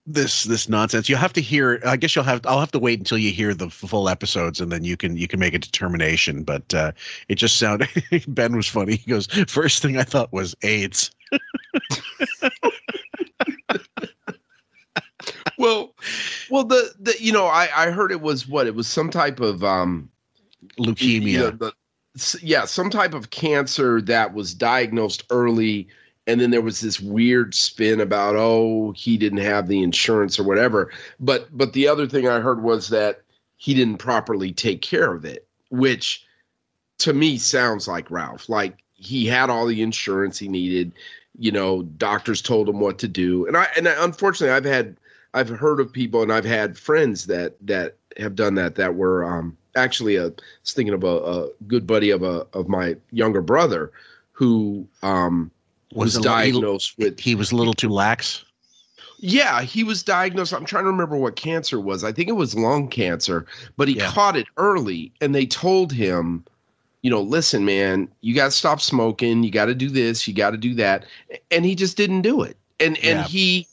this 0.07 0.45
this 0.45 0.69
nonsense. 0.69 1.09
You'll 1.09 1.19
have 1.19 1.33
to 1.33 1.41
hear 1.41 1.81
I 1.87 1.97
guess 1.97 2.15
you'll 2.15 2.25
have 2.25 2.45
I'll 2.47 2.61
have 2.61 2.73
to 2.73 2.79
wait 2.79 2.99
until 2.99 3.19
you 3.19 3.31
hear 3.31 3.55
the 3.55 3.71
full 3.71 4.09
episodes 4.09 4.61
and 4.61 4.71
then 4.71 4.85
you 4.85 4.97
can 4.97 5.17
you 5.17 5.27
can 5.27 5.41
make 5.41 5.55
a 5.55 5.59
determination. 5.59 6.43
But 6.43 6.75
uh 6.75 6.93
it 7.29 7.37
just 7.37 7.57
sounded 7.59 7.89
Ben 8.29 8.55
was 8.57 8.69
funny. 8.69 8.97
He 8.97 9.11
goes, 9.11 9.27
first 9.49 9.81
thing 9.83 9.97
I 9.97 10.03
thought 10.03 10.33
was 10.33 10.55
AIDS. 10.63 11.11
well, 15.59 15.95
well, 16.51 16.65
the 16.65 16.93
the 16.99 17.15
you 17.19 17.33
know 17.33 17.47
I 17.47 17.69
I 17.75 17.91
heard 17.91 18.13
it 18.13 18.21
was 18.21 18.47
what 18.47 18.67
it 18.67 18.75
was 18.75 18.87
some 18.87 19.11
type 19.11 19.41
of 19.41 19.65
um 19.65 20.11
Leukemia. 20.79 21.23
you 21.23 21.39
know, 21.39 21.51
the, 21.51 21.73
yeah, 22.43 22.65
some 22.65 22.91
type 22.91 23.15
of 23.15 23.31
cancer 23.31 24.01
that 24.03 24.35
was 24.35 24.55
diagnosed 24.55 25.25
early, 25.31 25.89
and 26.27 26.41
then 26.41 26.51
there 26.51 26.63
was 26.63 26.81
this 26.81 27.01
weird 27.01 27.55
spin 27.55 28.01
about 28.01 28.37
oh 28.37 28.93
he 28.97 29.17
didn't 29.17 29.39
have 29.39 29.69
the 29.69 29.83
insurance 29.83 30.39
or 30.39 30.45
whatever. 30.45 30.91
But 31.21 31.49
but 31.57 31.73
the 31.73 31.89
other 31.89 32.07
thing 32.07 32.29
I 32.29 32.41
heard 32.41 32.63
was 32.63 32.89
that 32.89 33.23
he 33.57 33.75
didn't 33.75 33.99
properly 33.99 34.53
take 34.53 34.83
care 34.83 35.13
of 35.13 35.25
it, 35.25 35.47
which 35.71 36.25
to 36.99 37.13
me 37.13 37.39
sounds 37.39 37.89
like 37.89 38.11
Ralph. 38.11 38.49
Like 38.49 38.79
he 38.95 39.27
had 39.27 39.51
all 39.51 39.67
the 39.67 39.83
insurance 39.83 40.39
he 40.39 40.49
needed. 40.49 40.93
You 41.37 41.51
know, 41.51 41.83
doctors 41.83 42.41
told 42.41 42.69
him 42.69 42.79
what 42.79 42.99
to 43.01 43.09
do, 43.09 43.47
and 43.47 43.57
I 43.57 43.69
and 43.77 43.89
I, 43.89 44.05
unfortunately 44.05 44.55
I've 44.55 44.65
had 44.65 44.97
I've 45.35 45.49
heard 45.49 45.81
of 45.81 45.93
people 45.93 46.23
and 46.23 46.33
I've 46.33 46.45
had 46.45 46.79
friends 46.79 47.27
that 47.27 47.57
that 47.67 47.97
have 48.17 48.37
done 48.37 48.55
that 48.55 48.77
that 48.77 48.95
were 48.95 49.25
um 49.25 49.57
actually 49.75 50.17
a 50.17 50.27
I 50.27 50.31
was 50.63 50.73
thinking 50.73 50.95
of 50.95 51.03
a, 51.03 51.07
a 51.07 51.49
good 51.67 51.87
buddy 51.87 52.11
of 52.11 52.23
a 52.23 52.47
of 52.53 52.69
my 52.69 52.97
younger 53.11 53.43
brother 53.43 53.91
who 54.33 54.87
um 55.03 55.51
was, 55.95 56.17
it 56.17 56.19
a- 56.19 56.23
he- 56.23 56.53
diagnosed 56.53 56.99
with 56.99 57.19
he 57.21 57.35
was 57.35 57.53
a 57.53 57.57
little 57.57 57.75
too 57.75 57.89
lax. 57.89 58.45
yeah, 59.19 59.63
he 59.63 59.85
was 59.85 60.03
diagnosed. 60.03 60.53
I'm 60.53 60.65
trying 60.65 60.85
to 60.85 60.91
remember 60.91 61.17
what 61.17 61.37
cancer 61.37 61.81
was. 61.81 62.05
I 62.05 62.13
think 62.13 62.29
it 62.29 62.33
was 62.33 62.55
lung 62.55 62.89
cancer, 62.89 63.47
but 63.77 63.89
he 63.89 63.97
Yeah. 63.97 64.11
caught 64.11 64.37
it 64.37 64.47
early 64.57 65.13
and 65.21 65.35
they 65.35 65.47
told 65.47 65.93
him, 65.93 66.45
you 67.03 67.11
know, 67.11 67.21
listen, 67.23 67.65
man, 67.65 68.09
you 68.23 68.35
got 68.35 68.47
to 68.47 68.51
stop 68.51 68.81
smoking. 68.81 69.43
You 69.43 69.51
got 69.51 69.67
to 69.67 69.75
do 69.75 69.89
this. 69.91 70.27
You 70.27 70.35
got 70.35 70.51
to 70.51 70.57
do 70.57 70.75
that. 70.77 71.05
And 71.51 71.65
he 71.65 71.75
just 71.75 71.97
didn't 71.97 72.23
do 72.23 72.43
it. 72.43 72.57
And 72.81 72.97
and 72.99 73.21
Yeah. 73.21 73.25
he 73.25 73.67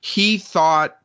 he 0.00 0.38
thought 0.38 0.98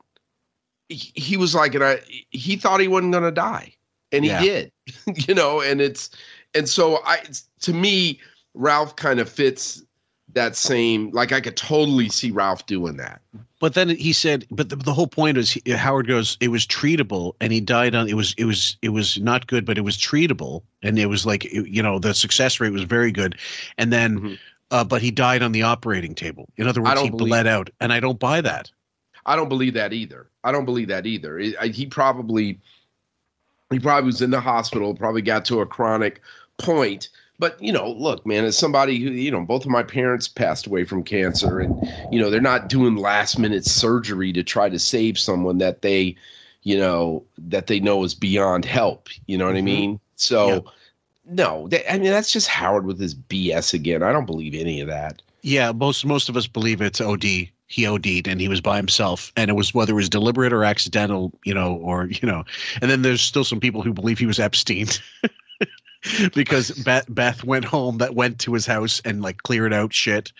he 0.89 1.37
was 1.37 1.53
like, 1.55 1.75
and 1.75 1.83
I 1.83 2.01
he 2.31 2.55
thought 2.55 2.79
he 2.81 2.87
wasn't 2.87 3.13
gonna 3.13 3.31
die, 3.31 3.73
and 4.11 4.25
he 4.25 4.31
Yeah. 4.31 4.41
did, 4.41 4.71
you 5.27 5.33
know. 5.35 5.61
And 5.61 5.79
it's 5.81 6.09
and 6.55 6.67
so 6.67 6.97
I 7.05 7.21
to 7.61 7.73
me, 7.73 8.19
Ralph 8.55 8.95
kind 8.95 9.19
of 9.19 9.29
fits 9.29 9.83
that 10.33 10.55
same. 10.55 11.11
Like 11.11 11.31
I 11.31 11.41
could 11.41 11.57
totally 11.57 12.09
see 12.09 12.31
Ralph 12.31 12.65
doing 12.65 12.97
that. 12.97 13.21
But 13.59 13.73
then 13.73 13.89
he 13.89 14.13
said, 14.13 14.45
but 14.51 14.69
the, 14.69 14.77
the 14.77 14.93
whole 14.93 15.07
point 15.07 15.37
is 15.37 15.51
he, 15.51 15.71
Howard 15.71 16.07
goes, 16.07 16.37
it 16.39 16.47
was 16.47 16.65
treatable, 16.65 17.33
and 17.41 17.51
he 17.51 17.59
died 17.59 17.93
on. 17.93 18.07
It 18.07 18.13
was 18.13 18.33
it 18.37 18.45
was 18.45 18.77
it 18.81 18.89
was 18.89 19.19
not 19.19 19.47
good, 19.47 19.65
but 19.65 19.77
it 19.77 19.81
was 19.81 19.97
treatable, 19.97 20.63
and 20.81 20.97
it 20.97 21.07
was 21.07 21.25
like 21.25 21.43
you 21.51 21.83
know 21.83 21.99
the 21.99 22.13
success 22.13 22.59
rate 22.59 22.71
was 22.71 22.83
very 22.83 23.11
good, 23.11 23.35
and 23.77 23.91
then, 23.91 24.19
Mhm. 24.19 24.37
uh, 24.71 24.83
but 24.83 25.01
he 25.01 25.11
died 25.11 25.41
on 25.43 25.51
the 25.51 25.63
operating 25.63 26.15
table. 26.15 26.47
In 26.57 26.67
other 26.67 26.81
words, 26.81 27.01
he 27.01 27.09
bled 27.09 27.47
out, 27.47 27.69
and 27.81 27.91
I 27.91 27.99
don't 27.99 28.19
buy 28.19 28.39
that. 28.41 28.71
I 29.25 29.35
don't 29.35 29.49
believe 29.49 29.73
that 29.73 29.91
either. 29.93 30.27
I 30.43 30.51
don't 30.53 30.65
believe 30.65 30.87
that 30.87 31.05
either. 31.05 31.37
It- 31.37 31.55
I, 31.59 31.67
he 31.67 31.85
probably 31.85 32.59
he 33.71 33.79
probably 33.79 34.05
was 34.07 34.21
in 34.21 34.31
the 34.31 34.39
hospital, 34.41 34.95
probably 34.95 35.21
got 35.21 35.45
to 35.45 35.59
a 35.59 35.65
chronic 35.65 36.21
point. 36.57 37.09
But 37.39 37.61
you 37.63 37.71
know, 37.71 37.91
look, 37.91 38.25
man, 38.25 38.43
as 38.43 38.57
somebody 38.57 38.99
who 38.99 39.11
you 39.11 39.31
know, 39.31 39.41
both 39.41 39.63
of 39.63 39.71
my 39.71 39.81
parents 39.81 40.27
passed 40.27 40.67
away 40.67 40.83
from 40.83 41.03
cancer, 41.03 41.59
and 41.59 41.73
you 42.11 42.19
know, 42.19 42.29
they're 42.29 42.41
not 42.41 42.67
doing 42.67 42.97
last 42.97 43.39
minute 43.39 43.65
surgery 43.65 44.33
to 44.33 44.43
try 44.43 44.69
to 44.69 44.77
save 44.77 45.17
someone 45.17 45.57
that 45.59 45.81
they, 45.81 46.15
you 46.63 46.77
know, 46.77 47.23
that 47.37 47.67
they 47.67 47.79
know 47.79 48.03
is 48.03 48.13
beyond 48.13 48.65
help. 48.65 49.07
You 49.25 49.37
know 49.37 49.45
what 49.45 49.55
I 49.55 49.59
mm-hmm. 49.59 49.65
mean? 49.65 49.99
So. 50.15 50.47
Yeah. 50.49 50.59
No, 51.31 51.67
that, 51.67 51.93
I 51.93 51.99
mean 51.99 52.09
that's 52.09 52.33
just 52.33 52.47
Howard 52.47 52.87
with 52.87 52.99
his 52.99 53.13
BS 53.13 53.75
again. 53.75 54.01
I 54.01 54.11
don't 54.11 54.25
believe 54.25 54.55
any 54.55 54.81
of 54.81 54.87
that. 54.87 55.21
Yeah, 55.43 55.71
most 55.71 56.03
most 56.03 56.27
of 56.27 56.35
us 56.35 56.47
believe 56.47 56.81
it's 56.81 56.99
OD. 56.99 57.23
He 57.67 57.85
OD'd 57.85 58.27
and 58.27 58.41
he 58.41 58.47
was 58.47 58.61
by 58.61 58.77
himself, 58.77 59.31
and 59.35 59.47
it 59.51 59.53
was 59.53 59.71
whether 59.71 59.91
it 59.91 59.95
was 59.95 60.09
deliberate 60.09 60.51
or 60.51 60.63
accidental, 60.63 61.31
you 61.45 61.53
know, 61.53 61.75
or 61.75 62.07
you 62.07 62.27
know. 62.27 62.45
And 62.81 62.89
then 62.89 63.03
there's 63.03 63.21
still 63.21 63.43
some 63.43 63.59
people 63.59 63.83
who 63.83 63.93
believe 63.93 64.17
he 64.17 64.25
was 64.25 64.39
Epstein. 64.39 64.87
because 66.33 66.71
Beth, 66.83 67.05
Beth 67.09 67.43
went 67.43 67.65
home 67.65 67.97
that 67.99 68.15
went 68.15 68.39
to 68.39 68.53
his 68.53 68.65
house 68.65 69.01
and 69.05 69.21
like 69.21 69.43
cleared 69.43 69.73
out 69.73 69.93
shit 69.93 70.31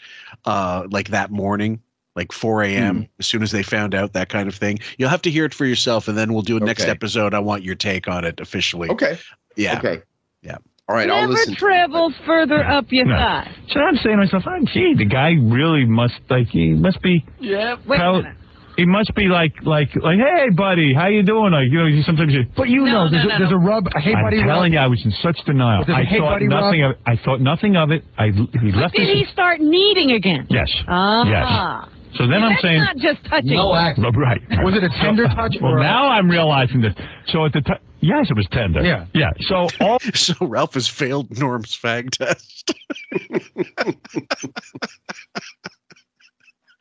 uh 0.46 0.88
like 0.90 1.10
that 1.10 1.32
morning 1.32 1.82
like 2.16 2.32
4 2.32 2.64
a.m 2.64 3.08
as 3.20 3.28
soon 3.28 3.44
as 3.44 3.52
they 3.52 3.64
found 3.64 3.94
out 3.96 4.14
that 4.14 4.30
kind 4.30 4.48
of 4.48 4.56
thing 4.56 4.80
you'll 4.98 5.10
have 5.10 5.22
to 5.24 5.32
hear 5.32 5.46
it 5.46 5.54
for 5.54 5.66
yourself 5.66 6.08
and 6.08 6.18
then 6.18 6.34
we'll 6.34 6.42
do 6.42 6.58
a 6.58 6.60
next 6.60 6.86
episode 6.86 7.34
i 7.34 7.40
want 7.40 7.64
your 7.64 7.76
take 7.76 8.08
on 8.08 8.26
it 8.26 8.40
officially 8.40 8.90
Okay. 8.90 9.18
yeah 9.56 9.78
Okay. 9.80 10.02
Yeah. 10.42 10.58
All 10.88 10.96
right. 10.96 11.10
I'll 11.10 11.22
Never 11.22 11.34
listen. 11.34 11.54
to 11.54 11.60
travels 11.60 12.14
further 12.26 12.66
up 12.66 12.86
your 12.92 13.06
No. 13.06 13.14
thigh. 13.16 13.56
So 13.72 13.80
I'm 13.80 13.96
saying 13.98 14.16
to 14.18 14.24
myself, 14.24 14.44
oh, 14.48 14.66
gee, 14.74 14.96
the 14.98 15.06
guy 15.06 15.34
really 15.34 15.86
must 15.86 16.16
like 16.30 16.48
he 16.48 16.70
must 16.74 17.02
be 17.04 17.26
Yeah. 17.40 17.76
Wait 17.86 18.00
How- 18.00 18.16
a 18.16 18.22
minute. 18.24 18.38
He 18.80 18.86
must 18.86 19.14
be 19.14 19.26
like 19.26 19.54
like 19.64 19.90
like 20.02 20.18
hey 20.20 20.50
buddy, 20.56 20.94
how 20.94 21.08
you 21.08 21.22
doing? 21.24 21.52
Like 21.52 21.68
you 21.70 21.80
know, 21.80 21.86
you 21.86 22.02
sometimes 22.04 22.34
you, 22.34 22.46
But 22.56 22.70
you 22.70 22.86
No, 22.86 23.06
know, 23.06 23.10
there's, 23.12 23.26
no, 23.28 23.36
a, 23.36 23.40
there's 23.40 23.52
no. 23.52 23.58
a 23.58 23.60
rub. 23.60 23.88
a 23.94 24.00
Hey, 24.00 24.14
I'm 24.14 24.24
buddy, 24.24 24.38
rub. 24.38 24.48
telling 24.48 24.74
you, 24.74 24.80
I 24.80 24.88
was 24.88 25.04
in 25.04 25.12
such 25.22 25.38
denial. 25.46 25.84
There's 25.86 25.98
a 25.98 26.02
I 26.02 26.04
hey, 26.06 26.18
thought 26.20 26.34
buddy, 26.36 26.48
nothing 26.48 26.82
Rob. 26.82 26.92
of 26.92 26.98
it. 26.98 27.02
I 27.06 27.16
thought 27.26 27.42
nothing 27.42 27.76
of 27.76 27.92
it. 27.92 28.04
I 28.18 28.28
he 28.32 28.72
left 28.72 28.96
Did 28.96 29.08
his 29.10 29.28
he 29.28 29.32
start 29.34 29.60
kneading 29.60 30.12
again? 30.14 30.48
yes 30.50 30.72
Ah. 30.88 31.86
yes. 31.88 31.96
So 32.18 32.26
then 32.28 32.42
I'm 32.44 32.52
That's 32.54 32.62
saying 32.64 32.80
not 32.80 32.98
just 32.98 33.24
touching. 33.26 33.52
No 33.56 33.76
act. 33.76 34.00
Well, 34.00 34.12
right. 34.14 34.42
Was 34.64 34.74
it 34.76 34.84
a 34.84 34.90
tender 35.02 35.28
touch 35.36 35.56
Well, 35.62 35.74
or 35.74 35.80
now 35.80 36.08
I'm 36.10 36.28
realizing 36.28 36.82
this. 36.82 36.96
So 37.28 37.46
at 37.46 37.54
the 37.54 37.62
time, 37.62 37.78
yes, 38.02 38.26
it 38.32 38.36
was 38.36 38.48
tender. 38.52 38.82
Yeah. 38.82 39.06
yeah. 39.14 39.30
So 39.42 39.68
all 39.80 40.00
so 40.16 40.34
ralph 40.48 40.74
has 40.74 40.88
failed 40.88 41.28
norm's 41.38 41.78
fag 41.78 42.10
test 42.10 42.74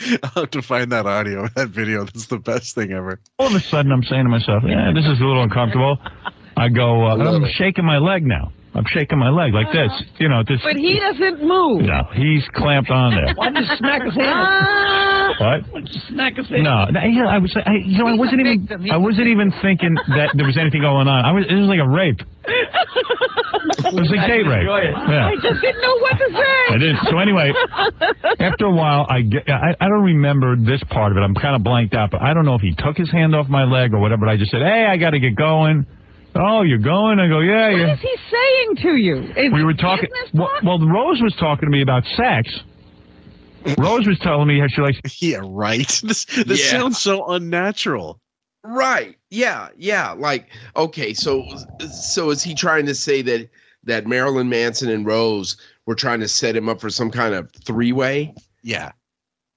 I'll 0.24 0.43
have 0.43 0.51
to 0.51 0.62
find 0.62 0.91
that 0.91 1.06
audio, 1.06 1.47
that 1.56 1.70
video. 1.70 2.04
That's 2.06 2.28
the 2.28 2.39
best 2.39 2.76
thing 2.76 2.91
ever. 2.91 3.20
all 3.39 3.47
of 3.47 3.56
a 3.56 3.60
sudden 3.60 3.91
I'm 3.91 4.04
saying 4.04 4.24
to 4.24 4.30
myself, 4.30 4.64
yeah, 4.66 4.91
this 4.93 5.06
is 5.06 5.20
a 5.20 5.24
little 5.24 5.43
uncomfortable. 5.43 5.97
I 6.56 6.70
go, 6.70 7.06
uh, 7.08 7.16
I'm 7.18 7.47
shaking 7.54 7.86
my 7.86 7.97
leg 7.97 8.26
now. 8.26 8.51
I'm 8.76 8.86
shaking 8.88 9.19
my 9.19 9.30
leg 9.30 9.53
like 9.53 9.71
this. 9.71 9.91
You 10.19 10.30
know, 10.30 10.41
this. 10.47 10.59
But 10.63 10.76
he 10.78 10.99
doesn't 10.99 11.45
move. 11.45 11.84
No, 11.84 12.03
he's 12.13 12.43
clamped 12.55 12.89
on 12.89 13.13
there. 13.13 13.34
Why 13.36 13.49
did 13.51 13.65
you 13.69 13.76
smack 13.78 14.01
his 14.03 14.15
hand? 14.15 14.34
Ah. 14.34 15.30
What? 15.39 15.61
Smack 16.09 16.36
his 16.38 16.47
hand. 16.49 16.63
No, 16.63 16.86
no, 16.86 16.99
yeah, 17.01 17.28
I 17.28 17.38
was, 17.38 17.55
I, 17.55 17.74
you 17.86 17.97
know, 17.99 18.07
I 18.07 18.11
He's 18.11 18.17
a 18.17 18.21
wasn't 18.21 18.39
even, 18.41 18.59
victim. 18.61 18.82
He's 18.84 18.91
I 18.91 18.95
a 18.95 18.99
wasn't 18.99 19.28
even 19.28 19.53
thinking 19.61 19.95
that 20.17 20.34
there 20.36 20.45
was 20.45 20.57
anything 20.57 20.82
going 20.82 21.07
on. 21.07 21.26
I 21.26 21.32
was, 21.32 21.45
it 21.49 21.53
was 21.53 21.67
like 21.69 21.80
a 21.80 21.88
rape. 21.88 22.21
It 22.45 23.93
was 23.93 24.09
a 24.11 24.17
gay 24.28 24.41
rape. 24.41 24.65
Yeah. 24.65 25.28
I 25.30 25.36
just 25.41 25.61
didn't 25.61 25.82
know 25.82 25.97
what 26.01 26.17
to 26.17 26.28
say. 26.34 26.74
I 26.74 26.78
didn't. 26.78 26.99
So 27.09 27.17
anyway, 27.19 27.53
after 28.39 28.65
a 28.65 28.71
while, 28.74 29.05
I, 29.09 29.21
get, 29.21 29.49
I 29.49 29.76
I 29.80 29.88
don't 29.88 30.03
remember 30.03 30.55
this 30.55 30.82
part 30.89 31.11
of 31.11 31.17
it. 31.17 31.21
I'm 31.21 31.36
kind 31.36 31.55
of 31.55 31.63
blanked 31.63 31.93
out, 31.93 32.11
but 32.11 32.21
I 32.21 32.34
don't 32.34 32.45
know 32.45 32.55
if 32.55 32.61
he 32.61 32.74
took 32.78 32.97
his 32.97 33.09
hand 33.11 33.36
off 33.36 33.47
my 33.47 33.63
leg 33.65 33.93
or 33.93 33.99
whatever. 33.99 34.26
But 34.26 34.32
I 34.32 34.38
just 34.38 34.51
said, 34.51 34.61
"Hey, 34.61 34.86
I 34.89 34.97
got 34.97 35.11
to 35.11 35.19
get 35.19 35.36
going." 35.36 35.86
Oh, 36.36 36.64
you're 36.64 36.80
going? 36.80 37.20
I 37.20 37.28
go, 37.28 37.40
"Yeah, 37.40 37.70
What 37.72 37.80
yeah." 37.80 37.94
is 37.94 38.00
he 38.00 38.16
saying 38.32 38.76
to 38.78 38.96
you? 38.96 39.18
Is 39.38 39.54
We 39.54 39.64
were 39.64 39.74
talking. 39.74 40.10
business 40.10 40.34
Well, 40.34 40.50
well, 40.64 40.80
Rose 40.88 41.22
was 41.22 41.36
talking 41.36 41.68
to 41.68 41.72
me 41.72 41.82
about 41.82 42.04
sex. 42.18 42.50
Rose 43.78 44.08
was 44.08 44.18
telling 44.20 44.48
me 44.48 44.60
how 44.60 44.68
she 44.68 44.82
likes. 44.82 45.00
Yeah, 45.22 45.42
right. 45.44 45.88
This 46.04 46.26
this 46.26 46.64
Yeah. 46.72 46.80
sounds 46.80 47.00
so 47.00 47.26
unnatural. 47.28 48.20
Right. 48.64 49.16
Yeah. 49.30 49.70
Yeah. 49.78 50.12
Like, 50.14 50.48
okay. 50.76 51.14
So, 51.14 51.44
so 51.92 52.30
is 52.30 52.42
he 52.42 52.56
trying 52.56 52.86
to 52.88 52.96
say 52.96 53.22
that 53.22 53.50
that 53.84 54.08
Marilyn 54.08 54.48
Manson 54.50 54.90
and 54.90 55.06
Rose 55.06 55.58
were 55.86 55.96
trying 55.96 56.22
to 56.22 56.28
set 56.30 56.56
him 56.56 56.70
up 56.70 56.80
for 56.80 56.90
some 56.90 57.12
kind 57.12 57.36
of 57.36 57.52
three 57.66 57.92
way? 57.92 58.34
Yeah. 58.64 58.92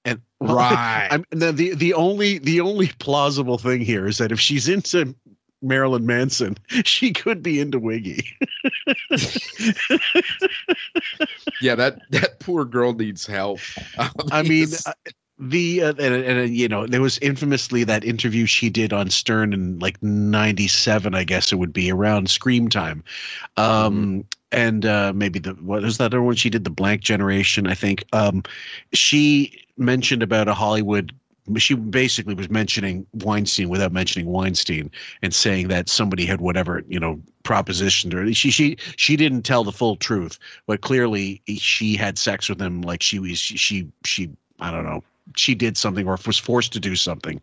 And 0.05 0.21
Right. 0.41 1.09
I'm 1.11 1.25
the, 1.31 1.53
the 1.53 1.75
the 1.75 1.95
only 1.95 2.39
the 2.39 2.61
only 2.61 2.89
plausible 2.99 3.59
thing 3.59 3.81
here 3.81 4.07
is 4.07 4.19
that 4.19 4.31
if 4.33 4.39
she's 4.41 4.69
into 4.69 5.15
Marilyn 5.63 6.07
Manson, 6.07 6.57
she 6.85 7.13
could 7.13 7.43
be 7.43 7.61
into 7.61 7.79
Wiggy. 7.79 8.25
Yeah. 11.61 11.75
That 11.75 12.01
that 12.11 12.39
poor 12.41 12.65
girl 12.65 12.93
needs 12.93 13.27
help. 13.27 13.61
I 14.31 14.43
mean, 14.43 14.69
uh, 14.87 14.93
the 15.39 15.83
uh, 15.83 15.95
and, 15.99 16.15
and 16.15 16.57
you 16.57 16.69
know 16.69 16.87
there 16.87 17.03
was 17.03 17.19
infamously 17.19 17.85
that 17.85 18.05
interview 18.05 18.47
she 18.47 18.71
did 18.71 18.93
on 18.93 19.11
Stern 19.11 19.53
in 19.53 19.79
like 19.79 20.03
'97, 20.03 21.15
I 21.15 21.25
guess 21.25 21.53
it 21.53 21.57
would 21.57 21.73
be 21.73 21.91
around 21.91 22.31
Scream 22.31 22.69
time, 22.69 23.05
um, 23.57 24.25
and 24.53 24.87
uh, 24.87 25.13
maybe 25.15 25.39
the 25.39 25.53
what 25.55 25.83
was 25.83 25.99
that 25.99 26.07
other 26.07 26.23
one 26.23 26.37
she 26.37 26.51
did 26.51 26.65
the 26.65 26.71
Blank 26.71 27.03
Generation, 27.03 27.67
I 27.67 27.75
think. 27.75 28.05
Um, 28.13 28.43
she 28.93 29.67
mentioned 29.77 30.23
about 30.23 30.49
a 30.49 30.55
Hollywood. 30.55 31.13
She 31.57 31.75
basically 31.75 32.35
was 32.35 32.51
mentioning 32.51 33.07
Weinstein 33.15 33.69
without 33.69 33.93
mentioning 33.93 34.27
Weinstein 34.27 34.91
and 35.23 35.35
saying 35.35 35.69
that 35.69 35.89
somebody 35.89 36.27
had 36.27 36.41
whatever 36.41 36.83
you 36.89 37.01
know 37.01 37.21
propositioned 37.45 38.13
her. 38.13 38.33
She 38.33 38.51
she 38.51 38.77
she 38.97 39.17
didn't 39.17 39.43
tell 39.43 39.65
the 39.65 39.73
full 39.73 39.97
truth, 39.97 40.39
but 40.67 40.81
clearly 40.81 41.43
she 41.49 41.97
had 41.97 42.19
sex 42.19 42.49
with 42.49 42.61
him. 42.61 42.83
Like 42.83 43.03
she 43.03 43.19
was 43.19 43.39
she 43.39 43.89
she, 44.05 44.31
I 44.61 44.71
don't 44.71 44.85
know 44.85 45.03
she 45.35 45.55
did 45.55 45.77
something 45.77 46.07
or 46.07 46.19
was 46.27 46.39
forced 46.39 46.73
to 46.73 46.81
do 46.81 46.95
something 46.95 47.41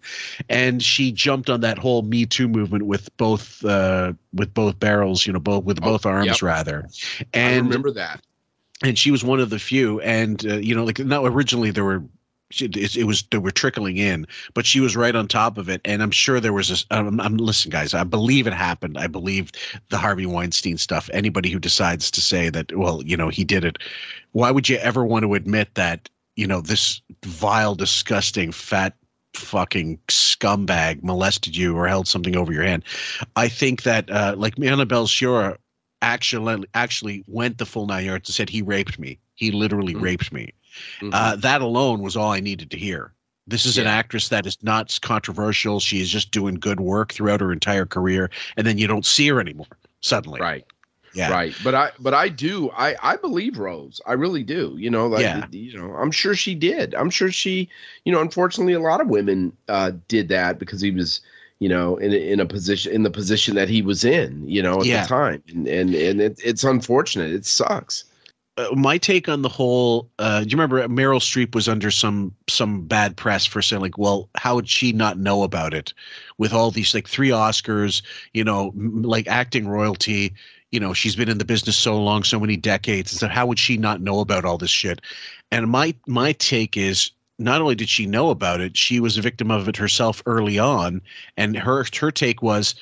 and 0.49 0.81
she 0.81 1.11
jumped 1.11 1.49
on 1.49 1.61
that 1.61 1.77
whole 1.77 2.01
me 2.03 2.25
too 2.25 2.47
movement 2.47 2.85
with 2.85 3.15
both 3.17 3.63
uh 3.65 4.13
with 4.33 4.53
both 4.53 4.79
barrels 4.79 5.27
you 5.27 5.33
know 5.33 5.39
both 5.39 5.63
with 5.63 5.81
both 5.81 6.05
arms 6.05 6.27
yep. 6.27 6.41
rather 6.41 6.87
I 7.19 7.25
and 7.33 7.67
remember 7.67 7.91
that. 7.91 8.21
and 8.81 8.97
she 8.97 9.11
was 9.11 9.23
one 9.23 9.39
of 9.39 9.49
the 9.49 9.59
few 9.59 9.99
and 10.01 10.45
uh, 10.45 10.55
you 10.55 10.75
know 10.75 10.85
like 10.85 10.99
no 10.99 11.25
originally 11.25 11.71
there 11.71 11.83
were 11.83 12.03
she- 12.53 12.65
it, 12.65 12.95
it 12.95 13.03
was 13.05 13.23
they 13.31 13.37
were 13.37 13.51
trickling 13.51 13.97
in 13.97 14.27
but 14.53 14.65
she 14.65 14.79
was 14.79 14.95
right 14.95 15.15
on 15.15 15.27
top 15.27 15.57
of 15.57 15.69
it. 15.69 15.81
And 15.85 16.01
i'm 16.03 16.11
sure 16.11 16.39
there 16.39 16.53
was 16.53 16.69
this 16.69 16.85
um, 16.91 17.19
i'm 17.19 17.37
listen 17.37 17.71
guys 17.71 17.93
i 17.93 18.03
believe 18.03 18.47
it 18.47 18.53
happened. 18.53 18.97
I 18.97 19.07
believe 19.07 19.51
the 19.89 19.97
harvey 19.97 20.25
weinstein 20.25 20.77
stuff. 20.77 21.09
Anybody 21.13 21.49
who 21.49 21.59
decides 21.59 22.11
to 22.11 22.21
say 22.21 22.49
that 22.49 22.75
well 22.77 23.01
you 23.03 23.17
know 23.17 23.29
he 23.29 23.43
did 23.43 23.65
it. 23.65 23.77
Why 24.31 24.51
would 24.51 24.69
you 24.69 24.77
ever 24.77 25.03
want 25.05 25.23
to 25.23 25.33
admit 25.33 25.73
that 25.75 26.09
you 26.35 26.47
know 26.47 26.61
this 26.61 27.01
vile 27.25 27.75
disgusting 27.75 28.51
fat 28.51 28.95
fucking 29.35 29.97
scumbag 30.09 31.03
molested 31.03 31.55
you 31.57 31.75
or 31.75 31.87
held 31.87 32.07
something 32.07 32.35
over 32.35 32.53
your 32.53 32.63
hand? 32.63 32.83
I 33.35 33.47
think 33.49 33.83
that 33.83 34.09
uh 34.11 34.35
like 34.37 34.59
Annabella 34.59 35.07
Sciorra 35.07 35.57
actually 36.01 36.65
actually 36.73 37.23
went 37.27 37.57
the 37.57 37.65
full 37.65 37.87
nine 37.87 38.05
yards 38.05 38.29
and 38.29 38.35
said 38.35 38.49
he 38.49 38.61
raped 38.61 38.99
me. 38.99 39.19
He 39.35 39.51
literally 39.51 39.95
raped 39.95 40.31
me 40.31 40.53
uh, 41.11 41.35
that 41.37 41.61
alone 41.61 42.01
was 42.01 42.15
all 42.15 42.31
I 42.31 42.39
needed 42.39 42.71
to 42.71 42.77
hear. 42.77 43.13
This 43.45 43.65
is 43.65 43.77
an 43.77 43.87
actress 43.87 44.29
that 44.29 44.45
is 44.45 44.57
not 44.63 44.97
controversial. 45.01 45.79
She 45.81 45.99
is 45.99 46.09
just 46.09 46.31
doing 46.31 46.55
good 46.55 46.79
work 46.79 47.11
throughout 47.11 47.41
her 47.41 47.51
entire 47.51 47.85
career, 47.85 48.29
and 48.55 48.65
then 48.65 48.77
you 48.77 48.87
don't 48.87 49.05
see 49.05 49.27
her 49.27 49.39
anymore 49.41 49.67
suddenly. 49.99 50.39
Right. 50.39 50.65
Yeah. 51.13 51.29
Right. 51.29 51.53
But 51.63 51.75
I 51.75 51.91
but 51.99 52.13
I 52.13 52.29
do 52.29 52.71
I 52.71 52.95
I 53.03 53.17
believe 53.17 53.57
Rose. 53.59 54.01
I 54.07 54.13
really 54.13 54.43
do. 54.43 54.75
You 54.79 54.89
know, 54.89 55.07
like 55.07 55.21
Yeah. 55.21 55.45
you 55.51 55.77
know, 55.77 55.93
I'm 55.93 56.09
sure 56.09 56.35
she 56.35 56.55
did. 56.55 56.95
I'm 56.95 57.09
sure 57.09 57.31
she, 57.31 57.69
you 58.05 58.11
know, 58.11 58.21
unfortunately 58.21 58.73
a 58.73 58.79
lot 58.79 59.01
of 59.01 59.07
women 59.09 59.55
uh 59.67 59.91
did 60.07 60.29
that 60.29 60.57
because 60.57 60.81
he 60.81 60.89
was 60.91 61.21
you 61.59 61.69
know 61.69 61.97
in 61.97 62.11
a, 62.13 62.31
in 62.31 62.39
a 62.39 62.45
position 62.45 62.91
in 62.93 63.03
the 63.03 63.11
position 63.11 63.55
that 63.55 63.69
he 63.69 63.81
was 63.81 64.03
in 64.03 64.47
you 64.47 64.63
know 64.63 64.79
at 64.79 64.85
Yeah. 64.85 65.01
the 65.03 65.07
time 65.07 65.43
and 65.49 65.67
and 65.67 65.93
and 65.93 66.19
it, 66.21 66.39
it's 66.43 66.63
unfortunate 66.63 67.31
it 67.31 67.45
sucks 67.45 68.05
Uh, 68.55 68.67
my 68.75 68.99
take 68.99 69.27
on 69.27 69.41
the 69.41 69.49
whole. 69.49 70.09
Uh, 70.19 70.41
do 70.41 70.49
you 70.49 70.57
remember 70.57 70.87
Meryl 70.87 71.19
Streep 71.19 71.55
was 71.55 71.67
under 71.67 71.89
some 71.89 72.35
some 72.47 72.85
bad 72.85 73.17
press 73.17 73.45
for 73.47 73.61
saying 73.63 73.81
like, 73.81 73.97
well, 73.97 74.29
how 74.35 74.53
would 74.55 74.69
she 74.69 74.91
not 74.91 75.17
know 75.17 75.41
about 75.43 75.73
it? 75.73 75.93
With 76.37 76.53
all 76.53 76.69
these 76.69 76.93
like 76.93 77.07
three 77.07 77.29
Oscars, 77.29 78.03
you 78.33 78.43
know, 78.43 78.69
m- 78.75 79.01
like 79.01 79.27
acting 79.27 79.67
royalty. 79.67 80.33
You 80.71 80.79
know, 80.79 80.93
she's 80.93 81.15
been 81.15 81.29
in 81.29 81.37
the 81.39 81.45
business 81.45 81.77
so 81.77 81.99
long, 82.01 82.23
so 82.23 82.39
many 82.39 82.57
decades, 82.57 83.11
and 83.11 83.19
so 83.19 83.27
how 83.27 83.45
would 83.47 83.59
she 83.59 83.77
not 83.77 84.01
know 84.01 84.19
about 84.19 84.45
all 84.45 84.57
this 84.57 84.71
shit? 84.71 85.01
And 85.51 85.69
my 85.69 85.95
my 86.07 86.33
take 86.33 86.77
is 86.77 87.11
not 87.39 87.61
only 87.61 87.75
did 87.75 87.89
she 87.89 88.05
know 88.05 88.29
about 88.29 88.61
it, 88.61 88.77
she 88.77 88.99
was 88.99 89.17
a 89.17 89.21
victim 89.21 89.49
of 89.51 89.67
it 89.67 89.77
herself 89.77 90.21
early 90.27 90.59
on, 90.59 91.01
and 91.37 91.57
her 91.57 91.85
her 91.99 92.11
take 92.11 92.41
was, 92.43 92.75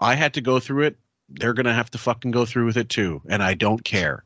I 0.00 0.14
had 0.14 0.32
to 0.34 0.40
go 0.40 0.58
through 0.58 0.84
it. 0.84 0.96
They're 1.28 1.54
gonna 1.54 1.74
have 1.74 1.90
to 1.90 1.98
fucking 1.98 2.30
go 2.30 2.46
through 2.46 2.64
with 2.66 2.78
it 2.78 2.88
too, 2.88 3.20
and 3.28 3.42
I 3.42 3.54
don't 3.54 3.84
care. 3.84 4.24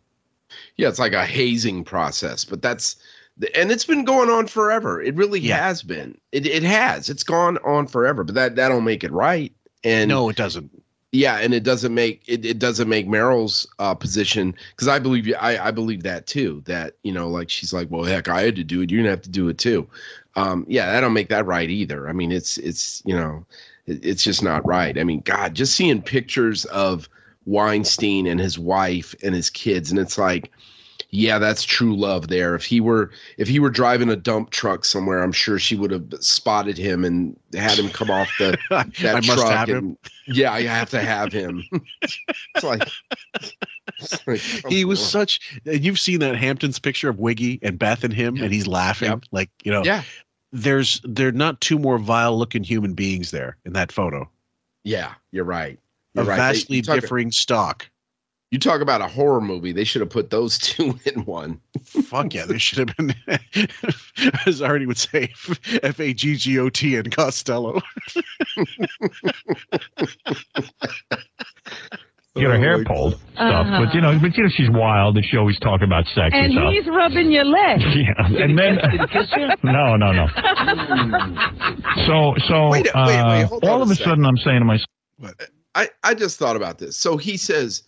Yeah 0.77 0.89
it's 0.89 0.99
like 0.99 1.13
a 1.13 1.25
hazing 1.27 1.85
process 1.85 2.45
but 2.45 2.63
that's 2.63 2.97
and 3.55 3.73
it's 3.73 3.87
been 3.87 4.05
going 4.05 4.29
on 4.29 4.47
forever. 4.47 5.01
It 5.01 5.15
really 5.15 5.41
has 5.41 5.83
been. 5.83 6.19
It, 6.33 6.45
it 6.47 6.63
has. 6.63 7.09
It's 7.09 7.25
gone 7.25 7.57
on 7.65 7.87
forever 7.87 8.25
but 8.25 8.35
that 8.35 8.57
that 8.57 8.69
don't 8.69 8.85
make 8.85 9.03
it 9.03 9.11
right. 9.11 9.51
And 9.85 10.11
no, 10.11 10.29
it 10.29 10.37
doesn't. 10.37 10.71
yeah 11.13 11.39
and 11.39 11.55
it 11.55 11.63
doesn't 11.63 11.95
make 11.95 12.23
it, 12.27 12.45
it 12.45 12.59
doesn't 12.59 12.89
make 12.89 13.07
meryl's 13.09 13.67
uh 13.79 13.95
position 13.95 14.55
because 14.71 14.87
i 14.87 14.99
believe 14.99 15.33
i 15.41 15.59
i 15.59 15.71
believe 15.71 16.03
that 16.03 16.27
too 16.27 16.63
that 16.67 16.95
you 17.03 17.13
know 17.13 17.29
like 17.29 17.51
she's 17.51 17.73
like 17.73 17.91
well 17.91 18.05
heck 18.05 18.29
i 18.29 18.43
had 18.43 18.55
to 18.57 18.65
do 18.65 18.83
it. 18.83 18.91
You're 18.91 19.01
gonna 19.01 19.11
have 19.11 19.23
to 19.23 19.31
do 19.31 19.49
it 19.49 19.59
too. 19.59 19.89
Um 20.37 20.65
yeah 20.69 20.93
that 20.93 21.01
don't 21.01 21.13
make 21.15 21.29
that 21.31 21.47
right 21.47 21.71
either. 21.71 22.09
I 22.09 22.13
mean 22.13 22.31
it's 22.33 22.59
it's 22.59 23.03
you 23.07 23.17
know 23.17 23.45
it, 23.87 24.05
it's 24.05 24.23
just 24.23 24.43
not 24.43 24.65
right. 24.67 24.99
I 24.99 25.05
mean 25.05 25.21
god 25.21 25.55
just 25.55 25.75
seeing 25.75 26.03
pictures 26.03 26.67
of 26.67 27.09
weinstein 27.47 28.27
and 28.27 28.41
his 28.41 28.59
wife 28.59 29.15
and 29.23 29.35
his 29.35 29.51
kids. 29.51 29.91
And 29.91 29.99
it's 30.01 30.19
like 30.19 30.51
yeah 31.15 31.39
that's 31.39 31.63
true 31.63 31.95
love 31.95 32.29
there. 32.29 32.55
If 32.55 32.65
he 32.65 32.81
were 32.81 33.11
if 33.37 33.47
he 33.47 33.59
were 33.59 33.71
driving 33.71 34.09
a 34.09 34.17
dump 34.17 34.51
truck 34.51 34.85
somewhere 34.85 35.23
i'm 35.23 35.33
sure 35.33 35.59
she 35.59 35.77
would 35.77 35.91
have 35.91 36.07
spotted 36.21 36.79
him 36.79 37.05
and 37.05 37.37
had 37.55 37.79
him 37.79 37.91
come 37.91 38.11
off 38.11 38.31
the 38.39 38.57
that 38.71 39.17
I 39.17 39.21
truck 39.21 39.69
and 39.69 39.97
yeah 40.27 40.53
i 40.53 40.63
have 40.63 40.89
to 40.91 41.01
have 41.03 41.33
him. 41.33 41.63
It's 42.55 42.65
like, 42.65 42.89
it's 43.99 44.27
like, 44.27 44.41
he 44.73 44.85
was 44.85 45.01
on. 45.01 45.07
such 45.07 45.61
you've 45.65 45.99
seen 45.99 46.21
that 46.21 46.37
hampton's 46.37 46.79
picture 46.79 47.09
of 47.11 47.19
wiggy 47.19 47.59
and 47.63 47.79
beth 47.79 48.05
and 48.05 48.13
him 48.13 48.37
and 48.37 48.53
he's 48.53 48.67
laughing 48.67 49.11
Yep. 49.11 49.25
like 49.33 49.51
you 49.65 49.73
know 49.73 49.83
yeah. 49.85 50.03
there's 50.53 51.01
they're 51.05 51.33
not 51.33 51.61
two 51.61 51.79
more 51.79 51.99
vile 51.99 52.39
looking 52.39 52.63
human 52.65 52.95
beings 52.95 53.31
there 53.33 53.57
in 53.65 53.73
that 53.75 53.93
photo. 53.93 54.29
Yeah 54.85 55.15
you're 55.31 55.45
right 55.45 55.79
of 56.17 56.27
right 56.27 56.37
vastly 56.37 56.77
you 56.77 56.83
talk- 56.83 57.01
differing 57.01 57.31
stock 57.33 57.89
you 58.51 58.59
talk 58.59 58.83
about 58.83 59.01
a 59.01 59.09
horror 59.09 59.41
movie 59.41 59.73
they 59.73 59.85
should 59.85 60.01
have 60.01 60.11
put 60.11 60.29
those 60.31 60.59
two 60.59 60.99
in 61.07 61.25
one 61.25 61.59
fuck 61.85 62.35
yeah 62.35 62.45
they 62.45 62.59
should 62.59 62.79
have 62.91 62.97
been 62.97 63.15
as 64.47 64.61
artie 64.61 64.87
would 64.87 64.99
say 64.99 65.33
f-a-g-g-o-t 65.83 66.97
and 66.97 67.15
costello 67.17 67.81
Get 72.35 72.45
her 72.45 72.55
Oh, 72.55 72.59
hair 72.59 72.83
pulled, 72.85 73.13
stuff. 73.15 73.23
Uh-huh. 73.37 73.85
But 73.85 73.95
you 73.95 74.01
know, 74.01 74.19
but 74.19 74.35
you 74.39 74.45
know, 74.45 74.49
she's 74.49 74.71
wild. 74.71 75.19
and 75.19 75.27
She 75.27 75.37
always 75.37 75.59
talk 75.59 75.83
about 75.83 76.07
sex 76.15 76.31
and, 76.33 76.47
And 76.47 76.53
stuff. 76.55 76.73
he's 76.73 76.87
rubbing 76.87 77.31
your 77.31 77.45
leg. 77.45 77.79
Yeah, 77.95 78.15
and 78.43 78.59
then 78.59 78.79
no, 79.63 79.97
no, 79.97 80.13
no. 80.13 80.27
So, 82.07 82.35
so 82.49 82.69
Wait, 82.71 82.85
wait, 82.87 83.07
wait, 83.07 83.45
uh, 83.45 83.49
all 83.65 83.83
of 83.83 83.91
a 83.91 83.95
second. 83.95 84.11
sudden, 84.11 84.25
I'm 84.25 84.39
saying 84.39 84.61
to 84.61 84.65
myself, 84.65 84.89
I, 85.75 85.89
I 86.03 86.15
just 86.15 86.39
thought 86.39 86.57
about 86.57 86.79
this. 86.79 86.97
So 86.97 87.17
he 87.17 87.37
says, 87.37 87.83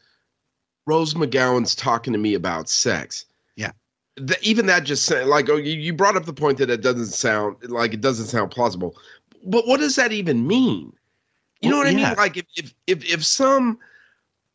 Rose 0.87 1.15
McGowan's 1.15 1.75
talking 1.75 2.13
to 2.13 2.19
me 2.19 2.35
about 2.35 2.69
sex. 2.69 3.27
Yeah. 3.57 3.73
Th- 4.17 4.41
even 4.43 4.67
that 4.67 4.85
just 4.85 5.11
like, 5.11 5.49
oh, 5.49 5.57
you, 5.57 5.73
you 5.73 5.93
brought 5.93 6.17
up 6.17 6.25
the 6.25 6.33
point 6.33 6.59
that 6.59 6.71
it 6.71 6.83
doesn't 6.83 7.07
sound 7.07 7.57
like 7.69 7.95
it 7.95 8.01
doesn't 8.01 8.27
sound 8.27 8.51
plausible. 8.51 8.97
But 9.45 9.67
what 9.67 9.81
does 9.81 9.97
that 9.97 10.13
even 10.13 10.47
mean? 10.47 10.93
You 11.61 11.71
know 11.71 11.79
what 11.79 11.87
I 11.87 11.95
mean? 11.95 12.15
Like 12.17 12.37
if, 12.37 12.45
if 12.57 12.75
if 12.87 13.05
if 13.11 13.25
some 13.25 13.79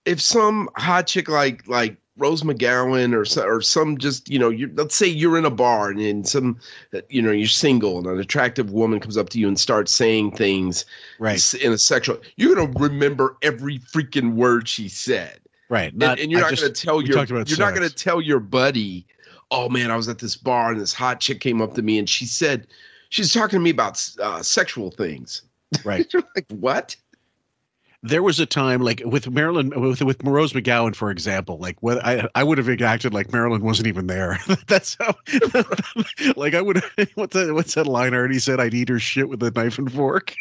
if 0.06 0.22
some 0.22 0.70
hot 0.76 1.08
chick 1.08 1.28
like 1.28 1.68
like 1.68 1.98
Rose 2.20 2.44
McGowan 2.44 3.14
or 3.14 3.48
or 3.48 3.62
some 3.62 3.98
just 3.98 4.30
you 4.30 4.38
know 4.38 4.50
you 4.50 4.70
let's 4.76 4.96
say 4.96 5.08
you're 5.08 5.38
in 5.38 5.46
a 5.46 5.50
bar 5.50 5.90
and, 5.90 6.00
and 6.00 6.28
some 6.28 6.60
you 7.10 7.22
know 7.22 7.32
you're 7.32 7.48
single 7.48 7.98
and 7.98 8.08
an 8.08 8.20
attractive 8.20 8.72
woman 8.72 9.00
comes 9.00 9.18
up 9.18 9.30
to 9.30 9.40
you 9.40 9.48
and 9.48 9.60
starts 9.60 9.92
saying 9.92 10.32
things 10.32 10.86
right. 11.18 11.54
in 11.56 11.72
a 11.72 11.78
sexual 11.78 12.20
you're 12.36 12.54
gonna 12.56 12.72
remember 12.80 13.38
every 13.42 13.80
freaking 13.80 14.34
word 14.34 14.68
she 14.68 14.90
said. 14.90 15.40
Right. 15.70 15.92
And, 15.92 16.00
not- 16.00 16.20
and 16.20 16.32
you're 16.32 16.42
I 16.42 16.44
not 16.44 16.50
just- 16.52 16.64
gonna 16.64 16.74
tell 16.74 17.02
your 17.02 17.26
you're 17.46 17.58
not 17.58 17.74
gonna 17.74 17.90
tell 17.90 18.22
your 18.22 18.40
buddy 18.40 19.06
oh 19.52 19.68
man 19.70 19.90
i 19.90 19.96
was 19.96 20.08
at 20.08 20.20
this 20.20 20.36
bar 20.36 20.72
and 20.72 20.80
this 20.80 20.94
hot 20.94 21.20
chick 21.20 21.40
came 21.40 21.62
up 21.62 21.74
to 21.74 21.82
me 21.82 21.98
and 21.98 22.08
she 22.08 22.26
said 22.26 22.68
she's 23.10 23.34
talking 23.34 23.58
to 23.58 23.64
me 23.64 23.72
about 23.72 24.08
uh, 24.22 24.42
sexual 24.42 24.92
things. 24.92 25.42
Right. 25.84 26.08
You're 26.14 26.24
like 26.36 26.46
what 26.52 26.96
there 28.02 28.24
was 28.24 28.40
a 28.40 28.46
time 28.46 28.82
like 28.82 29.02
with 29.06 29.30
Marilyn 29.30 29.70
with 29.82 30.02
with 30.02 30.24
Rose 30.24 30.54
McGowan, 30.54 30.96
for 30.96 31.12
example, 31.12 31.58
like 31.58 31.76
what 31.82 32.04
I 32.06 32.28
I 32.34 32.44
would 32.44 32.58
have 32.58 32.70
acted 32.82 33.14
like 33.14 33.34
Marilyn 33.34 33.62
wasn't 33.62 33.88
even 33.88 34.08
there. 34.08 34.40
That's 34.68 34.96
how 35.00 35.16
like 36.38 36.54
I 36.54 36.62
would 36.62 36.82
what's 37.16 37.34
that 37.34 37.54
what's 37.54 37.74
that 37.74 37.88
line 37.88 38.14
I 38.14 38.18
already 38.18 38.40
said 38.40 38.60
I'd 38.60 38.74
eat 38.74 38.90
her 38.90 39.00
shit 39.00 39.28
with 39.28 39.44
a 39.44 39.52
knife 39.52 39.78
and 39.78 39.92
fork. 39.92 40.34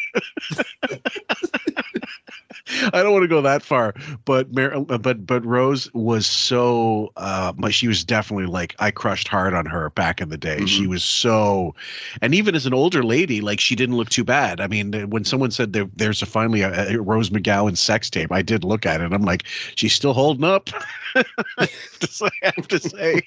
I 2.93 3.03
don't 3.03 3.11
want 3.11 3.23
to 3.23 3.27
go 3.27 3.41
that 3.41 3.63
far, 3.63 3.93
but 4.23 4.53
Mar- 4.53 4.79
but 4.81 5.25
but 5.25 5.45
Rose 5.45 5.93
was 5.93 6.27
so 6.27 7.11
uh 7.17 7.51
she 7.71 7.89
was 7.89 8.05
definitely 8.05 8.45
like 8.45 8.75
I 8.79 8.91
crushed 8.91 9.27
hard 9.27 9.53
on 9.53 9.65
her 9.65 9.89
back 9.89 10.21
in 10.21 10.29
the 10.29 10.37
day. 10.37 10.65
She 10.65 10.87
was 10.87 11.03
so 11.03 11.75
and 12.21 12.33
even 12.33 12.55
as 12.55 12.65
an 12.65 12.73
older 12.73 13.03
lady 13.03 13.41
like 13.41 13.59
she 13.59 13.75
didn't 13.75 13.97
look 13.97 14.09
too 14.09 14.23
bad. 14.23 14.61
I 14.61 14.67
mean 14.67 15.09
when 15.09 15.25
someone 15.25 15.51
said 15.51 15.73
there, 15.73 15.89
there's 15.95 16.21
a 16.21 16.25
finally 16.25 16.61
a, 16.61 16.91
a 16.91 17.01
Rose 17.01 17.29
McGowan 17.29 17.48
sex 17.75 18.09
tape, 18.09 18.31
I 18.31 18.41
did 18.41 18.63
look 18.63 18.85
at 18.85 19.01
it. 19.01 19.13
I'm 19.13 19.23
like 19.23 19.43
she's 19.75 19.93
still 19.93 20.13
holding 20.13 20.43
up. 20.43 20.69
Just 21.99 22.23
I 22.23 22.29
have 22.43 22.67
to 22.67 22.79
say. 22.79 23.21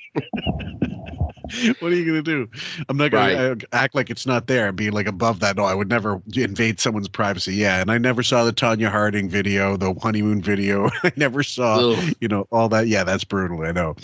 what 1.81 1.93
are 1.93 1.95
you 1.95 2.07
gonna 2.07 2.23
do? 2.23 2.49
I'm 2.89 2.97
not 2.97 3.11
gonna 3.11 3.35
uh, 3.35 3.55
act 3.73 3.95
like 3.95 4.11
it's 4.11 4.27
not 4.27 4.47
there 4.47 4.69
and 4.69 4.77
be 4.77 4.91
like 4.91 5.07
above 5.07 5.41
that. 5.41 5.57
No, 5.57 5.65
I 5.65 5.75
would 5.75 5.89
never 5.89 6.21
invade 6.35 6.81
someone's 6.81 7.09
privacy. 7.09 7.55
Yeah, 7.55 7.81
and 7.81 7.91
I 7.91 7.99
never 7.99 8.23
saw 8.23 8.45
the 8.45 8.53
Tonya 8.53 8.91
Harding 8.91 9.29
video, 9.29 9.77
the 9.77 9.95
honeymoon 9.95 10.41
video. 10.43 10.89
I 11.03 11.13
never 11.17 11.43
saw, 11.43 11.93
Ugh. 11.93 12.15
you 12.21 12.29
know, 12.29 12.47
all 12.51 12.69
that. 12.71 12.89
Yeah, 12.89 13.05
that's 13.05 13.25
brutal. 13.25 13.65
I 13.65 13.73
know. 13.73 13.97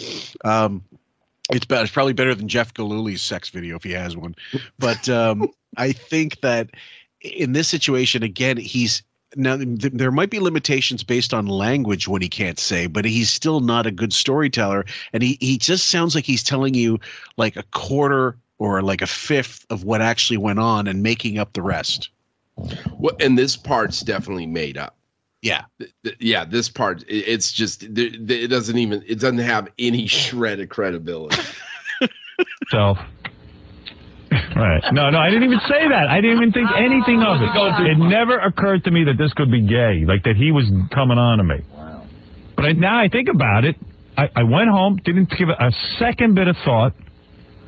Um, 0.45 0.83
It's 1.51 1.65
bad. 1.65 1.83
It's 1.83 1.93
probably 1.93 2.13
better 2.13 2.35
than 2.35 2.49
Jeff 2.49 2.75
Gillooly's 2.75 3.23
sex 3.23 3.49
video 3.49 3.77
if 3.77 3.85
he 3.85 3.93
has 3.93 4.17
one. 4.17 4.35
But 4.79 5.09
um, 5.09 5.49
I 5.79 5.93
think 5.93 6.41
that 6.41 6.71
in 7.23 7.53
this 7.53 7.69
situation, 7.69 8.23
again, 8.23 8.59
he's 8.59 9.03
now 9.37 9.57
th- 9.57 9.93
there 9.93 10.11
might 10.11 10.31
be 10.31 10.39
limitations 10.41 11.03
based 11.05 11.35
on 11.35 11.47
language 11.47 12.09
what 12.09 12.23
he 12.23 12.29
can't 12.29 12.59
say, 12.59 12.87
but 12.87 13.05
he's 13.05 13.31
still 13.31 13.61
not 13.61 13.87
a 13.87 13.91
good 13.91 14.13
storyteller, 14.13 14.85
and 15.13 15.23
he 15.23 15.37
he 15.41 15.59
just 15.59 15.89
sounds 15.89 16.15
like 16.15 16.25
he's 16.25 16.43
telling 16.43 16.75
you 16.75 16.99
like 17.37 17.57
a 17.57 17.63
quarter 17.75 18.37
or 18.59 18.83
like 18.83 19.03
a 19.03 19.07
fifth 19.07 19.65
of 19.71 19.85
what 19.85 20.01
actually 20.03 20.37
went 20.39 20.59
on 20.59 20.87
and 20.87 21.03
making 21.03 21.39
up 21.39 21.53
the 21.53 21.63
rest. 21.63 22.11
Well, 22.99 23.15
and 23.21 23.39
this 23.39 23.57
part's 23.57 24.01
definitely 24.01 24.47
made 24.47 24.77
up. 24.77 24.97
Yeah. 25.43 25.65
Th- 25.79 25.93
th- 26.03 26.17
Yeah, 26.19 26.45
this 26.45 26.69
part 26.69 27.03
i- 27.03 27.13
it's 27.13 27.53
just 27.53 27.81
th- 27.81 27.95
th- 27.95 28.31
it 28.45 28.49
doesn't 28.49 28.77
even 28.79 29.05
it 29.07 29.21
doesn't 29.21 29.39
have 29.39 29.69
any 29.79 30.07
shred 30.09 30.59
of 30.61 30.69
credibility. 30.69 31.41
So. 32.71 32.97
Right. 34.31 34.83
No, 34.93 35.09
no, 35.11 35.19
I 35.19 35.31
didn't 35.31 35.45
even 35.45 35.61
say 35.69 35.89
that. 35.89 36.09
I 36.09 36.21
didn't 36.21 36.37
even 36.37 36.53
think 36.53 36.69
anything 36.77 37.23
of 37.23 37.41
it. 37.41 37.49
It 37.91 37.99
never 37.99 38.39
occurred 38.39 38.85
to 38.85 38.91
me 38.91 39.05
that 39.05 39.17
this 39.17 39.33
could 39.35 39.51
be 39.51 39.63
gay, 39.63 40.05
like 40.07 40.25
that 40.25 40.37
he 40.37 40.53
was 40.53 40.65
coming 40.93 41.17
on 41.19 41.39
to 41.39 41.45
me. 41.45 41.57
But 42.57 42.65
I, 42.65 42.73
now 42.73 42.99
I 42.99 43.09
think 43.09 43.29
about 43.29 43.65
it, 43.65 43.77
I, 44.17 44.29
I 44.37 44.43
went 44.43 44.69
home, 44.69 45.01
didn't 45.05 45.31
give 45.31 45.49
it 45.49 45.57
a 45.61 45.71
second 45.99 46.35
bit 46.35 46.49
of 46.49 46.57
thought 46.65 46.93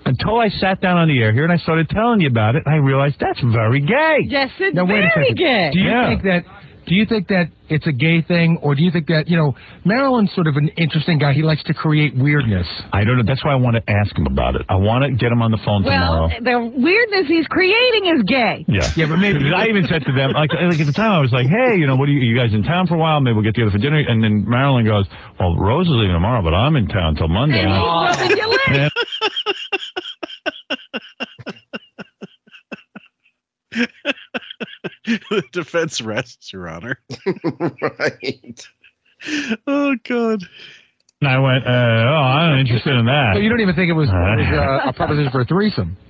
until 0.04 0.38
I 0.40 0.48
sat 0.48 0.80
down 0.80 0.98
on 0.98 1.08
the 1.08 1.18
air 1.22 1.32
here 1.32 1.44
and 1.44 1.52
I 1.52 1.56
started 1.58 1.88
telling 1.88 2.20
you 2.20 2.28
about 2.28 2.56
it. 2.56 2.64
And 2.66 2.74
I 2.74 2.78
realized 2.78 3.16
that's 3.20 3.40
very 3.40 3.80
gay. 3.80 4.18
Yes, 4.26 4.50
it's 4.58 4.74
Now 4.74 4.84
wait 4.84 5.04
a 5.04 5.10
very 5.14 5.28
second. 5.28 5.36
gay. 5.36 5.70
Do 5.72 5.78
you 5.78 5.88
Yeah. 5.90 6.08
think 6.08 6.22
that? 6.24 6.44
Do 6.90 6.96
you 6.96 7.06
think 7.06 7.28
that 7.28 7.46
it's 7.68 7.86
a 7.86 7.92
gay 7.92 8.20
thing, 8.20 8.58
or 8.62 8.74
do 8.74 8.82
you 8.82 8.90
think 8.90 9.06
that 9.06 9.28
you 9.28 9.36
know 9.36 9.54
Marilyn's 9.84 10.34
sort 10.34 10.48
of 10.48 10.56
an 10.56 10.70
interesting 10.76 11.18
guy? 11.20 11.32
He 11.32 11.42
likes 11.42 11.62
to 11.70 11.72
create 11.72 12.16
weirdness. 12.16 12.66
I 12.92 13.04
don't 13.04 13.16
know. 13.16 13.22
That's 13.24 13.44
why 13.44 13.52
I 13.52 13.54
want 13.54 13.76
to 13.76 13.82
ask 13.88 14.10
him 14.18 14.26
about 14.26 14.56
it. 14.56 14.66
I 14.68 14.74
want 14.74 15.04
to 15.04 15.12
get 15.12 15.30
him 15.30 15.40
on 15.40 15.52
the 15.52 15.62
phone 15.64 15.84
well, 15.84 16.26
tomorrow. 16.34 16.42
the 16.42 16.58
weirdness 16.82 17.28
he's 17.28 17.46
creating 17.46 18.10
is 18.16 18.24
gay. 18.26 18.64
Yeah, 18.66 18.82
Yeah, 18.96 19.06
but 19.06 19.18
maybe- 19.22 19.38
I 19.54 19.66
even 19.68 19.86
said 19.86 20.02
to 20.04 20.12
them, 20.12 20.32
like, 20.32 20.50
like 20.52 20.80
at 20.80 20.86
the 20.86 20.92
time, 20.92 21.12
I 21.12 21.20
was 21.20 21.30
like, 21.30 21.46
"Hey, 21.46 21.76
you 21.78 21.86
know, 21.86 21.94
what 21.94 22.08
are 22.08 22.12
you, 22.12 22.26
you 22.26 22.34
guys 22.36 22.52
in 22.52 22.64
town 22.64 22.88
for 22.88 22.96
a 22.96 22.98
while? 22.98 23.20
Maybe 23.20 23.34
we'll 23.34 23.44
get 23.44 23.54
together 23.54 23.70
for 23.70 23.78
dinner." 23.78 23.98
And 24.02 24.18
then 24.24 24.42
Marilyn 24.50 24.84
goes, 24.84 25.06
"Well, 25.38 25.54
Rose 25.54 25.86
is 25.86 25.92
leaving 25.94 26.10
tomorrow, 26.18 26.42
but 26.42 26.54
I'm 26.54 26.74
in 26.74 26.88
town 26.88 27.14
till 27.14 27.28
Monday." 27.28 27.62
And 27.62 27.70
he's 27.70 27.78
And 27.86 28.18
rubbing 28.18 28.36
your 28.36 28.48
leg. 28.50 28.90
Yeah. 33.78 33.86
The 35.05 35.43
defense 35.52 36.01
rests, 36.01 36.52
Your 36.52 36.69
Honor. 36.69 36.98
right. 37.82 38.66
Oh 39.66 39.94
God. 40.09 40.43
And 41.20 41.28
I 41.31 41.39
went, 41.39 41.66
uh, 41.66 41.70
"Oh, 41.70 42.23
I'm 42.23 42.59
interested 42.61 42.94
in 42.97 43.05
that." 43.07 43.32
So 43.35 43.40
you 43.40 43.51
don't 43.51 43.61
even 43.61 43.74
think 43.74 43.90
it 43.90 43.94
was, 43.94 44.09
it 44.09 44.12
was 44.12 44.85
uh, 44.85 44.89
a 44.89 44.93
proposition 44.94 45.31
for 45.31 45.43
a 45.43 45.44
threesome? 45.44 45.97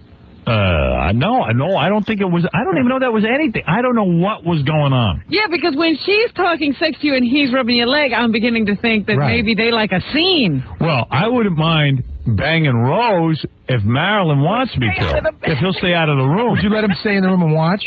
Uh, 0.46 0.52
I 0.52 1.12
no, 1.12 1.42
I 1.42 1.52
no, 1.52 1.76
I 1.76 1.90
don't 1.90 2.04
think 2.04 2.22
it 2.22 2.24
was. 2.24 2.48
I 2.54 2.64
don't 2.64 2.76
even 2.78 2.88
know 2.88 2.98
that 2.98 3.12
was 3.12 3.24
anything. 3.26 3.62
I 3.68 3.82
don't 3.82 3.94
know 3.94 4.08
what 4.08 4.42
was 4.42 4.62
going 4.62 4.94
on. 4.94 5.22
Yeah, 5.28 5.46
because 5.50 5.76
when 5.76 5.96
she's 6.02 6.32
talking 6.32 6.74
sex 6.80 6.98
to 7.02 7.06
you 7.06 7.14
and 7.14 7.22
he's 7.24 7.52
rubbing 7.52 7.76
your 7.76 7.86
leg, 7.86 8.12
I'm 8.14 8.32
beginning 8.32 8.64
to 8.66 8.74
think 8.76 9.06
that 9.06 9.18
Right. 9.18 9.36
maybe 9.36 9.54
they 9.54 9.70
like 9.70 9.92
a 9.92 10.00
scene. 10.12 10.64
Well, 10.80 11.06
I 11.10 11.28
wouldn't 11.28 11.58
mind 11.58 12.02
banging 12.26 12.74
Rose 12.74 13.44
if 13.68 13.84
Marilyn 13.84 14.40
wants 14.40 14.74
me 14.78 14.88
to. 14.98 15.30
If 15.42 15.58
he'll 15.58 15.74
stay 15.74 15.92
out 15.92 16.08
of 16.08 16.16
the 16.16 16.24
room. 16.24 16.52
Would 16.52 16.62
you 16.62 16.70
let 16.70 16.84
him 16.84 16.94
stay 17.00 17.16
in 17.16 17.22
the 17.22 17.28
room 17.28 17.42
and 17.42 17.52
watch? 17.52 17.84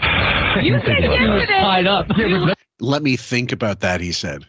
You 0.62 0.80
said 0.84 1.02
yesterday. 1.02 1.86
up. 1.86 2.08
Let 2.80 3.02
me 3.02 3.16
think 3.16 3.52
about 3.52 3.80
that, 3.80 4.00
he 4.00 4.10
said. 4.10 4.44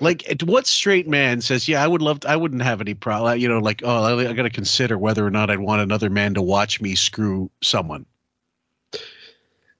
like, 0.00 0.24
what 0.44 0.66
straight 0.66 1.08
man 1.08 1.40
says, 1.40 1.66
"Yeah, 1.66 1.82
I 1.82 1.86
would 1.86 2.02
love. 2.02 2.20
I 2.26 2.36
wouldn't 2.36 2.62
have 2.62 2.80
any 2.82 2.94
problem." 2.94 3.38
You 3.38 3.48
know, 3.48 3.58
like, 3.58 3.82
oh, 3.82 4.18
I, 4.18 4.28
I 4.28 4.32
got 4.34 4.42
to 4.42 4.50
consider 4.50 4.98
whether 4.98 5.26
or 5.26 5.30
not 5.30 5.50
I'd 5.50 5.60
want 5.60 5.80
another 5.80 6.10
man 6.10 6.34
to 6.34 6.42
watch 6.42 6.80
me 6.82 6.94
screw 6.94 7.50
someone. 7.62 8.04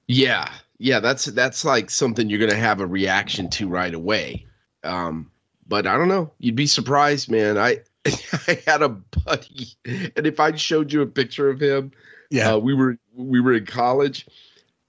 Yeah, 0.07 0.51
yeah, 0.79 0.99
that's 0.99 1.25
that's 1.25 1.63
like 1.63 1.89
something 1.89 2.29
you're 2.29 2.39
gonna 2.39 2.55
have 2.55 2.81
a 2.81 2.87
reaction 2.87 3.49
to 3.51 3.67
right 3.67 3.93
away. 3.93 4.45
Um, 4.83 5.31
but 5.67 5.85
I 5.85 5.97
don't 5.97 6.07
know. 6.07 6.31
You'd 6.39 6.55
be 6.55 6.67
surprised, 6.67 7.29
man. 7.29 7.57
I 7.57 7.77
I 8.47 8.61
had 8.65 8.81
a 8.81 8.89
buddy, 8.89 9.67
and 9.85 10.25
if 10.25 10.39
I 10.39 10.55
showed 10.55 10.91
you 10.91 11.01
a 11.03 11.07
picture 11.07 11.49
of 11.49 11.61
him, 11.61 11.91
Yeah. 12.31 12.53
uh, 12.53 12.57
we 12.57 12.73
were 12.73 12.97
we 13.15 13.39
were 13.39 13.53
in 13.53 13.65
college. 13.67 14.25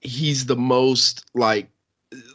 He's 0.01 0.45
the 0.47 0.55
most 0.55 1.25
like 1.35 1.69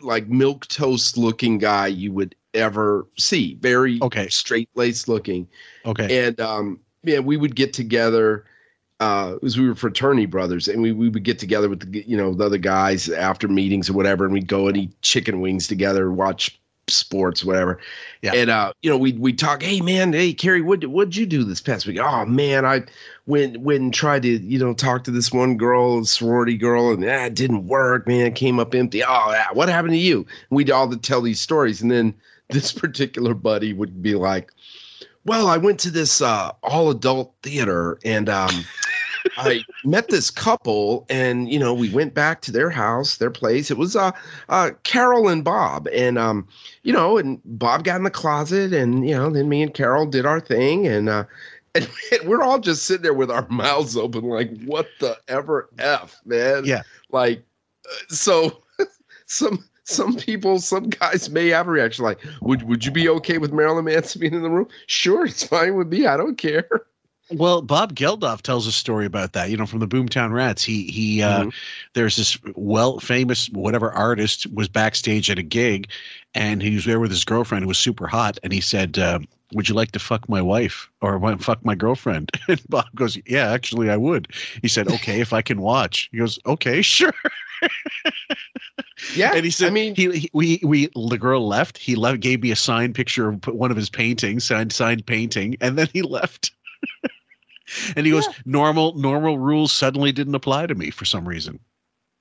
like 0.03 0.29
milk 0.29 0.67
toast 0.69 1.17
looking 1.19 1.59
guy 1.59 1.89
you 1.89 2.13
would 2.13 2.35
ever 2.55 3.07
see. 3.19 3.55
Very 3.61 3.99
Okay. 4.03 4.29
straight 4.29 4.69
laced 4.75 5.09
looking 5.09 5.49
Okay. 5.85 6.27
and 6.27 6.39
um 6.41 6.81
yeah 7.03 7.19
we 7.21 7.37
would 7.37 7.55
get 7.55 7.73
together 7.73 8.45
uh 9.01 9.37
as 9.45 9.59
we 9.59 9.69
were 9.69 9.75
fraternity 9.75 10.27
brothers 10.27 10.67
and 10.67 10.83
we, 10.83 10.93
we 10.93 11.09
would 11.09 11.23
get 11.23 11.39
together 11.39 11.69
with 11.69 11.81
the 11.93 12.05
you 12.07 12.17
know 12.17 12.35
the 12.35 12.45
other 12.45 12.59
guys 12.59 13.09
after 13.09 13.47
meetings 13.49 13.89
or 13.89 13.93
whatever 13.93 14.25
and 14.25 14.35
we'd 14.35 14.49
go 14.49 14.67
and 14.67 14.77
eat 14.77 15.03
chicken 15.03 15.41
wings 15.41 15.69
together 15.69 16.11
watch 16.11 16.59
sports 16.91 17.45
whatever. 17.45 17.79
Yeah. 18.23 18.35
and 18.35 18.51
uh 18.51 18.73
you 18.83 18.91
know 18.91 18.99
we'd 18.99 19.19
we 19.19 19.33
talk 19.33 19.63
hey 19.63 19.81
man 19.81 20.13
hey 20.13 20.33
Cary 20.33 20.61
what 20.61 20.85
what'd 20.87 21.17
you 21.17 21.27
do 21.27 21.45
this 21.45 21.61
past 21.61 21.87
week? 21.87 21.99
Oh 22.01 22.25
man 22.25 22.65
I 22.65 22.85
went 23.27 23.61
went 23.61 23.81
and 23.81 23.95
tried 23.95 24.23
to 24.23 24.39
you 24.39 24.59
know 24.59 24.75
talk 24.75 25.05
to 25.05 25.11
this 25.11 25.33
one 25.33 25.57
girl 25.57 26.05
sorority 26.05 26.57
girl 26.57 26.93
and 26.93 27.03
that 27.03 27.35
didn't 27.35 27.67
work 27.67 28.07
man 28.07 28.27
it 28.27 28.35
came 28.35 28.59
up 28.59 28.75
empty 28.75 29.03
oh 29.05 29.31
yeah, 29.31 29.49
what 29.53 29.69
happened 29.69 29.93
to 29.93 29.99
you? 29.99 30.27
We'd 30.51 30.71
all 30.71 30.91
tell 30.97 31.21
these 31.21 31.41
stories 31.41 31.83
and 31.83 31.91
then 31.91 32.15
this 32.51 32.73
particular 32.73 33.35
buddy 33.35 33.73
would 33.73 34.03
be 34.03 34.15
like 34.15 34.53
well, 35.29 35.49
I 35.49 35.59
went 35.59 35.79
to 35.81 35.91
this 35.91 36.23
uh, 36.23 36.53
all 36.63 36.91
adult 36.91 37.35
theater 37.43 37.99
and 38.03 38.31
um, 38.31 38.65
I 39.37 39.65
met 39.85 40.09
this 40.09 40.31
couple, 40.31 41.07
and 41.09 41.51
you 41.51 41.59
know, 41.59 41.75
we 41.75 41.91
went 41.91 42.15
back 42.15 42.41
to 42.43 42.53
their 42.53 42.71
house, 42.71 43.17
their 43.17 43.31
place. 43.31 43.71
It 43.71 43.79
was 43.79 43.97
uh, 43.97 44.13
uh, 44.49 44.71
Carol 44.83 45.29
and 45.29 45.45
Bob, 45.45 45.89
and 45.93 46.19
um, 46.19 46.47
you 46.83 46.93
know, 46.93 47.19
and 47.19 47.41
Bob 47.45 47.85
got 47.85 47.97
in 47.97 48.05
the 48.05 48.11
closet, 48.11 48.73
and 48.73 49.09
you 49.09 49.15
know, 49.15 49.31
then 49.31 49.49
me 49.49 49.63
and 49.63 49.75
Carol 49.75 50.07
did 50.07 50.27
our 50.27 50.41
thing, 50.41 50.87
and 50.87 51.09
uh, 51.09 51.25
and 51.75 51.89
we're 52.25 52.43
all 52.43 52.59
just 52.59 52.85
sitting 52.85 53.03
there 53.03 53.15
with 53.15 53.31
our 53.31 53.47
mouths 53.51 53.97
open, 53.97 54.25
like, 54.25 54.51
what 54.65 54.89
the 55.01 55.19
ever 55.29 55.69
f, 55.79 56.21
man? 56.25 56.65
Yeah. 56.65 56.83
like, 57.11 57.45
uh, 57.91 58.15
so 58.15 58.63
some 59.27 59.65
some 59.85 60.17
people, 60.17 60.59
some 60.61 60.91
guys 60.91 61.31
may 61.31 61.49
have 61.49 61.67
a 61.67 61.71
reaction 61.71 62.05
like, 62.05 62.21
"Would 62.43 62.63
would 62.65 62.85
you 62.85 62.93
be 62.93 63.09
okay 63.09 63.39
with 63.39 63.53
Marilyn 63.53 63.87
Manson 63.87 64.21
being 64.21 64.35
in 64.35 64.43
the 64.43 64.51
room?" 64.51 64.69
Sure, 64.87 65.25
it's 65.25 65.45
fine 65.45 65.77
with 65.77 65.89
me. 65.89 66.07
I 66.07 66.17
don't 66.17 66.37
care. 66.37 66.69
Well, 67.31 67.61
Bob 67.63 67.95
Geldof 67.95 68.43
tells 68.43 68.67
a 68.67 68.73
story 68.73 69.05
about 69.05 69.33
that. 69.35 69.51
You 69.51 69.57
know, 69.57 69.67
from 69.67 69.81
the 69.81 69.89
Boomtown 69.89 70.33
Rats. 70.33 70.63
He 70.65 70.85
he. 70.85 71.23
Uh, 71.23 71.45
Mhm. 71.45 71.53
There's 71.95 72.17
this 72.17 72.39
well 72.55 73.01
famous 73.01 73.49
whatever 73.51 73.93
artist 73.93 74.47
was 74.53 74.69
backstage 74.69 75.31
at 75.31 75.39
a 75.39 75.43
gig, 75.43 75.89
and 76.35 76.63
he 76.63 76.75
was 76.75 76.85
there 76.85 77.01
with 77.01 77.11
his 77.11 77.25
girlfriend 77.25 77.65
who 77.65 77.69
was 77.69 77.79
super 77.79 78.07
hot, 78.07 78.39
and 78.43 78.53
he 78.53 78.61
said. 78.61 78.99
Uh, 78.99 79.21
would 79.55 79.67
you 79.67 79.75
like 79.75 79.93
to 79.93 79.99
fuck 79.99 80.29
my 80.29 80.43
wife 80.43 80.91
or 81.01 81.39
fuck 81.39 81.65
my 81.65 81.75
girlfriend? 81.75 82.31
And 82.49 82.61
Bob 82.69 82.85
goes, 82.95 83.17
Yeah, 83.27 83.51
actually, 83.51 83.89
I 83.89 83.97
would. 83.97 84.29
He 84.61 84.69
said, 84.69 84.89
Okay, 84.89 85.23
if 85.23 85.33
I 85.33 85.41
can 85.41 85.63
watch. 85.63 86.11
He 86.13 86.19
goes, 86.19 86.39
Okay, 86.45 86.83
sure. 86.97 87.15
Yeah, 89.17 89.33
And 89.35 89.47
he 89.47 89.51
said, 89.51 89.69
I 89.69 89.71
mean, 89.71 89.95
he, 89.95 90.11
he 90.19 90.31
we 90.35 90.61
we 90.63 90.89
the 90.95 91.17
girl 91.19 91.47
left. 91.49 91.79
He 91.79 91.95
left, 91.95 92.21
gave 92.21 92.43
me 92.43 92.51
a 92.51 92.57
signed 92.57 92.95
picture 92.95 93.31
of 93.31 93.47
one 93.47 93.71
of 93.71 93.77
his 93.79 93.89
paintings, 93.89 94.45
signed 94.45 94.71
signed 94.73 95.07
painting, 95.07 95.57
and 95.63 95.79
then 95.79 95.89
he 95.95 96.03
left. 96.03 96.51
and 97.97 98.07
he 98.07 98.13
goes, 98.13 98.29
normal 98.45 98.95
normal 98.95 99.39
rules 99.39 99.73
suddenly 99.73 100.13
didn't 100.13 100.35
apply 100.35 100.67
to 100.67 100.75
me 100.75 100.91
for 100.91 101.05
some 101.05 101.29
reason. 101.29 101.61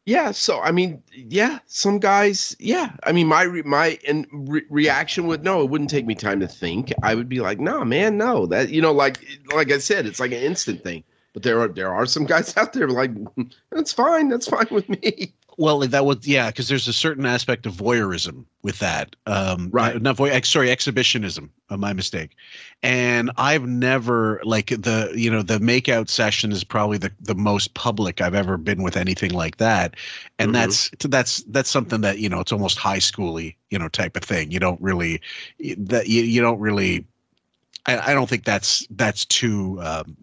yeah. 0.06 0.32
So 0.32 0.62
I 0.62 0.72
mean, 0.72 1.02
yeah, 1.14 1.60
some 1.66 2.00
guys, 2.00 2.56
yeah. 2.60 2.96
I 3.04 3.12
mean, 3.12 3.28
my 3.28 3.44
re- 3.44 3.62
my 3.64 4.00
and 4.08 4.26
re- 4.32 4.66
reaction 4.70 5.28
would 5.28 5.44
no, 5.44 5.62
it 5.62 5.70
wouldn't 5.70 5.90
take 5.90 6.06
me 6.06 6.16
time 6.16 6.40
to 6.40 6.48
think. 6.48 6.94
I 7.04 7.16
would 7.16 7.30
be 7.30 7.42
like, 7.42 7.60
no, 7.60 7.84
man, 7.84 8.18
no. 8.18 8.46
That 8.46 8.70
you 8.70 8.82
know, 8.82 8.92
like 8.94 9.20
like 9.54 9.72
I 9.72 9.80
said, 9.80 10.06
it's 10.06 10.20
like 10.20 10.32
an 10.32 10.40
instant 10.44 10.84
thing. 10.84 11.04
But 11.34 11.44
there 11.44 11.60
are 11.60 11.68
there 11.68 11.94
are 11.94 12.06
some 12.06 12.26
guys 12.26 12.56
out 12.58 12.74
there 12.74 12.88
like 12.90 13.12
hmm, 13.34 13.44
that's 13.72 13.94
fine, 13.94 14.30
that's 14.30 14.48
fine 14.48 14.68
with 14.72 14.88
me. 14.90 15.34
Well, 15.60 15.80
that 15.80 16.06
was 16.06 16.28
yeah, 16.28 16.52
because 16.52 16.68
there's 16.68 16.88
a 16.88 16.94
certain 16.94 17.26
aspect 17.26 17.66
of 17.66 17.74
voyeurism 17.74 18.46
with 18.62 18.78
that. 18.80 19.16
Um, 19.26 19.70
Right. 19.72 19.96
uh, 19.96 20.00
Not 20.00 20.18
voy. 20.18 20.40
Sorry, 20.42 20.70
exhibitionism. 20.70 21.50
Uh, 21.70 21.78
my 21.78 21.94
mistake. 21.94 22.32
And 22.84 23.32
I've 23.38 23.66
never 23.68 24.40
like 24.44 24.68
the 24.68 25.12
you 25.16 25.32
know 25.32 25.42
the 25.42 25.58
makeout 25.58 26.10
session 26.10 26.52
is 26.52 26.64
probably 26.64 27.00
the 27.00 27.12
the 27.20 27.34
most 27.36 27.74
public 27.74 28.22
I've 28.22 28.36
ever 28.36 28.58
been 28.58 28.84
with 28.84 28.96
anything 28.96 29.32
like 29.32 29.58
that. 29.58 29.96
And 30.38 30.52
Mhm. 30.52 30.54
that's 30.54 30.92
that's 31.00 31.42
that's 31.44 31.72
something 31.72 32.02
that 32.02 32.20
you 32.20 32.30
know 32.30 32.40
it's 32.40 32.52
almost 32.52 32.78
high 32.78 33.00
schooly 33.00 33.56
you 33.72 33.80
know 33.80 33.88
type 33.90 34.16
of 34.16 34.24
thing. 34.24 34.52
You 34.52 34.60
don't 34.60 34.80
really 34.80 35.22
that 35.78 36.08
you, 36.08 36.22
you 36.22 36.42
don't 36.42 36.60
really. 36.60 37.06
I, 37.88 38.12
I 38.12 38.14
don't 38.14 38.30
think 38.30 38.44
that's 38.46 38.86
that's 38.92 39.26
too 39.26 39.80
um, 39.82 40.18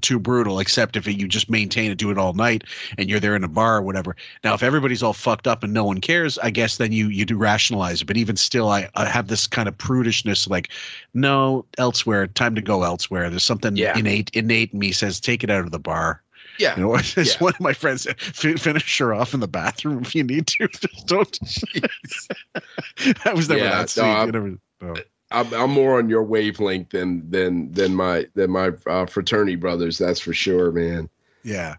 too 0.00 0.18
brutal, 0.18 0.58
except 0.60 0.96
if 0.96 1.06
you 1.06 1.28
just 1.28 1.48
maintain 1.50 1.90
it, 1.90 1.98
do 1.98 2.10
it 2.10 2.18
all 2.18 2.32
night, 2.32 2.64
and 2.98 3.08
you're 3.08 3.20
there 3.20 3.36
in 3.36 3.44
a 3.44 3.48
bar 3.48 3.76
or 3.76 3.82
whatever. 3.82 4.16
Now, 4.42 4.54
if 4.54 4.62
everybody's 4.62 5.02
all 5.02 5.12
fucked 5.12 5.46
up 5.46 5.62
and 5.62 5.72
no 5.72 5.84
one 5.84 6.00
cares, 6.00 6.38
I 6.38 6.50
guess 6.50 6.76
then 6.76 6.92
you 6.92 7.08
you 7.08 7.24
do 7.24 7.36
rationalize 7.36 8.02
it. 8.02 8.06
But 8.06 8.16
even 8.16 8.36
still, 8.36 8.68
I, 8.68 8.88
I 8.94 9.06
have 9.06 9.28
this 9.28 9.46
kind 9.46 9.68
of 9.68 9.76
prudishness, 9.78 10.48
like, 10.48 10.70
no, 11.14 11.64
elsewhere, 11.78 12.26
time 12.26 12.54
to 12.54 12.62
go 12.62 12.82
elsewhere. 12.82 13.30
There's 13.30 13.44
something 13.44 13.76
Yeah. 13.76 13.96
innate 13.98 14.30
innate 14.34 14.72
in 14.72 14.78
me 14.78 14.92
says 14.92 15.20
take 15.20 15.44
it 15.44 15.50
out 15.50 15.64
of 15.64 15.70
the 15.70 15.78
bar. 15.78 16.22
Yeah. 16.58 16.76
You 16.76 16.82
know, 16.84 16.98
Yeah. 17.16 17.24
one 17.40 17.52
of 17.54 17.60
my 17.60 17.72
friends 17.72 18.02
said, 18.02 18.20
finish 18.60 18.98
her 18.98 19.12
off 19.12 19.34
in 19.34 19.40
the 19.40 19.48
bathroom 19.48 20.02
if 20.02 20.14
you 20.14 20.22
need 20.22 20.46
to. 20.48 20.68
Just 20.68 21.06
don't. 21.06 21.38
that 23.24 23.34
was 23.34 23.48
never 23.48 23.60
Yeah, 23.64 23.82
that 23.84 23.96
no, 23.96 24.24
You 24.24 24.32
never- 24.32 24.58
no. 24.80 24.94
I'm, 25.30 25.52
I'm 25.54 25.70
more 25.70 25.98
on 25.98 26.08
your 26.08 26.22
wavelength 26.22 26.90
than 26.90 27.30
than 27.30 27.72
than 27.72 27.94
my 27.94 28.26
than 28.34 28.50
my 28.50 28.70
uh, 28.86 29.06
fraternity 29.06 29.56
brothers. 29.56 29.98
That's 29.98 30.20
for 30.20 30.32
sure, 30.32 30.70
man. 30.72 31.08
Yeah. 31.42 31.76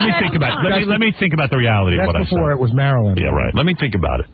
Let 0.00 0.06
me 0.06 0.14
think 0.20 0.34
about 0.34 0.64
let 0.64 0.78
me, 0.78 0.84
let 0.84 1.00
me 1.00 1.14
think 1.18 1.34
about 1.34 1.50
the 1.50 1.56
reality 1.56 1.96
of 1.96 2.00
That's 2.00 2.06
what 2.06 2.16
I 2.16 2.24
before 2.24 2.50
said. 2.50 2.56
it 2.56 2.60
was 2.60 2.72
Marilyn. 2.72 3.16
Yeah, 3.18 3.28
right. 3.28 3.54
Let 3.54 3.66
me 3.66 3.74
think 3.78 3.94
about 3.94 4.20
it. 4.20 4.26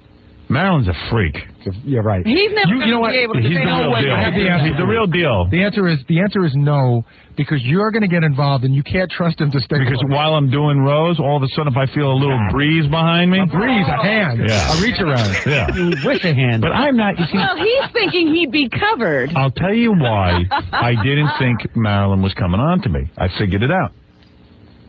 Marilyn's 0.50 0.88
a 0.88 0.94
freak. 1.10 1.36
You're 1.84 2.02
right. 2.02 2.26
He's 2.26 2.50
never 2.52 2.68
You- 2.68 2.74
you 2.74 2.78
going 2.80 2.90
know 2.90 2.96
to 2.96 3.00
what? 3.00 3.10
be 3.12 3.18
able 3.18 3.34
to 3.34 3.40
He's 3.40 3.56
say 3.56 3.64
the 3.64 3.66
real 3.66 4.00
deal. 4.00 4.12
I 4.14 4.20
have 4.22 4.34
the 4.34 4.48
answer 4.48 4.66
He's 4.66 4.76
the 4.78 4.86
real 4.86 5.06
deal. 5.06 5.44
The 5.50 5.62
answer 5.62 5.86
is 5.86 5.98
the 6.08 6.20
answer 6.20 6.44
is 6.46 6.54
no 6.56 7.04
because 7.36 7.62
you're 7.64 7.90
going 7.90 8.02
to 8.02 8.08
get 8.08 8.24
involved 8.24 8.64
and 8.64 8.74
you 8.74 8.82
can't 8.82 9.10
trust 9.10 9.40
him 9.40 9.50
to 9.50 9.60
stay. 9.60 9.78
Because 9.78 10.02
while 10.08 10.34
I'm 10.34 10.50
doing 10.50 10.78
Rose, 10.80 11.20
all 11.20 11.36
of 11.36 11.42
a 11.42 11.48
sudden 11.48 11.70
if 11.72 11.76
I 11.76 11.86
feel 11.94 12.10
a 12.10 12.14
little 12.18 12.40
breeze 12.50 12.86
behind 12.88 13.30
me, 13.30 13.40
a 13.40 13.46
breeze, 13.46 13.86
a 13.86 13.96
oh. 13.98 14.02
hand, 14.02 14.40
Yeah. 14.48 14.78
a 14.78 14.82
reach 14.82 14.98
around. 15.00 15.36
yeah. 15.46 15.74
You 15.76 15.92
wish 16.04 16.24
a 16.24 16.32
hand. 16.32 16.62
But 16.62 16.72
I'm 16.72 16.96
not. 16.96 17.18
You 17.18 17.26
see, 17.26 17.36
Well, 17.36 17.56
he's 17.56 17.90
thinking 17.92 18.34
he'd 18.34 18.50
be 18.50 18.70
covered. 18.70 19.30
I'll 19.36 19.50
tell 19.50 19.74
you 19.74 19.92
why 19.92 20.44
I 20.72 20.94
didn't 21.02 21.30
think 21.38 21.76
Marilyn 21.76 22.22
was 22.22 22.32
coming 22.34 22.60
on 22.60 22.80
to 22.82 22.88
me. 22.88 23.10
I 23.18 23.28
figured 23.38 23.62
it 23.62 23.70
out. 23.70 23.92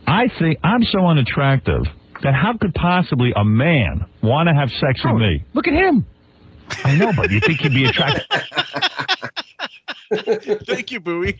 I 0.06 0.28
think 0.38 0.58
I'm 0.64 0.82
so 0.84 1.06
unattractive 1.06 1.82
that 2.22 2.34
how 2.34 2.56
could 2.56 2.74
possibly 2.74 3.32
a 3.36 3.44
man 3.44 4.04
want 4.22 4.48
to 4.48 4.54
have 4.54 4.70
sex 4.70 5.02
with 5.04 5.14
oh, 5.14 5.18
me? 5.18 5.44
Look 5.54 5.66
at 5.66 5.74
him. 5.74 6.06
I 6.84 6.96
know, 6.96 7.12
but 7.12 7.30
you 7.30 7.40
think 7.40 7.60
he'd 7.60 7.72
be 7.74 7.84
attracted? 7.86 8.24
Thank 10.66 10.90
you, 10.90 11.00
Booey. 11.00 11.38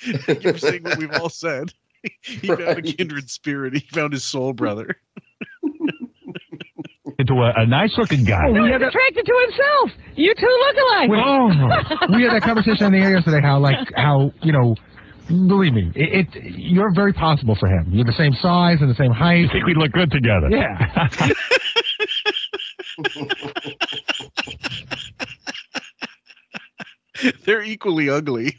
Thank 0.26 0.44
you 0.44 0.52
for 0.52 0.58
saying 0.58 0.84
what 0.84 0.98
we've 0.98 1.12
all 1.12 1.28
said. 1.28 1.72
He 2.20 2.48
found 2.48 2.60
a 2.60 2.82
kindred 2.82 3.30
spirit. 3.30 3.72
He 3.72 3.80
found 3.90 4.12
his 4.12 4.24
soul 4.24 4.52
brother. 4.52 4.94
Into 7.18 7.32
a, 7.32 7.52
a 7.56 7.66
nice 7.66 7.96
looking 7.96 8.24
guy. 8.24 8.46
Oh, 8.46 8.52
he 8.52 8.60
was 8.60 8.82
attracted 8.82 9.24
to 9.24 9.46
himself. 9.48 9.90
You 10.14 10.34
two 10.34 10.44
look 10.44 10.76
alike. 10.76 11.10
Oh, 11.24 12.14
we 12.14 12.24
had 12.24 12.34
that 12.34 12.42
conversation 12.42 12.84
on 12.84 12.92
the 12.92 12.98
air 12.98 13.14
yesterday. 13.14 13.40
How 13.40 13.58
like 13.58 13.88
how 13.96 14.34
you 14.42 14.52
know. 14.52 14.76
Believe 15.28 15.72
me, 15.72 15.90
it, 15.94 16.28
it 16.34 16.44
you're 16.44 16.92
very 16.92 17.12
possible 17.12 17.56
for 17.58 17.66
him. 17.66 17.88
You're 17.90 18.04
the 18.04 18.12
same 18.12 18.34
size 18.34 18.78
and 18.80 18.90
the 18.90 18.94
same 18.94 19.10
height. 19.10 19.46
I 19.48 19.52
think 19.52 19.66
we'd 19.66 19.76
look 19.76 19.92
good 19.92 20.10
together. 20.10 20.50
Yeah. 20.50 21.08
They're 27.46 27.62
equally 27.62 28.10
ugly. 28.10 28.58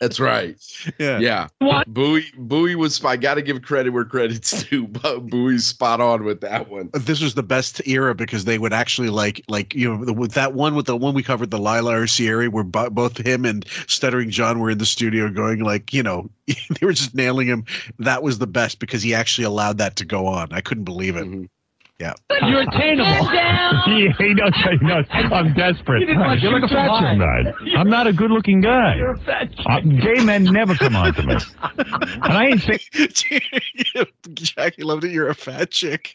That's 0.00 0.20
right. 0.20 0.56
Yeah. 0.98 1.18
Yeah. 1.18 1.48
What? 1.58 1.92
Booey 1.92 2.32
Booey 2.36 2.76
was 2.76 3.04
I 3.04 3.16
got 3.16 3.34
to 3.34 3.42
give 3.42 3.62
credit 3.62 3.90
where 3.90 4.04
credit's 4.04 4.62
due. 4.68 4.86
But 4.86 5.26
Booey's 5.26 5.66
spot 5.66 6.00
on 6.00 6.24
with 6.24 6.40
that 6.42 6.68
one. 6.68 6.90
This 6.92 7.20
was 7.20 7.34
the 7.34 7.42
best 7.42 7.86
era 7.86 8.14
because 8.14 8.44
they 8.44 8.58
would 8.58 8.72
actually 8.72 9.10
like 9.10 9.42
like 9.48 9.74
you 9.74 9.88
know 9.88 10.04
the, 10.04 10.12
with 10.12 10.32
that 10.32 10.54
one 10.54 10.74
with 10.74 10.86
the 10.86 10.96
one 10.96 11.14
we 11.14 11.22
covered 11.22 11.50
the 11.50 11.58
Lila 11.58 11.94
Arcieri 11.94 12.48
where 12.48 12.64
bo- 12.64 12.90
both 12.90 13.18
him 13.18 13.44
and 13.44 13.66
Stuttering 13.88 14.30
John 14.30 14.60
were 14.60 14.70
in 14.70 14.78
the 14.78 14.86
studio 14.86 15.28
going 15.30 15.60
like 15.60 15.92
you 15.92 16.02
know 16.02 16.30
they 16.46 16.86
were 16.86 16.92
just 16.92 17.14
nailing 17.14 17.48
him. 17.48 17.64
That 17.98 18.22
was 18.22 18.38
the 18.38 18.46
best 18.46 18.78
because 18.78 19.02
he 19.02 19.14
actually 19.14 19.44
allowed 19.44 19.78
that 19.78 19.96
to 19.96 20.04
go 20.04 20.26
on. 20.26 20.52
I 20.52 20.60
couldn't 20.60 20.84
believe 20.84 21.16
it. 21.16 21.26
Mhm. 21.26 21.48
Yeah. 21.98 22.12
You're 22.46 22.60
attainable. 22.62 23.06
Head 23.06 23.32
down. 23.34 23.82
he, 23.86 24.08
he 24.18 24.34
knows. 24.34 24.52
He 24.54 24.86
knows. 24.86 25.04
I'm 25.10 25.52
desperate. 25.54 26.00
didn't 26.00 26.20
want 26.20 26.40
You're 26.40 26.52
like 26.52 26.70
a 26.70 26.72
fat 26.72 26.86
lie. 26.86 27.42
chick. 27.44 27.74
I'm 27.76 27.90
not 27.90 28.06
a 28.06 28.12
good-looking 28.12 28.60
guy. 28.60 28.94
You're 28.98 29.14
a 29.14 29.18
fat 29.18 29.50
chick. 29.50 29.66
Uh, 29.66 29.80
gay 29.80 30.22
men 30.22 30.44
never 30.44 30.76
come 30.76 30.94
on 30.94 31.12
to 31.14 31.22
me. 31.24 31.36
And 31.62 32.32
I 32.32 32.46
ain't 32.46 32.62
say. 32.62 32.78
Jackie 34.34 34.84
loved 34.84 35.04
it. 35.04 35.10
You're 35.10 35.28
a 35.28 35.34
fat 35.34 35.72
chick. 35.72 36.14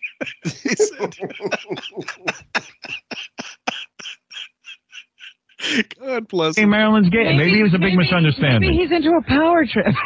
He 5.63 5.75
said- 5.77 5.85
God 5.99 6.27
bless 6.27 6.55
Hey. 6.57 6.65
Marilyn's 6.65 7.09
gay. 7.09 7.35
Maybe, 7.35 7.59
it 7.59 7.63
was 7.63 7.73
a 7.73 7.77
big 7.79 7.93
maybe- 7.95 7.97
misunderstanding. 7.97 8.69
Maybe 8.71 8.83
he's 8.83 8.91
into 8.91 9.11
a 9.17 9.21
power 9.23 9.65
trip. 9.65 9.87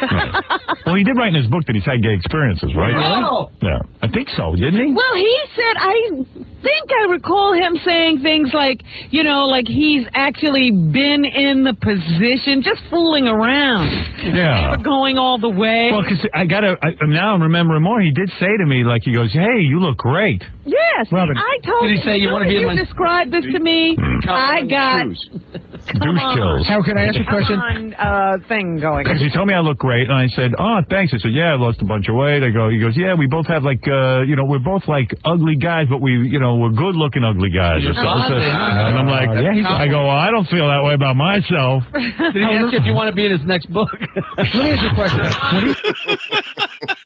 Well, 0.86 0.94
he 0.94 1.04
did 1.04 1.18
write 1.18 1.28
in 1.28 1.34
his 1.34 1.46
book 1.48 1.66
that 1.66 1.74
he's 1.74 1.84
had 1.84 2.02
gay 2.02 2.14
experiences, 2.14 2.74
right? 2.74 2.94
Oh. 2.96 3.50
Yeah, 3.60 3.80
I 4.00 4.08
think 4.08 4.28
so, 4.30 4.54
didn't 4.54 4.80
he? 4.86 4.94
Well, 4.94 5.14
he 5.16 5.38
said, 5.54 5.74
I 5.76 6.24
think 6.62 6.90
I 7.02 7.04
recall 7.10 7.52
him 7.52 7.76
saying 7.84 8.20
things 8.22 8.50
like, 8.54 8.80
you 9.10 9.22
know, 9.22 9.44
like 9.46 9.66
he's 9.68 10.06
actually 10.14 10.70
been 10.70 11.26
in 11.26 11.64
the 11.64 11.74
position, 11.74 12.62
just 12.62 12.80
fooling 12.88 13.26
around. 13.28 13.88
Yeah. 14.22 14.70
Never 14.70 14.82
going 14.82 15.18
all 15.18 15.38
the 15.38 15.50
way. 15.50 15.90
Well, 15.92 16.02
because 16.02 16.24
I 16.32 16.46
got 16.46 16.60
to, 16.60 16.76
now 17.02 17.34
I'm 17.34 17.42
remembering 17.42 17.82
more. 17.82 18.00
He 18.00 18.10
did 18.10 18.30
say 18.40 18.56
to 18.56 18.64
me, 18.64 18.84
like, 18.84 19.02
he 19.04 19.12
goes, 19.12 19.32
hey, 19.32 19.60
you 19.60 19.80
look 19.80 19.98
great. 19.98 20.42
Yes, 20.68 21.06
Robin, 21.10 21.36
I 21.36 21.58
told 21.66 21.82
did 21.88 21.96
he 21.98 22.02
say 22.04 22.16
you 22.18 22.30
wanna 22.30 22.44
be 22.46 22.56
as 22.56 22.56
in 22.56 22.60
you 22.62 22.66
my- 22.68 22.76
described 22.76 23.32
this 23.32 23.44
to 23.52 23.58
me, 23.58 23.96
I 24.28 24.62
got 24.68 25.06
come 25.88 26.00
Douche 26.00 26.20
on, 26.22 26.36
kills. 26.36 26.66
How 26.68 26.82
can 26.82 26.98
I 26.98 27.06
ask 27.06 27.16
you 27.16 27.22
a 27.24 27.26
question? 27.26 27.58
on, 27.58 27.94
uh, 27.94 28.36
thing 28.48 28.78
going. 28.78 29.04
Because 29.04 29.20
he 29.20 29.30
told 29.30 29.48
me 29.48 29.54
I 29.54 29.60
look 29.60 29.78
great, 29.78 30.08
and 30.10 30.12
I 30.16 30.28
said, 30.36 30.52
"Oh, 30.58 30.80
thanks." 30.90 31.14
I 31.14 31.18
said, 31.18 31.32
"Yeah, 31.32 31.52
I 31.52 31.56
lost 31.56 31.80
a 31.80 31.84
bunch 31.86 32.08
of 32.08 32.14
weight." 32.14 32.42
I 32.42 32.50
go, 32.50 32.68
he 32.68 32.78
goes, 32.78 32.96
"Yeah, 32.96 33.14
we 33.14 33.26
both 33.26 33.46
have 33.46 33.64
like, 33.64 33.86
uh, 33.88 34.20
you 34.22 34.36
know, 34.36 34.44
we're 34.44 34.58
both 34.58 34.86
like 34.86 35.14
ugly 35.24 35.56
guys, 35.56 35.86
but 35.88 36.00
we, 36.00 36.12
you 36.28 36.38
know, 36.38 36.56
we're 36.56 36.70
good-looking 36.76 37.24
ugly 37.24 37.50
guys." 37.50 37.82
or 37.84 37.94
something. 37.94 38.36
And 38.36 38.98
I'm 38.98 39.08
like, 39.08 39.30
yeah, 39.42 39.52
he's- 39.54 39.66
I 39.68 39.86
go, 39.88 40.06
well, 40.06 40.16
I 40.16 40.30
don't 40.30 40.46
feel 40.48 40.68
that 40.68 40.82
way 40.84 40.94
about 40.94 41.16
myself. 41.16 41.84
Did 41.92 42.34
he 42.34 42.42
ask 42.42 42.72
you 42.72 42.78
if 42.78 42.84
you 42.84 42.92
want 42.94 43.08
to 43.08 43.14
be 43.16 43.24
in 43.26 43.32
his 43.32 43.46
next 43.46 43.72
book? 43.72 43.88
Let 44.36 44.54
me 44.54 44.70
ask 44.70 44.82
you 44.82 44.88
a 44.90 44.94
question. 44.94 45.20
When 45.54 45.74
he- 45.74 46.98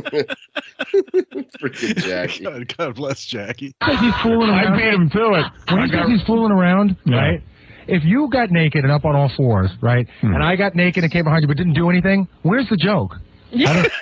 Freaking 1.60 1.96
Jackie. 1.96 2.44
God, 2.44 2.76
God 2.76 2.94
bless 2.96 3.24
Jackie. 3.26 3.72
says 3.84 4.00
he's 4.00 4.14
fooling 4.22 4.50
around. 4.50 4.58
I 4.58 4.64
around. 4.64 4.78
beat 4.78 4.94
him 4.94 5.10
to 5.10 5.32
it. 5.40 5.44
When 5.72 5.84
he 5.86 5.90
says 5.92 6.06
he's 6.08 6.22
fooling 6.26 6.52
around, 6.52 6.96
Yeah. 7.04 7.16
right? 7.16 7.42
If 7.86 8.02
you 8.04 8.28
got 8.32 8.50
naked 8.50 8.82
and 8.84 8.92
up 8.92 9.04
on 9.04 9.14
all 9.14 9.30
fours, 9.36 9.70
right, 9.82 10.08
Hmm. 10.20 10.34
and 10.34 10.42
I 10.42 10.56
got 10.56 10.74
naked 10.74 11.04
and 11.04 11.12
came 11.12 11.24
behind 11.24 11.42
you 11.42 11.48
but 11.48 11.56
didn't 11.58 11.74
do 11.74 11.90
anything, 11.90 12.26
where's 12.42 12.68
the 12.70 12.76
joke? 12.76 13.14
I 13.52 13.82
don't- 13.82 13.92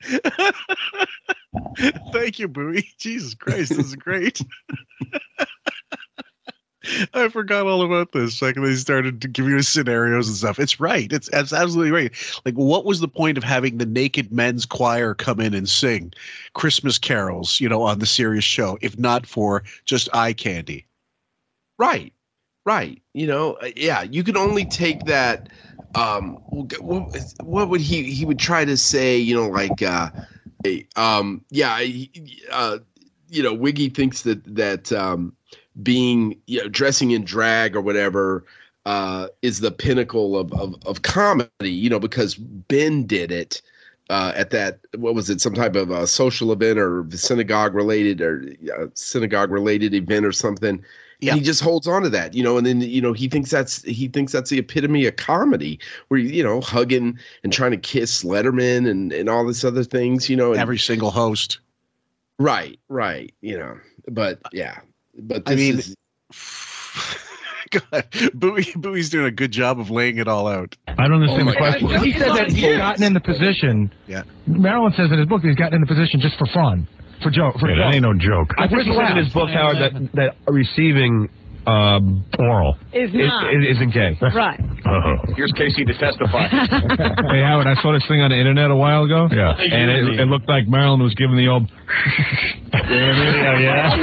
Thank 2.12 2.38
you, 2.38 2.48
Booey. 2.48 2.84
Jesus 2.98 3.34
Christ, 3.34 3.70
this 3.76 3.86
is 3.86 3.94
great. 3.96 4.40
I 7.14 7.28
forgot 7.28 7.66
all 7.66 7.82
about 7.82 8.12
this. 8.12 8.40
Like 8.42 8.56
they 8.56 8.74
started 8.76 9.20
to 9.22 9.28
give 9.28 9.46
you 9.48 9.60
scenarios 9.62 10.28
and 10.28 10.36
stuff. 10.36 10.58
It's 10.58 10.78
right. 10.80 11.12
It's 11.12 11.28
it's 11.32 11.52
absolutely 11.52 11.90
right. 11.92 12.12
Like, 12.44 12.54
what 12.54 12.84
was 12.84 13.00
the 13.00 13.08
point 13.08 13.38
of 13.38 13.44
having 13.44 13.78
the 13.78 13.86
naked 13.86 14.32
men's 14.32 14.66
choir 14.66 15.14
come 15.14 15.40
in 15.40 15.54
and 15.54 15.68
sing 15.68 16.12
Christmas 16.54 16.98
carols, 16.98 17.60
you 17.60 17.68
know, 17.68 17.82
on 17.82 17.98
the 17.98 18.06
Sirius 18.06 18.44
show, 18.44 18.78
if 18.82 18.98
not 18.98 19.26
for 19.26 19.62
just 19.84 20.08
eye 20.14 20.32
candy? 20.32 20.86
Right. 21.78 22.12
Right. 22.64 23.00
You 23.14 23.26
know, 23.26 23.52
uh, 23.54 23.70
yeah, 23.76 24.02
you 24.02 24.24
can 24.24 24.36
only 24.36 24.64
take 24.66 25.04
that 25.04 25.48
um 25.94 26.38
what, 26.50 27.08
what 27.42 27.68
would 27.68 27.80
he 27.80 28.12
he 28.12 28.24
would 28.24 28.38
try 28.38 28.64
to 28.64 28.76
say, 28.76 29.16
you 29.16 29.34
know, 29.34 29.48
like 29.48 29.82
uh 29.82 30.10
um 30.96 31.44
yeah, 31.50 31.78
uh 32.50 32.78
you 33.28 33.42
know, 33.42 33.54
Wiggy 33.54 33.88
thinks 33.88 34.22
that 34.22 34.42
that 34.54 34.92
um 34.92 35.36
being 35.82 36.40
you 36.46 36.60
know 36.62 36.68
dressing 36.68 37.10
in 37.12 37.24
drag 37.24 37.76
or 37.76 37.80
whatever 37.80 38.44
uh 38.86 39.28
is 39.42 39.60
the 39.60 39.70
pinnacle 39.70 40.36
of 40.38 40.52
of, 40.52 40.74
of 40.86 41.02
comedy, 41.02 41.50
you 41.70 41.90
know, 41.90 41.98
because 42.00 42.34
Ben 42.36 43.04
did 43.06 43.30
it 43.32 43.60
uh, 44.08 44.32
at 44.36 44.50
that 44.50 44.78
what 44.96 45.14
was 45.16 45.28
it 45.28 45.40
some 45.40 45.52
type 45.54 45.74
of 45.74 45.90
a 45.90 46.06
social 46.06 46.52
event 46.52 46.78
or 46.78 47.04
synagogue 47.10 47.74
related 47.74 48.20
or 48.20 48.44
uh, 48.78 48.86
synagogue 48.94 49.50
related 49.50 49.94
event 49.94 50.24
or 50.24 50.30
something 50.30 50.80
Yeah. 51.18 51.32
and 51.32 51.40
he 51.40 51.44
just 51.44 51.60
holds 51.60 51.88
on 51.88 52.02
to 52.02 52.08
that 52.10 52.32
you 52.32 52.44
know 52.44 52.56
and 52.56 52.64
then 52.64 52.80
you 52.82 53.00
know 53.00 53.12
he 53.12 53.26
thinks 53.28 53.50
that's 53.50 53.82
he 53.82 54.06
thinks 54.06 54.30
that's 54.30 54.48
the 54.48 54.60
epitome 54.60 55.06
of 55.06 55.16
comedy 55.16 55.80
where 56.06 56.20
you 56.20 56.44
know 56.44 56.60
hugging 56.60 57.18
and 57.42 57.52
trying 57.52 57.72
to 57.72 57.76
kiss 57.78 58.22
letterman 58.22 58.88
and 58.88 59.12
and 59.12 59.28
all 59.28 59.44
this 59.44 59.64
other 59.64 59.82
things 59.82 60.30
you 60.30 60.36
know 60.36 60.52
and, 60.52 60.60
Every 60.60 60.78
single 60.78 61.10
host. 61.10 61.58
right 62.38 62.78
right 62.88 63.34
you 63.40 63.58
know 63.58 63.76
but 64.08 64.38
yeah 64.52 64.78
but 65.20 65.42
I 65.46 65.54
mean, 65.54 65.78
is, 65.78 65.94
God, 67.70 67.82
Booey, 68.34 68.72
Booey's 68.74 69.10
doing 69.10 69.26
a 69.26 69.30
good 69.30 69.50
job 69.50 69.80
of 69.80 69.90
laying 69.90 70.18
it 70.18 70.28
all 70.28 70.46
out. 70.46 70.76
I 70.86 71.08
don't 71.08 71.20
understand 71.22 71.48
Oh 71.48 71.52
the 71.52 71.58
my 71.60 71.70
God. 71.78 71.80
question. 71.80 72.04
he 72.04 72.12
said 72.18 72.28
that 72.36 72.50
he's 72.50 72.76
gotten 72.76 73.02
in 73.02 73.12
the 73.14 73.20
position. 73.20 73.92
Yeah. 74.06 74.22
Marilyn 74.46 74.92
says 74.96 75.10
in 75.10 75.18
his 75.18 75.26
book 75.28 75.42
that 75.42 75.48
he's 75.48 75.56
gotten 75.56 75.74
in 75.74 75.80
the 75.80 75.86
position 75.86 76.20
just 76.20 76.36
for 76.38 76.46
fun. 76.46 76.86
For 77.22 77.30
joke. 77.30 77.58
For 77.58 77.68
Yeah, 77.70 77.86
that 77.88 77.94
ain't 77.94 78.02
no 78.02 78.14
joke. 78.14 78.54
I 78.58 78.68
think 78.68 78.82
he 78.82 78.94
said 78.94 79.10
in 79.16 79.24
his 79.24 79.32
book, 79.32 79.48
Howard, 79.50 79.78
that 79.78 80.12
that 80.14 80.36
receiving 80.52 81.28
um, 81.66 82.24
oral 82.38 82.76
Is 82.92 83.10
not. 83.12 83.52
isn't 83.54 83.92
gay. 83.92 84.16
Right. 84.20 84.60
Here's 85.36 85.52
Casey 85.52 85.84
to 85.84 85.92
testify. 85.98 86.46
hey, 87.30 87.42
Howard, 87.42 87.66
I 87.66 87.74
saw 87.82 87.92
this 87.92 88.04
thing 88.06 88.20
on 88.20 88.30
the 88.30 88.38
internet 88.38 88.70
a 88.70 88.76
while 88.76 89.04
ago. 89.04 89.28
Yeah. 89.32 89.50
And 89.58 89.90
it, 89.90 90.20
it 90.20 90.28
looked 90.28 90.48
like 90.48 90.68
Marilyn 90.68 91.02
was 91.02 91.14
giving 91.14 91.36
the 91.36 91.48
old. 91.48 91.66
yeah, 92.72 93.58
yeah. 93.58 93.96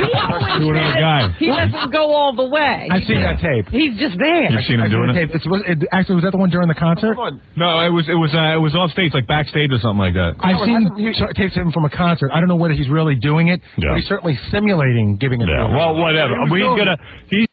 To 0.59 0.69
another 0.69 0.99
guy. 0.99 1.29
He 1.39 1.47
doesn't 1.47 1.91
go 1.91 2.11
all 2.13 2.35
the 2.35 2.45
way. 2.45 2.87
I've 2.91 3.03
seen 3.03 3.21
that 3.21 3.39
tape. 3.39 3.67
He's 3.69 3.97
just 3.97 4.17
there. 4.19 4.51
You've 4.51 4.65
seen 4.65 4.75
him 4.79 4.83
I've 4.83 4.91
doing 4.91 5.07
the 5.07 5.13
it? 5.21 5.27
tape. 5.27 5.35
It's, 5.35 5.47
was, 5.47 5.61
it, 5.67 5.87
actually, 5.91 6.15
was 6.15 6.23
that 6.25 6.31
the 6.31 6.37
one 6.37 6.49
during 6.49 6.67
the 6.67 6.75
concert? 6.75 7.15
No, 7.55 7.79
it 7.79 7.89
was 7.89 8.07
it 8.09 8.15
was 8.15 8.33
uh, 8.33 8.55
it 8.55 8.61
was 8.61 8.75
off 8.75 8.91
stage, 8.91 9.13
like 9.13 9.27
backstage 9.27 9.71
or 9.71 9.79
something 9.79 9.99
like 9.99 10.13
that. 10.15 10.35
I've 10.39 10.59
seen 10.65 10.91
t- 10.97 11.13
tapes 11.35 11.55
of 11.55 11.63
him 11.63 11.71
from 11.71 11.85
a 11.85 11.89
concert. 11.89 12.31
I 12.33 12.39
don't 12.39 12.49
know 12.49 12.55
whether 12.59 12.73
he's 12.73 12.89
really 12.89 13.15
doing 13.15 13.47
it, 13.49 13.61
Yeah. 13.77 13.89
but 13.91 13.99
he's 13.99 14.07
certainly 14.07 14.37
simulating 14.51 15.17
giving 15.17 15.41
it. 15.41 15.47
Yeah. 15.49 15.67
Well, 15.73 15.95
whatever. 15.95 16.35
He 16.45 16.51
We're 16.51 16.77
gonna. 16.77 16.97
He's 17.29 17.47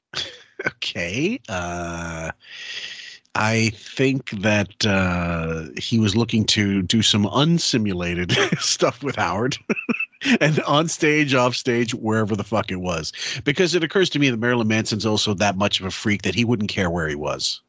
Okay. 0.67 1.41
Uh, 1.49 2.31
I 3.35 3.71
think 3.75 4.31
that 4.41 4.85
uh, 4.85 5.67
he 5.81 5.99
was 5.99 6.17
looking 6.17 6.45
to 6.47 6.83
do 6.83 7.01
some 7.03 7.25
unsimulated 7.27 8.33
stuff 8.61 9.03
with 9.03 9.17
Howard. 9.17 9.57
and 10.41 10.61
on 10.63 10.89
stage, 10.89 11.33
off 11.35 11.55
stage, 11.55 11.95
wherever 11.95 12.35
the 12.35 12.45
fuck 12.45 12.71
it 12.71 12.81
was. 12.81 13.13
Because 13.45 13.75
it 13.75 13.85
occurs 13.85 14.11
to 14.11 14.19
me 14.19 14.31
that 14.31 14.37
Marilyn 14.39 14.69
Manson's 14.69 15.07
also 15.07 15.33
that 15.35 15.57
much 15.57 15.81
of 15.81 15.87
a 15.87 15.91
freak 15.91 16.23
that 16.23 16.35
he 16.35 16.45
wouldn't 16.45 16.71
care 16.71 16.91
where 16.91 17.09
he 17.09 17.15
was. 17.15 17.61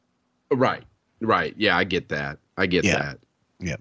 Right. 0.50 0.82
Right. 1.20 1.54
Yeah, 1.56 1.76
I 1.76 1.84
get 1.84 2.08
that. 2.08 2.38
I 2.58 2.66
get 2.66 2.84
Yeah. 2.84 2.98
that. 2.98 3.18
Yeah. 3.60 3.76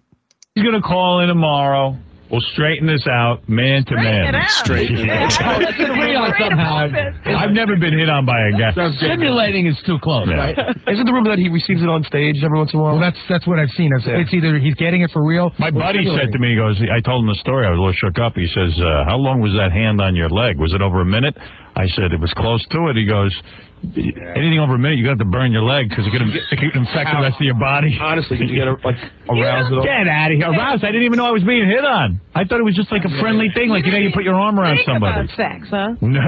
he's 0.56 0.64
gonna 0.64 0.82
call 0.82 1.20
in 1.20 1.28
tomorrow. 1.28 1.98
We'll 2.32 2.40
straighten 2.54 2.88
this 2.88 3.06
out, 3.08 3.48
man 3.50 3.84
to 3.86 3.96
man. 3.96 4.34
Straighten 4.64 4.98
it 4.98 5.10
out. 5.10 5.60
Let's 5.62 5.74
agree 5.80 6.16
on 6.16 6.32
somehow. 6.40 6.88
I've 7.26 7.52
never 7.52 7.76
been 7.76 7.98
hit 7.98 8.10
on 8.10 8.26
by 8.26 8.40
a 8.48 8.52
guy. 8.52 8.72
Simulating 9.00 9.68
is 9.68 9.78
too 9.86 10.00
close, 10.00 10.28
Yeah. 10.30 10.36
right? 10.38 10.58
Isn't 10.88 11.06
the 11.06 11.12
rumor 11.12 11.30
that 11.30 11.40
he 11.40 11.50
receives 11.50 11.82
it 11.84 11.90
on 11.90 12.04
stage 12.06 12.42
every 12.42 12.58
once 12.58 12.72
in 12.74 12.80
a 12.80 12.84
while? 12.84 12.94
Well, 12.94 13.02
that's 13.02 13.20
that's 13.28 13.46
what 13.46 13.60
I've 13.60 13.72
seen. 13.72 13.92
It's, 13.98 14.06
it's 14.08 14.34
either 14.34 14.58
he's 14.60 14.76
getting 14.76 15.02
it 15.02 15.12
for 15.12 15.24
real. 15.26 15.52
My 15.60 15.68
or 15.68 15.72
buddy 15.74 16.06
said 16.06 16.32
to 16.32 16.40
me, 16.40 16.52
he 16.52 16.56
goes, 16.56 16.80
I 16.90 17.02
told 17.02 17.24
him 17.24 17.28
the 17.28 17.36
story. 17.42 17.68
I 17.68 17.70
was 17.72 17.78
a 17.78 17.82
little 17.82 17.94
shook 18.00 18.18
up. 18.18 18.36
He 18.36 18.48
says, 18.48 18.80
uh, 18.80 19.04
how 19.06 19.18
long 19.18 19.42
was 19.42 19.52
that 19.60 19.74
hand 19.74 20.00
on 20.00 20.16
your 20.16 20.30
leg? 20.30 20.58
Was 20.58 20.74
it 20.74 20.82
over 20.82 21.02
a 21.02 21.06
minute? 21.06 21.36
I 21.76 21.88
said, 21.88 22.12
it 22.14 22.20
was 22.20 22.34
close 22.34 22.66
to 22.72 22.88
it. 22.88 22.96
He 22.96 23.06
goes, 23.06 23.36
anything 23.84 24.60
over 24.60 24.76
a 24.76 24.80
minute, 24.80 24.98
you 24.98 25.06
got 25.06 25.18
to 25.18 25.26
burn 25.26 25.52
your 25.52 25.64
leg 25.64 25.90
because 25.90 26.06
it 26.06 26.12
could 26.12 26.22
it 26.22 26.58
could 26.60 26.76
infect 26.76 27.10
the 27.12 27.22
rest 27.22 27.36
of 27.36 27.42
your 27.42 27.56
body. 27.56 27.98
Honestly, 28.02 28.38
did 28.38 28.50
you 28.50 28.56
get 28.56 28.68
like 28.86 28.96
aroused 29.30 29.72
at 29.72 29.78
all? 29.78 29.84
Get 29.84 30.08
out 30.08 30.32
of 30.32 30.38
here. 30.38 30.48
Aroused. 30.50 30.84
I 30.84 30.88
didn't 30.92 31.04
even 31.04 31.18
know 31.18 31.26
I 31.26 31.32
was 31.32 31.44
being 31.44 31.66
hit 31.68 31.84
on. 31.84 32.22
I 32.36 32.46
thought 32.46 32.60
it 32.60 32.64
was 32.64 32.76
just 32.76 32.92
like 32.92 33.04
a 33.06 33.14
friendly 33.20 33.50
thing. 33.54 33.70
Like, 33.70 33.86
you 33.86 33.92
know, 33.92 33.98
you 33.98 34.12
put 34.14 34.24
your 34.24 34.36
arm 34.36 34.60
around 34.60 34.78
Think 34.78 34.88
somebody. 34.88 35.20
about 35.26 35.36
sex, 35.36 35.68
huh? 35.70 35.96
No, 36.02 36.20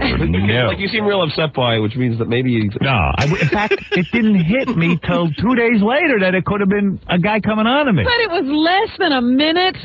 no. 0.00 0.66
Like 0.72 0.78
you 0.78 0.88
seem 0.88 1.04
real 1.04 1.22
upset 1.22 1.54
by 1.54 1.76
it, 1.76 1.78
which 1.80 1.96
means 1.96 2.18
that 2.18 2.28
maybe 2.28 2.50
you. 2.50 2.70
No, 2.80 2.90
I, 2.90 3.24
in 3.24 3.48
fact, 3.48 3.74
it 3.92 4.06
didn't 4.12 4.42
hit 4.44 4.68
me 4.76 4.98
till 5.06 5.30
two 5.34 5.54
days 5.54 5.82
later 5.82 6.18
that 6.20 6.34
it 6.34 6.44
could 6.44 6.60
have 6.60 6.68
been 6.68 6.98
a 7.08 7.18
guy 7.18 7.40
coming 7.40 7.66
on 7.66 7.86
to 7.86 7.92
me. 7.92 8.04
But 8.04 8.20
it 8.20 8.30
was 8.30 8.44
less 8.46 8.98
than 8.98 9.12
a 9.12 9.22
minute. 9.22 9.76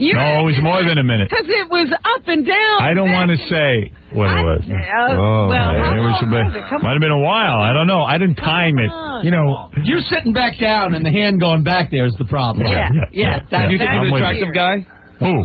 You 0.00 0.14
No, 0.14 0.40
it 0.40 0.44
was 0.44 0.56
more 0.62 0.82
than 0.82 0.96
a 0.98 1.04
minute. 1.04 1.28
Because 1.30 1.46
it 1.48 1.68
was 1.68 1.88
up 1.92 2.26
and 2.26 2.46
down. 2.46 2.82
I 2.82 2.94
don't 2.94 3.12
want 3.12 3.30
to 3.30 3.36
say 3.48 3.92
what 4.12 4.30
it 4.30 4.42
was. 4.42 4.62
Uh, 4.64 5.12
Oh, 5.12 5.48
well, 5.48 5.72
man, 5.72 5.98
it 5.98 6.00
was 6.00 6.22
a 6.22 6.26
bit, 6.26 6.44
was 6.46 6.54
it? 6.56 6.64
Come 6.70 6.82
might 6.82 6.92
have 6.92 7.00
been 7.00 7.10
a 7.12 7.18
while. 7.20 7.60
I 7.60 7.72
don't 7.72 7.86
know. 7.86 8.02
I 8.02 8.16
didn't 8.18 8.36
time 8.36 8.78
it. 8.78 8.90
You 9.24 9.30
know, 9.30 9.70
you're 9.84 10.00
sitting 10.02 10.32
back 10.32 10.58
down 10.58 10.94
and 10.94 11.04
the 11.04 11.10
hand 11.10 11.38
going 11.40 11.62
back 11.62 11.90
there 11.90 12.06
is 12.06 12.14
the 12.16 12.24
problem. 12.24 12.66
Yeah, 12.66 12.88
Yeah, 12.92 12.92
yeah. 12.92 13.04
yeah, 13.12 13.38
that- 13.50 13.60
yeah. 13.60 13.66
Do 13.66 13.72
you 13.72 13.78
think 13.78 13.90
that's 13.90 14.02
he's 14.04 14.10
an 14.10 14.16
attractive 14.16 14.48
weird. 14.48 14.54
guy? 14.54 14.86
Who? 15.20 15.44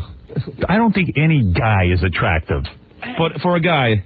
I 0.70 0.78
don't 0.78 0.94
think 0.94 1.12
any 1.18 1.44
guy 1.52 1.86
is 1.92 2.02
attractive. 2.04 2.64
But 3.18 3.42
for 3.42 3.56
a 3.58 3.60
guy, 3.60 4.04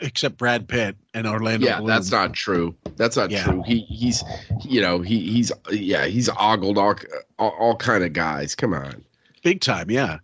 Except 0.00 0.38
Brad 0.38 0.66
Pitt 0.66 0.96
and 1.12 1.26
Orlando 1.26 1.66
Yeah, 1.66 1.76
Bloom. 1.76 1.86
that's 1.88 2.10
not 2.10 2.32
true. 2.32 2.74
That's 2.96 3.16
not 3.16 3.30
Yeah. 3.30 3.44
true. 3.44 3.62
He 3.66 3.80
he's 3.80 4.24
you 4.64 4.80
know 4.80 5.00
he 5.00 5.20
he's 5.20 5.52
yeah 5.70 6.06
he's 6.06 6.28
ogled 6.36 6.78
all 6.78 6.96
all, 7.38 7.50
all 7.60 7.76
kind 7.76 8.02
of 8.02 8.12
guys. 8.12 8.54
Come 8.56 8.72
on. 8.74 9.03
Big 9.44 9.60
time. 9.60 9.90
Yeah. 9.90 10.18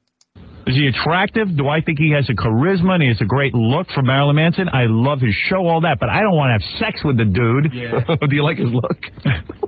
Is 0.66 0.76
he 0.76 0.86
attractive? 0.86 1.56
Do 1.56 1.68
I 1.68 1.80
think 1.80 1.98
he 1.98 2.10
has 2.12 2.28
a 2.28 2.34
charisma 2.34 2.92
and 2.92 3.02
he 3.02 3.09
has 3.09 3.20
a 3.20 3.24
great 3.24 3.55
look 3.55 3.88
for 3.94 4.02
Marilyn 4.02 4.36
Manson? 4.36 4.68
I 4.72 4.84
love 4.86 5.20
his 5.20 5.34
show, 5.48 5.66
all 5.66 5.80
that, 5.80 5.98
but 5.98 6.09
I 6.09 6.20
don't 6.20 6.36
want 6.36 6.51
to 6.51 6.52
have 6.52 6.78
sex 6.78 7.02
with 7.02 7.16
the 7.16 7.24
dude. 7.24 7.72
do 8.30 8.36
you 8.36 8.44
like 8.44 8.59
his 8.59 8.70
look? 8.70 8.98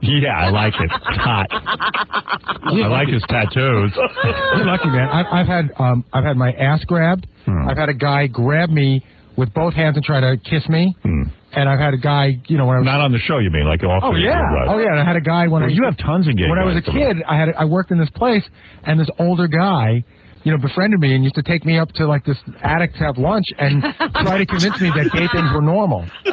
yeah, 0.03 0.39
I 0.39 0.51
like 0.51 0.75
it. 0.75 0.91
It's 0.93 1.23
hot. 1.23 1.47
I 1.51 2.87
like 2.89 3.09
his 3.09 3.23
tattoos. 3.29 3.93
You're 4.57 4.67
lucky, 4.67 4.91
man. 4.91 5.09
I've, 5.09 5.27
I've 5.33 5.47
had 5.47 5.71
um, 5.79 6.05
I've 6.13 6.25
had 6.25 6.37
my 6.37 6.53
ass 6.53 6.85
grabbed. 6.85 7.27
Hmm. 7.47 7.69
I've 7.69 7.79
had 7.79 7.89
a 7.89 7.95
guy 7.95 8.27
grab 8.27 8.69
me 8.69 9.05
with 9.37 9.53
both 9.55 9.75
hands 9.75 9.97
and 9.97 10.05
try 10.05 10.21
to 10.21 10.37
kiss 10.37 10.69
me. 10.69 10.95
Hmm. 11.03 11.23
And 11.55 11.69
I've 11.69 11.79
had 11.79 11.93
a 11.95 11.99
guy, 11.99 12.41
you 12.47 12.57
know, 12.57 12.65
when 12.67 12.77
I 12.77 12.79
was 12.81 12.87
Not 12.87 13.01
on 13.03 13.13
the 13.13 13.19
show, 13.19 13.39
you 13.39 13.51
mean? 13.51 13.67
Like 13.67 13.83
off 13.85 14.03
oh 14.05 14.15
yeah, 14.15 14.41
right. 14.41 14.69
oh 14.69 14.79
yeah. 14.79 14.91
And 14.93 14.99
I 15.01 15.05
had 15.05 15.17
a 15.17 15.21
guy 15.21 15.49
when 15.49 15.63
I 15.63 15.67
Well, 15.67 15.71
was, 15.71 15.77
you 15.77 15.85
have 15.85 15.99
tons 15.99 16.27
of 16.27 16.37
gay 16.37 16.49
when 16.49 16.59
I 16.59 16.65
was 16.65 16.77
a 16.77 16.81
guys 16.81 16.87
coming. 16.87 17.15
kid. 17.17 17.23
I 17.29 17.37
had 17.39 17.51
I 17.59 17.65
worked 17.67 17.91
in 17.91 17.99
this 17.99 18.09
place, 18.11 18.43
and 18.85 18.99
this 18.99 19.09
older 19.19 19.47
guy. 19.49 20.03
You 20.45 20.51
know, 20.51 20.59
befriended 20.59 20.99
me 20.99 21.15
and 21.15 21.23
used 21.23 21.37
to 21.37 21.43
take 21.45 21.65
me 21.65 21.79
up 21.79 21.93
to 21.93 22.05
like 22.05 22.25
this 22.25 22.37
attic 22.65 22.95
to 22.95 22.99
have 23.05 23.17
lunch 23.17 23.47
and 23.59 23.81
try 24.23 24.39
to 24.39 24.47
convince 24.47 24.81
me 24.81 24.91
that 24.91 25.09
gay 25.13 25.29
things 25.29 25.53
were 25.55 25.63
normal. 25.63 26.05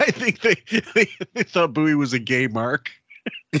I 0.00 0.10
think 0.10 0.40
they, 0.40 0.56
they, 0.96 1.06
they 1.34 1.42
thought 1.44 1.72
Booey 1.74 1.96
was 1.96 2.12
a 2.12 2.18
gay 2.18 2.48
mark. 2.48 2.90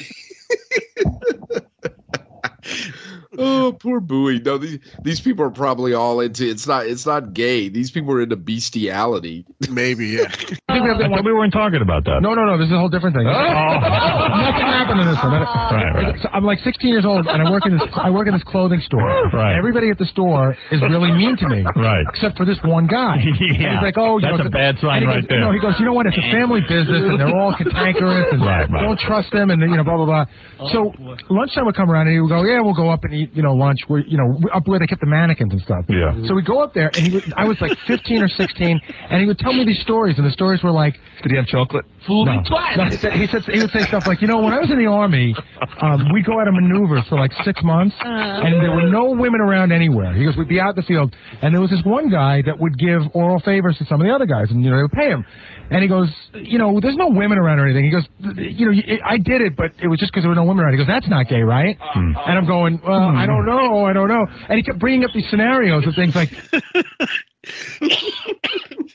Oh, 3.38 3.72
poor 3.78 4.00
Booey. 4.00 4.44
No, 4.44 4.58
these 4.58 4.78
these 5.02 5.20
people 5.20 5.44
are 5.44 5.50
probably 5.50 5.94
all 5.94 6.20
into. 6.20 6.48
It's 6.48 6.66
not. 6.66 6.86
It's 6.86 7.06
not 7.06 7.32
gay. 7.32 7.68
These 7.68 7.90
people 7.92 8.12
are 8.14 8.20
into 8.22 8.36
bestiality. 8.36 9.46
Maybe, 9.70 10.08
yeah. 10.18 10.26
I 10.68 10.78
thought 10.80 11.24
we 11.24 11.32
weren't 11.32 11.52
talking 11.52 11.80
about 11.82 12.04
that. 12.04 12.20
No, 12.22 12.34
no, 12.34 12.44
no. 12.44 12.58
This 12.58 12.66
is 12.66 12.72
a 12.72 12.78
whole 12.78 12.88
different 12.88 13.16
thing. 13.16 13.26
Oh. 13.26 13.30
Nothing 13.32 14.66
happened 14.66 15.00
in 15.00 15.06
this 15.08 15.18
one. 15.22 15.32
Right, 15.32 15.92
right. 15.94 16.14
So 16.22 16.28
I'm 16.32 16.44
like 16.44 16.58
16 16.60 16.88
years 16.90 17.04
old, 17.04 17.26
and 17.26 17.42
I 17.42 17.50
work 17.50 17.66
in 17.66 17.78
this. 17.78 17.86
I 17.94 18.10
work 18.10 18.26
in 18.28 18.34
this 18.34 18.44
clothing 18.44 18.80
store. 18.84 19.28
Right. 19.38 19.56
Everybody 19.56 19.90
at 19.90 19.98
the 19.98 20.06
store 20.06 20.56
is 20.72 20.80
really 20.80 21.12
mean 21.12 21.36
to 21.36 21.48
me. 21.48 21.62
Right. 21.76 22.04
Except 22.08 22.36
for 22.36 22.44
this 22.44 22.56
one 22.64 22.86
guy. 22.86 23.16
Yeah. 23.18 23.74
he's 23.76 23.82
like, 23.82 23.94
oh, 23.98 24.18
you 24.18 24.22
That's 24.26 24.38
know, 24.38 24.46
a 24.46 24.50
bad 24.50 24.76
sign 24.80 25.02
and 25.02 25.06
right 25.08 25.20
goes, 25.22 25.28
there. 25.28 25.40
No, 25.40 25.52
he 25.52 25.60
goes, 25.60 25.74
you 25.78 25.84
know 25.84 25.92
what? 25.92 26.06
It's 26.06 26.16
a 26.18 26.26
family 26.32 26.60
business, 26.62 27.02
and 27.06 27.20
they're 27.20 27.34
all 27.36 27.54
cantankerous, 27.54 28.26
and 28.32 28.40
Right, 28.42 28.68
right. 28.70 28.82
don't 28.82 28.98
trust 28.98 29.30
them, 29.32 29.50
and 29.50 29.60
you 29.62 29.76
know, 29.76 29.84
blah 29.84 29.96
blah 29.96 30.06
blah. 30.06 30.24
so 30.72 30.92
lunchtime 31.30 31.66
would 31.66 31.76
come 31.76 31.90
around, 31.90 32.08
and 32.08 32.14
he 32.14 32.20
would 32.20 32.28
go, 32.30 32.42
yeah, 32.42 32.60
we'll 32.60 32.74
go 32.74 32.88
up 32.90 33.04
and 33.04 33.14
eat, 33.14 33.27
you 33.34 33.42
know, 33.42 33.54
lunch. 33.54 33.80
Where 33.86 34.00
you 34.00 34.16
know, 34.16 34.38
up 34.54 34.66
where 34.66 34.78
they 34.78 34.86
kept 34.86 35.00
the 35.00 35.06
mannequins 35.06 35.52
and 35.52 35.62
stuff. 35.62 35.84
Yeah. 35.88 36.14
So 36.26 36.34
we 36.34 36.42
go 36.42 36.60
up 36.60 36.74
there, 36.74 36.90
and 36.94 37.06
he 37.06 37.10
would, 37.12 37.32
I 37.36 37.44
was 37.44 37.60
like 37.60 37.76
15 37.86 38.22
or 38.22 38.28
16, 38.28 38.80
and 39.10 39.20
he 39.20 39.26
would 39.26 39.38
tell 39.38 39.52
me 39.52 39.64
these 39.64 39.80
stories, 39.80 40.16
and 40.18 40.26
the 40.26 40.30
stories 40.30 40.62
were 40.62 40.70
like, 40.70 40.94
Did 41.22 41.30
he 41.32 41.36
have 41.36 41.46
chocolate? 41.46 41.84
Fool 42.06 42.26
no. 42.26 42.32
me 42.32 42.40
twice. 42.48 42.76
No, 42.76 42.84
he, 42.84 42.96
said, 42.96 43.12
he 43.12 43.26
said 43.26 43.42
he 43.44 43.60
would 43.60 43.70
say 43.70 43.80
stuff 43.82 44.06
like, 44.06 44.20
you 44.20 44.28
know, 44.28 44.40
when 44.40 44.52
I 44.52 44.58
was 44.58 44.70
in 44.70 44.78
the 44.78 44.86
army, 44.86 45.34
um, 45.80 46.12
we'd 46.12 46.24
go 46.24 46.40
out 46.40 46.48
on 46.48 46.54
maneuvers 46.54 47.04
for 47.08 47.18
like 47.18 47.32
six 47.44 47.62
months, 47.62 47.94
and 48.00 48.62
there 48.62 48.72
were 48.72 48.88
no 48.88 49.10
women 49.10 49.40
around 49.40 49.72
anywhere. 49.72 50.14
He 50.14 50.24
goes, 50.24 50.36
we'd 50.36 50.48
be 50.48 50.60
out 50.60 50.70
in 50.70 50.76
the 50.76 50.82
field, 50.82 51.14
and 51.42 51.54
there 51.54 51.60
was 51.60 51.70
this 51.70 51.82
one 51.84 52.08
guy 52.10 52.42
that 52.42 52.58
would 52.58 52.78
give 52.78 53.02
oral 53.14 53.40
favors 53.40 53.76
to 53.78 53.84
some 53.86 54.00
of 54.00 54.06
the 54.06 54.12
other 54.12 54.26
guys, 54.26 54.50
and 54.50 54.64
you 54.64 54.70
know 54.70 54.76
they 54.76 54.82
would 54.82 54.92
pay 54.92 55.08
him. 55.08 55.24
And 55.70 55.82
he 55.82 55.88
goes, 55.88 56.08
you 56.34 56.58
know, 56.58 56.80
there's 56.80 56.96
no 56.96 57.08
women 57.08 57.38
around 57.38 57.58
or 57.58 57.66
anything. 57.66 57.84
He 57.84 57.90
goes, 57.90 58.06
you 58.36 58.70
know, 58.70 58.82
I 59.04 59.18
did 59.18 59.40
it, 59.42 59.56
but 59.56 59.72
it 59.82 59.88
was 59.88 59.98
just 60.00 60.12
because 60.12 60.22
there 60.24 60.30
were 60.30 60.34
no 60.34 60.44
women 60.44 60.64
around. 60.64 60.72
He 60.72 60.78
goes, 60.78 60.86
that's 60.86 61.08
not 61.08 61.28
gay, 61.28 61.42
right? 61.42 61.76
And 61.94 62.16
I'm 62.16 62.46
going, 62.46 62.80
well, 62.86 63.00
I 63.00 63.26
don't 63.26 63.44
know, 63.44 63.84
I 63.84 63.92
don't 63.92 64.08
know. 64.08 64.26
And 64.48 64.56
he 64.56 64.62
kept 64.62 64.78
bringing 64.78 65.04
up 65.04 65.10
these 65.14 65.28
scenarios 65.30 65.86
of 65.86 65.94
things 65.94 66.14
like, 66.14 66.30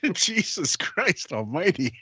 Jesus 0.14 0.76
Christ 0.76 1.32
Almighty. 1.32 1.94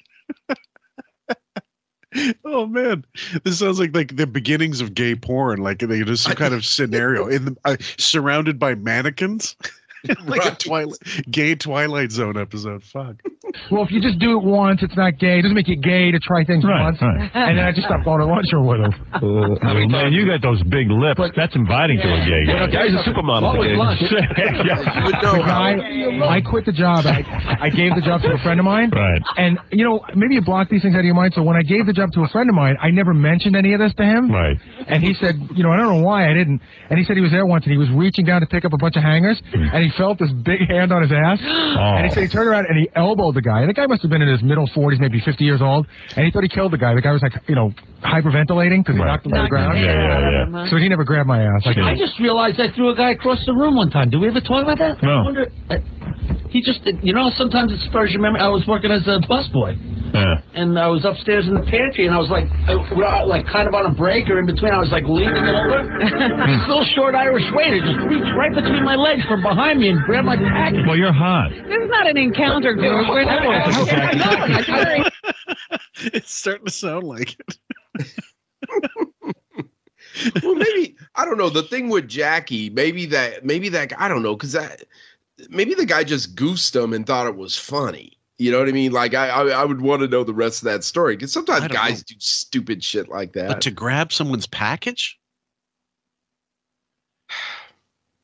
oh 2.45 2.65
man, 2.65 3.05
this 3.43 3.59
sounds 3.59 3.79
like 3.79 3.95
like 3.95 4.15
the 4.15 4.27
beginnings 4.27 4.81
of 4.81 4.93
gay 4.93 5.15
porn. 5.15 5.59
Like 5.59 5.79
they 5.79 6.03
just 6.03 6.23
some 6.23 6.33
kind 6.33 6.53
of 6.53 6.65
scenario 6.65 7.27
in 7.27 7.45
the 7.45 7.57
uh, 7.65 7.77
surrounded 7.97 8.59
by 8.59 8.75
mannequins, 8.75 9.55
like 10.25 10.45
a 10.45 10.55
twilight 10.55 10.99
gay 11.29 11.55
Twilight 11.55 12.11
Zone 12.11 12.37
episode. 12.37 12.83
Fuck. 12.83 13.21
Well, 13.71 13.83
if 13.83 13.91
you 13.91 14.01
just 14.01 14.19
do 14.19 14.37
it 14.37 14.43
once, 14.43 14.81
it's 14.83 14.95
not 14.95 15.17
gay. 15.19 15.39
It 15.39 15.41
doesn't 15.43 15.55
make 15.55 15.67
you 15.67 15.75
gay 15.77 16.11
to 16.11 16.19
try 16.19 16.43
things 16.43 16.63
Right, 16.63 16.81
once. 16.83 17.01
right. 17.01 17.29
And 17.33 17.57
then 17.57 17.65
I 17.65 17.71
just 17.71 17.87
stopped 17.87 18.05
going 18.05 18.19
to 18.19 18.25
lunch 18.25 18.47
or 18.53 18.61
whatever. 18.61 18.93
him. 18.93 19.57
I 19.61 19.73
mean, 19.73 19.91
man, 19.91 20.13
you 20.13 20.25
got 20.25 20.41
those 20.41 20.61
big 20.63 20.89
lips. 20.89 21.21
That's 21.35 21.55
inviting 21.55 21.97
to 21.97 22.07
a 22.07 22.25
gay 22.25 22.45
guy. 22.45 22.67
Guy's 22.67 22.93
a 22.93 23.03
supermodel. 23.07 23.43
What 23.43 23.57
was 23.57 23.67
okay? 23.67 23.75
lunch? 23.75 24.01
Yeah. 24.61 24.75
No, 25.21 25.33
The 25.33 25.43
guy, 25.45 26.27
I 26.27 26.41
quit 26.41 26.65
the 26.65 26.71
job. 26.71 27.05
I, 27.05 27.23
I 27.61 27.69
gave 27.69 27.95
the 27.95 28.01
job 28.01 28.21
to 28.21 28.33
a 28.33 28.37
friend 28.39 28.59
of 28.59 28.65
mine. 28.65 28.89
Right. 28.91 29.21
And, 29.37 29.57
you 29.71 29.83
know, 29.83 30.01
maybe 30.15 30.35
you 30.35 30.41
block 30.41 30.69
these 30.69 30.81
things 30.81 30.93
out 30.95 30.99
of 30.99 31.05
your 31.05 31.15
mind. 31.15 31.33
So 31.35 31.41
when 31.43 31.55
I 31.55 31.61
gave 31.63 31.85
the 31.85 31.93
job 31.93 32.11
to 32.13 32.21
a 32.21 32.27
friend 32.29 32.49
of 32.49 32.55
mine, 32.55 32.77
I 32.81 32.89
never 32.91 33.13
mentioned 33.13 33.55
any 33.55 33.73
of 33.73 33.79
this 33.79 33.93
to 33.95 34.03
him. 34.03 34.31
Right. 34.31 34.57
And 34.87 35.03
he 35.03 35.13
said, 35.15 35.35
you 35.55 35.63
know, 35.63 35.71
I 35.71 35.77
don't 35.77 35.97
know 35.97 36.03
why 36.03 36.29
I 36.29 36.33
didn't. 36.33 36.61
And 36.89 36.99
he 36.99 37.05
said 37.05 37.15
he 37.15 37.21
was 37.21 37.31
there 37.31 37.45
once 37.45 37.65
and 37.65 37.71
he 37.71 37.77
was 37.77 37.89
reaching 37.91 38.25
down 38.25 38.41
to 38.41 38.47
pick 38.47 38.65
up 38.65 38.73
a 38.73 38.77
bunch 38.77 38.95
of 38.95 39.03
hangers 39.03 39.41
hmm. 39.53 39.63
and 39.73 39.83
he 39.83 39.91
felt 39.97 40.19
this 40.19 40.31
big 40.43 40.67
hand 40.67 40.91
on 40.91 41.01
his 41.01 41.11
ass. 41.11 41.39
Oh. 41.41 41.95
And 41.97 42.05
he 42.05 42.11
said 42.13 42.23
he 42.23 42.29
turned 42.29 42.47
around 42.49 42.65
and 42.67 42.77
he 42.77 42.89
elbowed 42.95 43.35
the 43.35 43.40
the 43.41 43.49
guy. 43.49 43.61
And 43.61 43.69
the 43.69 43.73
guy 43.73 43.85
must 43.87 44.01
have 44.01 44.11
been 44.11 44.21
in 44.21 44.29
his 44.29 44.43
middle 44.43 44.67
40s, 44.69 44.99
maybe 44.99 45.19
50 45.19 45.43
years 45.43 45.61
old, 45.61 45.87
and 46.15 46.25
he 46.25 46.31
thought 46.31 46.43
he 46.43 46.49
killed 46.49 46.71
the 46.71 46.77
guy. 46.77 46.93
The 46.93 47.01
guy 47.01 47.11
was 47.11 47.21
like, 47.21 47.33
you 47.47 47.55
know, 47.55 47.73
hyperventilating 48.03 48.85
because 48.85 48.95
he 48.95 49.03
knocked 49.03 49.25
him 49.25 49.33
to 49.33 49.41
the 49.41 49.49
ground. 49.49 49.77
Yeah, 49.79 49.85
yeah, 49.85 50.45
yeah. 50.49 50.69
So 50.69 50.77
he 50.77 50.89
never 50.89 51.03
grabbed 51.03 51.27
my 51.27 51.41
ass. 51.41 51.65
Like, 51.65 51.77
I 51.77 51.95
just 51.97 52.19
realized 52.19 52.59
I 52.59 52.71
threw 52.73 52.89
a 52.89 52.95
guy 52.95 53.11
across 53.11 53.43
the 53.45 53.53
room 53.53 53.75
one 53.75 53.89
time. 53.89 54.09
Did 54.09 54.21
we 54.21 54.27
ever 54.27 54.41
talk 54.41 54.63
about 54.63 54.77
that? 54.79 55.01
No. 55.01 55.09
I 55.09 55.23
wonder, 55.23 55.45
uh, 55.69 55.77
he 56.49 56.61
just, 56.61 56.81
you 57.01 57.13
know, 57.13 57.31
sometimes 57.37 57.71
it 57.71 57.79
spurs 57.87 58.11
your 58.11 58.21
memory. 58.21 58.41
I 58.41 58.49
was 58.49 58.65
working 58.67 58.91
as 58.91 59.07
a 59.07 59.19
busboy. 59.27 59.77
Yeah. 60.13 60.41
And 60.53 60.77
I 60.77 60.87
was 60.87 61.05
upstairs 61.05 61.47
in 61.47 61.53
the 61.53 61.61
pantry, 61.61 62.05
and 62.05 62.13
I 62.13 62.19
was 62.19 62.29
like, 62.29 62.43
I, 62.67 62.75
we're 62.75 63.25
like 63.25 63.47
kind 63.47 63.67
of 63.67 63.73
on 63.73 63.85
a 63.85 63.93
break 63.95 64.29
or 64.29 64.39
in 64.39 64.45
between. 64.45 64.71
I 64.71 64.79
was 64.79 64.91
like 64.91 65.05
leaning 65.07 65.31
over. 65.31 65.87
this 66.03 66.67
little 66.67 66.85
short 66.95 67.15
Irish 67.15 67.45
waiter 67.53 67.79
just 67.79 67.99
reached 68.07 68.35
right 68.35 68.53
between 68.53 68.83
my 68.83 68.95
legs 68.95 69.23
from 69.27 69.41
behind 69.41 69.79
me 69.79 69.89
and 69.89 70.03
grabbed 70.03 70.27
my 70.27 70.35
package. 70.35 70.85
Well, 70.85 70.97
you're 70.97 71.13
hot. 71.13 71.51
This 71.51 71.79
is 71.79 71.89
not 71.89 72.07
an 72.07 72.17
encounter, 72.17 72.75
George. 72.75 73.07
We're 73.07 73.23
not. 73.23 75.13
it's 76.11 76.33
starting 76.33 76.65
to 76.65 76.71
sound 76.71 77.05
like 77.05 77.37
it. 77.39 77.57
well, 80.43 80.55
maybe 80.55 80.97
I 81.15 81.25
don't 81.25 81.37
know. 81.37 81.49
The 81.49 81.63
thing 81.63 81.89
with 81.89 82.07
Jackie, 82.07 82.69
maybe 82.69 83.05
that, 83.07 83.45
maybe 83.45 83.69
that 83.69 83.93
I 83.97 84.07
don't 84.07 84.23
know, 84.23 84.35
because 84.35 84.51
that 84.51 84.83
maybe 85.49 85.73
the 85.73 85.85
guy 85.85 86.03
just 86.03 86.35
goosed 86.35 86.75
him 86.75 86.93
and 86.93 87.05
thought 87.05 87.27
it 87.27 87.35
was 87.35 87.57
funny. 87.57 88.17
You 88.37 88.51
know 88.51 88.57
what 88.57 88.69
I 88.69 88.71
mean? 88.71 88.91
Like 88.91 89.13
I, 89.13 89.27
I, 89.29 89.47
I 89.49 89.65
would 89.65 89.81
want 89.81 90.01
to 90.01 90.07
know 90.07 90.23
the 90.23 90.33
rest 90.33 90.63
of 90.63 90.65
that 90.65 90.83
story 90.83 91.15
because 91.15 91.31
sometimes 91.31 91.67
guys 91.67 91.99
know. 91.99 92.03
do 92.07 92.15
stupid 92.17 92.83
shit 92.83 93.07
like 93.07 93.33
that. 93.33 93.47
But 93.47 93.61
to 93.61 93.71
grab 93.71 94.11
someone's 94.11 94.47
package? 94.47 95.19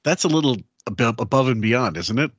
That's 0.03 0.23
a 0.23 0.27
little 0.27 0.57
ab- 0.88 1.22
above 1.22 1.49
and 1.49 1.61
beyond, 1.61 1.98
isn't 1.98 2.18
it? 2.18 2.31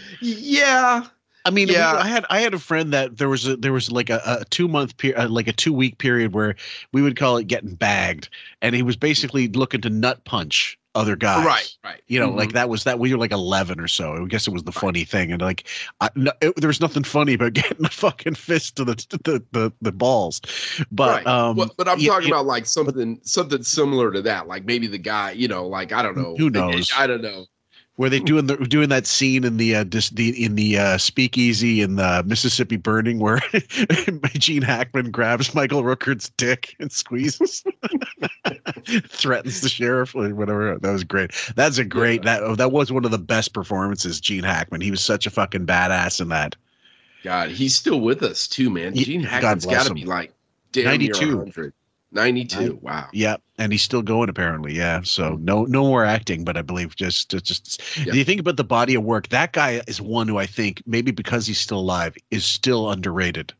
yeah. 0.22 1.04
I 1.44 1.50
mean, 1.50 1.68
Yeah. 1.68 1.92
I 1.92 2.06
had 2.06 2.24
I 2.30 2.40
had 2.40 2.54
a 2.54 2.58
friend 2.58 2.94
that 2.94 3.18
there 3.18 3.28
was 3.28 3.46
a 3.46 3.56
there 3.56 3.72
was 3.72 3.92
like 3.92 4.08
a, 4.08 4.22
a 4.24 4.44
two 4.48 4.68
month 4.68 4.96
period, 4.96 5.20
uh, 5.20 5.28
like 5.28 5.48
a 5.48 5.52
two 5.52 5.74
week 5.74 5.98
period 5.98 6.32
where 6.32 6.56
we 6.92 7.02
would 7.02 7.16
call 7.16 7.36
it 7.36 7.46
getting 7.46 7.74
bagged, 7.74 8.30
and 8.62 8.74
he 8.74 8.82
was 8.82 8.96
basically 8.96 9.48
looking 9.48 9.82
to 9.82 9.90
nut 9.90 10.24
punch 10.24 10.78
other 10.94 11.16
guys. 11.16 11.44
Right, 11.44 11.68
right. 11.84 12.02
You 12.08 12.18
know, 12.20 12.30
Mhm. 12.30 12.36
like 12.36 12.52
that 12.52 12.68
was 12.68 12.84
that 12.84 12.98
we 12.98 13.12
were 13.12 13.18
like 13.18 13.32
eleven 13.32 13.78
or 13.80 13.88
so. 13.88 14.14
I 14.14 14.26
guess 14.26 14.46
it 14.46 14.52
was 14.52 14.64
the 14.64 14.72
funny 14.72 15.04
thing, 15.04 15.32
and 15.32 15.40
like, 15.40 15.66
I, 16.00 16.10
no, 16.16 16.32
it, 16.40 16.54
there 16.56 16.68
was 16.68 16.80
nothing 16.80 17.04
funny 17.04 17.34
about 17.34 17.52
getting 17.54 17.84
a 17.84 17.88
fucking 17.90 18.34
fist 18.34 18.76
to 18.76 18.84
the 18.84 18.94
to 18.96 19.18
the 19.18 19.44
the, 19.52 19.72
the 19.80 19.92
balls, 19.92 20.40
but 20.90 21.24
right. 21.24 21.26
um, 21.26 21.56
but, 21.56 21.76
but 21.76 21.88
I'm 21.88 21.98
yeah, 21.98 22.10
talking 22.12 22.28
yeah, 22.28 22.34
about 22.34 22.46
like 22.46 22.66
something 22.66 23.20
something 23.22 23.62
similar 23.62 24.10
to 24.12 24.22
that. 24.22 24.48
Like 24.48 24.64
maybe 24.64 24.86
the 24.86 24.98
guy, 24.98 25.32
you 25.32 25.48
know, 25.48 25.66
like 25.66 25.92
I 25.92 26.02
don't 26.02 26.16
know. 26.16 26.34
Who 26.36 26.50
knows? 26.50 26.90
I 26.96 27.06
don't 27.06 27.22
know. 27.22 27.46
Were 28.00 28.08
they 28.08 28.18
doing 28.18 28.46
the 28.46 28.56
doing 28.56 28.88
that 28.88 29.06
scene 29.06 29.44
in 29.44 29.58
the 29.58 29.76
uh, 29.76 29.84
dis, 29.84 30.08
the 30.08 30.42
in 30.42 30.54
the 30.54 30.78
uh, 30.78 30.96
speakeasy 30.96 31.82
in 31.82 31.96
the 31.96 32.24
Mississippi 32.26 32.76
Burning 32.76 33.18
where 33.18 33.42
Gene 34.38 34.62
Hackman 34.62 35.10
grabs 35.10 35.54
Michael 35.54 35.82
Rooker's 35.82 36.30
dick 36.38 36.74
and 36.80 36.90
squeezes, 36.90 37.62
threatens 39.06 39.60
the 39.60 39.68
sheriff 39.68 40.14
or 40.14 40.34
whatever? 40.34 40.78
That 40.78 40.92
was 40.92 41.04
great. 41.04 41.32
That's 41.56 41.76
a 41.76 41.84
great 41.84 42.22
that 42.22 42.56
that 42.56 42.72
was 42.72 42.90
one 42.90 43.04
of 43.04 43.10
the 43.10 43.18
best 43.18 43.52
performances. 43.52 44.18
Gene 44.18 44.44
Hackman. 44.44 44.80
He 44.80 44.90
was 44.90 45.02
such 45.02 45.26
a 45.26 45.30
fucking 45.30 45.66
badass 45.66 46.22
in 46.22 46.30
that. 46.30 46.56
God, 47.22 47.50
he's 47.50 47.76
still 47.76 48.00
with 48.00 48.22
us 48.22 48.48
too, 48.48 48.70
man. 48.70 48.94
Gene 48.94 49.22
Hackman's 49.22 49.66
got 49.66 49.88
to 49.88 49.92
be 49.92 50.06
like 50.06 50.32
damn 50.72 50.84
92. 50.86 51.70
Near 52.12 52.24
100. 52.24 52.34
92. 52.34 52.78
Wow. 52.82 53.08
Yeah, 53.12 53.36
and 53.58 53.72
he's 53.72 53.82
still 53.82 54.02
going 54.02 54.28
apparently. 54.28 54.74
Yeah, 54.74 55.00
so 55.02 55.36
no 55.40 55.64
no 55.64 55.84
more 55.84 56.04
acting, 56.04 56.44
but 56.44 56.56
I 56.56 56.62
believe 56.62 56.96
just 56.96 57.30
just, 57.30 57.46
just 57.46 57.98
Yeah. 57.98 58.12
do 58.12 58.18
you 58.18 58.24
think 58.24 58.40
about 58.40 58.56
the 58.56 58.64
body 58.64 58.94
of 58.94 59.02
work? 59.04 59.28
That 59.28 59.52
guy 59.52 59.80
is 59.86 60.00
one 60.00 60.28
who 60.28 60.38
I 60.38 60.46
think 60.46 60.82
maybe 60.86 61.10
because 61.12 61.46
he's 61.46 61.58
still 61.60 61.78
alive 61.80 62.16
is 62.30 62.44
still 62.44 62.90
underrated. 62.90 63.52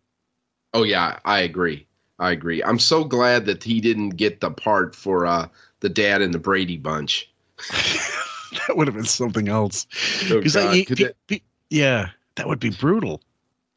Oh 0.74 0.82
yeah, 0.84 1.18
I 1.24 1.40
agree. 1.40 1.86
I 2.18 2.32
agree. 2.32 2.62
I'm 2.62 2.78
so 2.78 3.02
glad 3.04 3.46
that 3.46 3.62
he 3.64 3.80
didn't 3.80 4.10
get 4.10 4.40
the 4.40 4.50
part 4.50 4.94
for 4.94 5.26
uh 5.26 5.48
the 5.80 5.88
dad 5.88 6.20
in 6.22 6.30
the 6.32 6.38
Brady 6.38 6.76
Bunch. 6.76 7.30
that 7.70 8.76
would 8.76 8.86
have 8.86 8.94
been 8.96 9.04
something 9.04 9.48
else. 9.48 9.86
Oh, 10.30 10.40
'Cause 10.42 10.56
I- 10.56 10.74
he- 10.74 10.84
that- 10.84 11.16
pe- 11.26 11.40
yeah, 11.70 12.10
that 12.36 12.48
would 12.48 12.60
be 12.60 12.70
brutal. 12.70 13.22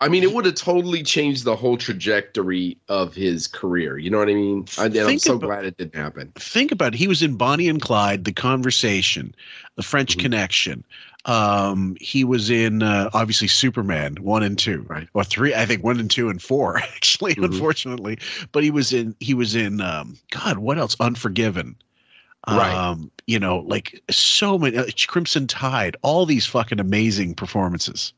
I 0.04 0.10
mean, 0.10 0.24
it 0.24 0.34
would 0.34 0.46
have 0.46 0.56
totally 0.56 1.02
changed 1.02 1.46
the 1.46 1.56
whole 1.56 1.78
trajectory 1.78 2.78
of 2.90 3.16
his 3.16 3.48
career. 3.48 3.98
You 3.98 4.10
know 4.10 4.18
what 4.20 4.30
I 4.30 4.34
mean? 4.34 4.66
I, 4.78 4.86
I'm 4.86 5.18
so 5.20 5.36
about- 5.36 5.48
glad 5.48 5.66
it 5.66 5.78
didn't 5.78 5.96
happen. 5.96 6.32
Think 6.36 6.72
about 6.72 6.94
it. 6.94 6.98
He 6.98 7.08
was 7.08 7.22
in 7.24 7.36
Bonnie 7.38 7.70
and 7.70 7.82
Clyde, 7.82 8.26
The 8.26 8.34
Conversation, 8.34 9.34
The 9.76 9.84
French 9.84 10.12
Mm-hmm. 10.12 10.20
Connection. 10.22 10.84
Um, 11.26 11.96
he 12.02 12.26
was 12.26 12.50
in 12.50 12.84
uh, 12.84 13.10
obviously 13.14 13.48
Superman 13.48 14.16
one 14.16 14.44
and 14.44 14.60
two, 14.60 14.86
Right. 14.90 15.08
or 15.14 15.24
three. 15.24 15.54
I 15.56 15.66
think 15.66 15.82
one 15.82 15.98
and 16.00 16.12
two 16.12 16.28
and 16.30 16.42
four, 16.42 16.78
actually, 16.96 17.36
Mhm. 17.36 17.46
unfortunately. 17.46 18.18
But 18.52 18.64
he 18.64 18.72
was 18.72 18.92
in. 18.92 19.16
He 19.22 19.34
was 19.34 19.56
in. 19.56 19.80
Um, 19.80 20.18
God, 20.32 20.58
what 20.58 20.78
else? 20.78 20.98
Unforgiven. 21.00 21.78
Right. 22.46 22.74
Um, 22.76 23.10
you 23.26 23.40
know, 23.40 23.60
like 23.60 24.04
so 24.12 24.60
many 24.60 24.76
uh, 24.76 24.84
Crimson 25.08 25.48
Tide. 25.48 25.96
All 26.02 26.26
these 26.26 26.46
fucking 26.46 26.82
amazing 26.82 27.36
performances. 27.36 28.12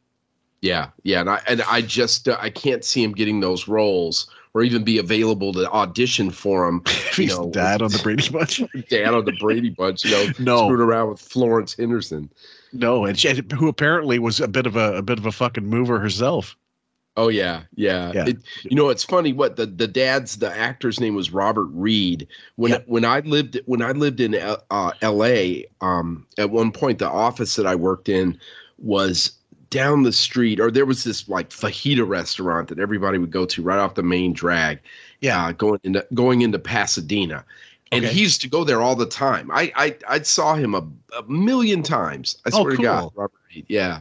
Yeah, 0.66 0.90
yeah, 1.04 1.20
and 1.22 1.30
I 1.30 1.42
and 1.48 1.62
I 1.70 1.82
just 1.82 2.28
uh, 2.28 2.38
I 2.42 2.50
can't 2.50 2.84
see 2.84 3.04
him 3.04 3.12
getting 3.12 3.40
those 3.40 3.68
roles 3.68 4.28
or 4.56 4.64
even 4.64 4.84
be 4.84 4.98
available 4.98 5.54
to 5.54 5.70
audition 5.70 6.32
for 6.32 6.68
him. 6.68 6.82
You 7.18 7.24
he's 7.26 7.38
know, 7.38 7.50
dad 7.52 7.82
on 7.84 7.92
the 7.92 8.00
Brady 8.04 8.28
Bunch. 8.30 8.62
dad 8.90 9.14
on 9.14 9.26
the 9.26 9.32
Brady 9.34 9.70
Bunch, 9.70 10.04
you 10.04 10.12
know, 10.12 10.26
No. 10.40 10.58
screwing 10.66 10.82
around 10.82 11.10
with 11.12 11.22
Florence 11.22 11.76
Henderson. 11.76 12.30
No, 12.74 13.06
and 13.06 13.18
she, 13.18 13.42
who 13.58 13.68
apparently 13.70 14.18
was 14.20 14.40
a 14.42 14.48
bit 14.48 14.66
of 14.66 14.76
a, 14.76 14.96
a 14.98 15.02
bit 15.04 15.20
of 15.20 15.26
a 15.28 15.32
fucking 15.32 15.66
mover 15.68 16.00
herself. 16.00 16.58
Oh 17.16 17.30
yeah, 17.30 17.62
yeah. 17.76 18.12
Yeah. 18.14 18.26
It, 18.30 18.38
you 18.64 18.76
know, 18.76 18.90
it's 18.90 19.04
funny. 19.06 19.32
What 19.34 19.56
the 19.56 19.68
the 19.68 19.88
dad's 19.88 20.38
the 20.38 20.52
actor's 20.54 21.00
name 21.00 21.16
was 21.16 21.32
Robert 21.32 21.70
Reed. 21.72 22.28
When 22.56 22.72
Yeah. 22.72 22.80
when 22.88 23.06
I 23.06 23.20
lived 23.20 23.62
when 23.68 23.82
I 23.84 23.92
lived 23.92 24.20
in 24.20 24.34
L- 24.36 24.64
uh, 24.72 24.92
L.A. 25.02 25.66
Um, 25.80 26.26
at 26.40 26.50
one 26.50 26.72
point, 26.74 27.00
the 27.00 27.08
office 27.10 27.56
that 27.56 27.66
I 27.68 27.76
worked 27.76 28.10
in 28.10 28.38
was 28.80 29.32
down 29.76 30.04
the 30.04 30.12
street, 30.14 30.60
or 30.60 30.72
there 30.72 30.86
was 30.86 31.04
this 31.04 31.28
like 31.28 31.50
fajita 31.50 32.08
restaurant 32.08 32.70
that 32.70 32.80
everybody 32.80 33.18
would 33.18 33.32
go 33.32 33.46
to 33.46 33.62
right 33.62 33.78
off 33.80 33.96
the 33.96 34.04
main 34.04 34.32
drag. 34.34 34.80
Yeah. 35.22 35.48
uh, 35.48 35.52
going 35.52 35.80
into 35.84 36.06
going 36.14 36.42
into 36.42 36.60
Pasadena. 36.60 37.44
And 37.92 38.04
Okay. 38.06 38.14
he 38.14 38.22
used 38.22 38.42
to 38.42 38.50
go 38.50 38.64
there 38.64 38.82
all 38.82 38.96
the 38.96 39.06
time. 39.06 39.52
I 39.52 39.72
I, 39.76 39.96
I 40.08 40.22
saw 40.22 40.56
him 40.56 40.74
a, 40.76 40.88
a 41.18 41.24
million 41.28 41.84
times. 41.84 42.38
I 42.46 42.50
Oh, 42.54 42.62
swear 42.64 42.76
to 42.76 42.82
God, 42.82 43.02
cool. 43.02 43.14
Robert 43.16 43.40
Reed. 43.54 43.66
Yeah. 43.68 44.00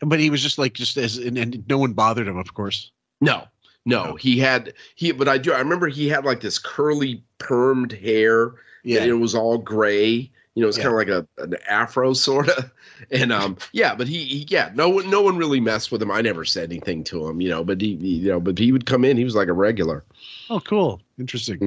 But 0.00 0.18
he 0.20 0.30
was 0.30 0.42
just 0.42 0.56
like 0.58 0.72
just 0.74 0.96
as 0.96 1.18
and, 1.18 1.36
and 1.36 1.62
no 1.68 1.76
one 1.78 1.92
bothered 1.92 2.26
him, 2.28 2.38
of 2.38 2.54
course. 2.54 2.90
No, 3.20 3.44
no, 3.84 4.14
he 4.14 4.38
had 4.38 4.72
he. 4.94 5.12
But 5.12 5.28
I 5.28 5.36
do. 5.36 5.52
I 5.52 5.58
remember 5.58 5.88
he 5.88 6.08
had 6.08 6.24
like 6.24 6.40
this 6.40 6.58
curly 6.58 7.22
permed 7.38 7.92
hair. 8.00 8.52
Yeah. 8.82 9.00
and 9.02 9.10
it 9.10 9.14
was 9.14 9.34
all 9.34 9.58
gray. 9.58 10.30
You 10.54 10.62
know, 10.62 10.68
it's 10.68 10.78
Yeah. 10.78 10.84
kind 10.84 10.94
of 10.94 10.98
like 11.08 11.26
a 11.38 11.42
an 11.42 11.54
afro 11.68 12.12
sort 12.28 12.48
of. 12.48 12.70
And 13.10 13.32
um, 13.32 13.56
yeah, 13.72 13.94
but 13.94 14.06
he, 14.08 14.24
he, 14.24 14.46
yeah, 14.48 14.70
no 14.74 14.88
one, 14.88 15.08
no 15.10 15.22
one 15.22 15.36
really 15.36 15.60
messed 15.60 15.90
with 15.92 16.02
him. 16.02 16.10
I 16.10 16.20
never 16.20 16.44
said 16.44 16.70
anything 16.70 17.04
to 17.04 17.26
him, 17.26 17.40
you 17.40 17.48
know. 17.48 17.64
But 17.64 17.80
he, 17.80 17.96
he 17.96 18.08
you 18.16 18.28
know, 18.32 18.40
but 18.40 18.58
he 18.58 18.72
would 18.72 18.86
come 18.86 19.04
in. 19.04 19.16
He 19.16 19.24
was 19.24 19.34
like 19.34 19.48
a 19.48 19.52
regular. 19.52 20.04
Oh, 20.50 20.60
cool. 20.60 21.00
Interesting. 21.18 21.60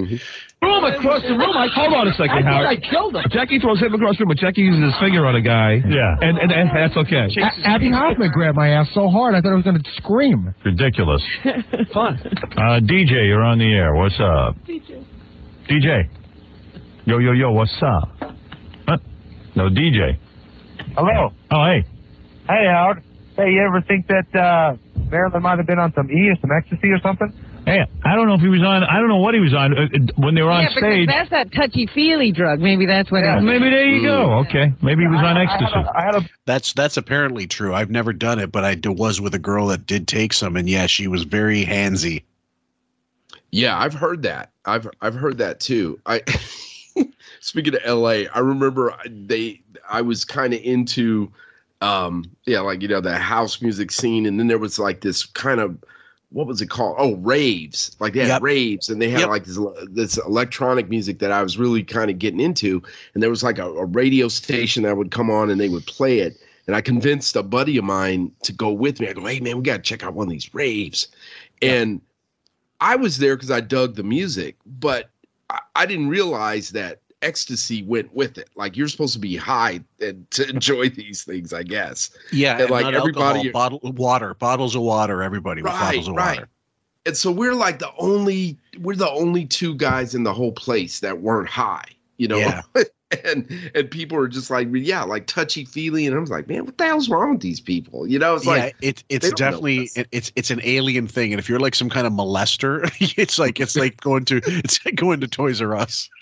Room 0.62 0.84
across 0.84 1.22
the 1.22 1.30
room. 1.30 1.56
I 1.56 1.68
Hold 1.74 1.94
on 1.94 2.08
a 2.08 2.14
second, 2.14 2.32
I 2.32 2.42
thought 2.42 2.66
Howard. 2.66 2.68
I 2.68 2.76
killed 2.90 3.16
him. 3.16 3.24
Jackie 3.30 3.60
throws 3.60 3.80
him 3.80 3.94
across 3.94 4.18
the 4.18 4.26
room, 4.26 4.30
but 4.30 4.38
Jackie 4.38 4.62
uses 4.62 4.84
his 4.84 5.00
finger 5.00 5.26
on 5.26 5.36
a 5.36 5.42
guy. 5.42 5.82
Yeah. 5.88 6.18
And, 6.22 6.38
and, 6.38 6.52
and 6.52 6.70
that's 6.76 6.98
okay. 6.98 7.28
A- 7.38 7.68
Abbie 7.68 7.92
Hoffman 7.92 8.32
grabbed 8.32 8.58
my 8.58 8.70
ass 8.70 8.88
so 8.94 9.08
hard 9.10 9.36
I 9.36 9.42
thought 9.42 9.52
I 9.54 9.56
was 9.56 9.64
going 9.64 9.82
to 9.82 9.92
scream. 9.98 10.54
Ridiculous. 10.66 11.24
Fun. 11.94 12.20
Uh, 12.58 12.80
DJ, 12.84 13.28
you're 13.28 13.44
on 13.44 13.60
the 13.60 13.72
air. 13.74 13.96
What's 13.96 14.20
up? 14.20 14.58
DJ. 14.68 15.06
DJ. 15.70 16.10
Yo, 17.06 17.20
yo, 17.20 17.32
yo, 17.32 17.52
what's 17.52 17.72
up? 17.82 18.10
Huh? 18.88 18.98
No, 19.56 19.70
DJ. 19.70 20.18
Hello. 20.96 21.34
Oh, 21.52 21.66
hey. 21.66 21.86
Hey, 22.48 22.66
Howard. 22.68 23.04
Hey, 23.36 23.52
you 23.52 23.62
ever 23.64 23.82
think 23.82 24.08
that 24.08 24.36
uh, 24.36 24.76
Marilyn 25.10 25.42
might 25.42 25.58
have 25.58 25.66
been 25.66 25.80
on 25.80 25.92
some 25.94 26.10
E 26.12 26.30
or 26.30 26.36
some 26.40 26.52
ecstasy 26.52 26.90
or 26.90 27.00
something? 27.00 27.34
Hey, 27.66 27.80
I 28.04 28.16
don't 28.16 28.28
know 28.28 28.36
if 28.36 28.42
he 28.42 28.50
was 28.50 28.62
on. 28.62 28.84
I 28.84 29.00
don't 29.00 29.08
know 29.08 29.18
what 29.18 29.34
he 29.34 29.40
was 29.40 29.54
on 29.54 29.74
uh, 29.76 29.82
uh, 29.84 29.88
when 30.18 30.36
they 30.36 30.42
were 30.42 30.52
on 30.52 30.64
yeah, 30.64 30.70
because 30.76 30.82
stage. 30.82 31.08
that's 31.08 31.30
that 31.30 31.52
touchy-feely 31.54 32.34
drug. 32.34 32.60
Maybe 32.60 32.86
that's 32.86 33.10
what 33.10 33.24
Well, 33.24 33.36
it 33.38 33.40
is. 33.40 33.44
maybe 33.46 33.70
there 33.70 33.88
you 33.88 34.04
go. 34.06 34.34
Okay, 34.40 34.74
maybe 34.82 35.04
he 35.04 35.08
was 35.08 35.20
on 35.24 35.38
ecstasy. 35.38 35.74
I 35.96 36.04
had 36.04 36.16
a 36.16 36.30
That's 36.46 36.74
that's 36.74 36.98
apparently 36.98 37.48
true. 37.48 37.74
I've 37.74 37.90
never 37.90 38.12
done 38.12 38.40
it, 38.40 38.52
but 38.52 38.66
I 38.66 38.76
d- 38.76 38.90
was 38.90 39.22
with 39.22 39.34
a 39.34 39.40
girl 39.40 39.68
that 39.68 39.86
did 39.88 40.08
take 40.10 40.34
some, 40.34 40.58
and 40.58 40.70
yeah, 40.70 40.88
she 40.88 41.08
was 41.08 41.24
very 41.24 41.64
handsy. 41.66 42.24
Yeah, 43.50 43.80
I've 43.80 43.94
heard 43.94 44.24
that. 44.24 44.52
I've 44.66 44.88
I've 45.02 45.16
heard 45.16 45.38
that 45.38 45.62
too. 45.62 46.00
I 46.06 46.22
speaking 47.44 47.76
of 47.76 47.82
LA, 47.86 48.24
I 48.34 48.40
remember 48.40 48.96
they 49.06 49.62
I 49.90 50.02
was 50.02 50.24
kind 50.26 50.54
of 50.54 50.62
into 50.62 51.32
um 51.82 52.32
yeah, 52.46 52.62
like 52.62 52.82
you 52.82 52.88
know, 52.88 53.02
the 53.02 53.18
house 53.18 53.62
music 53.62 53.92
scene 53.92 54.26
and 54.26 54.40
then 54.40 54.48
there 54.48 54.58
was 54.58 54.80
like 54.80 55.02
this 55.02 55.26
kind 55.26 55.60
of 55.60 55.78
what 56.30 56.48
was 56.48 56.62
it 56.62 56.70
called? 56.70 56.96
Oh, 56.98 57.16
raves. 57.18 57.96
Like 58.00 58.14
they 58.14 58.22
had 58.22 58.30
Yep. 58.30 58.42
raves 58.42 58.90
and 58.90 59.00
they 59.02 59.10
had 59.10 59.22
Yep. 59.22 59.30
like 59.30 59.46
this 59.46 59.60
this 59.90 60.18
electronic 60.18 60.90
music 60.90 61.20
that 61.20 61.32
I 61.32 61.44
was 61.44 61.58
really 61.58 61.84
kind 61.84 62.10
of 62.10 62.18
getting 62.18 62.40
into 62.40 62.82
and 63.14 63.22
there 63.22 63.30
was 63.30 63.44
like 63.44 63.60
a, 63.60 63.70
a 63.70 63.86
radio 63.86 64.28
station 64.30 64.84
that 64.84 64.98
would 64.98 65.12
come 65.12 65.30
on 65.30 65.50
and 65.50 65.60
they 65.60 65.70
would 65.70 65.86
play 65.86 66.20
it 66.20 66.38
and 66.66 66.76
I 66.76 66.82
convinced 66.82 67.36
a 67.36 67.44
buddy 67.44 67.78
of 67.78 67.84
mine 67.84 68.32
to 68.44 68.54
go 68.54 68.72
with 68.72 69.02
me. 69.02 69.10
I 69.10 69.14
go, 69.14 69.26
hey 69.26 69.42
man, 69.42 69.58
we 69.58 69.64
got 69.64 69.78
to 69.78 69.84
check 69.84 70.02
out 70.04 70.14
one 70.14 70.28
of 70.28 70.32
these 70.32 70.54
raves, 70.54 71.10
and 71.62 72.00
I 72.80 72.96
was 72.96 73.18
there 73.18 73.36
because 73.36 73.52
I 73.52 73.60
dug 73.60 73.96
the 73.96 74.04
music, 74.04 74.56
but 74.66 75.10
I, 75.50 75.60
I 75.76 75.86
didn't 75.86 76.08
realize 76.08 76.70
that 76.72 77.02
ecstasy 77.24 77.84
went 77.84 78.14
with 78.14 78.38
it. 78.38 78.50
Like 78.56 78.78
you're 78.78 78.88
supposed 78.88 79.14
to 79.14 79.20
be 79.20 79.36
high 79.36 79.82
and 80.00 80.30
to 80.32 80.50
enjoy 80.50 80.90
these 80.90 81.24
things, 81.24 81.54
I 81.54 81.64
guess. 81.64 82.12
Yeah, 82.32 82.54
and, 82.54 82.62
and 82.62 82.72
like 82.72 82.86
everybody, 82.94 83.48
alcohol, 83.50 83.80
bottle 83.80 83.92
water, 83.94 84.34
bottles 84.36 84.76
of 84.76 84.82
water. 84.82 85.24
Everybody 85.24 85.62
with 85.62 85.72
right, 85.72 85.80
bottles 85.80 86.08
of 86.08 86.16
right. 86.16 86.38
water. 86.38 86.50
And 87.06 87.18
so 87.18 87.32
we're 87.32 87.56
like 87.56 87.80
the 87.80 87.92
only 87.98 88.58
we're 88.80 88.96
the 88.96 89.10
only 89.10 89.46
two 89.46 89.76
guys 89.76 90.16
in 90.16 90.24
the 90.24 90.34
whole 90.34 90.54
place 90.54 91.00
that 91.02 91.22
weren't 91.22 91.50
high, 91.50 91.86
you 92.18 92.28
know. 92.28 92.38
Yeah. 92.38 92.62
and 93.26 93.72
and 93.76 93.90
people 93.92 94.18
are 94.18 94.28
just 94.28 94.50
like, 94.50 94.68
yeah, 94.72 95.04
like 95.04 95.28
touchy 95.28 95.66
feely, 95.66 96.06
and 96.06 96.16
I 96.16 96.20
was 96.20 96.30
like, 96.30 96.48
man, 96.48 96.66
what 96.66 96.78
the 96.78 96.86
hell's 96.86 97.10
wrong 97.10 97.34
with 97.34 97.42
these 97.42 97.60
people? 97.60 98.08
You 98.08 98.20
know, 98.20 98.36
it's 98.36 98.46
yeah, 98.46 98.52
like 98.52 98.76
it's 98.82 99.04
it's 99.10 99.32
definitely 99.34 99.90
it- 99.96 100.08
it's 100.12 100.32
it's 100.36 100.52
an 100.52 100.62
alien 100.64 101.08
thing, 101.08 101.34
and 101.34 101.40
if 101.40 101.48
you're 101.50 101.60
like 101.60 101.76
some 101.76 101.90
kind 101.90 102.08
of 102.08 102.14
molester, 102.14 102.90
it's 103.18 103.40
like 103.40 103.60
it's 103.60 103.76
like 103.76 104.00
going 104.02 104.26
to 104.26 104.42
it's 104.46 104.84
like 104.86 104.96
going 104.96 105.20
to 105.22 105.28
Toys 105.28 105.62
R 105.62 105.76
Us. 105.76 106.10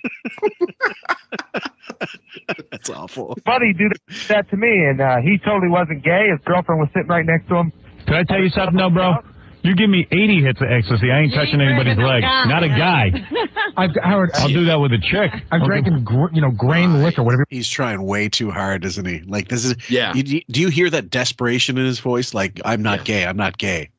That's 2.72 2.90
awful. 2.90 3.38
Buddy 3.46 3.74
did 3.74 3.94
that 4.28 4.50
to 4.50 4.58
me, 4.58 4.86
and 4.86 5.00
uh, 5.02 5.18
he 5.18 5.38
totally 5.38 5.70
wasn't 5.70 6.04
gay. 6.04 6.30
His 6.30 6.40
girlfriend 6.46 6.82
was 6.82 6.90
sitting 6.94 7.08
right 7.08 7.26
next 7.26 7.48
to 7.50 7.56
him. 7.56 7.72
Can 8.06 8.16
I 8.16 8.24
tell 8.24 8.42
you 8.42 8.50
something, 8.50 8.78
though, 8.78 8.90
bro? 8.90 9.18
You 9.64 9.76
give 9.76 9.90
me 9.90 10.08
80 10.12 10.42
hits 10.44 10.62
of 10.62 10.68
ecstasy, 10.72 11.12
I 11.12 11.20
ain't 11.20 11.34
touching 11.34 11.62
anybody's 11.62 11.98
leg. 11.98 12.24
Not 12.24 12.64
a 12.64 12.68
guy. 12.70 13.12
I've 13.78 13.92
Howard. 14.02 14.32
I'll 14.36 14.48
do 14.48 14.66
that 14.66 14.76
with 14.80 14.92
a 14.92 14.98
chick. 14.98 15.32
I'm 15.52 15.64
drinking, 15.64 16.04
gr- 16.04 16.34
you 16.34 16.42
know, 16.42 16.52
grain 16.52 17.04
liquor, 17.04 17.22
whatever. 17.24 17.46
He's 17.50 17.70
trying 17.70 18.02
way 18.04 18.28
too 18.28 18.50
hard, 18.50 18.84
isn't 18.86 19.06
he? 19.06 19.22
Like 19.22 19.50
this 19.50 19.64
is 19.66 19.76
Yeah. 19.90 20.14
You, 20.16 20.24
you- 20.26 20.42
do 20.50 20.62
you 20.62 20.70
hear 20.70 20.90
that 20.90 21.10
desperation 21.12 21.78
in 21.78 21.86
his 21.86 22.00
voice? 22.00 22.34
Like 22.34 22.60
I'm 22.66 22.82
not 22.82 23.06
gay. 23.06 23.26
I'm 23.26 23.38
not 23.38 23.58
gay. 23.58 23.90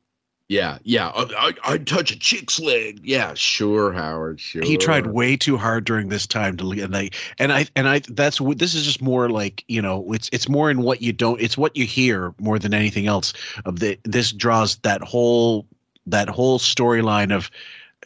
Yeah, 0.53 0.77
yeah. 0.85 1.09
Uh, 1.09 1.29
I, 1.39 1.47
I, 1.49 1.73
I'd 1.73 1.87
touch 1.87 2.13
a 2.13 2.19
chick's 2.19 2.61
leg. 2.61 3.01
Yeah, 3.03 3.33
sure, 3.33 3.91
Howard. 3.91 4.39
Sure. 4.39 4.63
He 4.63 4.77
tried 4.77 5.07
way 5.07 5.35
too 5.35 5.57
hard 5.57 5.85
during 5.85 6.11
this 6.11 6.27
time 6.27 6.59
to 6.59 6.71
and 6.73 6.95
I 6.95 7.09
and 7.39 7.55
I 7.55 7.67
and 7.75 7.89
I 7.89 8.01
that's 8.11 8.39
this 8.57 8.75
is 8.75 8.85
just 8.85 9.01
more 9.01 9.31
like 9.31 9.65
you 9.69 9.81
know 9.81 10.13
it's 10.13 10.29
it's 10.31 10.51
more 10.51 10.71
in 10.71 10.83
what 10.83 11.01
you 11.01 11.11
don't 11.11 11.41
it's 11.41 11.57
what 11.57 11.75
you 11.75 11.87
hear 11.87 12.35
more 12.39 12.59
than 12.59 12.75
anything 12.75 13.07
else 13.07 13.33
of 13.65 13.81
the 13.81 13.99
this 14.05 14.31
draws 14.31 14.77
that 14.79 15.01
whole 15.01 15.67
that 16.07 16.29
whole 16.29 16.59
storyline 16.59 17.35
of 17.35 17.51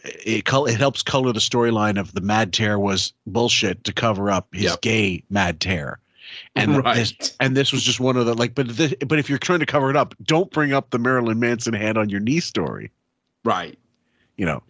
eh, 0.04 0.10
it 0.24 0.44
col- 0.44 0.66
it 0.66 0.78
helps 0.78 1.02
color 1.02 1.32
the 1.32 1.40
storyline 1.40 1.98
of 1.98 2.14
the 2.14 2.20
mad 2.20 2.52
tear 2.52 2.78
was 2.78 3.12
bullshit 3.26 3.82
to 3.82 3.92
cover 3.92 4.30
up 4.30 4.46
his 4.52 4.76
gay 4.82 5.20
mad 5.30 5.58
tear 5.58 5.98
and 6.56 6.76
Right. 6.84 6.96
this 6.96 7.36
and 7.40 7.56
this 7.56 7.72
was 7.72 7.82
just 7.82 8.00
one 8.00 8.16
of 8.16 8.26
the 8.26 8.34
like 8.34 8.54
but 8.54 8.68
this, 8.68 8.94
but 9.06 9.18
if 9.18 9.28
you're 9.28 9.38
trying 9.38 9.60
to 9.60 9.66
cover 9.66 9.90
it 9.90 9.96
up 9.96 10.14
don't 10.24 10.50
bring 10.50 10.72
up 10.72 10.90
the 10.90 10.98
Marilyn 10.98 11.38
Manson 11.38 11.74
hand 11.74 11.98
on 11.98 12.08
your 12.08 12.20
knee 12.20 12.40
story. 12.40 12.90
Right. 13.44 13.78
You 14.36 14.46
know 14.46 14.62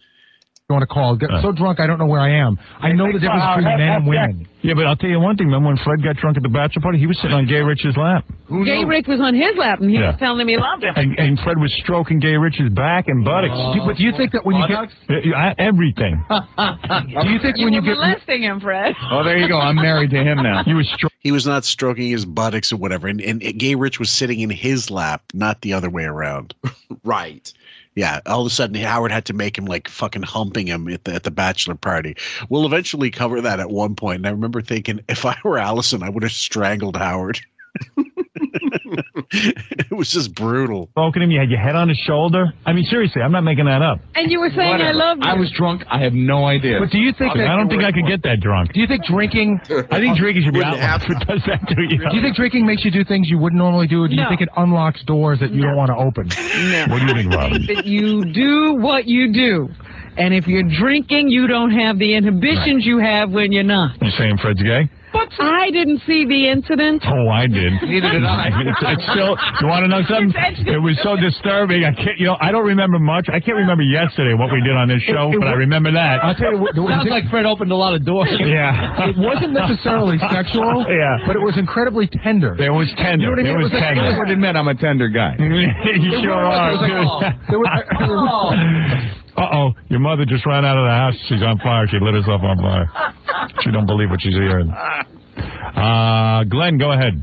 You 0.69 0.75
want 0.75 0.83
to 0.83 0.93
call? 0.93 1.15
Get 1.15 1.31
uh. 1.31 1.41
so 1.43 1.53
drunk, 1.53 1.79
I 1.79 1.87
don't 1.87 1.99
know 2.01 2.07
where 2.07 2.19
I 2.19 2.39
am. 2.43 2.59
I 2.81 2.91
know 2.91 3.07
the 3.07 3.21
difference 3.21 3.45
between 3.55 3.79
men 3.79 3.81
and 3.89 4.05
women. 4.05 4.49
Yeah, 4.63 4.75
but 4.75 4.85
I'll 4.85 4.97
tell 4.97 5.09
you 5.09 5.21
one 5.21 5.37
thing, 5.37 5.49
man. 5.49 5.63
When 5.63 5.77
Fred 5.77 6.03
got 6.03 6.17
drunk 6.17 6.37
at 6.39 6.43
the 6.43 6.49
bachelor 6.49 6.83
party, 6.83 6.99
he 6.99 7.07
was 7.07 7.17
sitting 7.23 7.37
on 7.37 7.47
Gay 7.47 7.61
Rich's 7.63 7.97
lap. 7.97 8.25
Gay 8.65 8.83
Rick 8.85 9.07
was 9.07 9.21
on 9.21 9.33
his 9.33 9.55
lap 9.57 9.79
and 9.79 9.89
he 9.91 9.95
Yeah. 9.97 10.11
was 10.11 10.17
telling 10.19 10.41
him 10.41 10.49
he 10.49 10.57
loved 10.57 10.83
him. 10.83 10.93
And, 10.97 11.17
and 11.21 11.39
Fred 11.39 11.59
was 11.59 11.73
stroking 11.85 12.19
Gay 12.19 12.35
Rich's 12.37 12.69
back 12.71 13.07
and 13.07 13.25
buttocks. 13.25 13.55
Do- 13.79 13.87
But 13.87 13.97
do 13.97 14.03
you 14.03 14.11
think 14.17 14.33
that 14.33 14.45
when 14.45 14.57
you 14.57 14.67
get 14.67 14.77
uh, 14.79 14.87
Yeah, 15.09 15.19
yeah, 15.23 15.55
everything. 15.59 16.25
do 16.31 17.31
you 17.31 17.39
think 17.39 17.59
You 17.59 17.67
when 17.67 17.73
you 17.75 17.81
get 17.83 17.95
molesting 17.95 18.43
him, 18.43 18.59
Fred. 18.59 18.97
Oh, 19.13 19.23
there 19.23 19.39
you 19.39 19.47
go. 19.47 19.61
I'm 19.61 19.77
married 19.77 20.11
to 20.11 20.17
him 20.25 20.43
now. 20.43 20.65
He 20.67 20.75
was 20.75 20.89
stro- 20.99 21.11
he 21.21 21.31
was 21.31 21.47
not 21.47 21.65
stroking 21.65 22.11
his 22.11 22.25
buttocks 22.25 22.73
or 22.73 22.77
whatever 22.77 23.07
and, 23.07 23.21
and 23.21 23.41
gay 23.41 23.77
rich 23.77 24.01
was 24.01 24.11
sitting 24.11 24.41
in 24.41 24.51
his 24.51 24.91
lap 24.91 25.23
not 25.33 25.61
the 25.61 25.73
other 25.75 25.91
way 25.91 26.05
around 26.05 26.55
right 27.05 27.53
yeah 27.97 28.21
all 28.27 28.43
of 28.43 28.47
a 28.47 28.51
sudden 28.51 28.77
howard 28.81 29.11
had 29.11 29.25
to 29.25 29.33
make 29.33 29.59
him 29.59 29.65
like 29.65 29.89
fucking 29.89 30.23
humping 30.23 30.69
him 30.69 30.87
at 30.89 31.03
the, 31.05 31.15
at 31.15 31.25
the 31.25 31.31
bachelor 31.33 31.75
party 31.75 32.15
we'll 32.49 32.67
eventually 32.67 33.11
cover 33.11 33.41
that 33.41 33.59
at 33.59 33.71
one 33.71 33.97
point. 33.97 34.19
and 34.19 34.27
i 34.29 34.31
remember 34.31 34.63
thinking 34.63 35.01
if 35.09 35.25
i 35.25 35.37
were 35.43 35.59
allison 35.59 36.03
i 36.05 36.09
would 36.09 36.23
have 36.23 36.31
strangled 36.33 36.97
howard 36.97 37.41
it 39.33 39.93
was 39.97 40.11
just 40.11 40.35
brutal 40.35 40.89
Stroking 40.93 41.23
him. 41.23 41.31
You 41.31 41.41
had 41.41 41.51
your 41.51 41.61
head 41.61 41.77
on 41.77 41.89
his 41.89 41.99
shoulder. 41.99 42.53
I 42.65 42.73
mean, 42.73 42.85
seriously, 42.85 43.23
I'm 43.23 43.33
not 43.33 43.43
making 43.43 43.67
that 43.67 43.83
up. 43.83 44.01
And 44.15 44.31
you 44.31 44.41
were 44.41 44.51
saying 44.51 44.81
I 44.81 44.93
love 44.93 45.19
you. 45.19 45.25
I 45.25 45.35
was 45.35 45.51
drunk. 45.53 45.83
I 45.91 46.01
have 46.03 46.13
no 46.13 46.45
idea. 46.47 46.79
But 46.81 46.91
do 46.91 46.99
you 46.99 47.13
think 47.13 47.35
that- 47.35 47.47
I 47.47 47.57
don't 47.57 47.69
think 47.69 47.85
I 47.85 47.93
could 47.93 48.07
get 48.07 48.23
that 48.25 48.41
drunk. 48.41 48.73
do 48.73 48.81
you 48.81 48.87
think 48.87 49.05
drinking? 49.05 49.61
I 49.91 49.99
think 50.01 50.17
drinking 50.19 50.45
should 50.45 50.55
be 50.55 50.61
Wouldn't 50.61 50.81
outlawed. 50.81 51.23
It 51.23 51.27
does 51.29 51.43
that 51.47 51.67
to 51.69 51.83
you. 51.83 51.99
Do 51.99 52.17
you 52.17 52.23
think 52.23 52.37
drinking 52.37 52.67
makes 52.67 52.85
you 52.85 52.91
do 52.91 53.05
things 53.05 53.29
you 53.29 53.39
wouldn't 53.39 53.59
normally 53.59 53.87
do, 53.87 54.03
or 54.03 54.09
do 54.09 54.15
you 54.15 54.25
think 54.29 54.41
it 54.41 54.49
unlocks 54.57 55.03
doors 55.05 55.39
that 55.41 55.53
you 55.53 55.63
don't 55.63 55.77
want 55.77 55.89
to 55.91 55.97
open? 55.97 56.29
No. 56.29 56.87
What 56.89 57.01
do 57.01 57.07
you 57.07 57.15
think, 57.15 57.33
Robin? 57.35 57.67
that 57.67 57.87
you 57.87 58.25
do 58.33 58.75
what 58.75 59.07
you 59.07 59.33
do. 59.33 59.69
And 60.19 60.33
if 60.35 60.47
you're 60.47 60.63
drinking, 60.79 61.29
you 61.29 61.47
don't 61.47 61.71
have 61.73 61.99
the 61.99 62.15
inhibitions 62.15 62.85
you 62.87 62.99
have 62.99 63.31
when 63.31 63.53
you're 63.53 63.63
not. 63.65 64.01
You 64.03 64.11
saying 64.19 64.39
Fred's 64.39 64.63
gay? 64.63 64.89
But 65.13 65.29
I 65.41 65.71
didn't 65.71 66.03
see 66.07 66.27
the 66.29 66.51
incident. 66.51 67.03
Oh, 67.09 67.29
I 67.31 67.47
did. 67.47 67.73
Neither 67.81 68.11
did 68.21 68.25
I. 68.25 68.51
It's, 68.69 68.81
it's 68.85 69.03
still. 69.17 69.33
You 69.63 69.67
want 69.67 69.85
to 69.85 69.89
know 69.89 70.03
something? 70.09 70.35
It 70.69 70.77
was 70.77 70.99
so 71.03 71.17
disturbing. 71.17 71.85
I 71.85 71.93
can't. 71.95 72.19
You 72.19 72.27
know, 72.27 72.37
I 72.39 72.53
don't 72.53 72.67
remember 72.67 72.99
much. 72.99 73.29
I 73.33 73.41
can't 73.41 73.57
remember 73.57 73.83
yesterday 73.83 74.35
what 74.35 74.53
we 74.53 74.61
did 74.61 74.77
on 74.77 74.89
this 74.89 75.01
show, 75.09 75.31
It- 75.33 75.37
it 75.37 75.41
but 75.41 75.49
I 75.49 75.53
remember 75.57 75.91
that. 75.93 76.21
I'll 76.23 76.35
tell 76.35 76.53
you 76.53 76.59
what. 76.61 76.75
Sounds 76.77 77.09
like 77.09 77.25
Fred 77.31 77.47
opened 77.47 77.73
a 77.73 77.77
lot 77.77 77.95
of 77.95 78.05
doors. 78.05 78.29
Yeah. 78.45 79.09
It 79.09 79.17
wasn't 79.17 79.53
necessarily 79.53 80.19
sexual. 80.31 80.85
Yeah. 80.89 81.17
But 81.27 81.37
it 81.37 81.41
was 81.43 81.57
incredibly 81.57 82.09
tender. 82.09 82.53
It 82.61 82.69
was 82.71 82.93
tender. 82.99 83.25
You 83.25 83.37
know 83.37 83.37
what 83.37 83.41
I 83.41 83.43
mean? 83.43 83.61
It 83.61 83.63
was 83.65 83.73
like- 83.73 83.83
tender. 83.83 84.05
it 84.05 84.19
was- 84.21 84.31
admit 84.33 84.57
I'm 84.57 84.69
a 84.69 84.75
tender 84.75 85.09
guy. 85.09 85.33
you 85.39 85.49
It 85.49 86.21
sure 86.21 86.37
really 86.37 86.53
are. 86.53 86.73
It 86.73 86.77
was 86.77 86.93
oh. 87.49 87.57
like, 87.65 87.87
oh. 88.05 88.53
Was- 88.53 89.23
oh, 89.39 89.73
your 89.89 90.01
mother 90.01 90.25
just 90.25 90.47
ran 90.47 90.65
out 90.65 90.77
of 90.79 90.85
the 90.85 90.91
house. 90.97 91.15
She's 91.29 91.43
on 91.43 91.59
fire. 91.59 91.87
She 91.89 91.99
lit 92.01 92.15
herself 92.15 92.43
on 92.43 92.57
fire. 92.59 92.89
She 93.63 93.71
don't 93.71 93.87
believe 93.87 94.11
what 94.11 94.21
she's 94.23 94.35
hearing. 94.35 94.71
Uh, 94.71 96.45
Glenn, 96.49 96.79
go 96.79 96.93
ahead. 96.93 97.23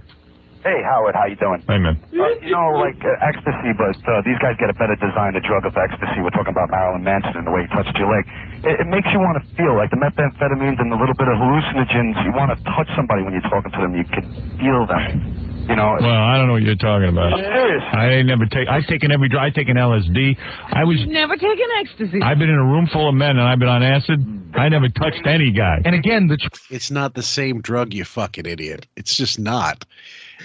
Hey, 0.63 0.79
Howard, 0.87 1.11
how 1.11 1.27
you 1.27 1.35
doing? 1.35 1.59
Hey, 1.67 1.75
man. 1.75 1.99
Uh, 2.15 2.23
you 2.39 2.55
know, 2.55 2.71
like 2.79 2.95
uh, 3.03 3.11
ecstasy, 3.19 3.75
but 3.75 3.99
uh, 4.07 4.23
these 4.23 4.39
guys 4.39 4.55
get 4.55 4.71
a 4.71 4.77
better 4.79 4.95
design, 4.95 5.35
the 5.35 5.43
drug 5.43 5.67
of 5.67 5.75
ecstasy. 5.75 6.23
We're 6.23 6.31
talking 6.31 6.55
about 6.55 6.71
Marilyn 6.71 7.03
Manson 7.03 7.35
and 7.35 7.43
the 7.43 7.51
way 7.51 7.67
he 7.67 7.69
touched 7.75 7.91
your 7.99 8.07
leg. 8.07 8.23
It, 8.63 8.79
it 8.79 8.87
makes 8.87 9.11
you 9.11 9.19
want 9.19 9.35
to 9.35 9.45
feel 9.59 9.75
like 9.75 9.91
the 9.91 9.99
methamphetamines 9.99 10.79
and 10.79 10.87
the 10.87 10.95
little 10.95 11.19
bit 11.19 11.27
of 11.27 11.35
hallucinogens. 11.35 12.15
You 12.23 12.31
want 12.31 12.55
to 12.55 12.57
touch 12.79 12.87
somebody 12.95 13.27
when 13.27 13.35
you're 13.35 13.49
talking 13.51 13.75
to 13.75 13.79
them. 13.83 13.91
You 13.91 14.07
can 14.07 14.23
feel 14.55 14.87
them. 14.87 15.52
You 15.67 15.75
know. 15.75 15.97
Well, 15.99 16.09
I 16.09 16.37
don't 16.37 16.47
know 16.47 16.53
what 16.53 16.61
you're 16.63 16.75
talking 16.75 17.09
about. 17.09 17.37
Serious. 17.39 17.83
I 17.93 18.09
ain't 18.09 18.27
never 18.27 18.45
take. 18.45 18.67
I've 18.67 18.85
taken 18.87 19.11
every 19.11 19.29
drug. 19.29 19.43
I've 19.43 19.53
taken 19.53 19.77
LSD. 19.77 20.37
I 20.73 20.83
was. 20.83 20.99
You've 20.99 21.09
never 21.09 21.35
taken 21.35 21.65
ecstasy. 21.79 22.21
I've 22.21 22.39
been 22.39 22.49
in 22.49 22.55
a 22.55 22.65
room 22.65 22.87
full 22.91 23.09
of 23.09 23.15
men 23.15 23.31
and 23.31 23.41
I've 23.41 23.59
been 23.59 23.69
on 23.69 23.83
acid. 23.83 24.19
I 24.55 24.69
never 24.69 24.89
touched 24.89 25.25
any 25.25 25.51
guy. 25.51 25.81
And 25.83 25.95
again, 25.95 26.27
the 26.27 26.37
tr- 26.37 26.73
it's 26.73 26.91
not 26.91 27.15
the 27.15 27.23
same 27.23 27.61
drug 27.61 27.93
you 27.93 28.05
fucking 28.05 28.45
idiot 28.45 28.87
it's 28.95 29.15
just 29.15 29.39
not 29.39 29.85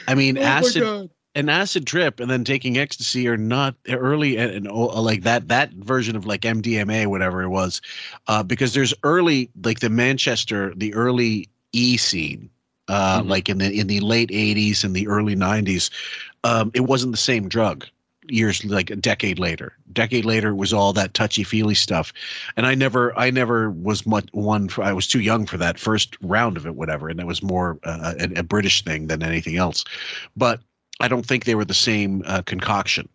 i 0.06 0.14
mean 0.14 0.38
Oh 0.38 0.42
acid 0.42 1.10
an 1.34 1.48
acid 1.48 1.86
trip 1.86 2.18
and 2.18 2.30
then 2.30 2.42
taking 2.42 2.78
ecstasy 2.78 3.28
are 3.28 3.36
not 3.36 3.74
early 3.88 4.36
and, 4.36 4.50
and 4.50 4.68
oh, 4.68 5.00
like 5.00 5.22
that 5.22 5.48
that 5.48 5.72
version 5.72 6.16
of 6.16 6.26
like 6.26 6.40
MDMA 6.40 7.06
whatever 7.06 7.42
it 7.42 7.48
was 7.48 7.80
uh, 8.26 8.42
because 8.42 8.74
there's 8.74 8.92
early 9.04 9.50
like 9.62 9.80
the 9.80 9.90
Manchester 9.90 10.72
the 10.74 10.92
early 10.94 11.48
E 11.72 11.96
scene 11.96 12.50
uh, 12.89 13.23
like 13.24 13.48
in 13.48 13.59
the 13.59 13.78
in 13.78 13.86
the 13.86 14.01
late 14.01 14.31
80s 14.31 14.85
and 14.85 14.94
the 14.94 15.09
early 15.09 15.36
90s 15.36 15.90
um, 16.44 16.70
it 16.74 16.81
wasn't 16.81 17.12
the 17.12 17.19
same 17.19 17.48
drug 17.48 17.86
years 18.31 18.65
like 18.65 18.90
a 18.90 18.97
decade 18.97 19.39
later. 19.39 19.74
Decade 19.93 20.24
later 20.24 20.51
it 20.51 20.56
was 20.56 20.73
all 20.73 20.93
that 20.93 21.15
touchy 21.15 21.44
feely 21.44 21.74
stuff. 21.74 22.12
And 22.56 22.66
i 22.66 22.74
never 22.74 23.19
i 23.19 23.31
never 23.31 23.70
was 23.70 24.06
much 24.06 24.28
one 24.32 24.69
for 24.69 24.85
i 24.85 24.93
was 24.93 25.06
too 25.06 25.20
young 25.20 25.47
for 25.47 25.56
that 25.56 25.78
first 25.78 26.16
round 26.20 26.56
of 26.56 26.66
it 26.66 26.74
whatever. 26.74 27.09
And 27.09 27.19
that 27.19 27.27
was 27.27 27.43
more 27.43 27.78
uh, 27.85 28.15
a, 28.19 28.40
a 28.40 28.43
british 28.43 28.85
thing 28.85 29.06
than 29.06 29.23
anything 29.23 29.56
else. 29.56 29.85
But 30.36 30.60
i 31.01 31.09
don't 31.09 31.27
think 31.27 31.44
they 31.44 31.55
were 31.55 31.65
the 31.65 31.74
same 31.74 32.23
uh, 32.27 32.43
concoction 32.43 33.09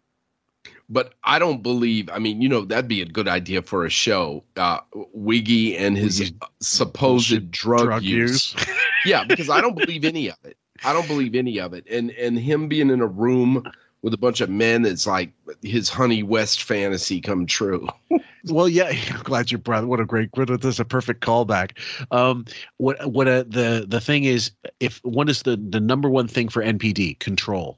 but 0.90 1.14
I 1.24 1.40
don't 1.40 1.64
believe. 1.64 2.10
I 2.12 2.20
mean, 2.20 2.42
you 2.42 2.50
know, 2.50 2.66
that'd 2.66 2.88
be 2.88 3.02
a 3.02 3.06
good 3.06 3.28
idea 3.28 3.62
for 3.62 3.86
a 3.86 3.90
show. 3.90 4.44
Uh, 4.56 4.80
Wiggy 5.14 5.78
and 5.78 5.98
his 5.98 6.20
Wiggy's 6.20 6.38
supposed 6.62 7.52
drug, 7.52 7.86
drug 7.86 8.04
use. 8.04 8.54
use. 8.54 8.68
yeah, 9.06 9.24
because 9.24 9.50
I 9.50 9.62
don't 9.62 9.78
believe 9.78 10.06
any 10.06 10.30
of 10.30 10.38
it. 10.44 10.58
I 10.84 10.94
don't 10.94 11.08
believe 11.08 11.36
any 11.36 11.60
of 11.60 11.74
it. 11.74 11.86
And 11.90 12.12
and 12.12 12.38
him 12.38 12.68
being 12.68 12.90
in 12.90 13.02
a 13.02 13.08
room 13.08 13.64
with 14.02 14.14
a 14.14 14.18
bunch 14.18 14.42
of 14.42 14.50
men, 14.50 14.86
it's 14.86 15.08
like 15.08 15.32
his 15.62 15.90
Honey 15.90 16.24
West 16.24 16.64
fantasy 16.64 17.22
come 17.22 17.46
true. 17.46 17.88
Well, 18.50 18.68
yeah, 18.68 18.92
I'm 19.12 19.24
glad 19.24 19.52
you 19.52 19.58
brought. 19.58 19.86
What 19.86 20.00
a 20.00 20.06
great, 20.06 20.30
what 20.34 20.50
a, 20.50 20.58
this 20.58 20.76
is 20.76 20.80
a 20.80 20.86
perfect 20.86 21.22
callback. 21.22 21.78
Um, 22.12 22.46
what 22.78 23.12
what 23.12 23.28
a, 23.28 23.46
the 23.48 23.86
the 23.88 24.02
thing 24.02 24.26
is, 24.26 24.52
if 24.80 25.00
what 25.04 25.30
is 25.30 25.44
the 25.44 25.56
the 25.56 25.80
number 25.80 26.10
one 26.10 26.28
thing 26.28 26.50
for 26.50 26.62
NPD? 26.62 27.20
Control. 27.20 27.78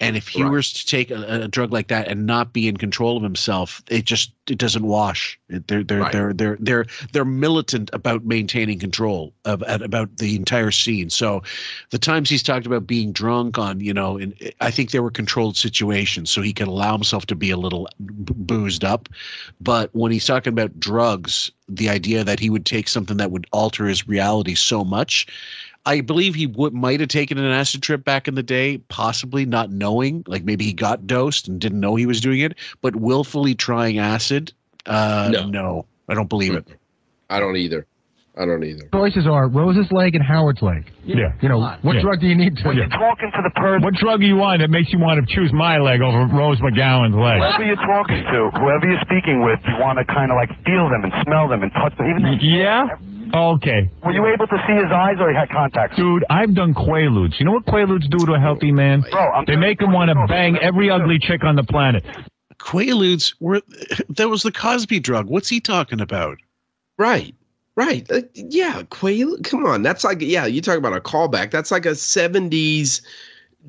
And 0.00 0.16
if 0.16 0.28
he 0.28 0.44
was 0.44 0.72
to 0.74 0.86
take 0.86 1.10
a, 1.10 1.42
a 1.42 1.48
drug 1.48 1.72
like 1.72 1.88
that 1.88 2.06
and 2.06 2.24
not 2.24 2.52
be 2.52 2.68
in 2.68 2.76
control 2.76 3.16
of 3.16 3.22
himself, 3.22 3.82
it 3.90 4.04
just 4.04 4.32
it 4.48 4.56
doesn't 4.56 4.84
wash. 4.86 5.38
They're 5.48 5.82
they're 5.82 6.00
Right. 6.00 6.12
they're 6.12 6.32
they're 6.32 6.56
they're 6.60 6.86
they're 7.12 7.24
militant 7.24 7.90
about 7.92 8.24
maintaining 8.24 8.78
control 8.78 9.32
of 9.44 9.62
about 9.66 10.18
the 10.18 10.36
entire 10.36 10.70
scene. 10.70 11.10
So, 11.10 11.42
the 11.90 11.98
times 11.98 12.30
he's 12.30 12.44
talked 12.44 12.64
about 12.64 12.86
being 12.86 13.10
drunk 13.10 13.58
on, 13.58 13.80
you 13.80 13.92
know, 13.92 14.16
and 14.18 14.34
I 14.60 14.70
think 14.70 14.92
they 14.92 15.00
were 15.00 15.10
controlled 15.10 15.56
situations, 15.56 16.30
so 16.30 16.42
he 16.42 16.52
could 16.52 16.68
allow 16.68 16.92
himself 16.92 17.26
to 17.26 17.34
be 17.34 17.50
a 17.50 17.56
little 17.56 17.88
b- 17.98 18.34
boozed 18.36 18.84
up. 18.84 19.08
But 19.60 19.90
when 19.94 20.12
he's 20.12 20.26
talking 20.26 20.52
about 20.52 20.78
drugs, 20.78 21.50
the 21.68 21.88
idea 21.88 22.22
that 22.22 22.38
he 22.38 22.50
would 22.50 22.64
take 22.64 22.86
something 22.88 23.16
that 23.16 23.32
would 23.32 23.46
alter 23.52 23.86
his 23.86 24.06
reality 24.06 24.54
so 24.54 24.84
much. 24.84 25.26
I 25.88 26.02
believe 26.02 26.34
he 26.34 26.46
would 26.46 26.74
might 26.74 27.00
have 27.00 27.08
taken 27.08 27.38
an 27.38 27.46
acid 27.50 27.82
trip 27.82 28.04
back 28.04 28.28
in 28.28 28.34
the 28.34 28.42
day, 28.42 28.76
possibly 28.88 29.46
not 29.46 29.70
knowing, 29.70 30.22
like 30.26 30.44
maybe 30.44 30.64
he 30.66 30.74
got 30.74 31.06
dosed 31.06 31.48
and 31.48 31.58
didn't 31.58 31.80
know 31.80 31.96
he 31.96 32.04
was 32.04 32.20
doing 32.20 32.40
it, 32.40 32.56
but 32.82 32.94
willfully 32.94 33.54
trying 33.54 33.98
acid. 33.98 34.52
Uh, 34.84 35.30
No. 35.32 35.46
no, 35.46 35.86
I 36.08 36.12
don't 36.14 36.28
believe 36.28 36.52
it. 36.54 36.66
I 37.30 37.40
don't 37.40 37.56
either. 37.56 37.86
I 38.36 38.44
don't 38.46 38.62
either. 38.62 38.86
Choices 38.94 39.26
are 39.26 39.48
Rose's 39.48 39.90
leg 39.90 40.14
and 40.14 40.22
Howard's 40.22 40.62
leg. 40.62 40.84
Yeah. 41.04 41.32
You 41.40 41.48
know, 41.48 41.58
what 41.82 41.96
Yeah. 41.96 42.02
drug 42.02 42.20
do 42.20 42.28
you 42.28 42.36
need 42.36 42.56
to? 42.58 42.72
Yeah. 42.72 42.86
Talking 42.86 43.32
to 43.34 43.42
the 43.42 43.50
person, 43.50 43.82
What 43.82 43.94
drug 43.94 44.20
do 44.20 44.26
you 44.26 44.36
want 44.36 44.60
that 44.60 44.70
makes 44.70 44.92
you 44.92 45.00
want 45.00 45.18
to 45.26 45.34
choose 45.34 45.52
my 45.52 45.78
leg 45.78 46.02
over 46.02 46.24
Rose 46.26 46.60
McGowan's 46.60 47.16
leg? 47.16 47.38
whoever 47.40 47.64
you're 47.64 47.76
talking 47.76 48.22
to, 48.22 48.50
whoever 48.60 48.86
you're 48.86 49.00
speaking 49.00 49.42
with, 49.42 49.58
you 49.66 49.74
want 49.80 49.98
to 49.98 50.04
kind 50.04 50.30
of 50.30 50.36
like 50.36 50.50
feel 50.64 50.88
them 50.88 51.02
and 51.02 51.12
smell 51.24 51.48
them 51.48 51.64
and 51.64 51.72
touch 51.72 51.96
them. 51.96 52.06
Even 52.10 52.38
Yeah? 52.40 52.86
Okay. 53.34 53.90
were 54.04 54.12
you 54.12 54.26
able 54.26 54.46
to 54.46 54.64
see 54.66 54.74
his 54.74 54.90
eyes 54.92 55.16
or 55.18 55.30
he 55.30 55.36
had 55.36 55.50
contacts? 55.50 55.96
Dude, 55.96 56.24
I've 56.30 56.54
done 56.54 56.74
Quaaludes. 56.74 57.38
You 57.38 57.46
know 57.46 57.52
what 57.52 57.66
Quaaludes 57.66 58.08
do 58.08 58.24
to 58.26 58.34
a 58.34 58.40
healthy 58.40 58.72
man? 58.72 59.02
Bro, 59.10 59.20
I'm 59.20 59.44
They 59.44 59.56
make 59.56 59.80
him 59.80 59.92
want 59.92 60.10
to 60.10 60.26
bang 60.26 60.56
every 60.58 60.90
ugly 60.90 61.18
chick 61.18 61.44
on 61.44 61.56
the 61.56 61.64
planet. 61.64 62.04
Quaaludes 62.58 63.34
were 63.40 63.62
that 64.16 64.28
was 64.28 64.42
the 64.42 64.52
Cosby 64.52 65.00
drug. 65.00 65.26
What's 65.28 65.48
he 65.48 65.60
talking 65.60 66.00
about? 66.00 66.38
Right. 66.96 67.34
Right. 67.76 68.10
Uh, 68.10 68.22
yeah. 68.34 68.82
Quail. 68.90 69.38
Come 69.44 69.64
on. 69.64 69.82
That's 69.82 70.02
like, 70.02 70.20
yeah, 70.20 70.46
you 70.46 70.60
talk 70.60 70.78
about 70.78 70.96
a 70.96 71.00
callback. 71.00 71.52
That's 71.52 71.70
like 71.70 71.86
a 71.86 71.90
70s 71.90 73.02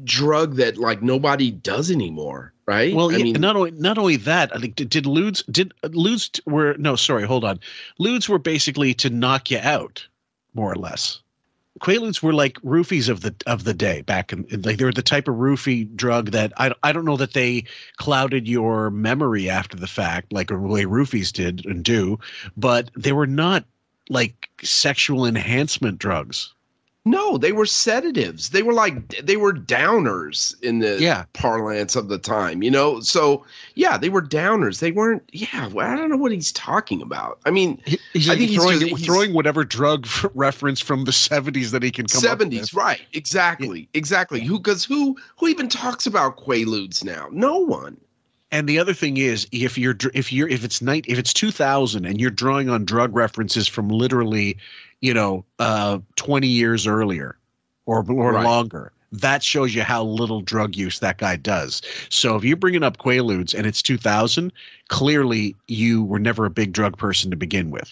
drug 0.03 0.56
that 0.56 0.77
like 0.77 1.02
nobody 1.02 1.52
does 1.52 1.91
anymore. 1.91 2.53
Right. 2.69 2.93
Well, 2.93 3.09
I 3.09 3.15
yeah, 3.15 3.23
mean, 3.23 3.41
not 3.41 3.55
only 3.55 3.71
not 3.71 3.97
only 3.97 4.15
that, 4.17 4.55
I 4.55 4.59
think 4.59 4.75
did, 4.75 4.89
did 4.89 5.05
Ludes 5.05 5.43
did 5.51 5.73
uh, 5.83 5.87
Ludes 5.87 6.39
were 6.45 6.75
no 6.77 6.95
sorry, 6.95 7.23
hold 7.23 7.43
on. 7.43 7.59
Ludes 7.99 8.29
were 8.29 8.37
basically 8.37 8.93
to 8.93 9.09
knock 9.09 9.49
you 9.49 9.57
out, 9.57 10.05
more 10.53 10.71
or 10.71 10.75
less. 10.75 11.19
Quaaludes 11.79 12.21
were 12.21 12.31
like 12.31 12.61
roofies 12.61 13.09
of 13.09 13.21
the 13.21 13.33
of 13.47 13.63
the 13.63 13.73
day 13.73 14.01
back 14.01 14.31
in 14.31 14.45
like 14.61 14.77
they 14.77 14.85
were 14.85 14.91
the 14.91 15.01
type 15.01 15.27
of 15.27 15.33
roofie 15.37 15.95
drug 15.95 16.29
that 16.29 16.53
I 16.57 16.71
I 16.83 16.91
don't 16.91 17.05
know 17.05 17.17
that 17.17 17.33
they 17.33 17.63
clouded 17.97 18.47
your 18.47 18.91
memory 18.91 19.49
after 19.49 19.75
the 19.75 19.87
fact 19.87 20.31
like 20.31 20.49
the 20.49 20.59
way 20.59 20.83
roofies 20.83 21.33
did 21.33 21.65
and 21.65 21.83
do, 21.83 22.19
but 22.55 22.91
they 22.95 23.13
were 23.13 23.25
not 23.25 23.65
like 24.09 24.47
sexual 24.61 25.25
enhancement 25.25 25.97
drugs. 25.97 26.53
No, 27.05 27.38
they 27.38 27.51
were 27.53 27.65
sedatives. 27.65 28.49
They 28.49 28.61
were 28.61 28.73
like, 28.73 29.07
they 29.26 29.38
were 29.38 29.53
downers 29.53 30.53
in 30.61 30.80
the 30.80 30.97
Yeah. 30.99 31.23
parlance 31.34 31.95
of 31.95 32.09
the 32.09 32.17
time, 32.17 32.61
you 32.61 32.69
know? 32.69 32.99
So, 32.99 33.45
yeah, 33.76 33.97
they 33.97 34.09
were 34.09 34.21
downers. 34.21 34.80
They 34.80 34.91
weren't, 34.91 35.23
yeah, 35.31 35.67
well, 35.67 35.89
I 35.89 35.95
don't 35.95 36.09
know 36.09 36.17
what 36.17 36.31
he's 36.34 36.51
talking 36.51 37.01
about. 37.01 37.39
I 37.45 37.51
mean, 37.51 37.81
He's 38.13 38.30
I 38.30 38.35
think 38.35 38.49
he's 38.49 38.59
throwing, 38.61 38.80
just- 38.80 38.89
he's- 38.91 39.05
throwing 39.05 39.34
whatever 39.34 39.63
drug 39.63 40.07
reference 40.35 40.81
from 40.81 41.05
the 41.05 41.11
70s 41.13 41.71
that 41.71 41.84
he 41.84 41.89
can 41.91 42.05
come 42.05 42.19
up 42.19 42.23
seventies, 42.23 42.73
right? 42.73 43.01
Exactly, 43.13 43.88
exactly. 43.93 44.41
Who? 44.41 44.57
Because 44.59 44.84
who? 44.84 45.15
Who 45.38 45.47
even 45.47 45.69
talks 45.69 46.05
about 46.05 46.38
Quaaludes 46.38 47.03
now? 47.03 47.30
No 47.31 47.57
one. 47.59 47.97
And 48.51 48.67
the 48.67 48.80
other 48.80 48.93
thing 48.95 49.17
is, 49.17 49.47
if 49.51 49.77
you're 49.77 49.95
if 50.15 50.34
you're 50.34 50.47
if 50.49 50.63
it's 50.65 50.81
night 50.81 51.05
if 51.07 51.19
it's 51.19 51.34
2000 51.34 52.05
and 52.05 52.19
you're 52.19 52.31
drawing 52.31 52.67
on 52.67 52.84
drug 52.84 53.15
references 53.15 53.67
from 53.67 53.89
literally, 53.89 54.57
you 55.01 55.13
know, 55.13 55.45
uh, 55.59 55.99
20 56.15 56.47
years 56.47 56.88
earlier, 56.88 57.38
or 57.85 58.05
or 58.09 58.34
Right. 58.34 58.43
longer, 58.43 58.91
that 59.11 59.41
shows 59.43 59.73
you 59.73 59.81
how 59.84 60.03
little 60.03 60.41
drug 60.41 60.76
use 60.76 60.99
that 60.99 61.17
guy 61.17 61.35
does. 61.35 61.81
So 62.09 62.35
if 62.35 62.43
you're 62.43 62.57
bringing 62.57 62.84
up 62.84 62.97
Quaaludes 62.97 63.53
and 63.57 63.65
it's 63.65 63.81
2000, 63.81 64.51
clearly 64.89 65.55
you 65.67 66.03
were 66.03 66.19
never 66.19 66.45
a 66.45 66.49
big 66.49 66.73
drug 66.73 66.97
person 66.97 67.31
to 67.31 67.38
begin 67.38 67.71
with. 67.71 67.91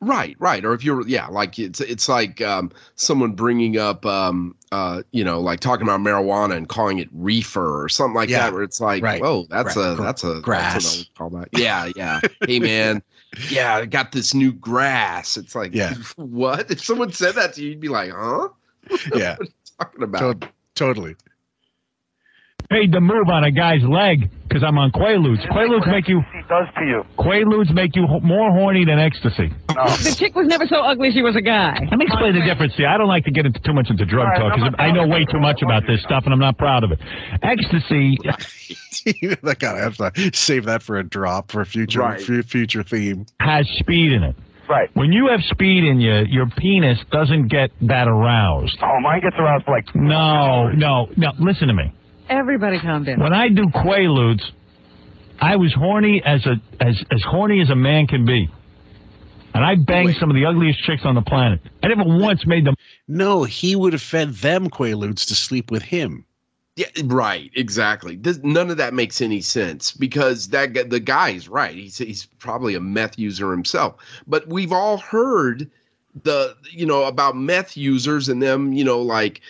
Right, 0.00 0.36
right. 0.38 0.62
Or 0.64 0.74
if 0.74 0.84
you're, 0.84 1.06
yeah, 1.06 1.28
like 1.28 1.58
it's 1.58 1.80
it's 1.80 2.10
like 2.10 2.42
um, 2.42 2.70
someone 2.96 3.32
bringing 3.32 3.78
up, 3.78 4.04
um, 4.04 4.54
uh, 4.70 5.02
you 5.12 5.24
know, 5.24 5.40
like 5.40 5.60
talking 5.60 5.84
about 5.86 6.00
marijuana 6.00 6.56
and 6.56 6.68
calling 6.68 6.98
it 6.98 7.08
reefer 7.12 7.82
or 7.82 7.88
something 7.88 8.14
like 8.14 8.28
Yeah, 8.28 8.40
that, 8.40 8.52
where 8.52 8.62
it's 8.62 8.82
like, 8.82 9.02
right. 9.02 9.22
whoa, 9.22 9.46
that's 9.48 9.74
Gra- 9.74 9.92
a 9.92 9.94
that's 9.94 10.22
a 10.24 10.40
grass. 10.42 10.74
That's 10.74 10.94
an 10.98 11.06
old 11.22 11.32
callback. 11.32 11.48
Yeah, 11.52 11.90
yeah. 11.96 12.20
hey 12.46 12.60
man, 12.60 13.02
yeah, 13.50 13.76
I 13.76 13.86
got 13.86 14.12
this 14.12 14.34
new 14.34 14.52
grass. 14.52 15.36
It's 15.36 15.54
like, 15.54 15.74
Yeah. 15.74 15.94
what? 16.16 16.70
If 16.70 16.84
someone 16.84 17.12
said 17.12 17.34
that 17.36 17.54
to 17.54 17.62
you, 17.62 17.70
you'd 17.70 17.80
be 17.80 17.88
like, 17.88 18.10
huh? 18.12 18.48
Yeah, 19.14 19.36
What 19.36 19.40
are 19.40 19.44
you 19.44 19.48
talking 19.80 20.02
about? 20.02 20.40
to- 20.40 20.48
totally. 20.74 21.16
Made 22.70 22.92
the 22.92 23.00
move 23.00 23.28
on 23.28 23.44
a 23.44 23.50
guy's 23.50 23.82
leg 23.82 24.30
because 24.48 24.62
I'm 24.64 24.78
on 24.78 24.90
Quaaludes. 24.90 25.46
Quaaludes 25.50 25.86
make 25.90 26.08
you 26.08 26.20
He 26.32 26.40
does 26.48 26.66
to 26.78 26.84
you. 26.84 27.04
Quaaludes 27.18 27.72
make 27.72 27.94
you 27.94 28.06
more 28.22 28.50
horny 28.50 28.84
than 28.84 28.98
ecstasy. 28.98 29.52
The 29.68 30.14
chick 30.18 30.34
was 30.34 30.46
never 30.46 30.66
so 30.66 30.76
ugly 30.80 31.10
she 31.12 31.22
was 31.22 31.36
a 31.36 31.40
guy. 31.42 31.78
Let 31.90 31.98
me 31.98 32.06
explain 32.06 32.34
the 32.34 32.40
difference. 32.40 32.74
See, 32.76 32.84
I 32.84 32.96
don't 32.96 33.08
like 33.08 33.24
to 33.26 33.30
get 33.30 33.44
into 33.46 33.60
too 33.60 33.72
much 33.74 33.90
into 33.90 34.04
drug 34.06 34.26
All 34.26 34.32
right, 34.32 34.38
talk 34.38 34.54
because 34.54 34.74
I 34.78 34.90
know 34.90 35.06
way 35.06 35.24
too 35.26 35.38
much 35.40 35.62
about 35.62 35.86
this 35.86 36.00
stuff 36.02 36.24
and 36.24 36.32
I'm 36.32 36.40
not 36.40 36.56
proud 36.58 36.84
of 36.84 36.92
it. 36.92 37.00
Ecstasy, 37.42 38.16
that 39.42 39.56
gotta 39.58 39.78
have 39.80 39.96
to 39.98 40.30
save 40.32 40.64
that 40.64 40.82
for 40.82 40.96
a 40.98 41.04
drop 41.04 41.50
for 41.50 41.60
a 41.60 41.66
future 41.66 42.00
Right. 42.00 42.20
fu- 42.20 42.42
future 42.42 42.82
theme. 42.82 43.26
has 43.40 43.68
speed 43.78 44.12
in 44.12 44.22
it. 44.22 44.36
Right. 44.68 44.88
When 44.94 45.12
you 45.12 45.26
have 45.28 45.40
speed 45.42 45.84
in 45.84 46.00
you, 46.00 46.24
your 46.28 46.46
penis 46.56 46.98
doesn't 47.12 47.48
get 47.48 47.70
that 47.82 48.08
aroused. 48.08 48.78
Oh, 48.82 48.98
mine 49.00 49.20
gets 49.20 49.36
aroused 49.38 49.68
like 49.68 49.94
No, 49.94 50.68
no, 50.70 51.08
no. 51.18 51.32
Listen 51.38 51.68
to 51.68 51.74
me. 51.74 51.92
Everybody 52.34 52.80
calm 52.80 53.04
down. 53.04 53.20
When 53.20 53.32
I 53.32 53.48
do 53.48 53.66
Quaaludes, 53.66 54.42
I 55.40 55.54
was 55.54 55.72
horny 55.72 56.20
as 56.24 56.44
a 56.46 56.60
as 56.80 57.02
as 57.12 57.22
horny 57.22 57.60
as 57.60 57.70
a 57.70 57.76
man 57.76 58.08
can 58.08 58.24
be, 58.24 58.50
and 59.54 59.64
I 59.64 59.76
banged 59.76 60.06
Wait. 60.06 60.16
some 60.18 60.30
of 60.30 60.34
the 60.34 60.44
ugliest 60.44 60.82
chicks 60.82 61.02
on 61.04 61.14
the 61.14 61.22
planet. 61.22 61.60
I 61.84 61.88
never 61.88 62.02
once 62.04 62.44
made 62.44 62.66
them. 62.66 62.74
No, 63.06 63.44
he 63.44 63.76
would 63.76 63.92
have 63.92 64.02
fed 64.02 64.30
them 64.30 64.68
Quaaludes 64.68 65.26
to 65.28 65.36
sleep 65.36 65.70
with 65.70 65.82
him. 65.82 66.24
Yeah, 66.74 66.86
right. 67.04 67.52
Exactly. 67.54 68.16
This, 68.16 68.40
none 68.42 68.68
of 68.68 68.78
that 68.78 68.94
makes 68.94 69.20
any 69.20 69.40
sense 69.40 69.92
because 69.92 70.48
that 70.48 70.90
the 70.90 70.98
guy 70.98 71.30
is 71.30 71.48
right. 71.48 71.74
He's 71.76 71.98
he's 71.98 72.26
probably 72.40 72.74
a 72.74 72.80
meth 72.80 73.16
user 73.16 73.52
himself. 73.52 73.94
But 74.26 74.48
we've 74.48 74.72
all 74.72 74.98
heard 74.98 75.70
the 76.24 76.56
you 76.68 76.84
know 76.84 77.04
about 77.04 77.36
meth 77.36 77.76
users 77.76 78.28
and 78.28 78.42
them 78.42 78.72
you 78.72 78.84
know 78.84 79.00
like 79.00 79.40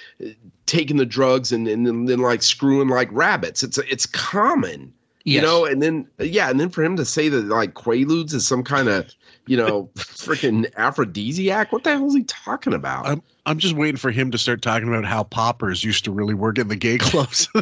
taking 0.66 0.96
the 0.96 1.06
drugs 1.06 1.52
and 1.52 1.68
and 1.68 1.86
then, 1.86 2.06
then 2.06 2.20
like 2.20 2.42
screwing 2.42 2.88
like 2.88 3.08
rabbits. 3.12 3.62
It's 3.62 3.78
it's 3.78 4.06
common. 4.06 4.92
You 5.26 5.40
know, 5.40 5.64
and 5.64 5.82
then 5.82 6.06
yeah, 6.18 6.50
and 6.50 6.60
then 6.60 6.68
for 6.68 6.84
him 6.84 6.96
to 6.96 7.04
say 7.06 7.30
that 7.30 7.46
like 7.46 7.72
Quaaludes 7.72 8.34
is 8.34 8.46
some 8.46 8.62
kind 8.62 8.90
of 8.90 9.10
you 9.46 9.56
know 9.56 9.88
freaking 9.94 10.70
aphrodisiac, 10.76 11.72
what 11.72 11.82
the 11.82 11.92
hell 11.92 12.06
is 12.06 12.14
he 12.14 12.24
talking 12.24 12.74
about? 12.74 13.06
I'm 13.06 13.22
I'm 13.46 13.58
just 13.58 13.74
waiting 13.74 13.96
for 13.96 14.10
him 14.10 14.30
to 14.32 14.38
start 14.38 14.60
talking 14.60 14.86
about 14.86 15.06
how 15.06 15.22
poppers 15.24 15.82
used 15.82 16.04
to 16.04 16.12
really 16.12 16.34
work 16.34 16.58
in 16.58 16.68
the 16.68 16.76
gay 16.76 16.98
clubs. 16.98 17.48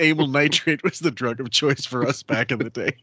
Amyl 0.00 0.26
nitrate 0.30 0.82
was 0.82 1.00
the 1.00 1.10
drug 1.10 1.38
of 1.38 1.50
choice 1.50 1.84
for 1.84 2.06
us 2.06 2.22
back 2.22 2.50
in 2.50 2.60
the 2.60 2.70
day. 2.70 2.96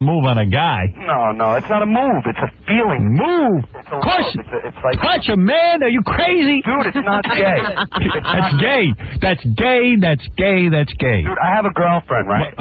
Move 0.00 0.24
on 0.24 0.36
a 0.36 0.44
guy. 0.44 0.92
No, 0.98 1.32
no, 1.32 1.54
it's 1.54 1.68
not 1.70 1.82
a 1.82 1.86
move. 1.86 2.22
It's 2.26 2.38
a 2.38 2.50
feeling. 2.66 3.16
Move. 3.16 3.64
It's 3.74 3.88
a 3.90 3.94
love. 3.96 4.04
It's, 4.34 4.48
a, 4.52 4.68
it's 4.68 4.76
like, 4.84 5.00
Touch 5.00 5.28
a 5.30 5.36
man? 5.38 5.82
Are 5.82 5.88
you 5.88 6.02
crazy? 6.02 6.60
dude, 6.60 6.86
it's 6.86 6.96
not 6.96 7.24
gay. 7.24 7.56
That's 8.22 8.60
gay. 8.60 8.92
That's 9.22 9.44
gay. 9.56 9.96
That's 9.98 10.28
gay. 10.36 10.68
That's 10.68 10.92
gay. 10.94 11.22
Dude, 11.22 11.38
I 11.42 11.54
have 11.54 11.64
a 11.64 11.70
girlfriend, 11.72 12.28
right? 12.28 12.52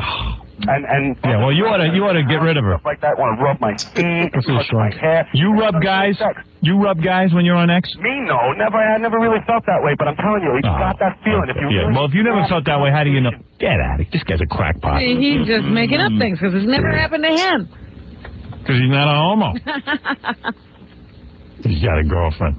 And 0.57 0.86
and 0.88 1.18
Yeah, 1.23 1.44
well, 1.44 1.52
you 1.52 1.65
ought 1.68 1.77
to 1.84 1.91
you 1.94 2.06
ought 2.07 2.14
to 2.15 2.23
get 2.23 2.40
rid 2.40 2.56
of 2.56 2.64
her. 2.64 2.80
like 2.86 3.02
that. 3.02 3.19
Want 3.19 3.38
to 3.38 3.44
rub 3.44 3.60
my 3.60 3.76
feet, 3.94 4.32
What's 4.34 4.48
this 4.48 4.56
touch 4.56 4.72
my 4.72 4.88
one? 4.88 4.91
hair. 4.94 5.27
You 5.34 5.52
rub 5.52 5.82
guys. 5.84 6.15
You 6.61 6.82
rub 6.82 7.03
guys 7.03 7.34
when 7.34 7.44
you're 7.44 7.57
on 7.60 7.69
X. 7.69 7.94
Me, 7.99 8.22
no, 8.23 8.53
never. 8.53 8.77
I 8.77 8.98
never 8.98 9.19
really 9.19 9.44
felt 9.45 9.65
that 9.68 9.84
way. 9.84 9.95
But 9.99 10.07
I'm 10.07 10.15
telling 10.15 10.41
you, 10.44 10.56
you 10.56 10.61
Oh. 10.64 10.69
Ah, 10.72 10.91
got 10.95 10.99
that 10.99 11.19
feeling. 11.23 11.49
If 11.49 11.57
you 11.57 11.69
Yeah. 11.69 11.82
really 11.82 11.94
Well, 11.94 12.06
if 12.06 12.14
you 12.14 12.23
never 12.23 12.48
felt 12.48 12.64
that 12.65 12.80
way, 12.80 12.90
how 12.90 13.03
do 13.03 13.10
you 13.11 13.19
know? 13.19 13.32
Get 13.60 13.80
out 13.82 13.99
of 13.99 14.07
here. 14.07 14.10
This 14.14 14.23
guy's 14.23 14.40
a 14.41 14.48
crackpot. 14.48 14.99
See, 14.99 15.15
He's 15.19 15.45
just 15.45 15.65
making 15.68 15.99
up 15.99 16.11
things 16.18 16.40
because 16.40 16.56
it's 16.56 16.65
never 16.69 16.90
happened 16.90 17.23
to 17.23 17.36
him. 17.36 17.69
Because 18.65 18.82
he's 18.82 18.90
not 18.90 19.06
a 19.07 19.14
homo. 19.14 19.53
He's 21.64 21.84
got 21.84 21.99
a 21.99 22.03
girlfriend. 22.03 22.57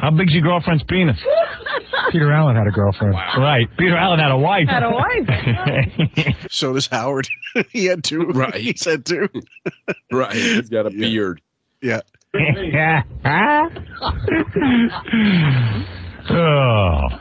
How 0.00 0.10
big's 0.10 0.32
your 0.32 0.42
girlfriend's 0.42 0.84
penis? 0.84 1.18
Peter 2.10 2.30
Allen 2.32 2.56
had 2.56 2.66
a 2.66 2.70
girlfriend. 2.70 3.14
Right. 3.14 3.66
Peter 3.78 3.96
Allen 3.96 4.18
had 4.18 4.30
a 4.30 4.36
wife. 4.36 4.68
Had 4.68 4.82
a 4.82 4.90
wife. 4.90 5.28
So 6.50 6.72
does 6.72 6.86
Howard. 6.86 7.28
he 7.70 7.86
had 7.86 8.04
two. 8.04 8.26
Right. 8.26 8.54
He 8.54 8.74
said 8.76 9.04
two. 9.04 9.28
right. 10.12 10.34
He's 10.34 10.68
got 10.68 10.86
a 10.86 10.90
beard. 10.90 11.40
Yeah. 11.80 12.00
oh. 12.34 12.38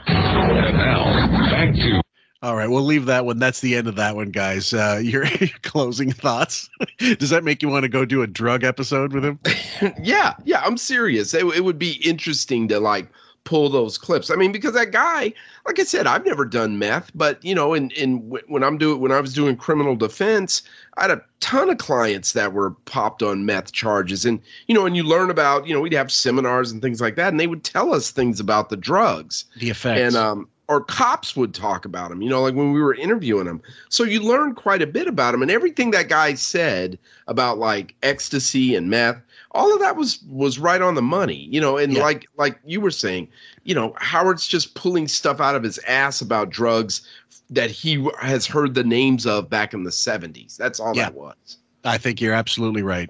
And 0.07 0.77
now, 0.77 1.49
back 1.49 1.73
to 1.73 2.01
All 2.43 2.57
right, 2.57 2.69
we'll 2.69 2.83
leave 2.83 3.05
that 3.05 3.25
one. 3.25 3.39
That's 3.39 3.61
the 3.61 3.73
end 3.73 3.87
of 3.87 3.95
that 3.95 4.17
one, 4.17 4.29
guys. 4.29 4.73
Uh, 4.73 4.99
your, 5.03 5.25
your 5.25 5.49
closing 5.61 6.11
thoughts. 6.11 6.69
Does 6.97 7.29
that 7.29 7.45
make 7.45 7.63
you 7.63 7.69
want 7.69 7.83
to 7.83 7.89
go 7.89 8.03
do 8.03 8.21
a 8.21 8.27
drug 8.27 8.65
episode 8.65 9.13
with 9.13 9.23
him? 9.23 9.39
yeah, 10.03 10.33
yeah, 10.43 10.61
I'm 10.61 10.75
serious. 10.75 11.33
It, 11.33 11.45
it 11.45 11.63
would 11.63 11.79
be 11.79 11.93
interesting 12.05 12.67
to 12.67 12.81
like 12.81 13.07
pull 13.45 13.69
those 13.69 13.97
clips. 13.97 14.29
I 14.29 14.35
mean, 14.35 14.51
because 14.51 14.73
that 14.73 14.91
guy, 14.91 15.33
like 15.65 15.79
I 15.79 15.83
said, 15.83 16.05
I've 16.05 16.25
never 16.25 16.43
done 16.43 16.77
meth, 16.77 17.11
but 17.15 17.43
you 17.45 17.55
know, 17.55 17.73
in 17.73 17.91
in 17.91 18.17
when 18.47 18.61
I'm 18.61 18.77
doing 18.77 18.99
when 18.99 19.13
I 19.13 19.21
was 19.21 19.33
doing 19.33 19.55
criminal 19.55 19.95
defense, 19.95 20.63
I 20.97 21.03
had 21.03 21.11
a 21.11 21.21
ton 21.39 21.69
of 21.69 21.77
clients 21.77 22.33
that 22.33 22.51
were 22.51 22.71
popped 22.71 23.23
on 23.23 23.45
meth 23.45 23.71
charges, 23.71 24.25
and 24.25 24.41
you 24.67 24.75
know, 24.75 24.85
and 24.85 24.97
you 24.97 25.03
learn 25.03 25.29
about, 25.29 25.65
you 25.65 25.73
know, 25.73 25.79
we'd 25.79 25.93
have 25.93 26.11
seminars 26.11 26.71
and 26.71 26.81
things 26.81 26.99
like 26.99 27.15
that, 27.15 27.29
and 27.29 27.39
they 27.39 27.47
would 27.47 27.63
tell 27.63 27.93
us 27.93 28.11
things 28.11 28.41
about 28.41 28.69
the 28.69 28.77
drugs, 28.77 29.45
the 29.59 29.69
effects, 29.69 30.01
and 30.01 30.15
um, 30.15 30.47
or 30.69 30.81
cops 30.81 31.35
would 31.35 31.53
talk 31.53 31.85
about 31.85 32.11
him, 32.11 32.21
you 32.21 32.29
know, 32.29 32.41
like 32.41 32.55
when 32.55 32.71
we 32.71 32.81
were 32.81 32.95
interviewing 32.95 33.47
him. 33.47 33.61
So 33.89 34.03
you 34.03 34.21
learn 34.21 34.55
quite 34.55 34.81
a 34.81 34.87
bit 34.87 35.07
about 35.07 35.33
him, 35.33 35.41
and 35.41 35.51
everything 35.51 35.91
that 35.91 36.07
guy 36.07 36.35
said 36.35 36.97
about 37.27 37.57
like 37.57 37.95
ecstasy 38.01 38.75
and 38.75 38.89
meth 38.89 39.21
all 39.53 39.73
of 39.73 39.79
that 39.79 39.95
was 39.95 40.23
was 40.29 40.59
right 40.59 40.81
on 40.81 40.95
the 40.95 41.01
money 41.01 41.47
you 41.51 41.61
know 41.61 41.77
and 41.77 41.93
yeah. 41.93 42.01
like 42.01 42.27
like 42.37 42.59
you 42.65 42.81
were 42.81 42.91
saying 42.91 43.27
you 43.63 43.73
know 43.73 43.93
howard's 43.97 44.47
just 44.47 44.75
pulling 44.75 45.07
stuff 45.07 45.39
out 45.39 45.55
of 45.55 45.63
his 45.63 45.79
ass 45.87 46.21
about 46.21 46.49
drugs 46.49 47.07
that 47.49 47.69
he 47.69 48.07
has 48.19 48.45
heard 48.45 48.73
the 48.73 48.83
names 48.83 49.25
of 49.25 49.49
back 49.49 49.73
in 49.73 49.83
the 49.83 49.91
70s 49.91 50.57
that's 50.57 50.79
all 50.79 50.95
yeah. 50.95 51.03
that 51.03 51.13
was 51.13 51.57
i 51.83 51.97
think 51.97 52.19
you're 52.19 52.33
absolutely 52.33 52.83
right 52.83 53.09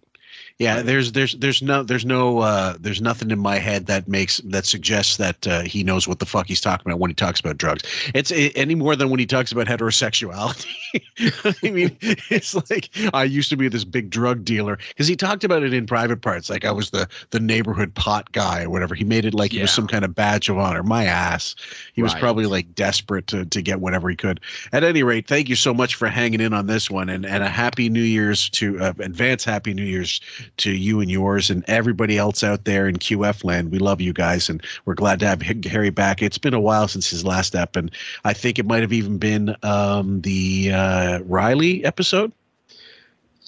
yeah, 0.64 0.82
there's 0.82 1.12
there's 1.12 1.34
there's 1.34 1.62
no 1.62 1.84
there's 1.84 2.06
no 2.06 2.40
uh, 2.40 2.76
there's 2.80 3.02
nothing 3.02 3.32
in 3.32 3.40
my 3.40 3.58
head 3.58 3.86
that 3.88 4.08
makes 4.08 4.38
that 4.46 4.66
suggests 4.66 5.18
that 5.18 5.46
uh, 5.48 5.62
he 5.62 5.84
knows 5.84 6.08
what 6.08 6.20
the 6.20 6.26
fuck 6.26 6.48
he's 6.48 6.62
talking 6.62 6.90
about 6.90 7.00
when 7.00 7.10
he 7.10 7.16
talks 7.16 7.40
about 7.40 7.58
drugs. 7.58 7.84
It's 8.14 8.32
it, 8.32 8.54
any 8.56 8.76
more 8.76 8.96
than 8.96 9.10
when 9.10 9.20
he 9.20 9.26
talks 9.26 9.52
about 9.52 9.68
heterosexuality. 9.68 10.74
I 11.64 11.70
mean, 11.70 11.98
it's 12.02 12.56
like 12.70 12.90
I 13.14 13.24
used 13.26 13.50
to 13.50 13.58
be 13.58 13.68
this 13.68 13.84
big 13.84 14.10
drug 14.10 14.46
dealer 14.46 14.78
because 14.90 15.08
he 15.08 15.16
talked 15.16 15.44
about 15.44 15.64
it 15.64 15.74
in 15.74 15.86
private 15.86 16.22
parts, 16.22 16.50
like 16.50 16.66
I 16.66 16.72
was 16.72 16.92
the 16.92 17.08
the 17.32 17.40
neighborhood 17.40 17.94
pot 17.94 18.32
guy 18.32 18.64
or 18.64 18.70
whatever. 18.70 18.96
He 18.96 19.04
made 19.04 19.26
it 19.26 19.34
like 19.34 19.54
yeah. 19.54 19.60
it 19.60 19.64
was 19.64 19.72
some 19.72 19.88
kind 19.88 20.06
of 20.06 20.16
badge 20.16 20.50
of 20.50 20.58
honor. 20.58 20.84
My 20.84 21.06
ass. 21.06 21.56
He 21.94 22.02
was 22.02 22.14
probably 22.16 22.46
like 22.46 22.74
desperate 22.76 23.28
to 23.28 23.46
to 23.46 23.62
get 23.62 23.82
whatever 23.82 24.10
he 24.10 24.16
could. 24.16 24.40
At 24.72 24.84
any 24.84 25.04
rate, 25.04 25.28
thank 25.28 25.50
you 25.50 25.56
so 25.56 25.74
much 25.74 25.96
for 25.96 26.08
hanging 26.08 26.42
in 26.42 26.54
on 26.54 26.68
this 26.68 26.90
one, 26.90 27.10
and 27.10 27.26
and 27.26 27.44
a 27.44 27.50
happy 27.50 27.90
New 27.90 28.02
Year's 28.02 28.50
to 28.52 28.80
uh, 28.80 28.94
advance 29.00 29.44
happy 29.44 29.74
New 29.74 29.84
Year's 29.84 30.22
to 30.58 30.72
you 30.72 31.00
and 31.00 31.10
yours 31.10 31.50
and 31.50 31.64
everybody 31.68 32.18
else 32.18 32.44
out 32.44 32.66
there 32.66 32.88
in 32.88 32.98
QF 32.98 33.44
land. 33.44 33.72
We 33.72 33.80
love 33.80 34.02
you 34.02 34.14
guys, 34.14 34.50
and 34.50 34.62
we're 34.86 34.94
glad 34.94 35.20
to 35.22 35.28
have 35.28 35.42
Cary 35.62 35.90
back. 35.90 36.22
It's 36.22 36.38
been 36.38 36.54
a 36.54 36.60
while 36.60 36.88
since 36.88 37.10
his 37.10 37.26
last 37.26 37.56
ep, 37.56 37.76
and 37.76 37.92
I 38.24 38.34
think 38.34 38.60
it 38.60 38.66
might 38.66 38.82
have 38.82 38.94
even 38.94 39.18
been 39.18 39.56
um, 39.64 40.22
the 40.22 40.72
uh, 40.74 41.20
Riley 41.24 41.84
episode. 41.86 42.32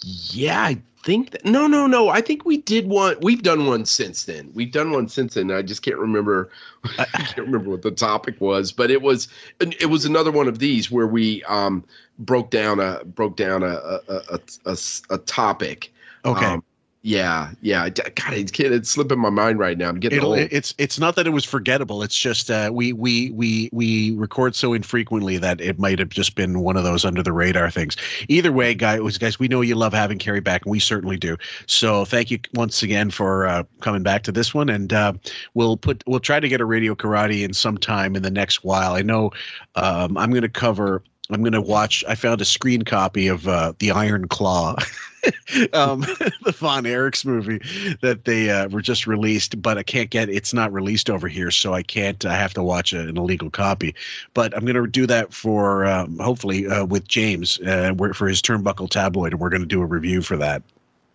Yeah, 0.04 0.62
I 0.62 0.82
think 1.04 1.32
that, 1.32 1.46
no, 1.46 1.68
no, 1.68 1.88
no. 1.88 2.10
I 2.10 2.22
think 2.22 2.46
we 2.46 2.58
did 2.58 2.88
one. 2.88 3.16
We've 3.22 3.44
done 3.44 3.68
one 3.68 3.86
since 3.86 4.26
then. 4.26 4.52
We've 4.54 4.72
done 4.72 4.92
one 4.92 5.08
since 5.08 5.36
then. 5.36 5.52
I 5.52 5.62
just 5.62 5.84
can't 5.84 5.98
remember. 5.98 6.50
I 6.98 7.06
can't 7.06 7.48
remember 7.48 7.70
what 7.70 7.84
the 7.84 7.92
topic 7.92 8.42
was, 8.42 8.72
but 8.72 8.92
it 8.92 9.02
was 9.02 9.28
it 9.60 9.90
was 9.90 10.06
another 10.06 10.32
one 10.32 10.48
of 10.48 10.60
these 10.60 10.92
where 10.92 11.08
we 11.08 11.44
um, 11.44 11.84
broke 12.20 12.50
down 12.50 12.80
a 12.80 13.04
broke 13.06 13.36
down 13.36 13.64
a 13.64 13.68
a, 13.68 14.00
a, 14.10 14.40
a, 14.66 14.78
a 15.12 15.18
topic. 15.20 15.94
Okay. 16.26 16.46
Um, 16.46 16.64
yeah, 17.06 17.52
yeah. 17.62 17.88
God, 17.90 18.34
it's, 18.34 18.60
it's 18.60 18.90
slipping 18.90 19.20
my 19.20 19.30
mind 19.30 19.60
right 19.60 19.78
now. 19.78 19.90
I'm 19.90 20.00
getting 20.00 20.18
It'll, 20.18 20.32
old. 20.32 20.40
It's 20.50 20.74
it's 20.80 20.98
not 20.98 21.16
that 21.18 21.28
it 21.28 21.30
was 21.30 21.46
forgettable. 21.46 22.02
It's 22.02 22.18
just 22.18 22.50
uh, 22.50 22.72
we 22.74 22.94
we 22.94 23.30
we 23.30 23.70
we 23.72 24.16
record 24.16 24.56
so 24.56 24.74
infrequently 24.74 25.38
that 25.38 25.62
it 25.62 25.78
might 25.78 26.00
have 26.00 26.10
just 26.10 26.34
been 26.34 26.62
one 26.62 26.76
of 26.76 26.84
those 26.84 27.06
under 27.06 27.22
the 27.22 27.32
radar 27.32 27.70
things. 27.70 27.96
Either 28.28 28.52
way, 28.52 28.74
guys, 28.74 29.20
guys, 29.20 29.38
we 29.38 29.48
know 29.48 29.62
you 29.62 29.76
love 29.76 29.94
having 29.94 30.18
Cary 30.18 30.40
back, 30.40 30.66
and 30.66 30.72
we 30.72 30.80
certainly 30.80 31.16
do. 31.16 31.38
So 31.68 32.06
thank 32.06 32.32
you 32.32 32.40
once 32.56 32.82
again 32.82 33.12
for 33.12 33.46
uh, 33.46 33.64
coming 33.82 34.02
back 34.02 34.24
to 34.24 34.32
this 34.32 34.56
one, 34.56 34.68
and 34.68 34.92
uh, 34.92 35.14
we'll 35.54 35.78
put 35.78 36.04
we'll 36.08 36.20
try 36.20 36.40
to 36.40 36.50
get 36.50 36.60
a 36.60 36.66
radio 36.66 36.96
karate 36.96 37.44
in 37.44 37.54
sometime 37.54 38.16
in 38.16 38.24
the 38.24 38.32
next 38.32 38.64
while. 38.64 38.96
I 38.96 39.04
know 39.04 39.30
um, 39.76 40.18
I'm 40.18 40.32
going 40.32 40.42
to 40.42 40.50
cover. 40.50 41.04
I'm 41.32 41.42
going 41.42 41.54
to 41.54 41.62
watch. 41.62 42.04
I 42.08 42.16
found 42.16 42.42
a 42.42 42.46
screen 42.46 42.84
copy 42.84 43.28
of 43.28 43.48
uh, 43.48 43.74
the 43.80 43.92
Iron 43.92 44.28
Claw. 44.28 44.76
um, 45.74 46.02
the 46.44 46.54
Von 46.56 46.84
Erichs 46.84 47.26
movie 47.26 47.60
that 48.02 48.26
they 48.26 48.50
uh, 48.50 48.68
were 48.70 48.82
just 48.82 49.08
released, 49.08 49.62
but 49.62 49.78
I 49.78 49.84
can't 49.84 50.10
get 50.10 50.30
it's 50.30 50.54
not 50.54 50.72
released 50.72 51.10
over 51.10 51.28
here, 51.28 51.52
so 51.52 51.74
I 51.74 51.82
can't. 51.82 52.24
I 52.26 52.36
have 52.36 52.54
to 52.54 52.64
watch 52.64 52.94
a, 52.94 53.02
an 53.02 53.18
illegal 53.18 53.50
copy. 53.50 53.96
But 54.34 54.56
I'm 54.56 54.66
going 54.66 54.76
to 54.76 54.88
do 54.88 55.08
that 55.08 55.34
for 55.34 55.86
um, 55.86 56.20
hopefully 56.20 56.68
uh, 56.68 56.86
with 56.86 57.08
James 57.08 57.60
uh, 57.62 57.94
for 58.14 58.28
his 58.28 58.42
Turnbuckle 58.42 58.90
Tabloid, 58.90 59.34
and 59.34 59.42
we're 59.42 59.50
going 59.50 59.62
to 59.62 59.68
do 59.68 59.82
a 59.82 59.86
review 59.86 60.22
for 60.22 60.38
that. 60.38 60.62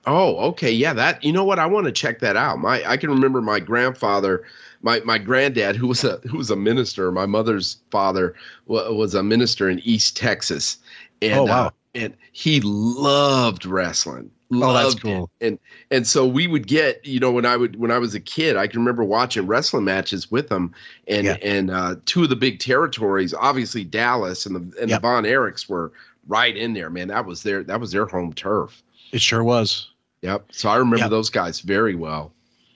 Oh, 0.06 0.36
okay, 0.48 0.72
yeah. 0.72 0.94
That 0.94 1.22
you 1.22 1.32
know 1.32 1.44
what? 1.44 1.58
I 1.58 1.66
want 1.66 1.86
to 1.86 1.92
check 1.92 2.20
that 2.20 2.36
out. 2.36 2.58
My 2.58 2.82
I 2.84 2.96
can 2.96 3.10
remember 3.10 3.40
my 3.40 3.60
grandfather 3.60 4.44
my 4.82 5.00
my 5.00 5.18
granddad 5.18 5.76
who 5.76 5.86
was 5.86 6.04
a 6.04 6.16
who 6.28 6.38
was 6.38 6.50
a 6.50 6.56
minister 6.56 7.12
my 7.12 7.26
mother's 7.26 7.78
father 7.90 8.34
was 8.66 9.14
a 9.14 9.22
minister 9.22 9.68
in 9.68 9.78
east 9.80 10.16
texas 10.16 10.78
and 11.22 11.40
oh, 11.40 11.44
wow. 11.44 11.66
Uh, 11.66 11.70
and 11.94 12.16
he 12.32 12.60
loved 12.60 13.66
wrestling. 13.66 14.30
Loved 14.50 14.76
oh, 14.76 14.82
that's 14.82 15.00
cool. 15.00 15.30
It. 15.40 15.46
And 15.46 15.58
and 15.90 16.06
so 16.06 16.26
we 16.26 16.46
would 16.46 16.66
get, 16.66 17.04
you 17.06 17.20
know, 17.20 17.30
when 17.30 17.46
I 17.46 17.56
would 17.56 17.76
when 17.76 17.90
I 17.90 17.98
was 17.98 18.14
a 18.14 18.20
kid, 18.20 18.56
I 18.56 18.66
can 18.66 18.80
remember 18.80 19.04
watching 19.04 19.46
wrestling 19.46 19.84
matches 19.84 20.30
with 20.30 20.50
him, 20.50 20.74
and 21.06 21.26
yeah. 21.26 21.36
and 21.42 21.70
uh, 21.70 21.96
two 22.06 22.24
of 22.24 22.30
the 22.30 22.36
big 22.36 22.58
territories, 22.58 23.32
obviously 23.32 23.84
Dallas 23.84 24.46
and 24.46 24.56
the 24.56 24.80
and 24.80 24.90
yep. 24.90 25.00
the 25.00 25.08
Von 25.08 25.24
Erichs 25.24 25.68
were 25.68 25.92
right 26.26 26.56
in 26.56 26.74
there. 26.74 26.90
Man, 26.90 27.08
that 27.08 27.26
was 27.26 27.44
their 27.44 27.62
that 27.62 27.80
was 27.80 27.92
their 27.92 28.06
home 28.06 28.32
turf. 28.32 28.82
It 29.12 29.20
sure 29.20 29.44
was. 29.44 29.90
Yep. 30.22 30.46
So 30.50 30.68
I 30.68 30.76
remember 30.76 30.98
yep. 30.98 31.10
those 31.10 31.30
guys 31.30 31.60
very 31.60 31.94
well. 31.94 32.32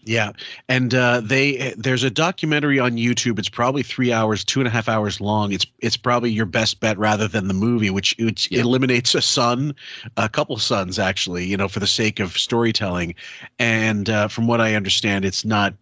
Yeah, 0.06 0.32
and 0.68 0.94
uh, 0.94 1.20
they 1.22 1.74
there's 1.76 2.02
a 2.02 2.10
documentary 2.10 2.78
on 2.78 2.92
YouTube. 2.92 3.38
It's 3.38 3.48
probably 3.48 3.82
three 3.82 4.12
hours, 4.12 4.44
two 4.44 4.60
and 4.60 4.66
a 4.66 4.70
half 4.70 4.88
hours 4.88 5.20
long. 5.20 5.52
It's 5.52 5.66
it's 5.80 5.96
probably 5.96 6.30
your 6.30 6.46
best 6.46 6.80
bet 6.80 6.98
rather 6.98 7.26
than 7.26 7.48
the 7.48 7.54
movie, 7.54 7.90
which, 7.90 8.14
which 8.18 8.50
yeah. 8.50 8.60
eliminates 8.60 9.14
a 9.14 9.22
son, 9.22 9.74
a 10.16 10.28
couple 10.28 10.56
sons 10.58 10.98
actually, 10.98 11.46
you 11.46 11.56
know, 11.56 11.68
for 11.68 11.80
the 11.80 11.86
sake 11.86 12.20
of 12.20 12.36
storytelling. 12.36 13.14
And 13.58 14.10
uh, 14.10 14.28
from 14.28 14.46
what 14.46 14.60
I 14.60 14.74
understand, 14.74 15.24
it's 15.24 15.44
not 15.44 15.74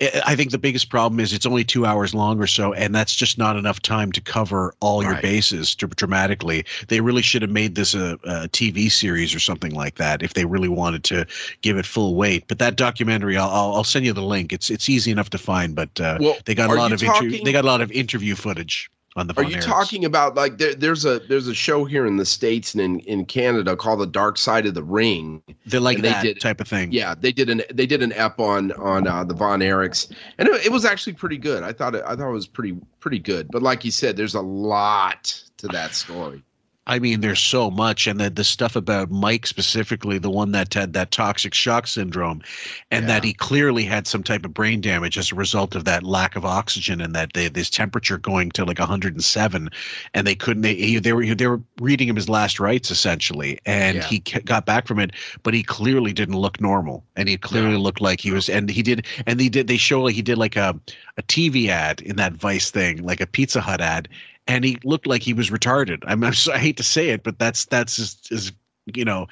I 0.00 0.34
think 0.34 0.50
the 0.50 0.58
biggest 0.58 0.88
problem 0.88 1.20
is 1.20 1.32
it's 1.32 1.46
only 1.46 1.64
two 1.64 1.86
hours 1.86 2.14
long 2.14 2.40
or 2.40 2.46
so, 2.46 2.72
and 2.72 2.94
that's 2.94 3.14
just 3.14 3.38
not 3.38 3.56
enough 3.56 3.80
time 3.80 4.10
to 4.12 4.20
cover 4.20 4.74
all 4.80 5.02
your 5.02 5.20
bases 5.22 5.74
dramatically. 5.74 6.64
They 6.88 7.00
really 7.00 7.22
should 7.22 7.42
have 7.42 7.50
made 7.50 7.76
this 7.76 7.94
a, 7.94 8.14
a, 8.24 8.48
TV 8.48 8.90
series 8.90 9.34
or 9.34 9.38
something 9.38 9.72
like 9.74 9.96
that 9.96 10.22
if 10.22 10.34
they 10.34 10.44
really 10.44 10.68
wanted 10.68 11.04
to 11.04 11.26
give 11.60 11.76
it 11.76 11.86
full 11.86 12.16
weight. 12.16 12.44
But 12.48 12.58
that 12.58 12.76
documentary, 12.76 13.36
I'll, 13.36 13.48
I'll 13.48 13.84
send 13.84 14.04
you 14.04 14.12
the 14.12 14.22
link. 14.22 14.52
It's 14.52 14.70
it's 14.70 14.88
easy 14.88 15.12
enough 15.12 15.30
to 15.30 15.38
find, 15.38 15.74
but 15.74 16.00
uh, 16.00 16.18
well, 16.20 16.36
they 16.46 16.54
got 16.54 16.70
a 16.70 16.74
lot 16.74 16.92
of 16.92 17.00
talking- 17.00 17.32
inter- 17.32 17.44
they 17.44 17.52
got 17.52 17.64
a 17.64 17.68
lot 17.68 17.80
of 17.80 17.92
interview 17.92 18.34
footage 18.34 18.90
on 19.16 19.26
the. 19.26 19.34
Are 19.36 19.44
you 19.44 19.60
talking 19.60 20.04
about 20.04 20.34
like 20.34 20.58
there, 20.58 20.74
there's 20.74 21.04
a 21.04 21.20
there's 21.20 21.48
a 21.48 21.54
show 21.54 21.84
here 21.84 22.06
in 22.06 22.16
the 22.16 22.24
states 22.24 22.74
and 22.74 22.80
in, 22.80 23.00
in 23.00 23.24
Canada 23.24 23.76
called 23.76 24.00
The 24.00 24.06
Dark 24.06 24.38
Side 24.38 24.66
of 24.66 24.74
the 24.74 24.82
Ring? 24.82 25.42
They're 25.66 25.80
like 25.80 25.98
they 25.98 26.10
that 26.10 26.22
did, 26.22 26.40
type 26.40 26.60
of 26.60 26.68
thing. 26.68 26.92
Yeah, 26.92 27.14
they 27.18 27.32
did 27.32 27.48
an 27.50 27.62
they 27.72 27.86
did 27.86 28.02
an 28.02 28.12
ep 28.14 28.38
on 28.40 28.72
on 28.72 29.06
uh, 29.06 29.24
the 29.24 29.34
Von 29.34 29.60
Erichs, 29.60 30.12
and 30.38 30.48
it, 30.48 30.66
it 30.66 30.72
was 30.72 30.84
actually 30.84 31.14
pretty 31.14 31.38
good. 31.38 31.62
I 31.62 31.72
thought 31.72 31.94
it, 31.94 32.02
I 32.06 32.16
thought 32.16 32.28
it 32.28 32.32
was 32.32 32.46
pretty 32.46 32.76
pretty 33.00 33.18
good. 33.18 33.48
But 33.50 33.62
like 33.62 33.84
you 33.84 33.90
said, 33.90 34.16
there's 34.16 34.34
a 34.34 34.42
lot 34.42 35.42
to 35.58 35.68
that 35.68 35.94
story. 35.94 36.42
I 36.86 36.98
mean, 36.98 37.20
there's 37.20 37.38
so 37.38 37.70
much, 37.70 38.08
and 38.08 38.18
the 38.18 38.28
the 38.28 38.42
stuff 38.42 38.74
about 38.74 39.10
Mike 39.10 39.46
specifically, 39.46 40.18
the 40.18 40.30
one 40.30 40.50
that 40.52 40.74
had 40.74 40.94
that 40.94 41.12
toxic 41.12 41.54
shock 41.54 41.86
syndrome, 41.86 42.42
and 42.90 43.04
yeah. 43.04 43.14
that 43.14 43.24
he 43.24 43.32
clearly 43.32 43.84
had 43.84 44.08
some 44.08 44.24
type 44.24 44.44
of 44.44 44.52
brain 44.52 44.80
damage 44.80 45.16
as 45.16 45.30
a 45.30 45.36
result 45.36 45.76
of 45.76 45.84
that 45.84 46.02
lack 46.02 46.34
of 46.34 46.44
oxygen 46.44 47.00
and 47.00 47.14
that 47.14 47.34
they, 47.34 47.46
this 47.46 47.70
temperature 47.70 48.18
going 48.18 48.50
to 48.50 48.64
like 48.64 48.80
107, 48.80 49.70
and 50.14 50.26
they 50.26 50.34
couldn't. 50.34 50.62
They 50.62 50.96
they 50.96 51.12
were 51.12 51.24
they 51.24 51.46
were 51.46 51.62
reading 51.80 52.08
him 52.08 52.16
his 52.16 52.28
last 52.28 52.58
rites 52.58 52.90
essentially, 52.90 53.60
and 53.64 53.98
yeah. 53.98 54.02
he 54.02 54.18
got 54.18 54.66
back 54.66 54.88
from 54.88 54.98
it, 54.98 55.12
but 55.44 55.54
he 55.54 55.62
clearly 55.62 56.12
didn't 56.12 56.36
look 56.36 56.60
normal, 56.60 57.04
and 57.14 57.28
he 57.28 57.36
clearly 57.36 57.72
yeah. 57.72 57.78
looked 57.78 58.00
like 58.00 58.20
he 58.20 58.32
was, 58.32 58.48
and 58.48 58.68
he 58.68 58.82
did, 58.82 59.06
and 59.28 59.38
they 59.38 59.48
did 59.48 59.68
they 59.68 59.76
show 59.76 60.02
like 60.02 60.16
he 60.16 60.22
did 60.22 60.36
like 60.36 60.56
a 60.56 60.74
a 61.16 61.22
TV 61.22 61.68
ad 61.68 62.00
in 62.00 62.16
that 62.16 62.32
Vice 62.32 62.70
thing, 62.70 63.04
like 63.04 63.20
a 63.20 63.26
Pizza 63.26 63.60
Hut 63.60 63.80
ad, 63.80 64.08
and 64.46 64.64
he 64.64 64.78
looked 64.84 65.06
like 65.06 65.22
he 65.22 65.32
was 65.32 65.50
retarded. 65.50 66.02
I, 66.06 66.14
mean, 66.14 66.32
I 66.52 66.58
hate 66.58 66.76
to 66.78 66.82
say 66.82 67.10
it, 67.10 67.22
but 67.22 67.38
that's 67.38 67.64
that's 67.66 67.98
as 68.30 68.52
you 68.86 69.04
know, 69.04 69.28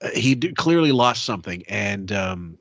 uh, 0.00 0.10
he 0.14 0.36
clearly 0.36 0.92
lost 0.92 1.24
something, 1.24 1.64
and 1.68 2.12
um, 2.12 2.58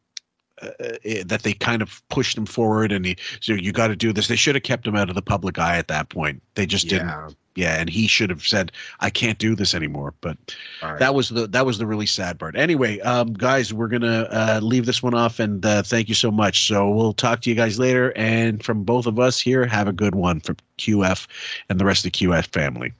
uh, 0.61 0.69
uh, 0.79 1.23
that 1.25 1.41
they 1.43 1.53
kind 1.53 1.81
of 1.81 2.01
pushed 2.09 2.37
him 2.37 2.45
forward, 2.45 2.91
and 2.91 3.05
he 3.05 3.17
so 3.39 3.53
you 3.53 3.71
got 3.71 3.87
to 3.87 3.95
do 3.95 4.11
this. 4.11 4.27
They 4.27 4.35
should 4.35 4.55
have 4.55 4.63
kept 4.63 4.87
him 4.87 4.95
out 4.95 5.09
of 5.09 5.15
the 5.15 5.21
public 5.21 5.59
eye 5.59 5.77
at 5.77 5.87
that 5.89 6.09
point. 6.09 6.41
They 6.55 6.65
just 6.65 6.85
yeah. 6.85 6.99
didn't 6.99 7.35
yeah, 7.55 7.79
and 7.79 7.89
he 7.89 8.07
should 8.07 8.29
have 8.29 8.43
said, 8.43 8.71
"I 8.99 9.09
can't 9.09 9.37
do 9.37 9.55
this 9.55 9.73
anymore." 9.73 10.13
But 10.21 10.37
right. 10.81 10.99
that 10.99 11.13
was 11.13 11.29
the 11.29 11.47
that 11.47 11.65
was 11.65 11.77
the 11.77 11.85
really 11.85 12.05
sad 12.05 12.39
part. 12.39 12.55
Anyway, 12.55 12.99
um, 13.01 13.33
guys, 13.33 13.73
we're 13.73 13.87
gonna 13.87 14.27
uh, 14.31 14.59
leave 14.61 14.85
this 14.85 15.03
one 15.03 15.13
off, 15.13 15.39
and 15.39 15.65
uh, 15.65 15.83
thank 15.83 16.09
you 16.09 16.15
so 16.15 16.31
much. 16.31 16.67
So 16.67 16.89
we'll 16.89 17.13
talk 17.13 17.41
to 17.41 17.49
you 17.49 17.55
guys 17.55 17.79
later. 17.79 18.13
And 18.15 18.63
from 18.63 18.83
both 18.83 19.05
of 19.05 19.19
us 19.19 19.39
here, 19.39 19.65
have 19.65 19.87
a 19.87 19.93
good 19.93 20.15
one 20.15 20.39
from 20.39 20.57
QF 20.77 21.27
and 21.69 21.79
the 21.79 21.85
rest 21.85 22.05
of 22.05 22.11
the 22.11 22.17
QF 22.17 22.47
family. 22.47 22.93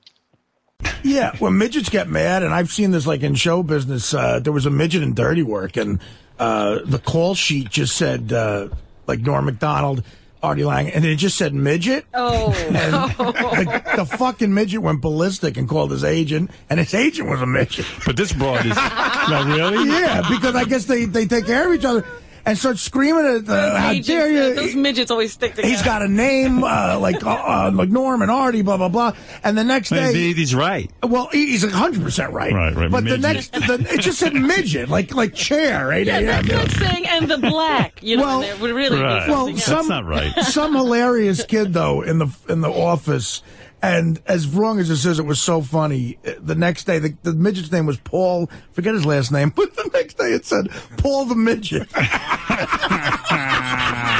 Yeah, 1.03 1.36
well, 1.40 1.52
midgets 1.52 1.90
get 1.90 2.10
mad, 2.10 2.44
and 2.44 2.53
I've 2.53 2.72
seen 2.72 2.91
this 2.91 3.07
like 3.07 3.22
in 3.22 3.36
show 3.36 3.64
business. 3.64 4.14
Uh, 4.14 4.40
there 4.40 4.53
was 4.53 4.65
a 4.65 4.72
midget 4.72 5.03
in 5.03 5.14
Dirty 5.14 5.44
Work, 5.44 5.78
and 5.78 5.99
uh, 6.40 6.80
the 6.86 6.99
call 6.99 7.36
sheet 7.36 7.69
just 7.69 7.95
said 7.95 8.34
uh, 8.34 8.68
like 9.07 9.19
Norm 9.22 9.45
Macdonald, 9.45 10.03
Artie 10.44 10.64
Lange, 10.64 10.90
and 10.90 11.06
it 11.06 11.16
just 11.18 11.38
said 11.38 11.54
midget. 11.54 12.06
Oh, 12.14 12.52
And 12.72 13.68
the, 13.68 13.84
the 13.98 14.06
fucking 14.06 14.54
midget 14.54 14.82
went 14.82 15.02
ballistic 15.02 15.58
and 15.58 15.68
called 15.70 15.92
his 15.92 16.04
agent, 16.04 16.52
and 16.70 16.80
his 16.80 16.94
agent 16.94 17.30
was 17.30 17.42
a 17.42 17.46
midget. 17.46 17.86
But 18.06 18.18
this 18.18 18.34
broad 18.34 18.66
is 18.66 18.76
not 18.76 19.46
really. 19.46 19.88
Yeah, 19.90 20.28
because 20.30 20.56
I 20.56 20.64
guess 20.64 20.86
they, 20.86 21.06
they 21.06 21.26
take 21.26 21.46
care 21.46 21.68
of 21.68 21.74
each 21.80 21.86
other 21.86 22.06
and 22.46 22.58
start 22.58 22.78
screaming 22.78 23.26
at 23.26 23.50
uh, 23.50 23.76
how 23.78 23.92
Agents, 23.92 24.08
dare 24.08 24.32
you? 24.32 24.56
Those 24.56 24.76
midgets 24.76 25.12
always 25.12 25.34
stick 25.34 25.52
together. 25.56 25.68
He's 25.68 25.82
got 25.82 26.02
a 26.02 26.08
name 26.08 26.64
uh, 26.64 26.98
like 27.00 27.24
uh, 27.26 27.30
uh, 27.30 27.72
like 27.74 27.90
Norm 27.90 28.22
and 28.22 28.32
Artie, 28.32 28.62
blah 28.62 28.78
blah 28.78 28.90
blah. 28.90 29.14
And 29.44 29.58
the 29.58 29.64
next 29.64 29.90
day, 29.90 30.08
Indeed, 30.08 30.38
he's 30.38 30.56
right. 30.56 30.90
well, 31.04 31.28
he- 31.32 31.48
he's 31.52 31.70
hundred 31.72 32.02
percent 32.04 32.34
right. 32.34 32.52
Right, 32.54 32.76
right, 32.76 32.90
But 32.92 33.06
the 33.06 33.18
next, 33.18 33.54
the, 33.54 33.86
it 33.90 34.02
just 34.02 34.20
said 34.20 34.34
midget, 34.34 34.90
like 34.90 35.14
like 35.14 35.34
chair, 35.34 35.92
eight 35.92 36.08
Yeah, 36.08 36.20
a.m. 36.20 36.46
that's 36.48 36.80
like 36.80 36.90
saying 36.92 37.08
and 37.08 37.30
the 37.30 37.38
black. 37.38 38.02
You 38.04 38.18
know, 38.18 38.24
Well, 38.24 38.42
that 38.42 38.60
would 38.60 38.72
really 38.72 39.00
Right. 39.00 39.26
be 39.26 39.32
Well, 39.32 39.46
something 39.58 39.58
some 39.58 40.12
else. 40.14 40.48
some 40.54 40.76
hilarious 40.76 41.46
kid 41.46 41.74
though 41.74 42.02
in 42.02 42.18
the 42.20 42.28
in 42.50 42.62
the 42.62 42.70
office, 42.72 43.42
and 43.82 44.22
as 44.28 44.48
wrong 44.48 44.80
as 44.80 44.90
it 44.90 44.98
says, 44.98 45.20
it 45.20 45.26
was 45.26 45.41
so 45.41 45.62
funny. 45.62 46.18
uh, 46.26 46.34
The 46.40 46.56
next 46.56 46.86
day, 46.86 46.99
the, 46.99 47.16
the 47.24 47.34
midget's 47.34 47.72
name 47.72 47.86
was 47.86 47.98
Paul. 47.98 48.49
Forget 48.72 48.94
his 48.94 49.06
last 49.06 49.32
name, 49.32 49.49
but 49.56 49.76
the 49.76 49.90
next 49.94 50.18
day 50.18 50.32
it 50.34 50.45
said 50.45 50.70
Paul 50.98 51.26
the 51.26 51.36
midget. 51.36 51.88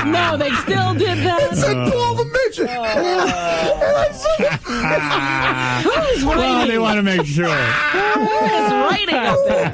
No, 0.02 0.36
they 0.36 0.50
still 0.56 0.96
did 0.96 1.20
that. 1.20 1.50
It 1.52 1.58
said 1.58 1.76
Paul 1.92 2.16
the 2.16 2.26
midget. 2.26 2.70
And 2.70 3.84
I 3.84 4.10
said, 4.12 4.50
Who's 5.84 6.24
writing? 6.24 6.40
Well, 6.40 6.68
they 6.68 6.80
want 6.80 6.96
to 6.98 7.04
make 7.04 7.26
sure. 7.28 7.46
Who 7.56 8.22
is 8.24 8.72
writing 8.72 9.16
up 9.16 9.38
there? 9.48 9.70